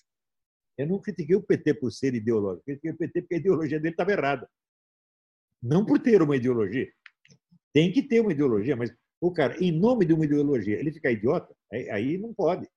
Eu 0.77 0.85
não 0.85 1.01
critiquei 1.01 1.35
o 1.35 1.41
PT 1.41 1.73
por 1.73 1.91
ser 1.91 2.13
ideológico, 2.13 2.65
critiquei 2.65 2.91
o 2.91 2.97
PT 2.97 3.21
porque 3.21 3.33
a 3.33 3.37
ideologia 3.39 3.79
dele 3.79 3.95
estava 3.95 4.11
errada. 4.11 4.47
Não 5.59 5.83
por 5.83 5.97
ter 5.97 6.21
uma 6.21 6.35
ideologia. 6.35 6.87
Tem 7.73 7.91
que 7.91 8.03
ter 8.03 8.19
uma 8.19 8.31
ideologia, 8.31 8.75
mas 8.75 8.95
o 9.19 9.31
cara, 9.31 9.57
em 9.59 9.71
nome 9.71 10.05
de 10.05 10.13
uma 10.13 10.25
ideologia, 10.25 10.79
ele 10.79 10.91
fica 10.91 11.09
idiota, 11.09 11.55
aí 11.71 12.19
não 12.19 12.35
pode. 12.35 12.69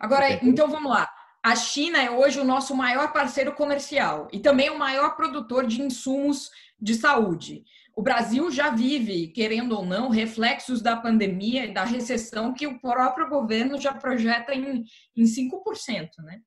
Agora, 0.00 0.32
então 0.44 0.68
vamos 0.68 0.90
lá. 0.90 1.08
A 1.48 1.56
China 1.56 1.96
é 1.96 2.10
hoje 2.10 2.38
o 2.38 2.44
nosso 2.44 2.76
maior 2.76 3.10
parceiro 3.10 3.54
comercial 3.54 4.28
e 4.30 4.38
também 4.38 4.68
o 4.68 4.78
maior 4.78 5.16
produtor 5.16 5.66
de 5.66 5.80
insumos 5.80 6.50
de 6.78 6.92
saúde. 6.92 7.64
O 7.96 8.02
Brasil 8.02 8.50
já 8.50 8.68
vive, 8.68 9.28
querendo 9.28 9.72
ou 9.74 9.82
não, 9.82 10.10
reflexos 10.10 10.82
da 10.82 10.94
pandemia 10.94 11.64
e 11.64 11.72
da 11.72 11.84
recessão 11.84 12.52
que 12.52 12.66
o 12.66 12.78
próprio 12.78 13.30
governo 13.30 13.80
já 13.80 13.94
projeta 13.94 14.54
em, 14.54 14.84
em 15.16 15.24
5%. 15.24 16.10
Né? 16.18 16.42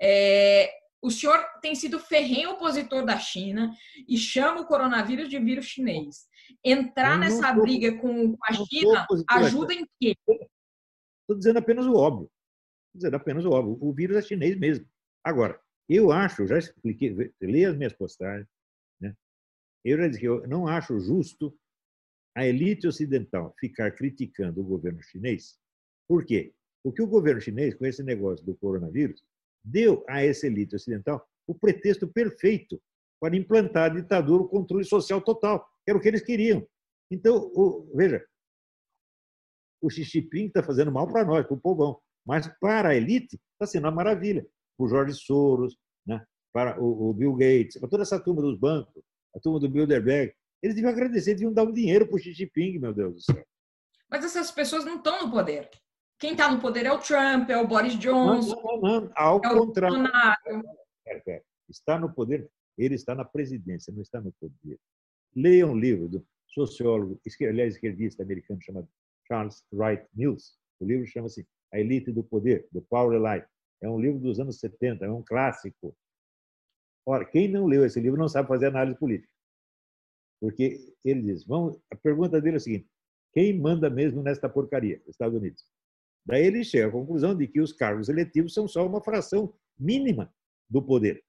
É, 0.00 0.70
o 1.02 1.10
senhor 1.10 1.38
tem 1.60 1.74
sido 1.74 1.98
ferrenho 1.98 2.52
opositor 2.52 3.04
da 3.04 3.18
China 3.18 3.70
e 4.08 4.16
chama 4.16 4.62
o 4.62 4.66
coronavírus 4.66 5.28
de 5.28 5.38
vírus 5.38 5.66
chinês. 5.66 6.24
Entrar 6.64 7.18
nessa 7.18 7.54
tô, 7.54 7.60
briga 7.60 7.94
com 7.98 8.34
a 8.42 8.54
China 8.54 9.06
ajuda 9.28 9.74
em 9.74 9.86
quê? 10.00 10.16
Estou 10.26 11.36
dizendo 11.36 11.58
apenas 11.58 11.84
o 11.84 11.94
óbvio. 11.94 12.30
Dizendo 12.96 13.16
apenas 13.16 13.44
o 13.44 13.50
óbvio. 13.50 13.78
O 13.80 13.92
vírus 13.92 14.16
é 14.16 14.22
chinês 14.22 14.56
mesmo. 14.58 14.86
Agora, 15.22 15.60
eu 15.88 16.10
acho, 16.10 16.46
já 16.46 16.58
expliquei, 16.58 17.32
leia 17.40 17.70
as 17.70 17.76
minhas 17.76 17.92
postagens, 17.92 18.48
né? 19.00 19.14
eu 19.84 19.98
já 19.98 20.08
disse 20.08 20.20
que 20.20 20.28
eu 20.28 20.46
não 20.48 20.66
acho 20.66 20.98
justo 20.98 21.56
a 22.34 22.46
elite 22.46 22.86
ocidental 22.86 23.54
ficar 23.58 23.92
criticando 23.92 24.60
o 24.60 24.64
governo 24.64 25.02
chinês. 25.02 25.58
Por 26.08 26.24
quê? 26.24 26.54
Porque 26.82 27.02
o 27.02 27.06
governo 27.06 27.40
chinês, 27.40 27.74
com 27.74 27.86
esse 27.86 28.02
negócio 28.02 28.44
do 28.44 28.56
coronavírus, 28.56 29.24
deu 29.64 30.04
a 30.08 30.22
essa 30.22 30.46
elite 30.46 30.76
ocidental 30.76 31.26
o 31.46 31.54
pretexto 31.54 32.08
perfeito 32.08 32.82
para 33.20 33.36
implantar 33.36 33.90
a 33.90 33.94
ditadura, 33.94 34.42
o 34.42 34.48
controle 34.48 34.84
social 34.84 35.20
total, 35.20 35.66
era 35.86 35.96
o 35.96 36.00
que 36.00 36.08
eles 36.08 36.22
queriam. 36.22 36.66
Então, 37.10 37.50
o, 37.54 37.90
veja, 37.94 38.24
o 39.80 39.88
Xi 39.88 40.02
Jinping 40.02 40.46
está 40.46 40.62
fazendo 40.62 40.90
mal 40.92 41.06
para 41.06 41.24
nós, 41.24 41.46
para 41.46 41.54
o 41.54 41.60
povão, 41.60 42.00
mas 42.26 42.48
para 42.60 42.90
a 42.90 42.94
elite 42.94 43.38
está 43.52 43.66
sendo 43.66 43.84
uma 43.84 43.92
maravilha. 43.92 44.46
O 44.78 44.88
Jorge 44.88 45.14
Soros, 45.14 45.76
né? 46.06 46.24
para 46.52 46.80
o, 46.80 47.10
o 47.10 47.14
Bill 47.14 47.34
Gates, 47.34 47.78
para 47.78 47.88
toda 47.88 48.02
essa 48.02 48.18
turma 48.18 48.42
dos 48.42 48.58
bancos, 48.58 49.02
a 49.34 49.40
turma 49.40 49.60
do 49.60 49.68
Bilderberg, 49.68 50.34
eles 50.62 50.74
deviam 50.74 50.90
agradecer, 50.90 51.34
deviam 51.34 51.52
dar 51.52 51.64
um 51.64 51.72
dinheiro 51.72 52.06
para 52.06 52.16
o 52.16 52.18
Xi 52.18 52.32
Jinping, 52.32 52.78
meu 52.78 52.92
Deus 52.92 53.14
do 53.14 53.20
céu. 53.20 53.46
Mas 54.10 54.24
essas 54.24 54.50
pessoas 54.50 54.84
não 54.84 54.96
estão 54.96 55.24
no 55.24 55.30
poder. 55.30 55.68
Quem 56.18 56.32
está 56.32 56.50
no 56.50 56.60
poder 56.60 56.86
é 56.86 56.92
o 56.92 56.98
Trump, 56.98 57.50
é 57.50 57.58
o 57.58 57.66
Boris 57.66 57.98
Johnson. 57.98 58.56
Não, 58.56 58.80
não, 58.80 59.00
não. 59.02 59.12
Ao 59.14 59.38
é 59.38 59.48
contrário. 59.48 59.96
Está 61.68 61.98
no 61.98 62.12
poder, 62.12 62.48
ele 62.78 62.94
está 62.94 63.14
na 63.14 63.24
presidência, 63.24 63.92
não 63.92 64.02
está 64.02 64.20
no 64.20 64.32
poder. 64.32 64.78
Leia 65.34 65.66
um 65.66 65.76
livro 65.76 66.08
do 66.08 66.26
sociólogo, 66.46 67.20
aliás, 67.42 67.74
esquerdista 67.74 68.22
americano 68.22 68.62
chamado 68.62 68.88
Charles 69.28 69.62
Wright 69.72 70.06
Mills. 70.14 70.54
O 70.80 70.86
livro 70.86 71.06
chama-se 71.06 71.46
A 71.72 71.78
Elite 71.78 72.12
do 72.12 72.22
Poder, 72.22 72.68
do 72.72 72.82
Power 72.82 73.20
Elite. 73.20 73.48
É 73.80 73.88
um 73.88 74.00
livro 74.00 74.18
dos 74.20 74.40
anos 74.40 74.58
70, 74.58 75.04
é 75.04 75.10
um 75.10 75.22
clássico. 75.22 75.96
Ora, 77.04 77.24
quem 77.24 77.48
não 77.48 77.66
leu 77.66 77.84
esse 77.84 78.00
livro 78.00 78.18
não 78.18 78.28
sabe 78.28 78.48
fazer 78.48 78.66
análise 78.66 78.98
política. 78.98 79.32
Porque 80.40 80.94
ele 81.04 81.22
diz, 81.22 81.44
vamos, 81.44 81.78
a 81.90 81.96
pergunta 81.96 82.40
dele 82.40 82.56
é 82.56 82.58
a 82.58 82.60
seguinte, 82.60 82.88
quem 83.32 83.58
manda 83.58 83.88
mesmo 83.88 84.22
nesta 84.22 84.48
porcaria? 84.48 85.02
Estados 85.06 85.36
Unidos. 85.36 85.64
Daí 86.24 86.44
ele 86.44 86.64
chega 86.64 86.88
à 86.88 86.90
conclusão 86.90 87.36
de 87.36 87.46
que 87.46 87.60
os 87.60 87.72
cargos 87.72 88.08
eletivos 88.08 88.52
são 88.52 88.66
só 88.66 88.86
uma 88.86 89.00
fração 89.00 89.54
mínima 89.78 90.34
do 90.68 90.82
poder. 90.82 91.24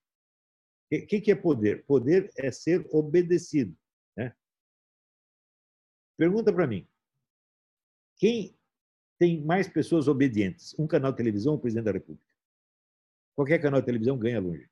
O 0.92 1.06
que, 1.06 1.22
que, 1.22 1.32
é 1.32 1.36
poder? 1.36 1.86
Poder 1.86 2.32
é 2.38 2.50
ser 2.50 2.88
obedecido. 2.92 3.78
Né? 4.16 4.34
Pergunta 6.18 6.52
para 6.52 6.66
mim: 6.66 6.88
quem 8.16 8.57
tem 9.20 9.44
mais 9.44 9.68
pessoas 9.68 10.08
obedientes? 10.08 10.76
Um 10.78 10.88
canal 10.88 11.12
de 11.12 11.18
televisão 11.18 11.56
o 11.56 11.60
presidente 11.60 11.86
da 11.86 11.92
República? 11.92 12.26
Qualquer 13.36 13.60
canal 13.60 13.80
de 13.80 13.86
televisão 13.86 14.18
ganha 14.18 14.40
longe. 14.40 14.66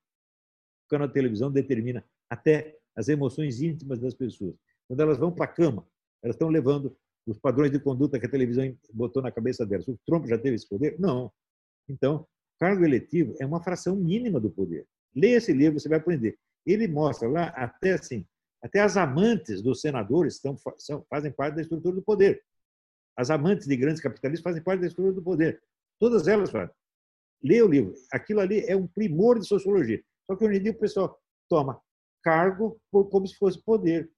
O 0.86 0.89
canal 0.89 1.08
de 1.08 1.14
televisão 1.14 1.52
determina 1.52 2.04
até 2.30 2.78
as 2.96 3.10
emoções 3.10 3.62
íntimas 3.62 4.00
das 4.00 4.14
pessoas. 4.14 4.56
Quando 4.88 5.00
elas 5.00 5.18
vão 5.18 5.32
para 5.32 5.46
a 5.46 5.48
cama, 5.48 5.88
elas 6.24 6.36
estão 6.36 6.50
levando 6.50 6.96
os 7.26 7.39
padrões 7.39 7.72
de 7.72 7.80
conduta 7.80 8.20
que 8.20 8.26
a 8.26 8.30
televisão 8.30 8.76
botou 8.93 9.22
na 9.22 9.32
cabeça 9.32 9.66
delas. 9.66 9.88
O 9.88 10.00
Trump 10.06 10.28
já 10.28 10.38
teve 10.38 10.56
esse 10.56 10.68
poder? 10.68 10.96
Não. 11.00 11.32
Então, 11.89 12.28
cargo 12.60 12.84
eletivo 12.84 13.36
é 13.39 13.46
uma 13.46 13.64
fração 13.64 13.96
mínima 13.96 14.39
do 14.39 14.50
poder. 14.50 14.88
Leia 15.16 15.38
esse 15.38 15.52
livro, 15.52 15.80
você 15.80 15.89
vai 15.89 15.98
aprender. 15.98 16.38
Ele 16.66 16.88
mostra 16.88 17.28
lá 17.28 17.46
até 17.50 17.93
assim, 17.93 18.26
até 18.62 18.80
as 18.80 18.98
amantes 18.98 19.62
dos 19.62 19.82
senadores 19.82 20.36
estão, 20.36 20.58
são, 20.78 21.06
fazem 21.10 21.32
parte 21.32 21.56
da 21.56 21.62
estrutura 21.62 21.96
do 21.96 22.02
poder. 22.02 22.43
As 23.18 23.30
amantes 23.30 23.68
de 23.68 23.78
grandes 23.78 24.01
capitalistas 24.01 24.43
fazem 24.43 24.63
parte 24.63 24.82
da 24.82 24.88
estrutura 24.88 25.13
do 25.13 25.24
poder. 25.24 25.61
Todas 25.99 26.28
elas 26.28 26.51
fazem. 26.51 26.74
Leia 27.43 27.66
o 27.66 27.70
livro. 27.70 27.93
Aquilo 28.11 28.41
ali 28.41 28.66
é 28.68 28.76
um 28.76 28.88
primor 28.88 29.39
de 29.39 29.47
sociologia. 29.47 30.03
Só 30.26 30.36
que 30.36 30.43
hoje 30.43 30.57
em 30.57 30.63
dia 30.63 30.72
o 30.72 30.80
pessoal 30.80 31.20
toma 31.49 31.82
cargo 32.24 32.82
como 32.91 33.28
se 33.28 33.36
fosse 33.36 33.61
poder. 33.63 34.11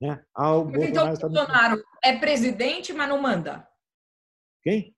Né? 0.00 0.22
Ah, 0.34 0.58
o 0.58 0.70
então, 0.70 1.06
Bolsonaro, 1.06 1.18
Bolsonaro 1.18 1.84
é 2.04 2.18
presidente, 2.18 2.92
mas 2.92 3.08
não 3.08 3.20
manda. 3.20 3.66
Quem? 4.62 4.94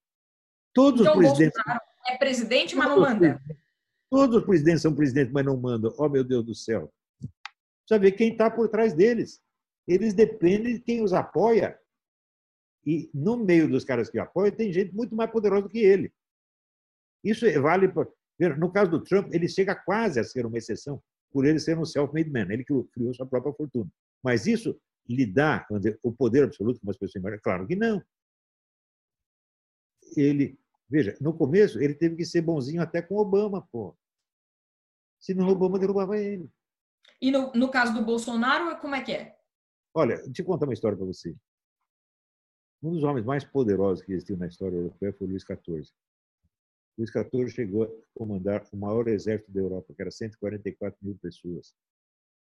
Todos 0.75 1.01
então, 1.01 1.13
os 1.13 1.19
presidentes. 1.19 1.55
Bolsonaro 1.55 1.81
é 2.09 2.19
presidente, 2.19 2.77
mas 2.77 2.89
não 2.89 3.01
manda. 3.01 3.43
Todos 4.11 4.37
os 4.37 4.45
presidentes 4.45 4.83
são 4.83 4.95
presidentes, 4.95 5.33
mas 5.33 5.45
não 5.45 5.57
mandam. 5.57 5.95
Oh, 5.97 6.09
meu 6.09 6.25
Deus 6.25 6.45
do 6.45 6.55
céu. 6.55 6.93
Precisa 7.21 8.01
ver 8.01 8.13
quem 8.13 8.33
está 8.33 8.51
por 8.51 8.69
trás 8.69 8.93
deles. 8.93 9.41
Eles 9.87 10.13
dependem 10.13 10.75
de 10.75 10.81
quem 10.81 11.03
os 11.03 11.13
apoia. 11.13 11.79
E 12.87 13.11
no 13.13 13.37
meio 13.37 13.69
dos 13.69 13.85
caras 13.85 14.09
que 14.09 14.19
apoiam, 14.19 14.55
tem 14.55 14.73
gente 14.73 14.95
muito 14.95 15.15
mais 15.15 15.31
poderosa 15.31 15.63
do 15.63 15.69
que 15.69 15.79
ele. 15.79 16.13
Isso 17.23 17.47
vale 17.61 17.89
para. 17.89 18.09
No 18.59 18.73
caso 18.73 18.91
do 18.91 19.03
Trump, 19.03 19.33
ele 19.35 19.47
chega 19.47 19.75
quase 19.75 20.19
a 20.19 20.25
ser 20.25 20.47
uma 20.47 20.57
exceção, 20.57 21.03
por 21.31 21.45
ele 21.45 21.61
ser 21.61 21.79
um 21.79 21.85
self-made 21.85 22.31
man, 22.31 22.51
ele 22.51 22.65
que 22.65 22.73
criou 22.85 23.13
sua 23.13 23.27
própria 23.27 23.53
fortuna. 23.53 23.91
Mas 24.23 24.47
isso 24.47 24.81
lhe 25.07 25.27
dá 25.27 25.67
o 26.03 26.13
poder 26.13 26.45
absoluto 26.45 26.81
como 26.81 26.91
as 26.91 26.97
pessoas 26.97 27.21
imaginam? 27.21 27.43
Claro 27.43 27.67
que 27.67 27.77
não. 27.77 28.03
Ele, 30.17 30.59
veja, 30.89 31.17
no 31.21 31.35
começo 31.35 31.79
ele 31.81 31.95
teve 31.95 32.17
que 32.17 32.25
ser 32.25 32.41
bonzinho 32.41 32.81
até 32.81 33.03
com 33.03 33.17
Obama, 33.17 33.67
pô. 33.71 33.95
Senão 35.19 35.49
Obama 35.49 35.79
derrubava 35.79 36.19
ele. 36.19 36.51
E 37.21 37.31
no, 37.31 37.53
no 37.53 37.71
caso 37.71 37.93
do 37.93 38.05
Bolsonaro, 38.05 38.81
como 38.81 38.95
é 38.95 39.03
que 39.03 39.13
é? 39.13 39.39
Olha, 39.93 40.17
deixa 40.23 40.41
eu 40.41 40.47
contar 40.47 40.65
uma 40.65 40.73
história 40.73 40.97
para 40.97 41.07
você. 41.07 41.37
Um 42.83 42.93
dos 42.93 43.03
homens 43.03 43.27
mais 43.27 43.45
poderosos 43.45 44.05
que 44.05 44.13
existiu 44.13 44.37
na 44.37 44.47
história 44.47 44.77
europeia 44.77 45.13
foi 45.13 45.27
Luís 45.27 45.43
XIV. 45.43 45.93
Luís 46.97 47.11
XIV 47.11 47.49
chegou 47.51 47.85
a 47.85 47.89
comandar 48.15 48.67
o 48.73 48.77
maior 48.77 49.07
exército 49.09 49.53
da 49.53 49.61
Europa, 49.61 49.93
que 49.95 50.01
era 50.01 50.11
144 50.11 50.99
mil 51.03 51.19
pessoas. 51.19 51.75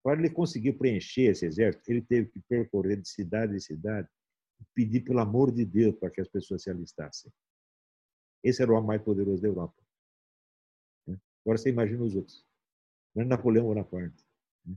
Para 0.03 0.19
ele 0.19 0.31
conseguir 0.31 0.75
preencher 0.75 1.31
esse 1.31 1.47
exército, 1.47 1.91
ele 1.91 2.03
teve 2.03 2.31
que 2.31 2.41
percorrer 2.49 3.01
de 3.01 3.09
cidade 3.09 3.55
em 3.55 3.61
cidade 3.61 4.09
e 4.61 4.65
pedir 4.75 5.01
pelo 5.01 5.21
amor 5.21 5.53
de 5.53 5.65
Deus 5.65 5.95
para 5.97 6.11
que 6.11 6.21
as 6.21 6.29
pessoas 6.29 6.63
se 6.63 6.71
alistassem. 6.71 7.33
Esse 8.43 8.61
era 8.61 8.71
o 8.71 8.75
homem 8.75 8.89
mais 8.89 9.03
poderoso 9.03 9.41
da 9.41 9.49
Europa. 9.49 9.83
Né? 11.07 11.19
Agora 11.45 11.59
você 11.59 11.71
imagina 11.71 12.03
os 12.03 12.15
outros. 12.15 12.45
Não 13.15 13.23
é 13.23 13.27
Napoleão 13.27 13.67
Bonaparte. 13.67 14.23
Né? 14.67 14.77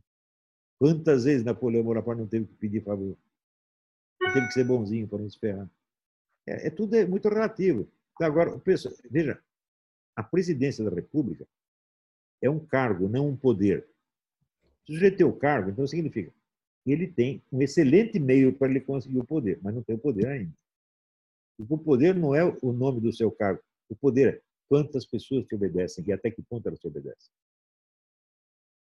Quantas 0.79 1.25
vezes 1.25 1.43
Napoleão 1.43 1.83
Bonaparte 1.83 2.21
não 2.21 2.27
teve 2.27 2.45
que 2.45 2.55
pedir 2.55 2.83
favor? 2.83 3.17
Teve 4.19 4.47
que 4.47 4.53
ser 4.53 4.63
bonzinho 4.63 5.07
para 5.07 5.19
não 5.19 5.29
se 5.29 5.39
ferrar. 5.39 5.69
É, 6.45 6.67
é 6.67 6.69
tudo 6.69 6.95
é 6.95 7.05
muito 7.05 7.27
relativo. 7.29 7.87
Então, 8.13 8.27
agora, 8.27 8.57
pensa, 8.59 8.93
veja, 9.09 9.41
a 10.15 10.23
presidência 10.23 10.83
da 10.83 10.89
República 10.89 11.47
é 12.41 12.49
um 12.49 12.59
cargo, 12.59 13.07
não 13.07 13.27
um 13.27 13.37
poder. 13.37 13.87
Se 14.85 14.91
o 14.91 14.95
sujeito 14.95 15.17
tem 15.17 15.25
o 15.25 15.33
cargo, 15.33 15.69
então 15.69 15.85
significa 15.85 16.33
que 16.83 16.91
ele 16.91 17.07
tem 17.07 17.43
um 17.51 17.61
excelente 17.61 18.19
meio 18.19 18.53
para 18.53 18.69
ele 18.69 18.81
conseguir 18.81 19.19
o 19.19 19.25
poder, 19.25 19.59
mas 19.61 19.75
não 19.75 19.83
tem 19.83 19.95
o 19.95 19.99
poder 19.99 20.27
ainda. 20.27 20.53
O 21.59 21.77
poder 21.77 22.15
não 22.15 22.33
é 22.35 22.43
o 22.61 22.71
nome 22.71 23.01
do 23.01 23.11
seu 23.11 23.31
cargo. 23.31 23.61
O 23.89 23.95
poder 23.95 24.35
é 24.35 24.41
quantas 24.69 25.05
pessoas 25.05 25.45
te 25.45 25.55
obedecem 25.55 26.03
e 26.07 26.11
até 26.11 26.29
que 26.29 26.41
ponto 26.41 26.67
elas 26.67 26.79
te 26.79 26.87
obedecem. 26.87 27.31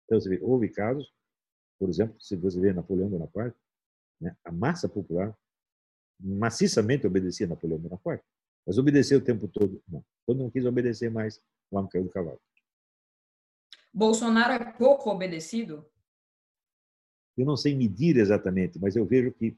Então, 0.05 0.20
você 0.20 0.28
vê, 0.28 0.39
houve 0.43 0.69
casos, 0.69 1.12
por 1.78 1.89
exemplo, 1.89 2.20
se 2.20 2.36
você 2.36 2.61
vê 2.61 2.73
Napoleão 2.73 3.09
Bonaparte, 3.09 3.56
né, 4.20 4.36
a 4.44 4.52
massa 4.52 4.88
popular 4.88 5.36
maciçamente 6.20 7.06
obedecia 7.06 7.46
a 7.46 7.50
Napoleão 7.50 7.78
Bonaparte, 7.78 8.24
mas 8.66 8.78
obedeceu 8.78 9.18
o 9.18 9.24
tempo 9.24 9.48
todo, 9.48 9.82
não. 9.88 10.04
Quando 10.24 10.38
não 10.38 10.50
quis 10.50 10.64
obedecer 10.64 11.10
mais, 11.10 11.40
o 11.70 11.76
homem 11.76 11.90
caiu 11.90 12.04
do 12.04 12.10
cavalo. 12.10 12.40
Bolsonaro 13.92 14.52
é 14.52 14.72
pouco 14.72 15.10
obedecido? 15.10 15.86
Eu 17.36 17.44
não 17.44 17.56
sei 17.56 17.74
medir 17.74 18.16
exatamente, 18.16 18.78
mas 18.78 18.96
eu 18.96 19.04
vejo 19.04 19.32
que 19.32 19.56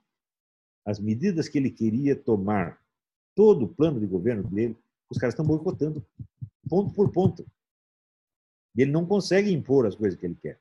as 0.85 0.99
medidas 0.99 1.49
que 1.49 1.59
ele 1.59 1.71
queria 1.71 2.17
tomar, 2.17 2.81
todo 3.35 3.65
o 3.65 3.69
plano 3.69 4.01
de 4.01 4.07
governo 4.07 4.49
dele, 4.49 4.77
Os 5.09 5.19
caras 5.19 5.35
estão 5.35 5.47
boicotando 5.47 6.05
ponto 6.69 6.93
por 6.93 7.13
ponto. 7.13 7.47
Ele 8.77 8.91
não 8.91 9.07
consegue 9.07 9.53
impor 9.53 9.87
as 9.87 9.95
coisas 9.95 10.19
que 10.19 10.27
ele 10.27 10.35
quer. 10.35 10.61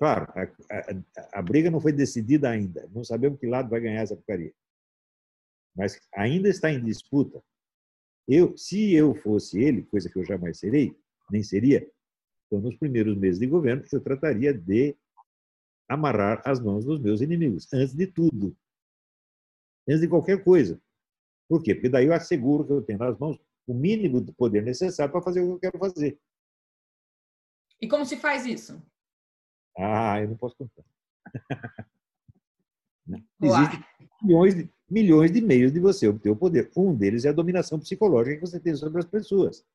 Claro, 0.00 0.32
a, 0.34 0.42
a, 0.42 1.40
a, 1.40 1.42
briga 1.42 1.70
não 1.70 1.78
foi 1.78 1.92
decidida 1.92 2.48
ainda. 2.48 2.88
Não 2.90 3.04
sabemos 3.04 3.38
que 3.38 3.46
lado 3.46 3.68
vai 3.68 3.82
ganhar 3.82 4.00
essa 4.00 4.16
porcaria. 4.16 4.54
Mas 5.76 6.00
ainda 6.14 6.48
está 6.48 6.72
em 6.72 6.82
disputa. 6.82 7.44
Eu, 8.26 8.56
se 8.56 8.94
eu 8.94 9.14
fosse 9.14 9.62
ele, 9.62 9.82
coisa 9.82 10.08
que 10.08 10.18
eu 10.18 10.24
jamais 10.24 10.58
serei, 10.58 10.98
nem 11.30 11.42
seria, 11.42 11.86
então 12.46 12.62
nos 12.62 12.76
primeiros 12.76 13.14
meses 13.14 13.38
de 13.38 13.46
governo 13.46 13.84
eu 13.92 14.00
trataria 14.00 14.54
de 14.54 14.96
amarrar 15.86 16.40
as 16.46 16.58
mãos 16.58 16.86
dos 16.86 16.98
meus 16.98 17.20
inimigos, 17.20 17.70
antes 17.70 17.94
de 17.94 18.06
tudo. 18.06 18.56
Antes 19.86 20.00
de 20.00 20.08
qualquer 20.08 20.42
coisa. 20.42 20.80
Por 21.46 21.62
quê? 21.62 21.74
Porque 21.74 21.90
daí 21.90 22.06
eu 22.06 22.14
asseguro 22.14 22.64
que 22.64 22.72
eu 22.72 22.80
tenho 22.80 22.98
nas 22.98 23.18
mãos 23.18 23.38
o 23.66 23.74
mínimo 23.74 24.18
de 24.18 24.32
poder 24.32 24.62
necessário 24.62 25.12
para 25.12 25.20
fazer 25.20 25.42
o 25.42 25.58
que 25.58 25.66
eu 25.66 25.72
quero 25.72 25.78
fazer. 25.78 26.18
E 27.82 27.86
como 27.86 28.06
se 28.06 28.16
faz 28.16 28.46
isso? 28.46 28.80
Ah, 29.80 30.20
eu 30.20 30.28
não 30.28 30.36
posso 30.36 30.56
contar. 30.56 30.84
Existem 33.42 33.84
milhões 34.22 34.54
de, 34.54 34.70
milhões 34.88 35.32
de 35.32 35.40
meios 35.40 35.72
de 35.72 35.80
você 35.80 36.06
obter 36.06 36.30
o 36.30 36.36
poder. 36.36 36.70
Um 36.76 36.94
deles 36.94 37.24
é 37.24 37.30
a 37.30 37.32
dominação 37.32 37.80
psicológica 37.80 38.36
que 38.36 38.46
você 38.46 38.60
tem 38.60 38.76
sobre 38.76 38.98
as 38.98 39.06
pessoas. 39.06 39.66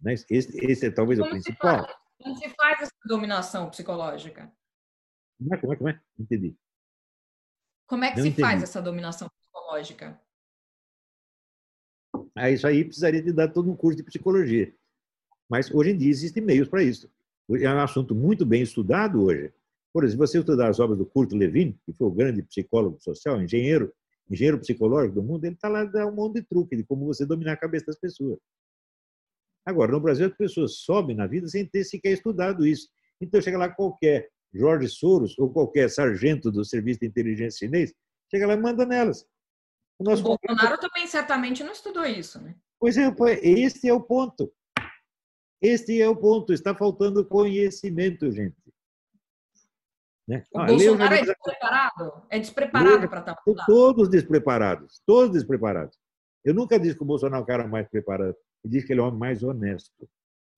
Né? 0.00 0.14
Esse, 0.14 0.56
esse 0.64 0.86
é 0.86 0.90
talvez 0.90 1.18
como 1.18 1.30
o 1.30 1.32
principal. 1.32 1.86
Se 1.86 1.94
como 2.22 2.36
se 2.36 2.48
faz 2.50 2.82
essa 2.82 2.92
dominação 3.04 3.70
psicológica? 3.70 4.50
Como 5.38 5.54
é, 5.54 5.58
como 5.58 5.72
é, 5.72 5.76
como 5.76 5.90
é? 5.90 6.00
Entendi. 6.18 6.56
Como 7.86 8.04
é 8.04 8.10
que 8.10 8.16
não 8.16 8.22
se 8.22 8.28
entendi. 8.30 8.48
faz 8.48 8.62
essa 8.62 8.80
dominação 8.80 9.28
psicológica? 9.28 10.20
Ah, 12.34 12.50
isso 12.50 12.66
aí 12.66 12.84
precisaria 12.84 13.22
de 13.22 13.32
dar 13.32 13.48
todo 13.48 13.70
um 13.70 13.76
curso 13.76 13.96
de 13.96 14.02
psicologia. 14.02 14.74
Mas 15.48 15.70
hoje 15.70 15.90
em 15.90 15.96
dia 15.98 16.10
existem 16.10 16.42
meios 16.42 16.68
para 16.68 16.82
isso. 16.82 17.12
É 17.50 17.72
um 17.72 17.80
assunto 17.80 18.14
muito 18.14 18.46
bem 18.46 18.62
estudado 18.62 19.22
hoje. 19.22 19.52
Por 19.92 20.02
exemplo, 20.02 20.26
você 20.26 20.38
estudar 20.38 20.70
as 20.70 20.80
obras 20.80 20.98
do 20.98 21.06
Kurt 21.06 21.32
Lewin, 21.32 21.78
que 21.84 21.92
foi 21.92 22.08
o 22.08 22.10
grande 22.10 22.42
psicólogo 22.42 22.98
social, 23.00 23.40
engenheiro, 23.40 23.92
engenheiro 24.30 24.58
psicológico 24.58 25.16
do 25.16 25.22
mundo, 25.22 25.44
ele 25.44 25.54
está 25.54 25.68
lá 25.68 25.84
dando 25.84 26.10
um 26.10 26.14
monte 26.16 26.40
de 26.40 26.42
truque 26.42 26.76
de 26.76 26.84
como 26.84 27.04
você 27.04 27.26
dominar 27.26 27.52
a 27.52 27.56
cabeça 27.56 27.86
das 27.86 27.98
pessoas. 27.98 28.38
Agora, 29.66 29.92
no 29.92 30.00
Brasil, 30.00 30.26
as 30.26 30.36
pessoas 30.36 30.78
sobem 30.78 31.14
na 31.14 31.26
vida 31.26 31.46
sem 31.48 31.66
ter 31.66 31.84
sequer 31.84 32.12
estudado 32.12 32.66
isso. 32.66 32.88
Então, 33.20 33.40
chega 33.40 33.56
lá 33.56 33.68
qualquer 33.68 34.28
Jorge 34.52 34.88
Soros 34.88 35.38
ou 35.38 35.52
qualquer 35.52 35.90
sargento 35.90 36.50
do 36.50 36.64
Serviço 36.64 37.00
de 37.00 37.06
Inteligência 37.06 37.66
Chinês, 37.66 37.92
chega 38.30 38.46
lá 38.46 38.54
e 38.54 38.60
manda 38.60 38.86
nelas. 38.86 39.26
O, 39.98 40.04
nosso 40.04 40.22
o 40.22 40.36
Bolsonaro 40.36 40.78
também 40.78 41.06
certamente 41.06 41.62
não 41.62 41.72
estudou 41.72 42.04
isso, 42.04 42.40
né? 42.40 42.54
Pois 42.78 42.96
é, 42.96 43.12
este 43.42 43.88
é 43.88 43.92
o 43.92 44.02
ponto. 44.02 44.52
Este 45.64 46.02
é 46.02 46.06
o 46.06 46.14
ponto. 46.14 46.52
Está 46.52 46.74
faltando 46.74 47.24
conhecimento, 47.24 48.30
gente. 48.30 48.54
Né? 50.28 50.44
O 50.52 50.58
ah, 50.58 50.66
Bolsonaro 50.66 51.14
é 51.14 51.22
despreparado? 51.22 52.26
É 52.28 52.38
despreparado 52.38 53.08
para 53.08 53.20
estar 53.20 53.34
tá 53.34 53.64
Todos 53.66 54.10
despreparados. 54.10 55.02
Todos 55.06 55.32
despreparados. 55.32 55.98
Eu 56.44 56.52
nunca 56.52 56.78
disse 56.78 56.96
que 56.96 57.02
o 57.02 57.06
Bolsonaro 57.06 57.40
é 57.40 57.44
o 57.44 57.46
cara 57.46 57.66
mais 57.66 57.88
preparado. 57.88 58.36
Eu 58.62 58.70
disse 58.70 58.86
que 58.86 58.92
ele 58.92 59.00
é 59.00 59.02
o 59.02 59.06
homem 59.06 59.18
mais 59.18 59.42
honesto 59.42 60.06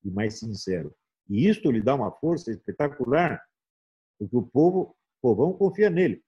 e 0.04 0.10
mais 0.10 0.40
sincero. 0.40 0.92
E 1.28 1.48
isto 1.48 1.70
lhe 1.70 1.80
dá 1.80 1.94
uma 1.94 2.10
força 2.10 2.50
espetacular, 2.50 3.40
porque 4.18 4.36
o 4.36 4.42
povo, 4.42 4.96
o 5.20 5.20
povão 5.22 5.52
confia 5.52 5.88
nele. 5.88 6.20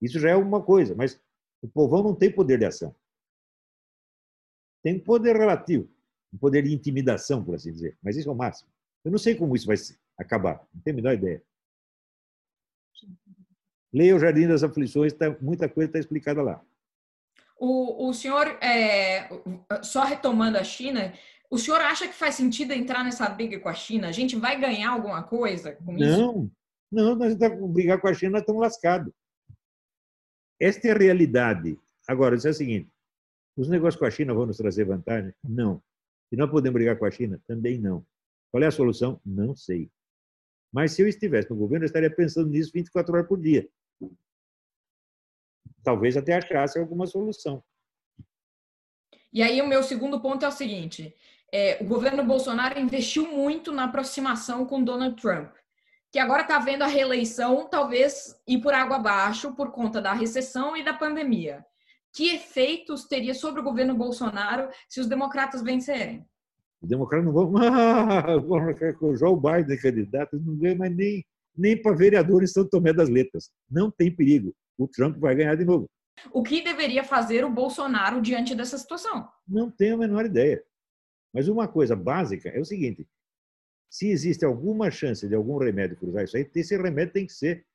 Isso 0.00 0.18
já 0.18 0.30
é 0.30 0.36
uma 0.36 0.62
coisa, 0.62 0.94
mas 0.94 1.18
o 1.62 1.68
povão 1.68 2.02
não 2.02 2.14
tem 2.14 2.30
poder 2.30 2.58
de 2.58 2.66
ação. 2.66 2.94
Tem 4.82 4.98
poder 4.98 5.36
relativo, 5.36 5.88
um 6.34 6.38
poder 6.38 6.62
de 6.62 6.74
intimidação, 6.74 7.44
por 7.44 7.54
assim 7.54 7.70
dizer, 7.70 7.96
mas 8.02 8.16
isso 8.16 8.28
é 8.28 8.32
o 8.32 8.36
máximo. 8.36 8.68
Eu 9.04 9.12
não 9.12 9.18
sei 9.18 9.36
como 9.36 9.54
isso 9.54 9.66
vai 9.66 9.76
acabar, 10.18 10.66
não 10.74 10.82
tenho 10.82 10.96
a 10.96 11.00
menor 11.00 11.14
ideia. 11.14 11.42
Leia 13.92 14.16
o 14.16 14.18
Jardim 14.18 14.48
das 14.48 14.64
Aflições, 14.64 15.12
tá, 15.12 15.30
muita 15.40 15.68
coisa 15.68 15.88
está 15.88 15.98
explicada 16.00 16.42
lá. 16.42 16.60
O, 17.56 18.08
o 18.08 18.12
senhor, 18.12 18.48
é, 18.60 19.28
só 19.82 20.02
retomando 20.02 20.58
a 20.58 20.64
China, 20.64 21.14
o 21.48 21.56
senhor 21.56 21.80
acha 21.80 22.08
que 22.08 22.14
faz 22.14 22.34
sentido 22.34 22.72
entrar 22.72 23.04
nessa 23.04 23.28
briga 23.28 23.60
com 23.60 23.68
a 23.68 23.74
China? 23.74 24.08
A 24.08 24.12
gente 24.12 24.34
vai 24.34 24.60
ganhar 24.60 24.90
alguma 24.90 25.22
coisa 25.22 25.72
com 25.72 25.96
isso? 25.96 26.18
Não, 26.18 26.50
não, 26.90 27.14
nós 27.14 27.32
estamos 27.32 27.70
brigar 27.70 28.00
com 28.00 28.08
a 28.08 28.14
China, 28.14 28.32
nós 28.32 28.40
estamos 28.40 28.60
lascados. 28.60 29.12
Esta 30.60 30.88
é 30.88 30.90
a 30.90 30.98
realidade. 30.98 31.78
Agora, 32.08 32.34
isso 32.34 32.48
é 32.48 32.50
o 32.50 32.54
seguinte: 32.54 32.90
os 33.56 33.68
negócios 33.68 33.98
com 33.98 34.06
a 34.06 34.10
China 34.10 34.34
vão 34.34 34.46
nos 34.46 34.56
trazer 34.56 34.84
vantagem? 34.84 35.32
Não. 35.44 35.80
E 36.30 36.36
nós 36.36 36.50
podemos 36.50 36.74
brigar 36.74 36.98
com 36.98 37.04
a 37.04 37.10
China? 37.10 37.40
Também 37.46 37.78
não. 37.78 38.04
Qual 38.50 38.62
é 38.62 38.66
a 38.66 38.70
solução? 38.70 39.20
Não 39.24 39.54
sei. 39.54 39.90
Mas 40.72 40.92
se 40.92 41.02
eu 41.02 41.08
estivesse 41.08 41.50
no 41.50 41.56
governo, 41.56 41.84
eu 41.84 41.86
estaria 41.86 42.14
pensando 42.14 42.50
nisso 42.50 42.72
24 42.72 43.14
horas 43.14 43.28
por 43.28 43.40
dia. 43.40 43.68
Talvez 45.82 46.16
até 46.16 46.34
achasse 46.34 46.78
alguma 46.78 47.06
solução. 47.06 47.62
E 49.32 49.42
aí, 49.42 49.60
o 49.60 49.68
meu 49.68 49.82
segundo 49.82 50.20
ponto 50.20 50.44
é 50.44 50.48
o 50.48 50.52
seguinte: 50.52 51.14
é, 51.52 51.82
o 51.82 51.86
governo 51.86 52.24
Bolsonaro 52.24 52.78
investiu 52.78 53.30
muito 53.30 53.70
na 53.70 53.84
aproximação 53.84 54.66
com 54.66 54.82
Donald 54.82 55.20
Trump 55.20 55.54
que 56.14 56.20
agora 56.20 56.42
está 56.42 56.60
vendo 56.60 56.82
a 56.82 56.86
reeleição 56.86 57.68
talvez 57.68 58.40
ir 58.46 58.60
por 58.60 58.72
água 58.72 58.98
abaixo 58.98 59.52
por 59.52 59.72
conta 59.72 60.00
da 60.00 60.12
recessão 60.12 60.76
e 60.76 60.84
da 60.84 60.94
pandemia. 60.94 61.66
Que 62.14 62.36
efeitos 62.36 63.06
teria 63.06 63.34
sobre 63.34 63.60
o 63.60 63.64
governo 63.64 63.96
Bolsonaro 63.96 64.70
se 64.88 65.00
os 65.00 65.08
democratas 65.08 65.62
vencerem? 65.62 66.24
Os 66.80 66.88
democratas 66.88 67.26
não 67.26 67.32
vão. 67.32 67.52
Ah, 67.58 68.92
com 68.98 69.08
o 69.08 69.16
Joe 69.16 69.34
Biden 69.34 69.76
candidato, 69.78 70.38
não 70.38 70.56
ganha 70.56 70.76
mais 70.76 70.94
nem, 70.94 71.26
nem 71.56 71.80
para 71.80 71.96
vereador 71.96 72.44
em 72.44 72.46
São 72.46 72.68
Tomé 72.68 72.92
das 72.92 73.08
Letras. 73.08 73.50
Não 73.68 73.90
tem 73.90 74.14
perigo. 74.14 74.54
O 74.78 74.86
Trump 74.86 75.16
vai 75.18 75.34
ganhar 75.34 75.56
de 75.56 75.64
novo. 75.64 75.90
O 76.32 76.44
que 76.44 76.62
deveria 76.62 77.02
fazer 77.02 77.44
o 77.44 77.50
Bolsonaro 77.50 78.22
diante 78.22 78.54
dessa 78.54 78.78
situação? 78.78 79.28
Não 79.46 79.68
tenho 79.68 79.96
a 79.96 79.98
menor 79.98 80.24
ideia. 80.24 80.62
Mas 81.32 81.48
uma 81.48 81.66
coisa 81.66 81.96
básica 81.96 82.48
é 82.48 82.60
o 82.60 82.64
seguinte: 82.64 83.04
se 83.90 84.08
existe 84.08 84.44
alguma 84.44 84.88
chance 84.88 85.26
de 85.26 85.34
algum 85.34 85.58
remédio 85.58 85.96
cruzar 85.96 86.22
isso 86.22 86.36
aí, 86.36 86.48
esse 86.54 86.76
remédio 86.76 87.12
tem 87.12 87.26
que 87.26 87.32
ser 87.32 87.66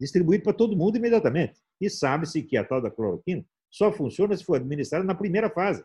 distribuído 0.00 0.44
para 0.44 0.52
todo 0.52 0.76
mundo 0.76 0.98
imediatamente. 0.98 1.60
E 1.80 1.90
sabe-se 1.90 2.44
que 2.44 2.56
a 2.56 2.64
tal 2.64 2.80
da 2.80 2.90
cloroquina 2.90 3.44
só 3.72 3.90
funciona 3.90 4.36
se 4.36 4.44
for 4.44 4.56
administrada 4.56 5.02
na 5.02 5.14
primeira 5.14 5.48
fase. 5.50 5.82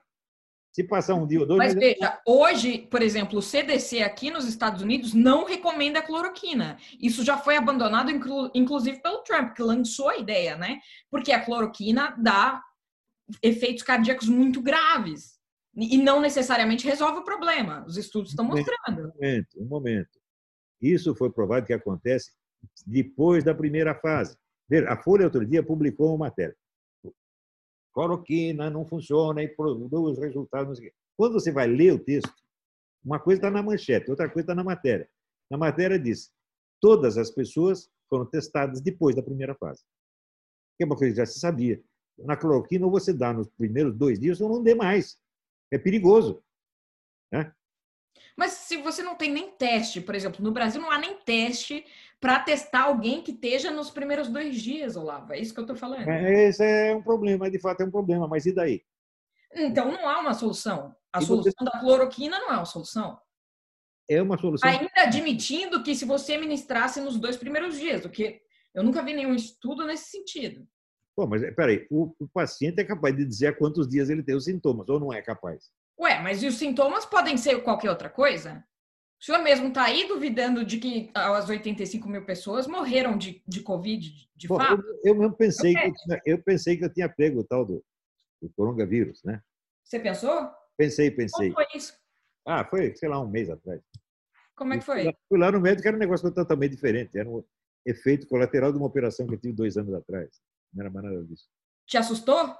Se 0.73 0.83
passar 0.83 1.15
um 1.15 1.25
dia 1.25 1.39
ou 1.39 1.47
dois. 1.47 1.57
Mas 1.57 1.73
veja, 1.73 2.21
hoje, 2.27 2.79
por 2.91 3.01
exemplo, 3.01 3.39
o 3.39 3.41
CDC 3.41 4.03
aqui 4.03 4.29
nos 4.29 4.45
Estados 4.45 4.81
Unidos 4.83 5.13
não 5.13 5.45
recomenda 5.45 5.99
a 5.99 6.03
cloroquina. 6.03 6.77
Isso 7.01 7.23
já 7.23 7.37
foi 7.37 7.55
abandonado, 7.55 8.11
inclusive 8.53 9.01
pelo 9.01 9.23
Trump, 9.23 9.55
que 9.55 9.63
lançou 9.63 10.09
a 10.09 10.17
ideia, 10.17 10.55
né? 10.55 10.79
Porque 11.09 11.31
a 11.31 11.43
cloroquina 11.43 12.15
dá 12.19 12.61
efeitos 13.41 13.81
cardíacos 13.81 14.27
muito 14.27 14.61
graves. 14.61 15.37
E 15.75 15.97
não 15.97 16.19
necessariamente 16.19 16.85
resolve 16.85 17.19
o 17.19 17.23
problema. 17.23 17.83
Os 17.87 17.97
estudos 17.97 18.31
estão 18.31 18.45
mostrando. 18.45 19.07
Um 19.07 19.13
momento, 19.13 19.47
um 19.63 19.65
momento. 19.65 20.19
Isso 20.81 21.15
foi 21.15 21.31
provado 21.31 21.65
que 21.65 21.73
acontece 21.73 22.31
depois 22.85 23.43
da 23.43 23.55
primeira 23.55 23.95
fase. 23.95 24.37
A 24.87 24.97
Folha, 24.97 25.25
outro 25.25 25.45
dia, 25.45 25.63
publicou 25.63 26.09
uma 26.09 26.25
matéria. 26.25 26.55
Cloroquina 27.97 28.69
não 28.69 28.85
funciona 28.85 29.41
e 29.41 29.47
produz 29.47 30.19
resultados. 30.19 30.79
Quando 31.17 31.33
você 31.33 31.51
vai 31.51 31.65
ler 31.65 31.93
o 31.93 31.99
texto, 31.99 32.31
uma 33.03 33.19
coisa 33.19 33.39
está 33.39 33.49
na 33.49 33.63
manchete, 33.63 34.11
outra 34.11 34.29
coisa 34.29 34.43
está 34.43 34.53
na 34.53 34.63
matéria. 34.63 35.09
Na 35.49 35.57
matéria 35.57 35.97
diz: 35.97 36.31
todas 36.79 37.17
as 37.17 37.31
pessoas 37.31 37.89
foram 38.07 38.23
testadas 38.27 38.81
depois 38.81 39.15
da 39.15 39.23
primeira 39.23 39.55
fase. 39.55 39.83
Que 40.77 40.83
é 40.83 40.85
uma 40.85 40.95
coisa 40.95 41.11
que 41.11 41.17
já 41.17 41.25
se 41.25 41.39
sabia. 41.39 41.81
Na 42.19 42.37
cloroquina, 42.37 42.87
você 42.87 43.11
dá 43.11 43.33
nos 43.33 43.49
primeiros 43.49 43.95
dois 43.95 44.19
dias, 44.19 44.39
ou 44.41 44.47
não 44.47 44.61
dê 44.61 44.75
mais 44.75 45.19
é 45.71 45.79
perigoso. 45.79 46.43
Né? 47.31 47.51
Mas 48.35 48.51
se 48.51 48.77
você 48.77 49.01
não 49.01 49.15
tem 49.15 49.31
nem 49.31 49.49
teste, 49.53 50.01
por 50.01 50.13
exemplo, 50.13 50.43
no 50.43 50.51
Brasil 50.51 50.79
não 50.79 50.91
há 50.91 50.99
nem 50.99 51.17
teste 51.17 51.83
para 52.19 52.39
testar 52.39 52.83
alguém 52.83 53.21
que 53.21 53.31
esteja 53.31 53.71
nos 53.71 53.89
primeiros 53.89 54.27
dois 54.27 54.61
dias, 54.61 54.95
Olavo. 54.95 55.33
É 55.33 55.39
isso 55.39 55.53
que 55.53 55.59
eu 55.59 55.63
estou 55.63 55.75
falando. 55.75 56.07
É, 56.07 56.47
esse 56.47 56.63
é 56.63 56.95
um 56.95 57.01
problema, 57.01 57.49
de 57.49 57.59
fato 57.59 57.81
é 57.81 57.85
um 57.85 57.91
problema, 57.91 58.27
mas 58.27 58.45
e 58.45 58.53
daí? 58.53 58.81
Então 59.53 59.91
não 59.91 60.07
há 60.07 60.19
uma 60.19 60.33
solução. 60.33 60.95
A 61.13 61.19
e 61.19 61.25
solução 61.25 61.53
você... 61.57 61.65
da 61.65 61.79
cloroquina 61.79 62.39
não 62.39 62.51
é 62.51 62.57
uma 62.57 62.65
solução. 62.65 63.19
É 64.09 64.21
uma 64.21 64.37
solução. 64.37 64.69
Ainda 64.69 64.89
admitindo 64.97 65.83
que 65.83 65.95
se 65.95 66.05
você 66.05 66.37
ministrasse 66.37 67.01
nos 67.01 67.19
dois 67.19 67.37
primeiros 67.37 67.77
dias, 67.77 68.05
o 68.05 68.09
que 68.09 68.41
eu 68.73 68.83
nunca 68.83 69.03
vi 69.03 69.13
nenhum 69.13 69.35
estudo 69.35 69.85
nesse 69.85 70.09
sentido. 70.09 70.67
Pô, 71.15 71.25
mas 71.25 71.41
peraí, 71.55 71.87
o, 71.89 72.13
o 72.19 72.27
paciente 72.27 72.79
é 72.79 72.83
capaz 72.83 73.15
de 73.15 73.25
dizer 73.25 73.47
há 73.47 73.53
quantos 73.53 73.87
dias 73.87 74.09
ele 74.09 74.23
tem 74.23 74.35
os 74.35 74.45
sintomas, 74.45 74.87
ou 74.87 74.99
não 74.99 75.11
é 75.11 75.21
capaz? 75.21 75.71
Ué, 75.99 76.19
mas 76.21 76.43
e 76.43 76.47
os 76.47 76.55
sintomas 76.55 77.05
podem 77.05 77.35
ser 77.37 77.63
qualquer 77.63 77.89
outra 77.89 78.09
coisa? 78.09 78.63
O 79.19 79.25
senhor 79.25 79.41
mesmo 79.41 79.69
está 79.69 79.85
aí 79.85 80.07
duvidando 80.07 80.63
de 80.63 80.77
que 80.77 81.09
as 81.13 81.49
85 81.49 82.07
mil 82.07 82.23
pessoas 82.23 82.67
morreram 82.67 83.17
de, 83.17 83.41
de 83.47 83.61
Covid, 83.61 84.29
de, 84.35 84.47
Pô, 84.47 84.57
fato? 84.57 84.81
Eu, 84.81 84.99
eu 85.05 85.15
mesmo 85.15 85.35
pensei, 85.35 85.73
que 85.73 85.87
eu, 85.87 85.93
tinha, 85.93 86.21
eu 86.25 86.43
pensei 86.43 86.77
que 86.77 86.85
eu 86.85 86.93
tinha 86.93 87.09
pego 87.09 87.39
o 87.39 87.43
tal 87.43 87.65
do, 87.65 87.83
o 88.41 88.49
coronavírus, 88.49 89.23
né? 89.23 89.41
Você 89.83 89.99
pensou? 89.99 90.51
Pensei, 90.77 91.09
pensei. 91.09 91.51
Como 91.51 91.65
foi 91.65 91.77
isso? 91.77 91.97
Ah, 92.45 92.63
foi, 92.63 92.95
sei 92.95 93.09
lá, 93.09 93.19
um 93.19 93.27
mês 93.27 93.49
atrás. 93.49 93.81
Como 94.55 94.73
é 94.73 94.77
que 94.77 94.85
foi? 94.85 95.11
Fui 95.27 95.39
lá 95.39 95.51
no 95.51 95.59
médico, 95.59 95.87
era 95.87 95.97
um 95.97 95.99
negócio 95.99 96.31
totalmente 96.31 96.71
diferente. 96.71 97.17
Era 97.17 97.27
um 97.27 97.43
efeito 97.85 98.27
colateral 98.27 98.71
de 98.71 98.77
uma 98.77 98.87
operação 98.87 99.25
que 99.25 99.33
eu 99.33 99.39
tive 99.39 99.53
dois 99.53 99.77
anos 99.77 99.93
atrás. 99.93 100.41
Não 100.73 100.83
era 100.83 100.93
mais 100.93 101.05
nada 101.05 101.23
disso. 101.23 101.47
Te 101.85 101.97
assustou? 101.97 102.55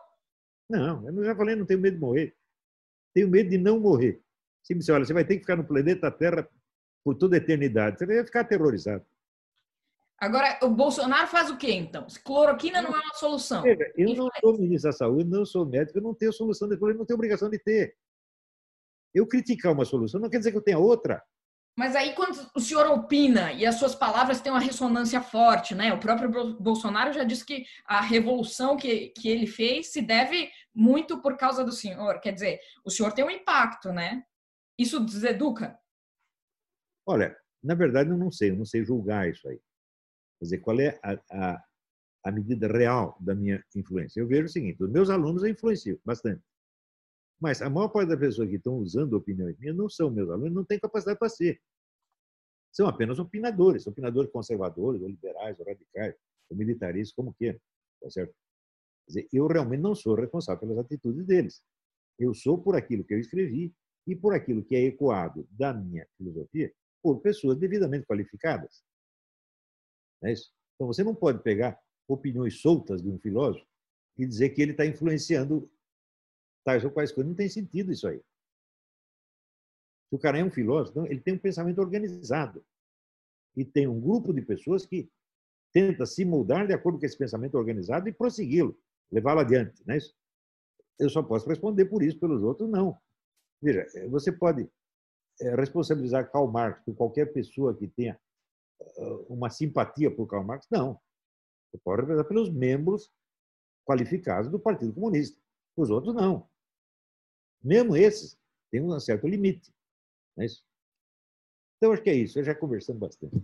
Não, 0.70 1.08
eu 1.08 1.24
já 1.24 1.36
falei, 1.36 1.56
não 1.56 1.66
tenho 1.66 1.80
medo 1.80 1.96
de 1.96 2.02
morrer. 2.02 2.36
Tenho 3.14 3.30
medo 3.30 3.50
de 3.50 3.58
não 3.58 3.80
morrer. 3.80 4.22
Se 4.68 4.74
me 4.74 4.80
disse, 4.80 4.92
olha, 4.92 5.06
você 5.06 5.14
vai 5.14 5.24
ter 5.24 5.36
que 5.36 5.40
ficar 5.44 5.56
no 5.56 5.64
planeta 5.64 6.12
Terra 6.12 6.46
por 7.02 7.16
toda 7.16 7.38
a 7.38 7.40
eternidade. 7.40 7.98
Você 7.98 8.06
vai 8.06 8.26
ficar 8.26 8.42
aterrorizado. 8.42 9.06
Agora, 10.20 10.60
o 10.62 10.68
Bolsonaro 10.68 11.26
faz 11.28 11.50
o 11.50 11.56
quê, 11.56 11.72
então? 11.72 12.06
Cloroquina 12.26 12.82
não 12.82 12.90
é 12.90 13.00
uma 13.00 13.14
solução. 13.14 13.64
Eu 13.66 14.14
não 14.14 14.30
sou 14.42 14.58
ministro 14.60 14.92
da 14.92 14.98
saúde, 14.98 15.30
não 15.30 15.46
sou 15.46 15.66
médico, 15.66 16.00
eu 16.00 16.02
não 16.02 16.14
tenho 16.14 16.34
solução 16.34 16.68
de 16.68 16.76
problema, 16.76 17.00
não 17.00 17.06
tenho 17.06 17.16
obrigação 17.16 17.50
de 17.50 17.58
ter. 17.58 17.96
Eu 19.14 19.26
criticar 19.26 19.72
uma 19.72 19.86
solução 19.86 20.20
não 20.20 20.30
quer 20.30 20.40
dizer 20.40 20.52
que 20.52 20.58
eu 20.58 20.62
tenha 20.62 20.78
outra. 20.78 21.24
Mas 21.78 21.96
aí, 21.96 22.14
quando 22.14 22.38
o 22.54 22.60
senhor 22.60 22.88
opina 22.88 23.54
e 23.54 23.66
as 23.66 23.76
suas 23.76 23.96
palavras 23.96 24.42
têm 24.42 24.52
uma 24.52 24.60
ressonância 24.60 25.22
forte, 25.22 25.74
né? 25.76 25.94
O 25.94 26.00
próprio 26.00 26.58
Bolsonaro 26.60 27.14
já 27.14 27.24
disse 27.24 27.46
que 27.46 27.64
a 27.86 28.02
revolução 28.02 28.76
que, 28.76 29.10
que 29.10 29.30
ele 29.30 29.48
fez 29.48 29.94
se 29.94 30.02
deve 30.02 30.52
muito 30.76 31.22
por 31.22 31.38
causa 31.38 31.64
do 31.64 31.72
senhor. 31.72 32.20
Quer 32.20 32.34
dizer, 32.34 32.60
o 32.84 32.90
senhor 32.90 33.14
tem 33.14 33.24
um 33.24 33.30
impacto, 33.30 33.94
né? 33.94 34.24
Isso 34.78 35.00
deseduca? 35.00 35.80
Olha, 37.06 37.38
na 37.64 37.74
verdade, 37.74 38.10
eu 38.10 38.18
não 38.18 38.32
sei, 38.32 38.52
eu 38.52 38.56
não 38.56 38.66
sei 38.66 38.84
julgar 38.84 39.30
isso 39.30 39.48
aí. 39.48 39.58
Quer 40.40 40.46
dizer, 40.46 40.58
qual 40.60 40.80
é 40.80 41.00
a, 41.04 41.14
a, 41.32 41.66
a 42.26 42.32
medida 42.32 42.68
real 42.68 43.18
da 43.20 43.34
minha 43.34 43.64
influência? 43.76 44.20
Eu 44.20 44.28
vejo 44.28 44.46
o 44.46 44.50
seguinte: 44.50 44.84
os 44.84 44.90
meus 44.90 45.10
alunos 45.10 45.44
eu 45.44 45.50
influencio 45.50 46.00
bastante. 46.06 46.44
Mas 47.40 47.62
a 47.62 47.70
maior 47.70 47.90
parte 47.90 48.10
das 48.10 48.20
pessoas 48.20 48.50
que 48.50 48.56
estão 48.56 48.76
usando 48.76 49.14
opiniões 49.14 49.58
minhas 49.58 49.76
não 49.76 49.90
são 49.90 50.10
meus 50.10 50.30
alunos, 50.30 50.54
não 50.54 50.66
têm 50.66 50.80
capacidade 50.80 51.20
para 51.20 51.30
ser. 51.30 51.60
São 52.72 52.88
apenas 52.88 53.20
opinadores, 53.20 53.88
opinadores 53.88 54.32
conservadores, 54.32 55.02
ou 55.02 55.08
liberais, 55.08 55.60
ou 55.60 55.66
radicais, 55.66 56.16
ou 56.50 56.58
militaristas, 56.58 57.16
como 57.16 57.34
queiram. 57.34 57.60
Tá 58.02 58.10
certo? 58.10 58.34
Quer 59.06 59.08
dizer, 59.08 59.30
eu 59.32 59.48
realmente 59.48 59.82
não 59.82 59.96
sou 59.96 60.16
responsável 60.16 60.60
pelas 60.60 60.78
atitudes 60.86 61.26
deles. 61.26 61.64
Eu 62.20 62.34
sou 62.34 62.62
por 62.62 62.76
aquilo 62.76 63.04
que 63.04 63.14
eu 63.14 63.20
escrevi 63.20 63.74
e 64.08 64.16
por 64.16 64.34
aquilo 64.34 64.64
que 64.64 64.76
é 64.76 64.84
ecoado 64.86 65.48
da 65.52 65.74
minha 65.74 66.08
filosofia 66.18 66.74
por 67.04 67.20
pessoas 67.20 67.58
devidamente 67.58 68.06
qualificadas. 68.06 68.84
É 70.24 70.32
isso? 70.32 70.52
Então, 70.76 70.88
você 70.88 71.04
não 71.04 71.14
pode 71.14 71.44
pegar 71.44 71.80
opiniões 72.08 72.62
soltas 72.62 73.02
de 73.02 73.10
um 73.10 73.20
filósofo 73.20 73.68
e 74.18 74.26
dizer 74.26 74.50
que 74.50 74.62
ele 74.62 74.72
está 74.72 74.86
influenciando 74.86 75.70
tais 76.64 76.84
ou 76.84 76.92
quais 76.92 77.12
coisas. 77.12 77.30
Não 77.30 77.36
tem 77.36 77.50
sentido 77.50 77.92
isso 77.92 78.08
aí. 78.08 78.20
Se 80.10 80.16
o 80.16 80.20
cara 80.20 80.40
é 80.40 80.44
um 80.44 80.50
filósofo, 80.50 81.00
então 81.00 81.12
ele 81.12 81.20
tem 81.20 81.34
um 81.34 81.40
pensamento 81.40 81.80
organizado. 81.80 82.66
E 83.56 83.66
tem 83.66 83.88
um 83.88 84.00
grupo 84.00 84.34
de 84.34 84.42
pessoas 84.42 84.86
que 84.86 85.10
tenta 85.74 86.06
se 86.06 86.24
moldar 86.24 86.66
de 86.66 86.74
acordo 86.74 87.00
com 87.00 87.06
esse 87.06 87.18
pensamento 87.18 87.56
organizado 87.56 88.08
e 88.08 88.14
prossegui-lo, 88.14 88.80
levá-lo 89.12 89.42
adiante. 89.42 89.84
Não 89.86 89.94
é 89.94 89.98
isso? 89.98 90.16
Eu 90.98 91.10
só 91.10 91.22
posso 91.22 91.48
responder 91.48 91.86
por 91.86 92.02
isso, 92.02 92.20
pelos 92.20 92.42
outros, 92.42 92.70
não. 92.70 92.98
Veja, 93.62 93.86
você 94.10 94.32
pode 94.32 94.70
eh, 95.42 95.56
responsabilizar 95.56 96.32
Karl 96.32 96.48
Marx 96.48 96.82
por 96.86 96.96
qualquer 96.96 97.32
pessoa 97.34 97.76
que 97.76 97.88
tenha 97.88 98.20
uma 99.28 99.50
simpatia 99.50 100.14
por 100.14 100.28
Karl 100.28 100.44
Marx? 100.44 100.68
Não. 100.70 101.00
Você 101.72 101.78
pode 101.84 102.02
representar 102.02 102.28
pelos 102.28 102.50
membros 102.50 103.12
qualificados 103.86 104.50
do 104.52 104.60
Partido 104.60 104.94
Comunista. 104.94 105.40
Os 105.76 105.90
outros, 105.90 106.14
não. 106.14 106.48
Mesmo 107.64 107.96
esses, 107.96 108.38
têm 108.72 108.82
um 108.82 109.00
certo 109.00 109.28
limite. 109.28 109.74
Não 110.36 110.44
é 110.44 110.46
isso? 110.46 110.64
Então, 111.78 111.92
acho 111.92 112.02
que 112.02 112.10
é 112.10 112.16
isso. 112.16 112.40
Eu 112.40 112.44
já 112.44 112.56
conversando 112.56 113.00
bastante. 113.00 113.36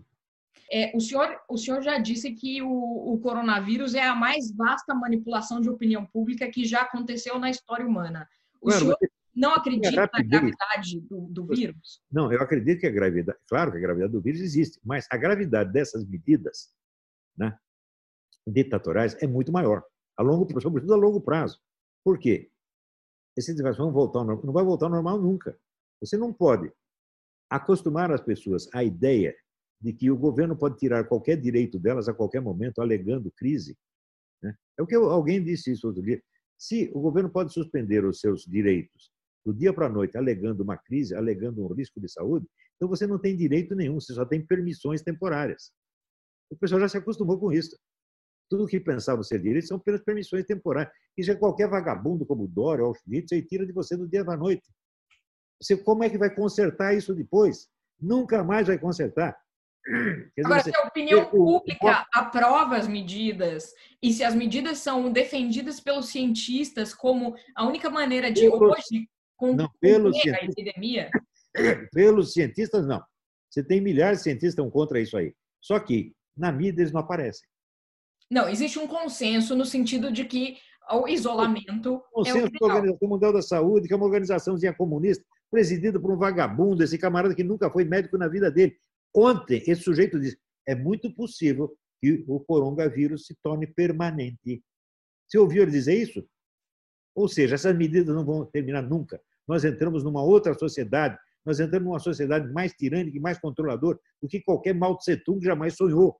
É, 0.71 0.95
o, 0.95 0.99
senhor, 0.99 1.39
o 1.47 1.57
senhor 1.57 1.81
já 1.81 1.97
disse 1.99 2.31
que 2.31 2.61
o, 2.61 3.13
o, 3.13 3.19
coronavírus 3.19 3.93
é 3.93 4.03
a 4.03 4.15
mais 4.15 4.51
vasta 4.51 4.93
manipulação 4.93 5.61
de 5.61 5.69
opinião 5.69 6.05
pública 6.05 6.49
que 6.49 6.65
já 6.65 6.81
aconteceu 6.81 7.37
na 7.37 7.49
história 7.49 7.85
humana. 7.85 8.27
O 8.61 8.71
senhor 8.71 8.97
não 9.43 9.53
acredita 9.53 10.09
na 10.13 10.23
gravidade 10.23 11.01
do, 11.01 11.27
do, 11.27 11.45
vírus? 11.45 12.01
Não, 12.09 12.31
eu 12.31 12.41
acredito 12.41 12.79
que 12.79 12.87
a 12.87 12.91
gravidade, 12.91 13.37
claro 13.47 13.71
que 13.71 13.77
a 13.77 13.81
gravidade 13.81 14.13
do 14.13 14.21
vírus 14.21 14.39
existe, 14.39 14.79
mas 14.83 15.05
a 15.11 15.17
gravidade 15.17 15.71
dessas 15.73 16.05
medidas 16.05 16.73
né, 17.37 17.57
ditatoriais 18.47 19.15
é 19.21 19.27
muito 19.27 19.51
maior, 19.51 19.83
a 20.15 20.23
longo, 20.23 20.47
sobretudo 20.61 20.93
a 20.93 20.97
longo 20.97 21.19
prazo. 21.19 21.59
Por 22.05 22.17
quê? 22.17 22.49
Esse 23.35 23.53
vão 23.53 23.91
voltar 23.91 24.19
ao 24.19 24.25
normal, 24.25 24.45
não 24.45 24.53
vai 24.53 24.63
voltar 24.63 24.85
ao 24.85 24.91
normal 24.91 25.19
nunca. 25.19 25.59
Você 25.99 26.17
não 26.17 26.31
pode 26.31 26.71
acostumar 27.49 28.11
as 28.11 28.21
pessoas 28.21 28.69
à 28.73 28.83
ideia 28.83 29.35
de 29.81 29.91
que 29.91 30.09
o 30.09 30.17
governo 30.17 30.55
pode 30.55 30.77
tirar 30.77 31.03
qualquer 31.03 31.35
direito 31.35 31.77
delas 31.77 32.07
a 32.07 32.13
qualquer 32.13 32.41
momento, 32.41 32.81
alegando 32.81 33.31
crise. 33.35 33.77
Né? 34.41 34.55
É 34.77 34.81
o 34.81 34.87
que 34.87 34.95
alguém 34.95 35.43
disse 35.43 35.71
isso 35.71 35.87
outro 35.87 36.01
dia. 36.01 36.21
Se 36.57 36.89
o 36.93 37.01
governo 37.01 37.29
pode 37.29 37.51
suspender 37.51 38.05
os 38.05 38.21
seus 38.21 38.45
direitos 38.45 39.12
do 39.45 39.53
dia 39.53 39.73
para 39.73 39.87
a 39.87 39.89
noite, 39.89 40.17
alegando 40.17 40.63
uma 40.63 40.77
crise, 40.77 41.15
alegando 41.15 41.63
um 41.63 41.73
risco 41.73 41.99
de 41.99 42.09
saúde, 42.09 42.47
então 42.75 42.87
você 42.87 43.05
não 43.05 43.19
tem 43.19 43.35
direito 43.35 43.75
nenhum, 43.75 43.99
você 43.99 44.13
só 44.13 44.25
tem 44.25 44.45
permissões 44.45 45.01
temporárias. 45.01 45.71
O 46.49 46.55
pessoal 46.55 46.81
já 46.81 46.89
se 46.89 46.97
acostumou 46.97 47.39
com 47.39 47.51
isso. 47.51 47.77
Tudo 48.49 48.67
que 48.67 48.79
pensava 48.79 49.23
ser 49.23 49.41
direito 49.41 49.67
são 49.67 49.77
apenas 49.77 50.01
permissões 50.01 50.45
temporárias. 50.45 50.93
E 51.17 51.23
já 51.23 51.35
qualquer 51.35 51.67
vagabundo 51.69 52.25
como 52.25 52.47
Dória 52.47 52.83
ou 52.83 52.89
Auschwitz, 52.89 53.31
aí 53.31 53.41
tira 53.41 53.65
de 53.65 53.71
você 53.71 53.97
do 53.97 54.07
dia 54.07 54.23
para 54.23 54.35
a 54.35 54.37
noite. 54.37 54.69
Você, 55.61 55.77
como 55.77 56.03
é 56.03 56.09
que 56.09 56.17
vai 56.17 56.33
consertar 56.33 56.93
isso 56.93 57.15
depois? 57.15 57.69
Nunca 57.99 58.43
mais 58.43 58.67
vai 58.67 58.77
consertar. 58.77 59.35
Dizer, 59.85 60.45
Agora, 60.45 60.61
você, 60.61 60.71
se 60.71 60.77
a 60.77 60.87
opinião 60.87 61.25
pública 61.25 62.07
aprova 62.13 62.77
as 62.77 62.87
medidas 62.87 63.73
e 64.01 64.13
se 64.13 64.23
as 64.23 64.33
medidas 64.33 64.79
são 64.79 65.11
defendidas 65.11 65.79
pelos 65.79 66.07
cientistas 66.09 66.93
como 66.93 67.35
a 67.55 67.65
única 67.65 67.89
maneira 67.89 68.31
de 68.31 68.47
hoje 68.47 69.09
com, 69.35 69.55
não, 69.55 69.69
pelos 69.79 70.15
a 70.17 70.45
epidemia? 70.45 71.09
Pelos 71.93 72.33
cientistas, 72.33 72.85
não. 72.87 73.03
Você 73.49 73.63
tem 73.63 73.79
milhares 73.79 74.19
de 74.19 74.23
cientistas 74.23 74.55
que 74.55 74.61
estão 74.61 74.71
contra 74.71 74.99
isso 74.99 75.15
aí. 75.15 75.35
Só 75.61 75.79
que 75.79 76.13
na 76.35 76.51
mídia 76.51 76.81
eles 76.81 76.91
não 76.91 77.01
aparecem. 77.01 77.47
Não, 78.29 78.49
existe 78.49 78.79
um 78.79 78.87
consenso 78.87 79.55
no 79.55 79.65
sentido 79.65 80.11
de 80.11 80.25
que 80.25 80.57
o 80.91 81.07
isolamento. 81.07 81.95
O 81.95 82.23
consenso 82.23 82.39
é 82.39 82.45
o 82.45 82.49
da 82.49 82.65
Organização 82.65 83.07
Mundial 83.07 83.33
da 83.33 83.41
Saúde, 83.41 83.87
que 83.87 83.93
é 83.93 83.95
uma 83.95 84.05
organizaçãozinha 84.05 84.73
comunista, 84.73 85.23
presidida 85.51 85.99
por 85.99 86.11
um 86.11 86.17
vagabundo, 86.17 86.83
esse 86.83 86.97
camarada 86.97 87.35
que 87.35 87.43
nunca 87.43 87.69
foi 87.69 87.85
médico 87.85 88.17
na 88.17 88.27
vida 88.27 88.49
dele. 88.49 88.75
Ontem, 89.15 89.61
esse 89.67 89.83
sujeito 89.83 90.19
disse: 90.19 90.37
é 90.67 90.73
muito 90.73 91.13
possível 91.13 91.71
que 92.01 92.23
o 92.27 92.39
coronavírus 92.39 93.25
se 93.27 93.35
torne 93.41 93.67
permanente. 93.67 94.63
Você 95.27 95.37
ouviu 95.37 95.63
ele 95.63 95.71
dizer 95.71 95.95
isso? 95.95 96.27
Ou 97.15 97.27
seja, 97.27 97.55
essas 97.55 97.75
medidas 97.75 98.15
não 98.15 98.25
vão 98.25 98.45
terminar 98.45 98.81
nunca. 98.81 99.21
Nós 99.47 99.63
entramos 99.63 100.03
numa 100.03 100.23
outra 100.23 100.53
sociedade, 100.53 101.17
nós 101.45 101.59
entramos 101.59 101.87
numa 101.87 101.99
sociedade 101.99 102.51
mais 102.51 102.71
tirânica 102.73 103.17
e 103.17 103.19
mais 103.19 103.37
controladora 103.39 103.99
do 104.21 104.27
que 104.27 104.41
qualquer 104.41 104.73
Mao 104.73 104.97
Tse 104.97 105.17
Tung 105.17 105.43
jamais 105.43 105.75
sonhou. 105.75 106.19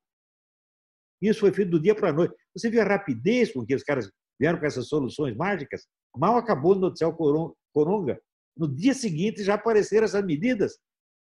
Isso 1.21 1.39
foi 1.39 1.53
feito 1.53 1.71
do 1.71 1.79
dia 1.79 1.95
para 1.95 2.09
a 2.09 2.13
noite. 2.13 2.35
Você 2.55 2.69
viu 2.69 2.81
a 2.81 2.85
rapidez 2.85 3.53
com 3.53 3.65
que 3.65 3.73
os 3.73 3.83
caras 3.83 4.11
vieram 4.37 4.59
com 4.59 4.65
essas 4.65 4.87
soluções 4.87 5.35
mágicas? 5.35 5.87
Mal 6.15 6.35
acabou 6.37 6.75
de 6.75 6.81
noticiar 6.81 7.09
o 7.09 7.55
Coronga. 7.73 8.21
No 8.55 8.67
dia 8.67 8.93
seguinte 8.93 9.43
já 9.43 9.53
apareceram 9.53 10.03
essas 10.03 10.23
medidas. 10.25 10.77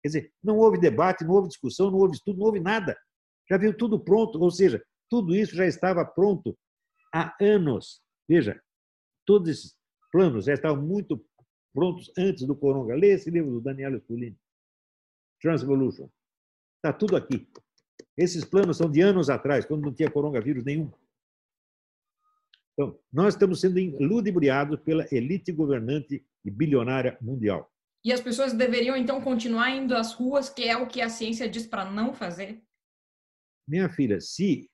Quer 0.01 0.07
dizer, 0.09 0.33
não 0.43 0.57
houve 0.57 0.79
debate, 0.79 1.25
não 1.25 1.33
houve 1.33 1.49
discussão, 1.49 1.89
não 1.91 1.97
houve 1.97 2.15
estudo, 2.15 2.37
não 2.37 2.45
houve 2.45 2.59
nada. 2.59 2.95
Já 3.49 3.57
viu 3.57 3.75
tudo 3.75 3.99
pronto, 3.99 4.39
ou 4.39 4.51
seja, 4.51 4.81
tudo 5.09 5.35
isso 5.35 5.55
já 5.55 5.65
estava 5.65 6.05
pronto 6.05 6.55
há 7.13 7.35
anos. 7.41 7.99
Veja, 8.27 8.61
Todos 9.29 9.47
esses 9.47 9.77
planos 10.11 10.45
já 10.45 10.55
estavam 10.55 10.83
muito 10.83 11.23
prontos 11.71 12.11
antes 12.17 12.47
do 12.47 12.55
Coronga. 12.55 12.95
Lê 12.95 13.09
esse 13.09 13.29
livro 13.29 13.51
do 13.51 13.61
Daniel 13.61 13.95
Spolini, 13.97 14.35
Transvolution. 15.39 16.09
Está 16.77 16.91
tudo 16.91 17.15
aqui. 17.15 17.47
Esses 18.17 18.43
planos 18.43 18.77
são 18.77 18.89
de 18.89 19.01
anos 19.01 19.29
atrás, 19.29 19.65
quando 19.65 19.83
não 19.83 19.93
tinha 19.93 20.09
coronavírus 20.09 20.63
nenhum. 20.65 20.91
Então, 22.73 22.99
nós 23.13 23.35
estamos 23.35 23.61
sendo 23.61 23.79
ludibriados 24.03 24.79
pela 24.79 25.05
elite 25.11 25.51
governante 25.51 26.25
e 26.43 26.49
bilionária 26.49 27.15
mundial. 27.21 27.71
E 28.03 28.11
as 28.11 28.21
pessoas 28.21 28.51
deveriam, 28.51 28.97
então, 28.97 29.21
continuar 29.21 29.69
indo 29.69 29.95
às 29.95 30.11
ruas, 30.11 30.49
que 30.49 30.63
é 30.63 30.75
o 30.75 30.87
que 30.87 31.01
a 31.01 31.09
ciência 31.09 31.47
diz 31.47 31.67
para 31.67 31.85
não 31.85 32.15
fazer? 32.15 32.63
Minha 33.67 33.89
filha, 33.89 34.19
se 34.19 34.71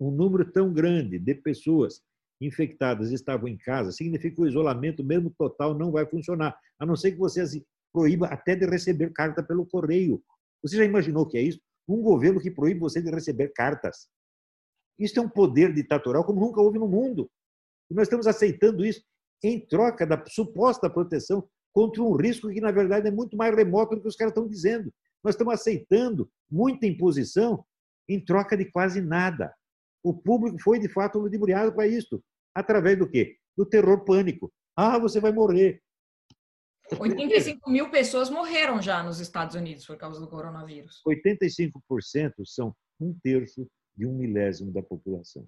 um 0.00 0.10
número 0.10 0.50
tão 0.50 0.72
grande 0.72 1.16
de 1.16 1.32
pessoas 1.36 2.02
infectadas 2.46 3.10
estavam 3.12 3.48
em 3.48 3.56
casa, 3.56 3.92
significa 3.92 4.36
que 4.36 4.42
o 4.42 4.46
isolamento, 4.46 5.04
mesmo 5.04 5.30
total, 5.30 5.74
não 5.74 5.90
vai 5.90 6.06
funcionar, 6.06 6.56
a 6.78 6.86
não 6.86 6.96
ser 6.96 7.12
que 7.12 7.18
você 7.18 7.42
proíba 7.92 8.26
até 8.26 8.56
de 8.56 8.66
receber 8.66 9.12
carta 9.12 9.42
pelo 9.42 9.66
correio. 9.66 10.22
Você 10.62 10.76
já 10.76 10.84
imaginou 10.84 11.24
o 11.24 11.28
que 11.28 11.38
é 11.38 11.42
isso? 11.42 11.60
Um 11.88 12.00
governo 12.00 12.40
que 12.40 12.50
proíbe 12.50 12.80
você 12.80 13.02
de 13.02 13.10
receber 13.10 13.48
cartas. 13.48 14.08
Isso 14.98 15.18
é 15.18 15.22
um 15.22 15.28
poder 15.28 15.72
ditatorial 15.72 16.24
como 16.24 16.40
nunca 16.40 16.60
houve 16.60 16.78
no 16.78 16.88
mundo. 16.88 17.30
E 17.90 17.94
nós 17.94 18.04
estamos 18.04 18.26
aceitando 18.26 18.84
isso 18.84 19.02
em 19.42 19.60
troca 19.60 20.06
da 20.06 20.22
suposta 20.26 20.88
proteção 20.88 21.46
contra 21.72 22.02
um 22.02 22.14
risco 22.14 22.50
que, 22.50 22.60
na 22.60 22.70
verdade, 22.70 23.08
é 23.08 23.10
muito 23.10 23.36
mais 23.36 23.54
remoto 23.54 23.96
do 23.96 24.02
que 24.02 24.08
os 24.08 24.16
caras 24.16 24.32
estão 24.32 24.46
dizendo. 24.46 24.92
Nós 25.22 25.34
estamos 25.34 25.54
aceitando 25.54 26.30
muita 26.50 26.86
imposição 26.86 27.64
em 28.08 28.22
troca 28.24 28.56
de 28.56 28.66
quase 28.66 29.00
nada. 29.00 29.52
O 30.02 30.12
público 30.14 30.58
foi, 30.60 30.78
de 30.78 30.88
fato, 30.88 31.18
ludibriado 31.18 31.72
para 31.72 31.86
isso. 31.86 32.22
Através 32.54 32.98
do 32.98 33.08
quê? 33.08 33.38
Do 33.56 33.66
terror 33.66 34.04
pânico. 34.04 34.52
Ah, 34.76 34.98
você 34.98 35.20
vai 35.20 35.32
morrer. 35.32 35.82
85 36.98 37.70
mil 37.70 37.90
pessoas 37.90 38.28
morreram 38.28 38.80
já 38.80 39.02
nos 39.02 39.20
Estados 39.20 39.54
Unidos 39.54 39.86
por 39.86 39.96
causa 39.96 40.20
do 40.20 40.28
coronavírus. 40.28 41.02
85% 41.06 42.44
são 42.44 42.74
um 43.00 43.14
terço 43.22 43.68
de 43.96 44.06
um 44.06 44.12
milésimo 44.16 44.72
da 44.72 44.82
população. 44.82 45.46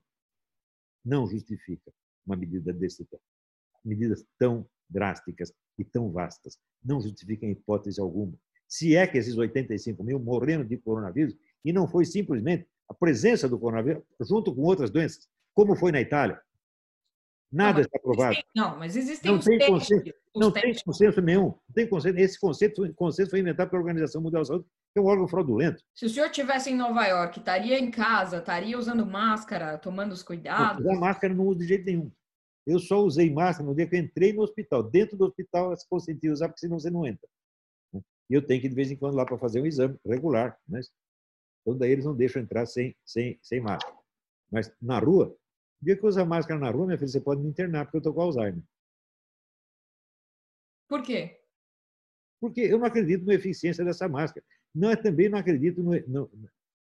Não 1.04 1.26
justifica 1.26 1.92
uma 2.26 2.36
medida 2.36 2.72
desse 2.72 3.04
tipo. 3.04 3.20
Medidas 3.84 4.24
tão 4.38 4.66
drásticas 4.88 5.52
e 5.78 5.84
tão 5.84 6.10
vastas. 6.10 6.58
Não 6.82 7.00
justifica 7.00 7.44
em 7.44 7.50
hipótese 7.50 8.00
alguma. 8.00 8.34
Se 8.66 8.96
é 8.96 9.06
que 9.06 9.18
esses 9.18 9.36
85 9.36 10.02
mil 10.02 10.18
morreram 10.18 10.64
de 10.64 10.78
coronavírus 10.78 11.36
e 11.64 11.72
não 11.72 11.86
foi 11.86 12.04
simplesmente 12.04 12.66
a 12.88 12.94
presença 12.94 13.48
do 13.48 13.58
coronavírus 13.58 14.02
junto 14.20 14.54
com 14.54 14.62
outras 14.62 14.90
doenças, 14.90 15.28
como 15.52 15.76
foi 15.76 15.92
na 15.92 16.00
Itália. 16.00 16.40
Nada 17.54 17.74
não, 17.74 17.80
está 17.82 17.98
provado. 18.00 18.36
Não, 18.52 18.76
mas 18.76 18.96
existem 18.96 19.30
não 19.30 19.38
tem 19.38 19.58
consenso, 19.64 20.12
não 20.34 20.50
tem 20.50 20.74
consenso 20.84 21.20
nenhum. 21.20 21.44
Não 21.44 21.72
tem 21.72 21.88
consenso. 21.88 22.18
Esse 22.18 22.40
conceito, 22.40 22.94
consenso 22.94 23.30
foi 23.30 23.38
inventado 23.38 23.70
pela 23.70 23.80
Organização 23.80 24.20
Mundial 24.20 24.42
da 24.42 24.46
Saúde, 24.46 24.64
que 24.92 24.98
é 24.98 25.00
um 25.00 25.06
órgão 25.06 25.28
fraudulento. 25.28 25.80
Se 25.94 26.04
o 26.04 26.10
senhor 26.10 26.26
estivesse 26.26 26.70
em 26.70 26.76
Nova 26.76 27.06
York, 27.06 27.38
estaria 27.38 27.78
em 27.78 27.92
casa, 27.92 28.38
estaria 28.38 28.76
usando 28.76 29.06
máscara, 29.06 29.78
tomando 29.78 30.10
os 30.10 30.24
cuidados? 30.24 30.84
Não, 30.84 30.98
máscara 30.98 31.32
não 31.32 31.46
uso 31.46 31.60
de 31.60 31.68
jeito 31.68 31.84
nenhum. 31.84 32.10
Eu 32.66 32.80
só 32.80 32.98
usei 32.98 33.30
máscara 33.32 33.68
no 33.68 33.74
dia 33.74 33.86
que 33.86 33.94
eu 33.94 34.00
entrei 34.00 34.32
no 34.32 34.42
hospital. 34.42 34.82
Dentro 34.82 35.16
do 35.16 35.26
hospital, 35.26 35.72
é 35.72 35.76
consenti 35.88 36.28
usar, 36.28 36.48
porque 36.48 36.60
senão 36.60 36.80
você 36.80 36.90
não 36.90 37.06
entra. 37.06 37.28
E 37.94 38.34
eu 38.34 38.44
tenho 38.44 38.60
que, 38.60 38.68
de 38.68 38.74
vez 38.74 38.90
em 38.90 38.96
quando, 38.96 39.14
lá 39.14 39.24
para 39.24 39.38
fazer 39.38 39.60
um 39.60 39.66
exame 39.66 39.96
regular. 40.04 40.58
Né? 40.66 40.80
Então, 41.62 41.78
daí 41.78 41.92
eles 41.92 42.04
não 42.04 42.16
deixam 42.16 42.42
entrar 42.42 42.66
sem, 42.66 42.96
sem, 43.04 43.38
sem 43.40 43.60
máscara. 43.60 43.94
Mas 44.50 44.72
na 44.82 44.98
rua, 44.98 45.36
o 45.84 45.92
dia 45.92 45.96
que 45.96 46.06
usa 46.06 46.24
máscara 46.24 46.58
na 46.58 46.70
rua, 46.70 46.86
minha 46.86 46.96
filha, 46.96 47.08
você 47.08 47.20
pode 47.20 47.42
me 47.42 47.48
internar, 47.50 47.84
porque 47.84 47.98
eu 47.98 47.98
estou 47.98 48.14
com 48.14 48.22
Alzheimer. 48.22 48.62
Por 50.88 51.02
quê? 51.02 51.38
Porque 52.40 52.62
eu 52.62 52.78
não 52.78 52.86
acredito 52.86 53.26
na 53.26 53.34
eficiência 53.34 53.84
dessa 53.84 54.08
máscara. 54.08 54.44
Não, 54.74 54.90
eu 54.90 55.02
também 55.02 55.28
não 55.28 55.38
acredito 55.38 55.82
no, 55.82 55.92
no, 56.08 56.30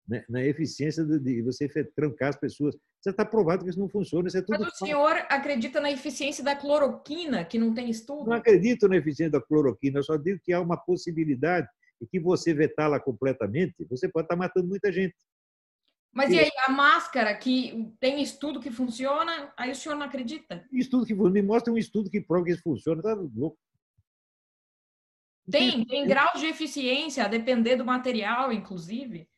na, 0.08 0.24
na, 0.30 0.44
eficiência 0.46 1.04
de, 1.04 1.18
de, 1.18 1.42
você 1.42 1.68
trancar 1.94 2.30
as 2.30 2.36
pessoas. 2.36 2.74
Você 3.00 3.10
está 3.10 3.24
provado 3.24 3.64
que 3.64 3.70
isso 3.70 3.78
não 3.78 3.88
funciona. 3.88 4.28
Isso 4.28 4.38
é 4.38 4.42
tudo 4.42 4.60
Mas 4.60 4.72
o 4.72 4.76
senhor 4.76 5.12
acredita 5.28 5.78
na 5.78 5.90
eficiência 5.90 6.42
da 6.42 6.56
cloroquina, 6.56 7.44
que 7.44 7.58
não 7.58 7.74
tem 7.74 7.90
estudo? 7.90 8.30
Não 8.30 8.36
acredito 8.36 8.88
na 8.88 8.96
eficiência 8.96 9.38
da 9.38 9.42
cloroquina, 9.42 9.98
eu 9.98 10.04
só 10.04 10.16
digo 10.16 10.40
que 10.42 10.54
há 10.54 10.60
uma 10.60 10.78
possibilidade 10.78 11.68
e 12.00 12.06
que 12.06 12.18
você 12.18 12.54
vetá-la 12.54 12.98
completamente, 12.98 13.84
você 13.90 14.08
pode 14.08 14.24
estar 14.24 14.36
matando 14.36 14.68
muita 14.68 14.90
gente. 14.90 15.14
Mas 16.16 16.32
e 16.32 16.38
aí, 16.38 16.50
a 16.66 16.70
máscara 16.72 17.36
que 17.36 17.94
tem 18.00 18.22
estudo 18.22 18.58
que 18.58 18.70
funciona, 18.70 19.52
aí 19.54 19.70
o 19.70 19.74
senhor 19.74 19.94
não 19.96 20.06
acredita? 20.06 20.66
Estudo 20.72 21.04
que 21.04 21.14
me 21.14 21.42
mostra 21.42 21.70
um 21.70 21.76
estudo 21.76 22.08
que 22.08 22.22
prova 22.22 22.46
que 22.46 22.52
isso 22.52 22.62
funciona, 22.62 23.02
tá 23.02 23.12
louco. 23.12 23.58
Tem, 25.50 25.84
tem 25.84 26.06
graus 26.06 26.40
de 26.40 26.46
eficiência, 26.46 27.22
a 27.22 27.28
depender 27.28 27.76
do 27.76 27.84
material, 27.84 28.50
inclusive. 28.50 29.28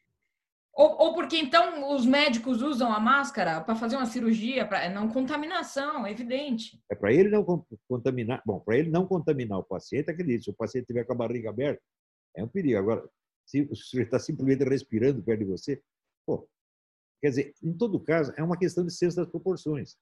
Ou, 0.72 0.96
ou 1.00 1.14
porque 1.14 1.36
então 1.36 1.92
os 1.92 2.06
médicos 2.06 2.62
usam 2.62 2.92
a 2.92 3.00
máscara 3.00 3.60
para 3.60 3.74
fazer 3.74 3.96
uma 3.96 4.06
cirurgia, 4.06 4.64
para 4.64 4.88
não 4.88 5.08
contaminação, 5.08 6.06
é 6.06 6.12
evidente. 6.12 6.80
É 6.88 6.94
para 6.94 7.12
ele 7.12 7.28
não 7.28 7.44
contaminar. 7.88 8.40
Bom, 8.46 8.60
para 8.60 8.78
ele 8.78 8.88
não 8.88 9.04
contaminar 9.04 9.58
o 9.58 9.64
paciente, 9.64 10.12
acredite, 10.12 10.44
se 10.44 10.50
o 10.50 10.54
paciente 10.54 10.86
tiver 10.86 11.02
com 11.02 11.12
a 11.12 11.16
barriga 11.16 11.50
aberta, 11.50 11.82
é 12.36 12.44
um 12.44 12.48
perigo. 12.48 12.78
Agora, 12.78 13.04
se 13.44 13.62
o 13.62 13.74
sujeito 13.74 14.14
está 14.14 14.20
simplesmente 14.20 14.62
respirando 14.62 15.24
perto 15.24 15.40
de 15.40 15.44
você, 15.44 15.82
pô, 16.24 16.48
quer 17.20 17.30
dizer, 17.30 17.54
em 17.62 17.72
todo 17.72 18.00
caso, 18.00 18.32
é 18.36 18.42
uma 18.42 18.58
questão 18.58 18.84
de 18.84 18.92
senso 18.92 19.16
das 19.16 19.28
proporções. 19.28 19.96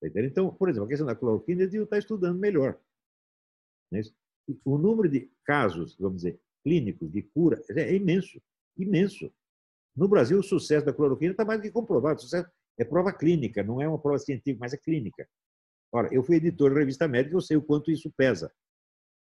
Tá 0.00 0.20
então, 0.20 0.54
por 0.54 0.68
exemplo, 0.68 0.86
a 0.86 0.88
questão 0.88 1.06
da 1.06 1.16
cloroquina, 1.16 1.62
ele 1.62 1.78
está 1.78 1.98
estudando 1.98 2.38
melhor. 2.38 2.78
É 3.92 4.00
o 4.64 4.76
número 4.76 5.08
de 5.08 5.30
casos, 5.44 5.96
vamos 5.98 6.22
dizer, 6.22 6.38
clínicos 6.62 7.10
de 7.10 7.22
cura 7.22 7.62
é 7.70 7.94
imenso, 7.94 8.40
imenso. 8.76 9.32
No 9.96 10.08
Brasil, 10.08 10.38
o 10.38 10.42
sucesso 10.42 10.84
da 10.84 10.92
cloroquina 10.92 11.32
está 11.32 11.44
mais 11.44 11.60
do 11.60 11.62
que 11.62 11.70
comprovado. 11.70 12.18
O 12.18 12.22
sucesso 12.22 12.50
é 12.78 12.84
prova 12.84 13.12
clínica, 13.12 13.62
não 13.62 13.80
é 13.80 13.88
uma 13.88 13.98
prova 13.98 14.18
científica, 14.18 14.58
mas 14.60 14.72
é 14.72 14.76
clínica. 14.76 15.28
Ora, 15.92 16.12
eu 16.12 16.22
fui 16.22 16.36
editor 16.36 16.72
da 16.74 16.80
revista 16.80 17.06
médica, 17.06 17.36
eu 17.36 17.40
sei 17.40 17.56
o 17.56 17.62
quanto 17.62 17.90
isso 17.90 18.12
pesa. 18.16 18.52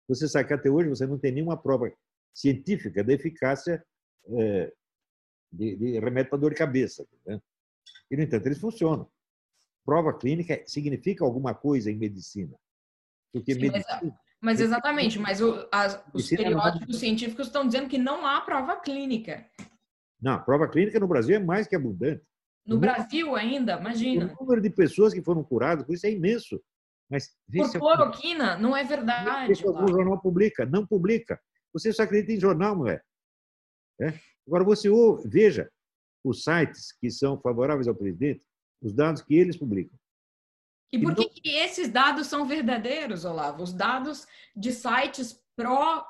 Você 0.07 0.29
sabe 0.29 0.49
que 0.49 0.55
até 0.55 0.71
hoje 0.71 0.89
você 0.89 1.07
não 1.07 1.19
tem 1.19 1.33
nenhuma 1.33 1.57
prova 1.57 1.91
científica 2.35 3.03
da 3.03 3.13
eficácia 3.13 3.85
é, 4.27 4.73
de, 5.51 5.77
de, 5.77 5.99
remédio 5.99 6.31
para 6.31 6.39
dor 6.39 6.51
de 6.51 6.57
cabeça. 6.57 7.07
Né? 7.27 7.41
E, 8.11 8.17
no 8.17 8.23
entanto, 8.23 8.47
eles 8.47 8.59
funcionam. 8.59 9.09
Prova 9.85 10.17
clínica 10.17 10.63
significa 10.67 11.25
alguma 11.25 11.55
coisa 11.55 11.91
em 11.91 11.97
medicina. 11.97 12.55
Porque 13.33 13.55
Sim, 13.55 13.61
medicina... 13.61 14.01
Mas, 14.03 14.13
mas, 14.41 14.61
exatamente, 14.61 15.19
mas 15.19 15.41
o, 15.41 15.67
as, 15.73 16.03
os 16.15 16.29
periódicos 16.29 16.89
não... 16.89 16.99
científicos 16.99 17.47
estão 17.47 17.67
dizendo 17.67 17.89
que 17.89 17.99
não 17.99 18.27
há 18.27 18.41
prova 18.41 18.77
clínica. 18.77 19.49
Não, 20.21 20.43
prova 20.43 20.69
clínica 20.69 21.01
no 21.01 21.09
Brasil 21.09 21.37
é 21.37 21.39
mais 21.39 21.67
que 21.67 21.77
abundante. 21.77 22.23
No 22.67 22.77
o 22.77 22.79
Brasil 22.79 23.27
número, 23.27 23.47
ainda, 23.47 23.79
imagina. 23.79 24.35
O 24.39 24.45
número 24.45 24.61
de 24.61 24.71
pessoas 24.71 25.15
que 25.15 25.23
foram 25.23 25.43
curadas 25.43 25.87
por 25.87 25.95
isso 25.95 26.07
é 26.07 26.11
imenso. 26.11 26.61
Mas 27.11 27.35
Por 27.51 27.73
cloroquina, 27.73 28.59
não 28.59 28.77
é 28.77 28.85
verdade. 28.85 29.67
Algum 29.67 29.89
jornal 29.89 30.21
publica, 30.21 30.67
não 30.67 30.87
publica. 30.87 31.41
Você 31.73 31.93
só 31.93 32.03
acredita 32.03 32.33
em 32.33 32.41
jornal, 32.41 32.77
mulher. 32.77 33.03
É? 34.01 34.13
Agora, 34.49 34.65
você 34.65 34.89
ouve, 34.89 35.29
veja 35.29 35.71
os 36.25 36.43
sites 36.43 36.91
que 36.99 37.11
são 37.11 37.39
favoráveis 37.39 37.87
ao 37.87 37.95
presidente, 37.95 38.43
os 38.83 38.93
dados 38.95 39.23
que 39.23 39.35
eles 39.35 39.57
publicam. 39.57 39.97
E 40.91 40.99
por 40.99 41.15
que, 41.15 41.29
que 41.29 41.51
esses 41.51 41.89
dados 41.89 42.27
são 42.27 42.47
verdadeiros, 42.47 43.27
Olavo? 43.27 43.63
Os 43.63 43.75
dados 43.75 44.27
de 44.57 44.73
sites 44.73 45.39
pró 45.55 46.03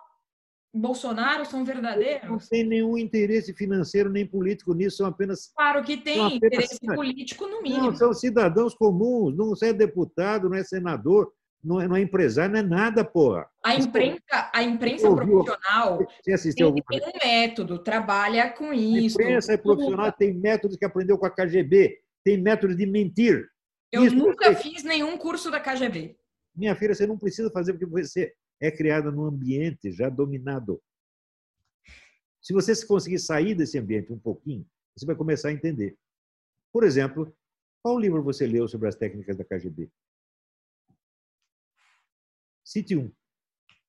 Bolsonaro 0.73 1.45
são 1.45 1.65
verdadeiros? 1.65 2.29
Não 2.29 2.39
tem 2.39 2.65
nenhum 2.65 2.97
interesse 2.97 3.53
financeiro 3.55 4.09
nem 4.09 4.25
político 4.25 4.73
nisso, 4.75 4.99
são 4.99 5.07
apenas. 5.07 5.51
Claro 5.57 5.83
que 5.83 5.97
tem 5.97 6.37
interesse 6.37 6.79
político, 6.79 7.49
no 7.49 7.61
mínimo. 7.61 7.87
Não, 7.87 7.97
são 7.97 8.15
cidadãos 8.15 8.75
comuns, 8.75 9.37
não 9.37 9.53
é 9.61 9.73
deputado, 9.73 10.49
não 10.49 10.57
é 10.57 10.63
senador, 10.63 11.33
não 11.63 11.81
é, 11.81 11.89
não 11.89 11.97
é 11.97 12.01
empresário, 12.01 12.53
não 12.53 12.61
é 12.61 12.63
nada, 12.63 13.05
porra. 13.05 13.49
A 13.65 13.75
imprensa, 13.75 14.51
a 14.53 14.63
imprensa 14.63 15.11
profissional 15.15 15.99
tem, 16.23 16.55
tem, 16.55 16.67
um 16.67 16.75
método, 17.25 17.79
trabalha 17.79 18.51
com 18.51 18.73
isso. 18.73 19.21
A 19.21 19.25
imprensa 19.25 19.59
profissional, 19.59 20.13
tem 20.13 20.33
métodos 20.33 20.77
que 20.77 20.85
aprendeu 20.85 21.19
com 21.19 21.27
a 21.27 21.31
KGB, 21.31 21.99
tem 22.25 22.41
métodos 22.41 22.77
de 22.77 22.87
mentir. 22.87 23.49
Eu 23.91 24.05
isso 24.05 24.15
nunca 24.15 24.55
você... 24.55 24.63
fiz 24.63 24.85
nenhum 24.85 25.17
curso 25.17 25.51
da 25.51 25.61
KGB. 25.61 26.17
Minha 26.55 26.77
filha, 26.77 26.95
você 26.95 27.07
não 27.07 27.19
precisa 27.19 27.51
fazer 27.51 27.73
porque 27.73 27.87
você 27.87 28.33
é 28.61 28.71
criada 28.71 29.11
num 29.11 29.25
ambiente 29.25 29.91
já 29.93 30.09
dominado. 30.09 30.81
Se 32.41 32.53
você 32.53 32.75
conseguir 32.87 33.19
sair 33.19 33.55
desse 33.55 33.79
ambiente 33.79 34.13
um 34.13 34.19
pouquinho, 34.19 34.67
você 34.97 35.05
vai 35.05 35.15
começar 35.15 35.49
a 35.49 35.53
entender. 35.53 35.97
Por 36.73 36.85
exemplo, 36.85 37.33
qual 37.83 37.99
livro 37.99 38.23
você 38.23 38.47
leu 38.47 38.69
sobre 38.69 38.89
as 38.89 38.97
técnicas 38.97 39.37
da 39.37 39.45
KGB? 39.45 39.91
Cite 42.69 42.95
um. 42.95 43.11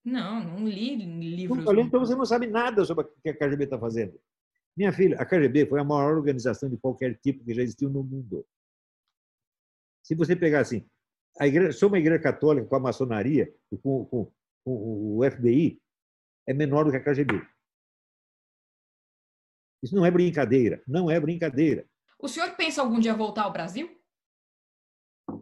Não, 0.06 0.42
não 0.42 0.66
li 0.66 0.96
livros. 0.96 1.66
Não, 1.66 1.82
então 1.82 2.00
você 2.00 2.16
não 2.16 2.26
sabe 2.26 2.48
nada 2.48 2.86
sobre 2.86 3.04
o 3.04 3.22
que 3.22 3.28
a 3.28 3.38
KGB 3.38 3.66
está 3.66 3.78
fazendo. 3.78 4.18
Minha 4.76 4.94
filha, 4.94 5.20
a 5.20 5.26
KGB 5.26 5.66
foi 5.66 5.82
a 5.82 5.84
maior 5.84 6.16
organização 6.16 6.70
de 6.70 6.78
qualquer 6.78 7.20
tipo 7.20 7.44
que 7.44 7.54
já 7.54 7.62
existiu 7.62 7.90
no 7.90 8.02
mundo. 8.02 8.48
Se 10.02 10.16
você 10.16 10.34
pegar 10.34 10.62
assim, 10.62 10.90
a 11.38 11.46
igreja, 11.46 11.74
sou 11.74 11.90
uma 11.90 12.00
igreja 12.00 12.24
católica 12.24 12.66
com 12.68 12.76
a 12.78 12.80
maçonaria, 12.80 13.54
com, 13.84 14.06
com, 14.06 14.32
o 14.64 15.20
FBI 15.30 15.82
é 16.48 16.54
menor 16.54 16.86
do 16.86 16.92
que 16.92 16.98
a 16.98 17.04
KGB. 17.04 17.46
Isso 19.84 19.94
não 19.94 20.06
é 20.06 20.12
brincadeira, 20.12 20.82
não 20.88 21.12
é 21.12 21.20
brincadeira. 21.20 21.86
O 22.18 22.30
senhor 22.30 22.56
pensa 22.56 22.82
algum 22.82 23.00
dia 23.00 23.14
voltar 23.14 23.44
ao 23.44 23.52
Brasil? 23.52 23.94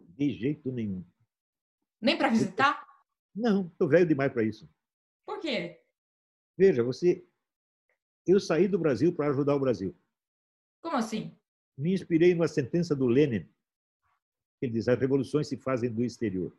De 0.08 0.32
jeito 0.32 0.72
nenhum. 0.72 1.06
Nem 2.00 2.18
para 2.18 2.30
visitar? 2.30 2.87
Não, 3.38 3.68
estou 3.68 3.88
velho 3.88 4.04
demais 4.04 4.32
para 4.32 4.42
isso. 4.42 4.68
Por 5.24 5.38
quê? 5.38 5.80
Veja, 6.56 6.82
você. 6.82 7.24
Eu 8.26 8.40
saí 8.40 8.66
do 8.66 8.78
Brasil 8.78 9.14
para 9.14 9.30
ajudar 9.30 9.54
o 9.54 9.60
Brasil. 9.60 9.96
Como 10.82 10.96
assim? 10.96 11.38
Me 11.76 11.94
inspirei 11.94 12.34
numa 12.34 12.48
sentença 12.48 12.96
do 12.96 13.06
Lenin. 13.06 13.48
Ele 14.60 14.72
diz: 14.72 14.88
as 14.88 14.98
revoluções 14.98 15.46
se 15.46 15.56
fazem 15.56 15.88
do 15.88 16.04
exterior. 16.04 16.52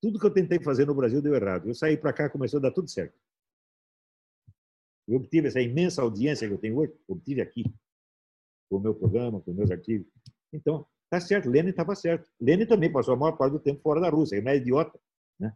Tudo 0.00 0.18
que 0.18 0.24
eu 0.24 0.32
tentei 0.32 0.58
fazer 0.58 0.86
no 0.86 0.94
Brasil 0.94 1.20
deu 1.20 1.34
errado. 1.34 1.68
Eu 1.68 1.74
saí 1.74 1.96
para 1.96 2.12
cá, 2.12 2.30
começou 2.30 2.58
a 2.58 2.62
dar 2.62 2.72
tudo 2.72 2.88
certo. 2.88 3.20
Eu 5.06 5.16
obtive 5.16 5.48
essa 5.48 5.60
imensa 5.60 6.00
audiência 6.00 6.48
que 6.48 6.54
eu 6.54 6.58
tenho 6.58 6.78
hoje, 6.78 6.98
obtive 7.06 7.42
aqui, 7.42 7.64
com 8.70 8.76
o 8.76 8.80
meu 8.80 8.94
programa, 8.94 9.42
com 9.42 9.52
meus 9.52 9.70
artigos. 9.70 10.10
Então, 10.52 10.86
Tá 11.12 11.20
certo, 11.20 11.50
Lenin 11.50 11.68
estava 11.68 11.94
certo. 11.94 12.26
Lenin 12.40 12.64
também 12.64 12.90
passou 12.90 13.12
a 13.12 13.16
maior 13.18 13.36
parte 13.36 13.52
do 13.52 13.60
tempo 13.60 13.82
fora 13.82 14.00
da 14.00 14.08
Rússia, 14.08 14.36
ele 14.36 14.46
não 14.46 14.52
é 14.52 14.56
idiota. 14.56 14.98
Né? 15.38 15.52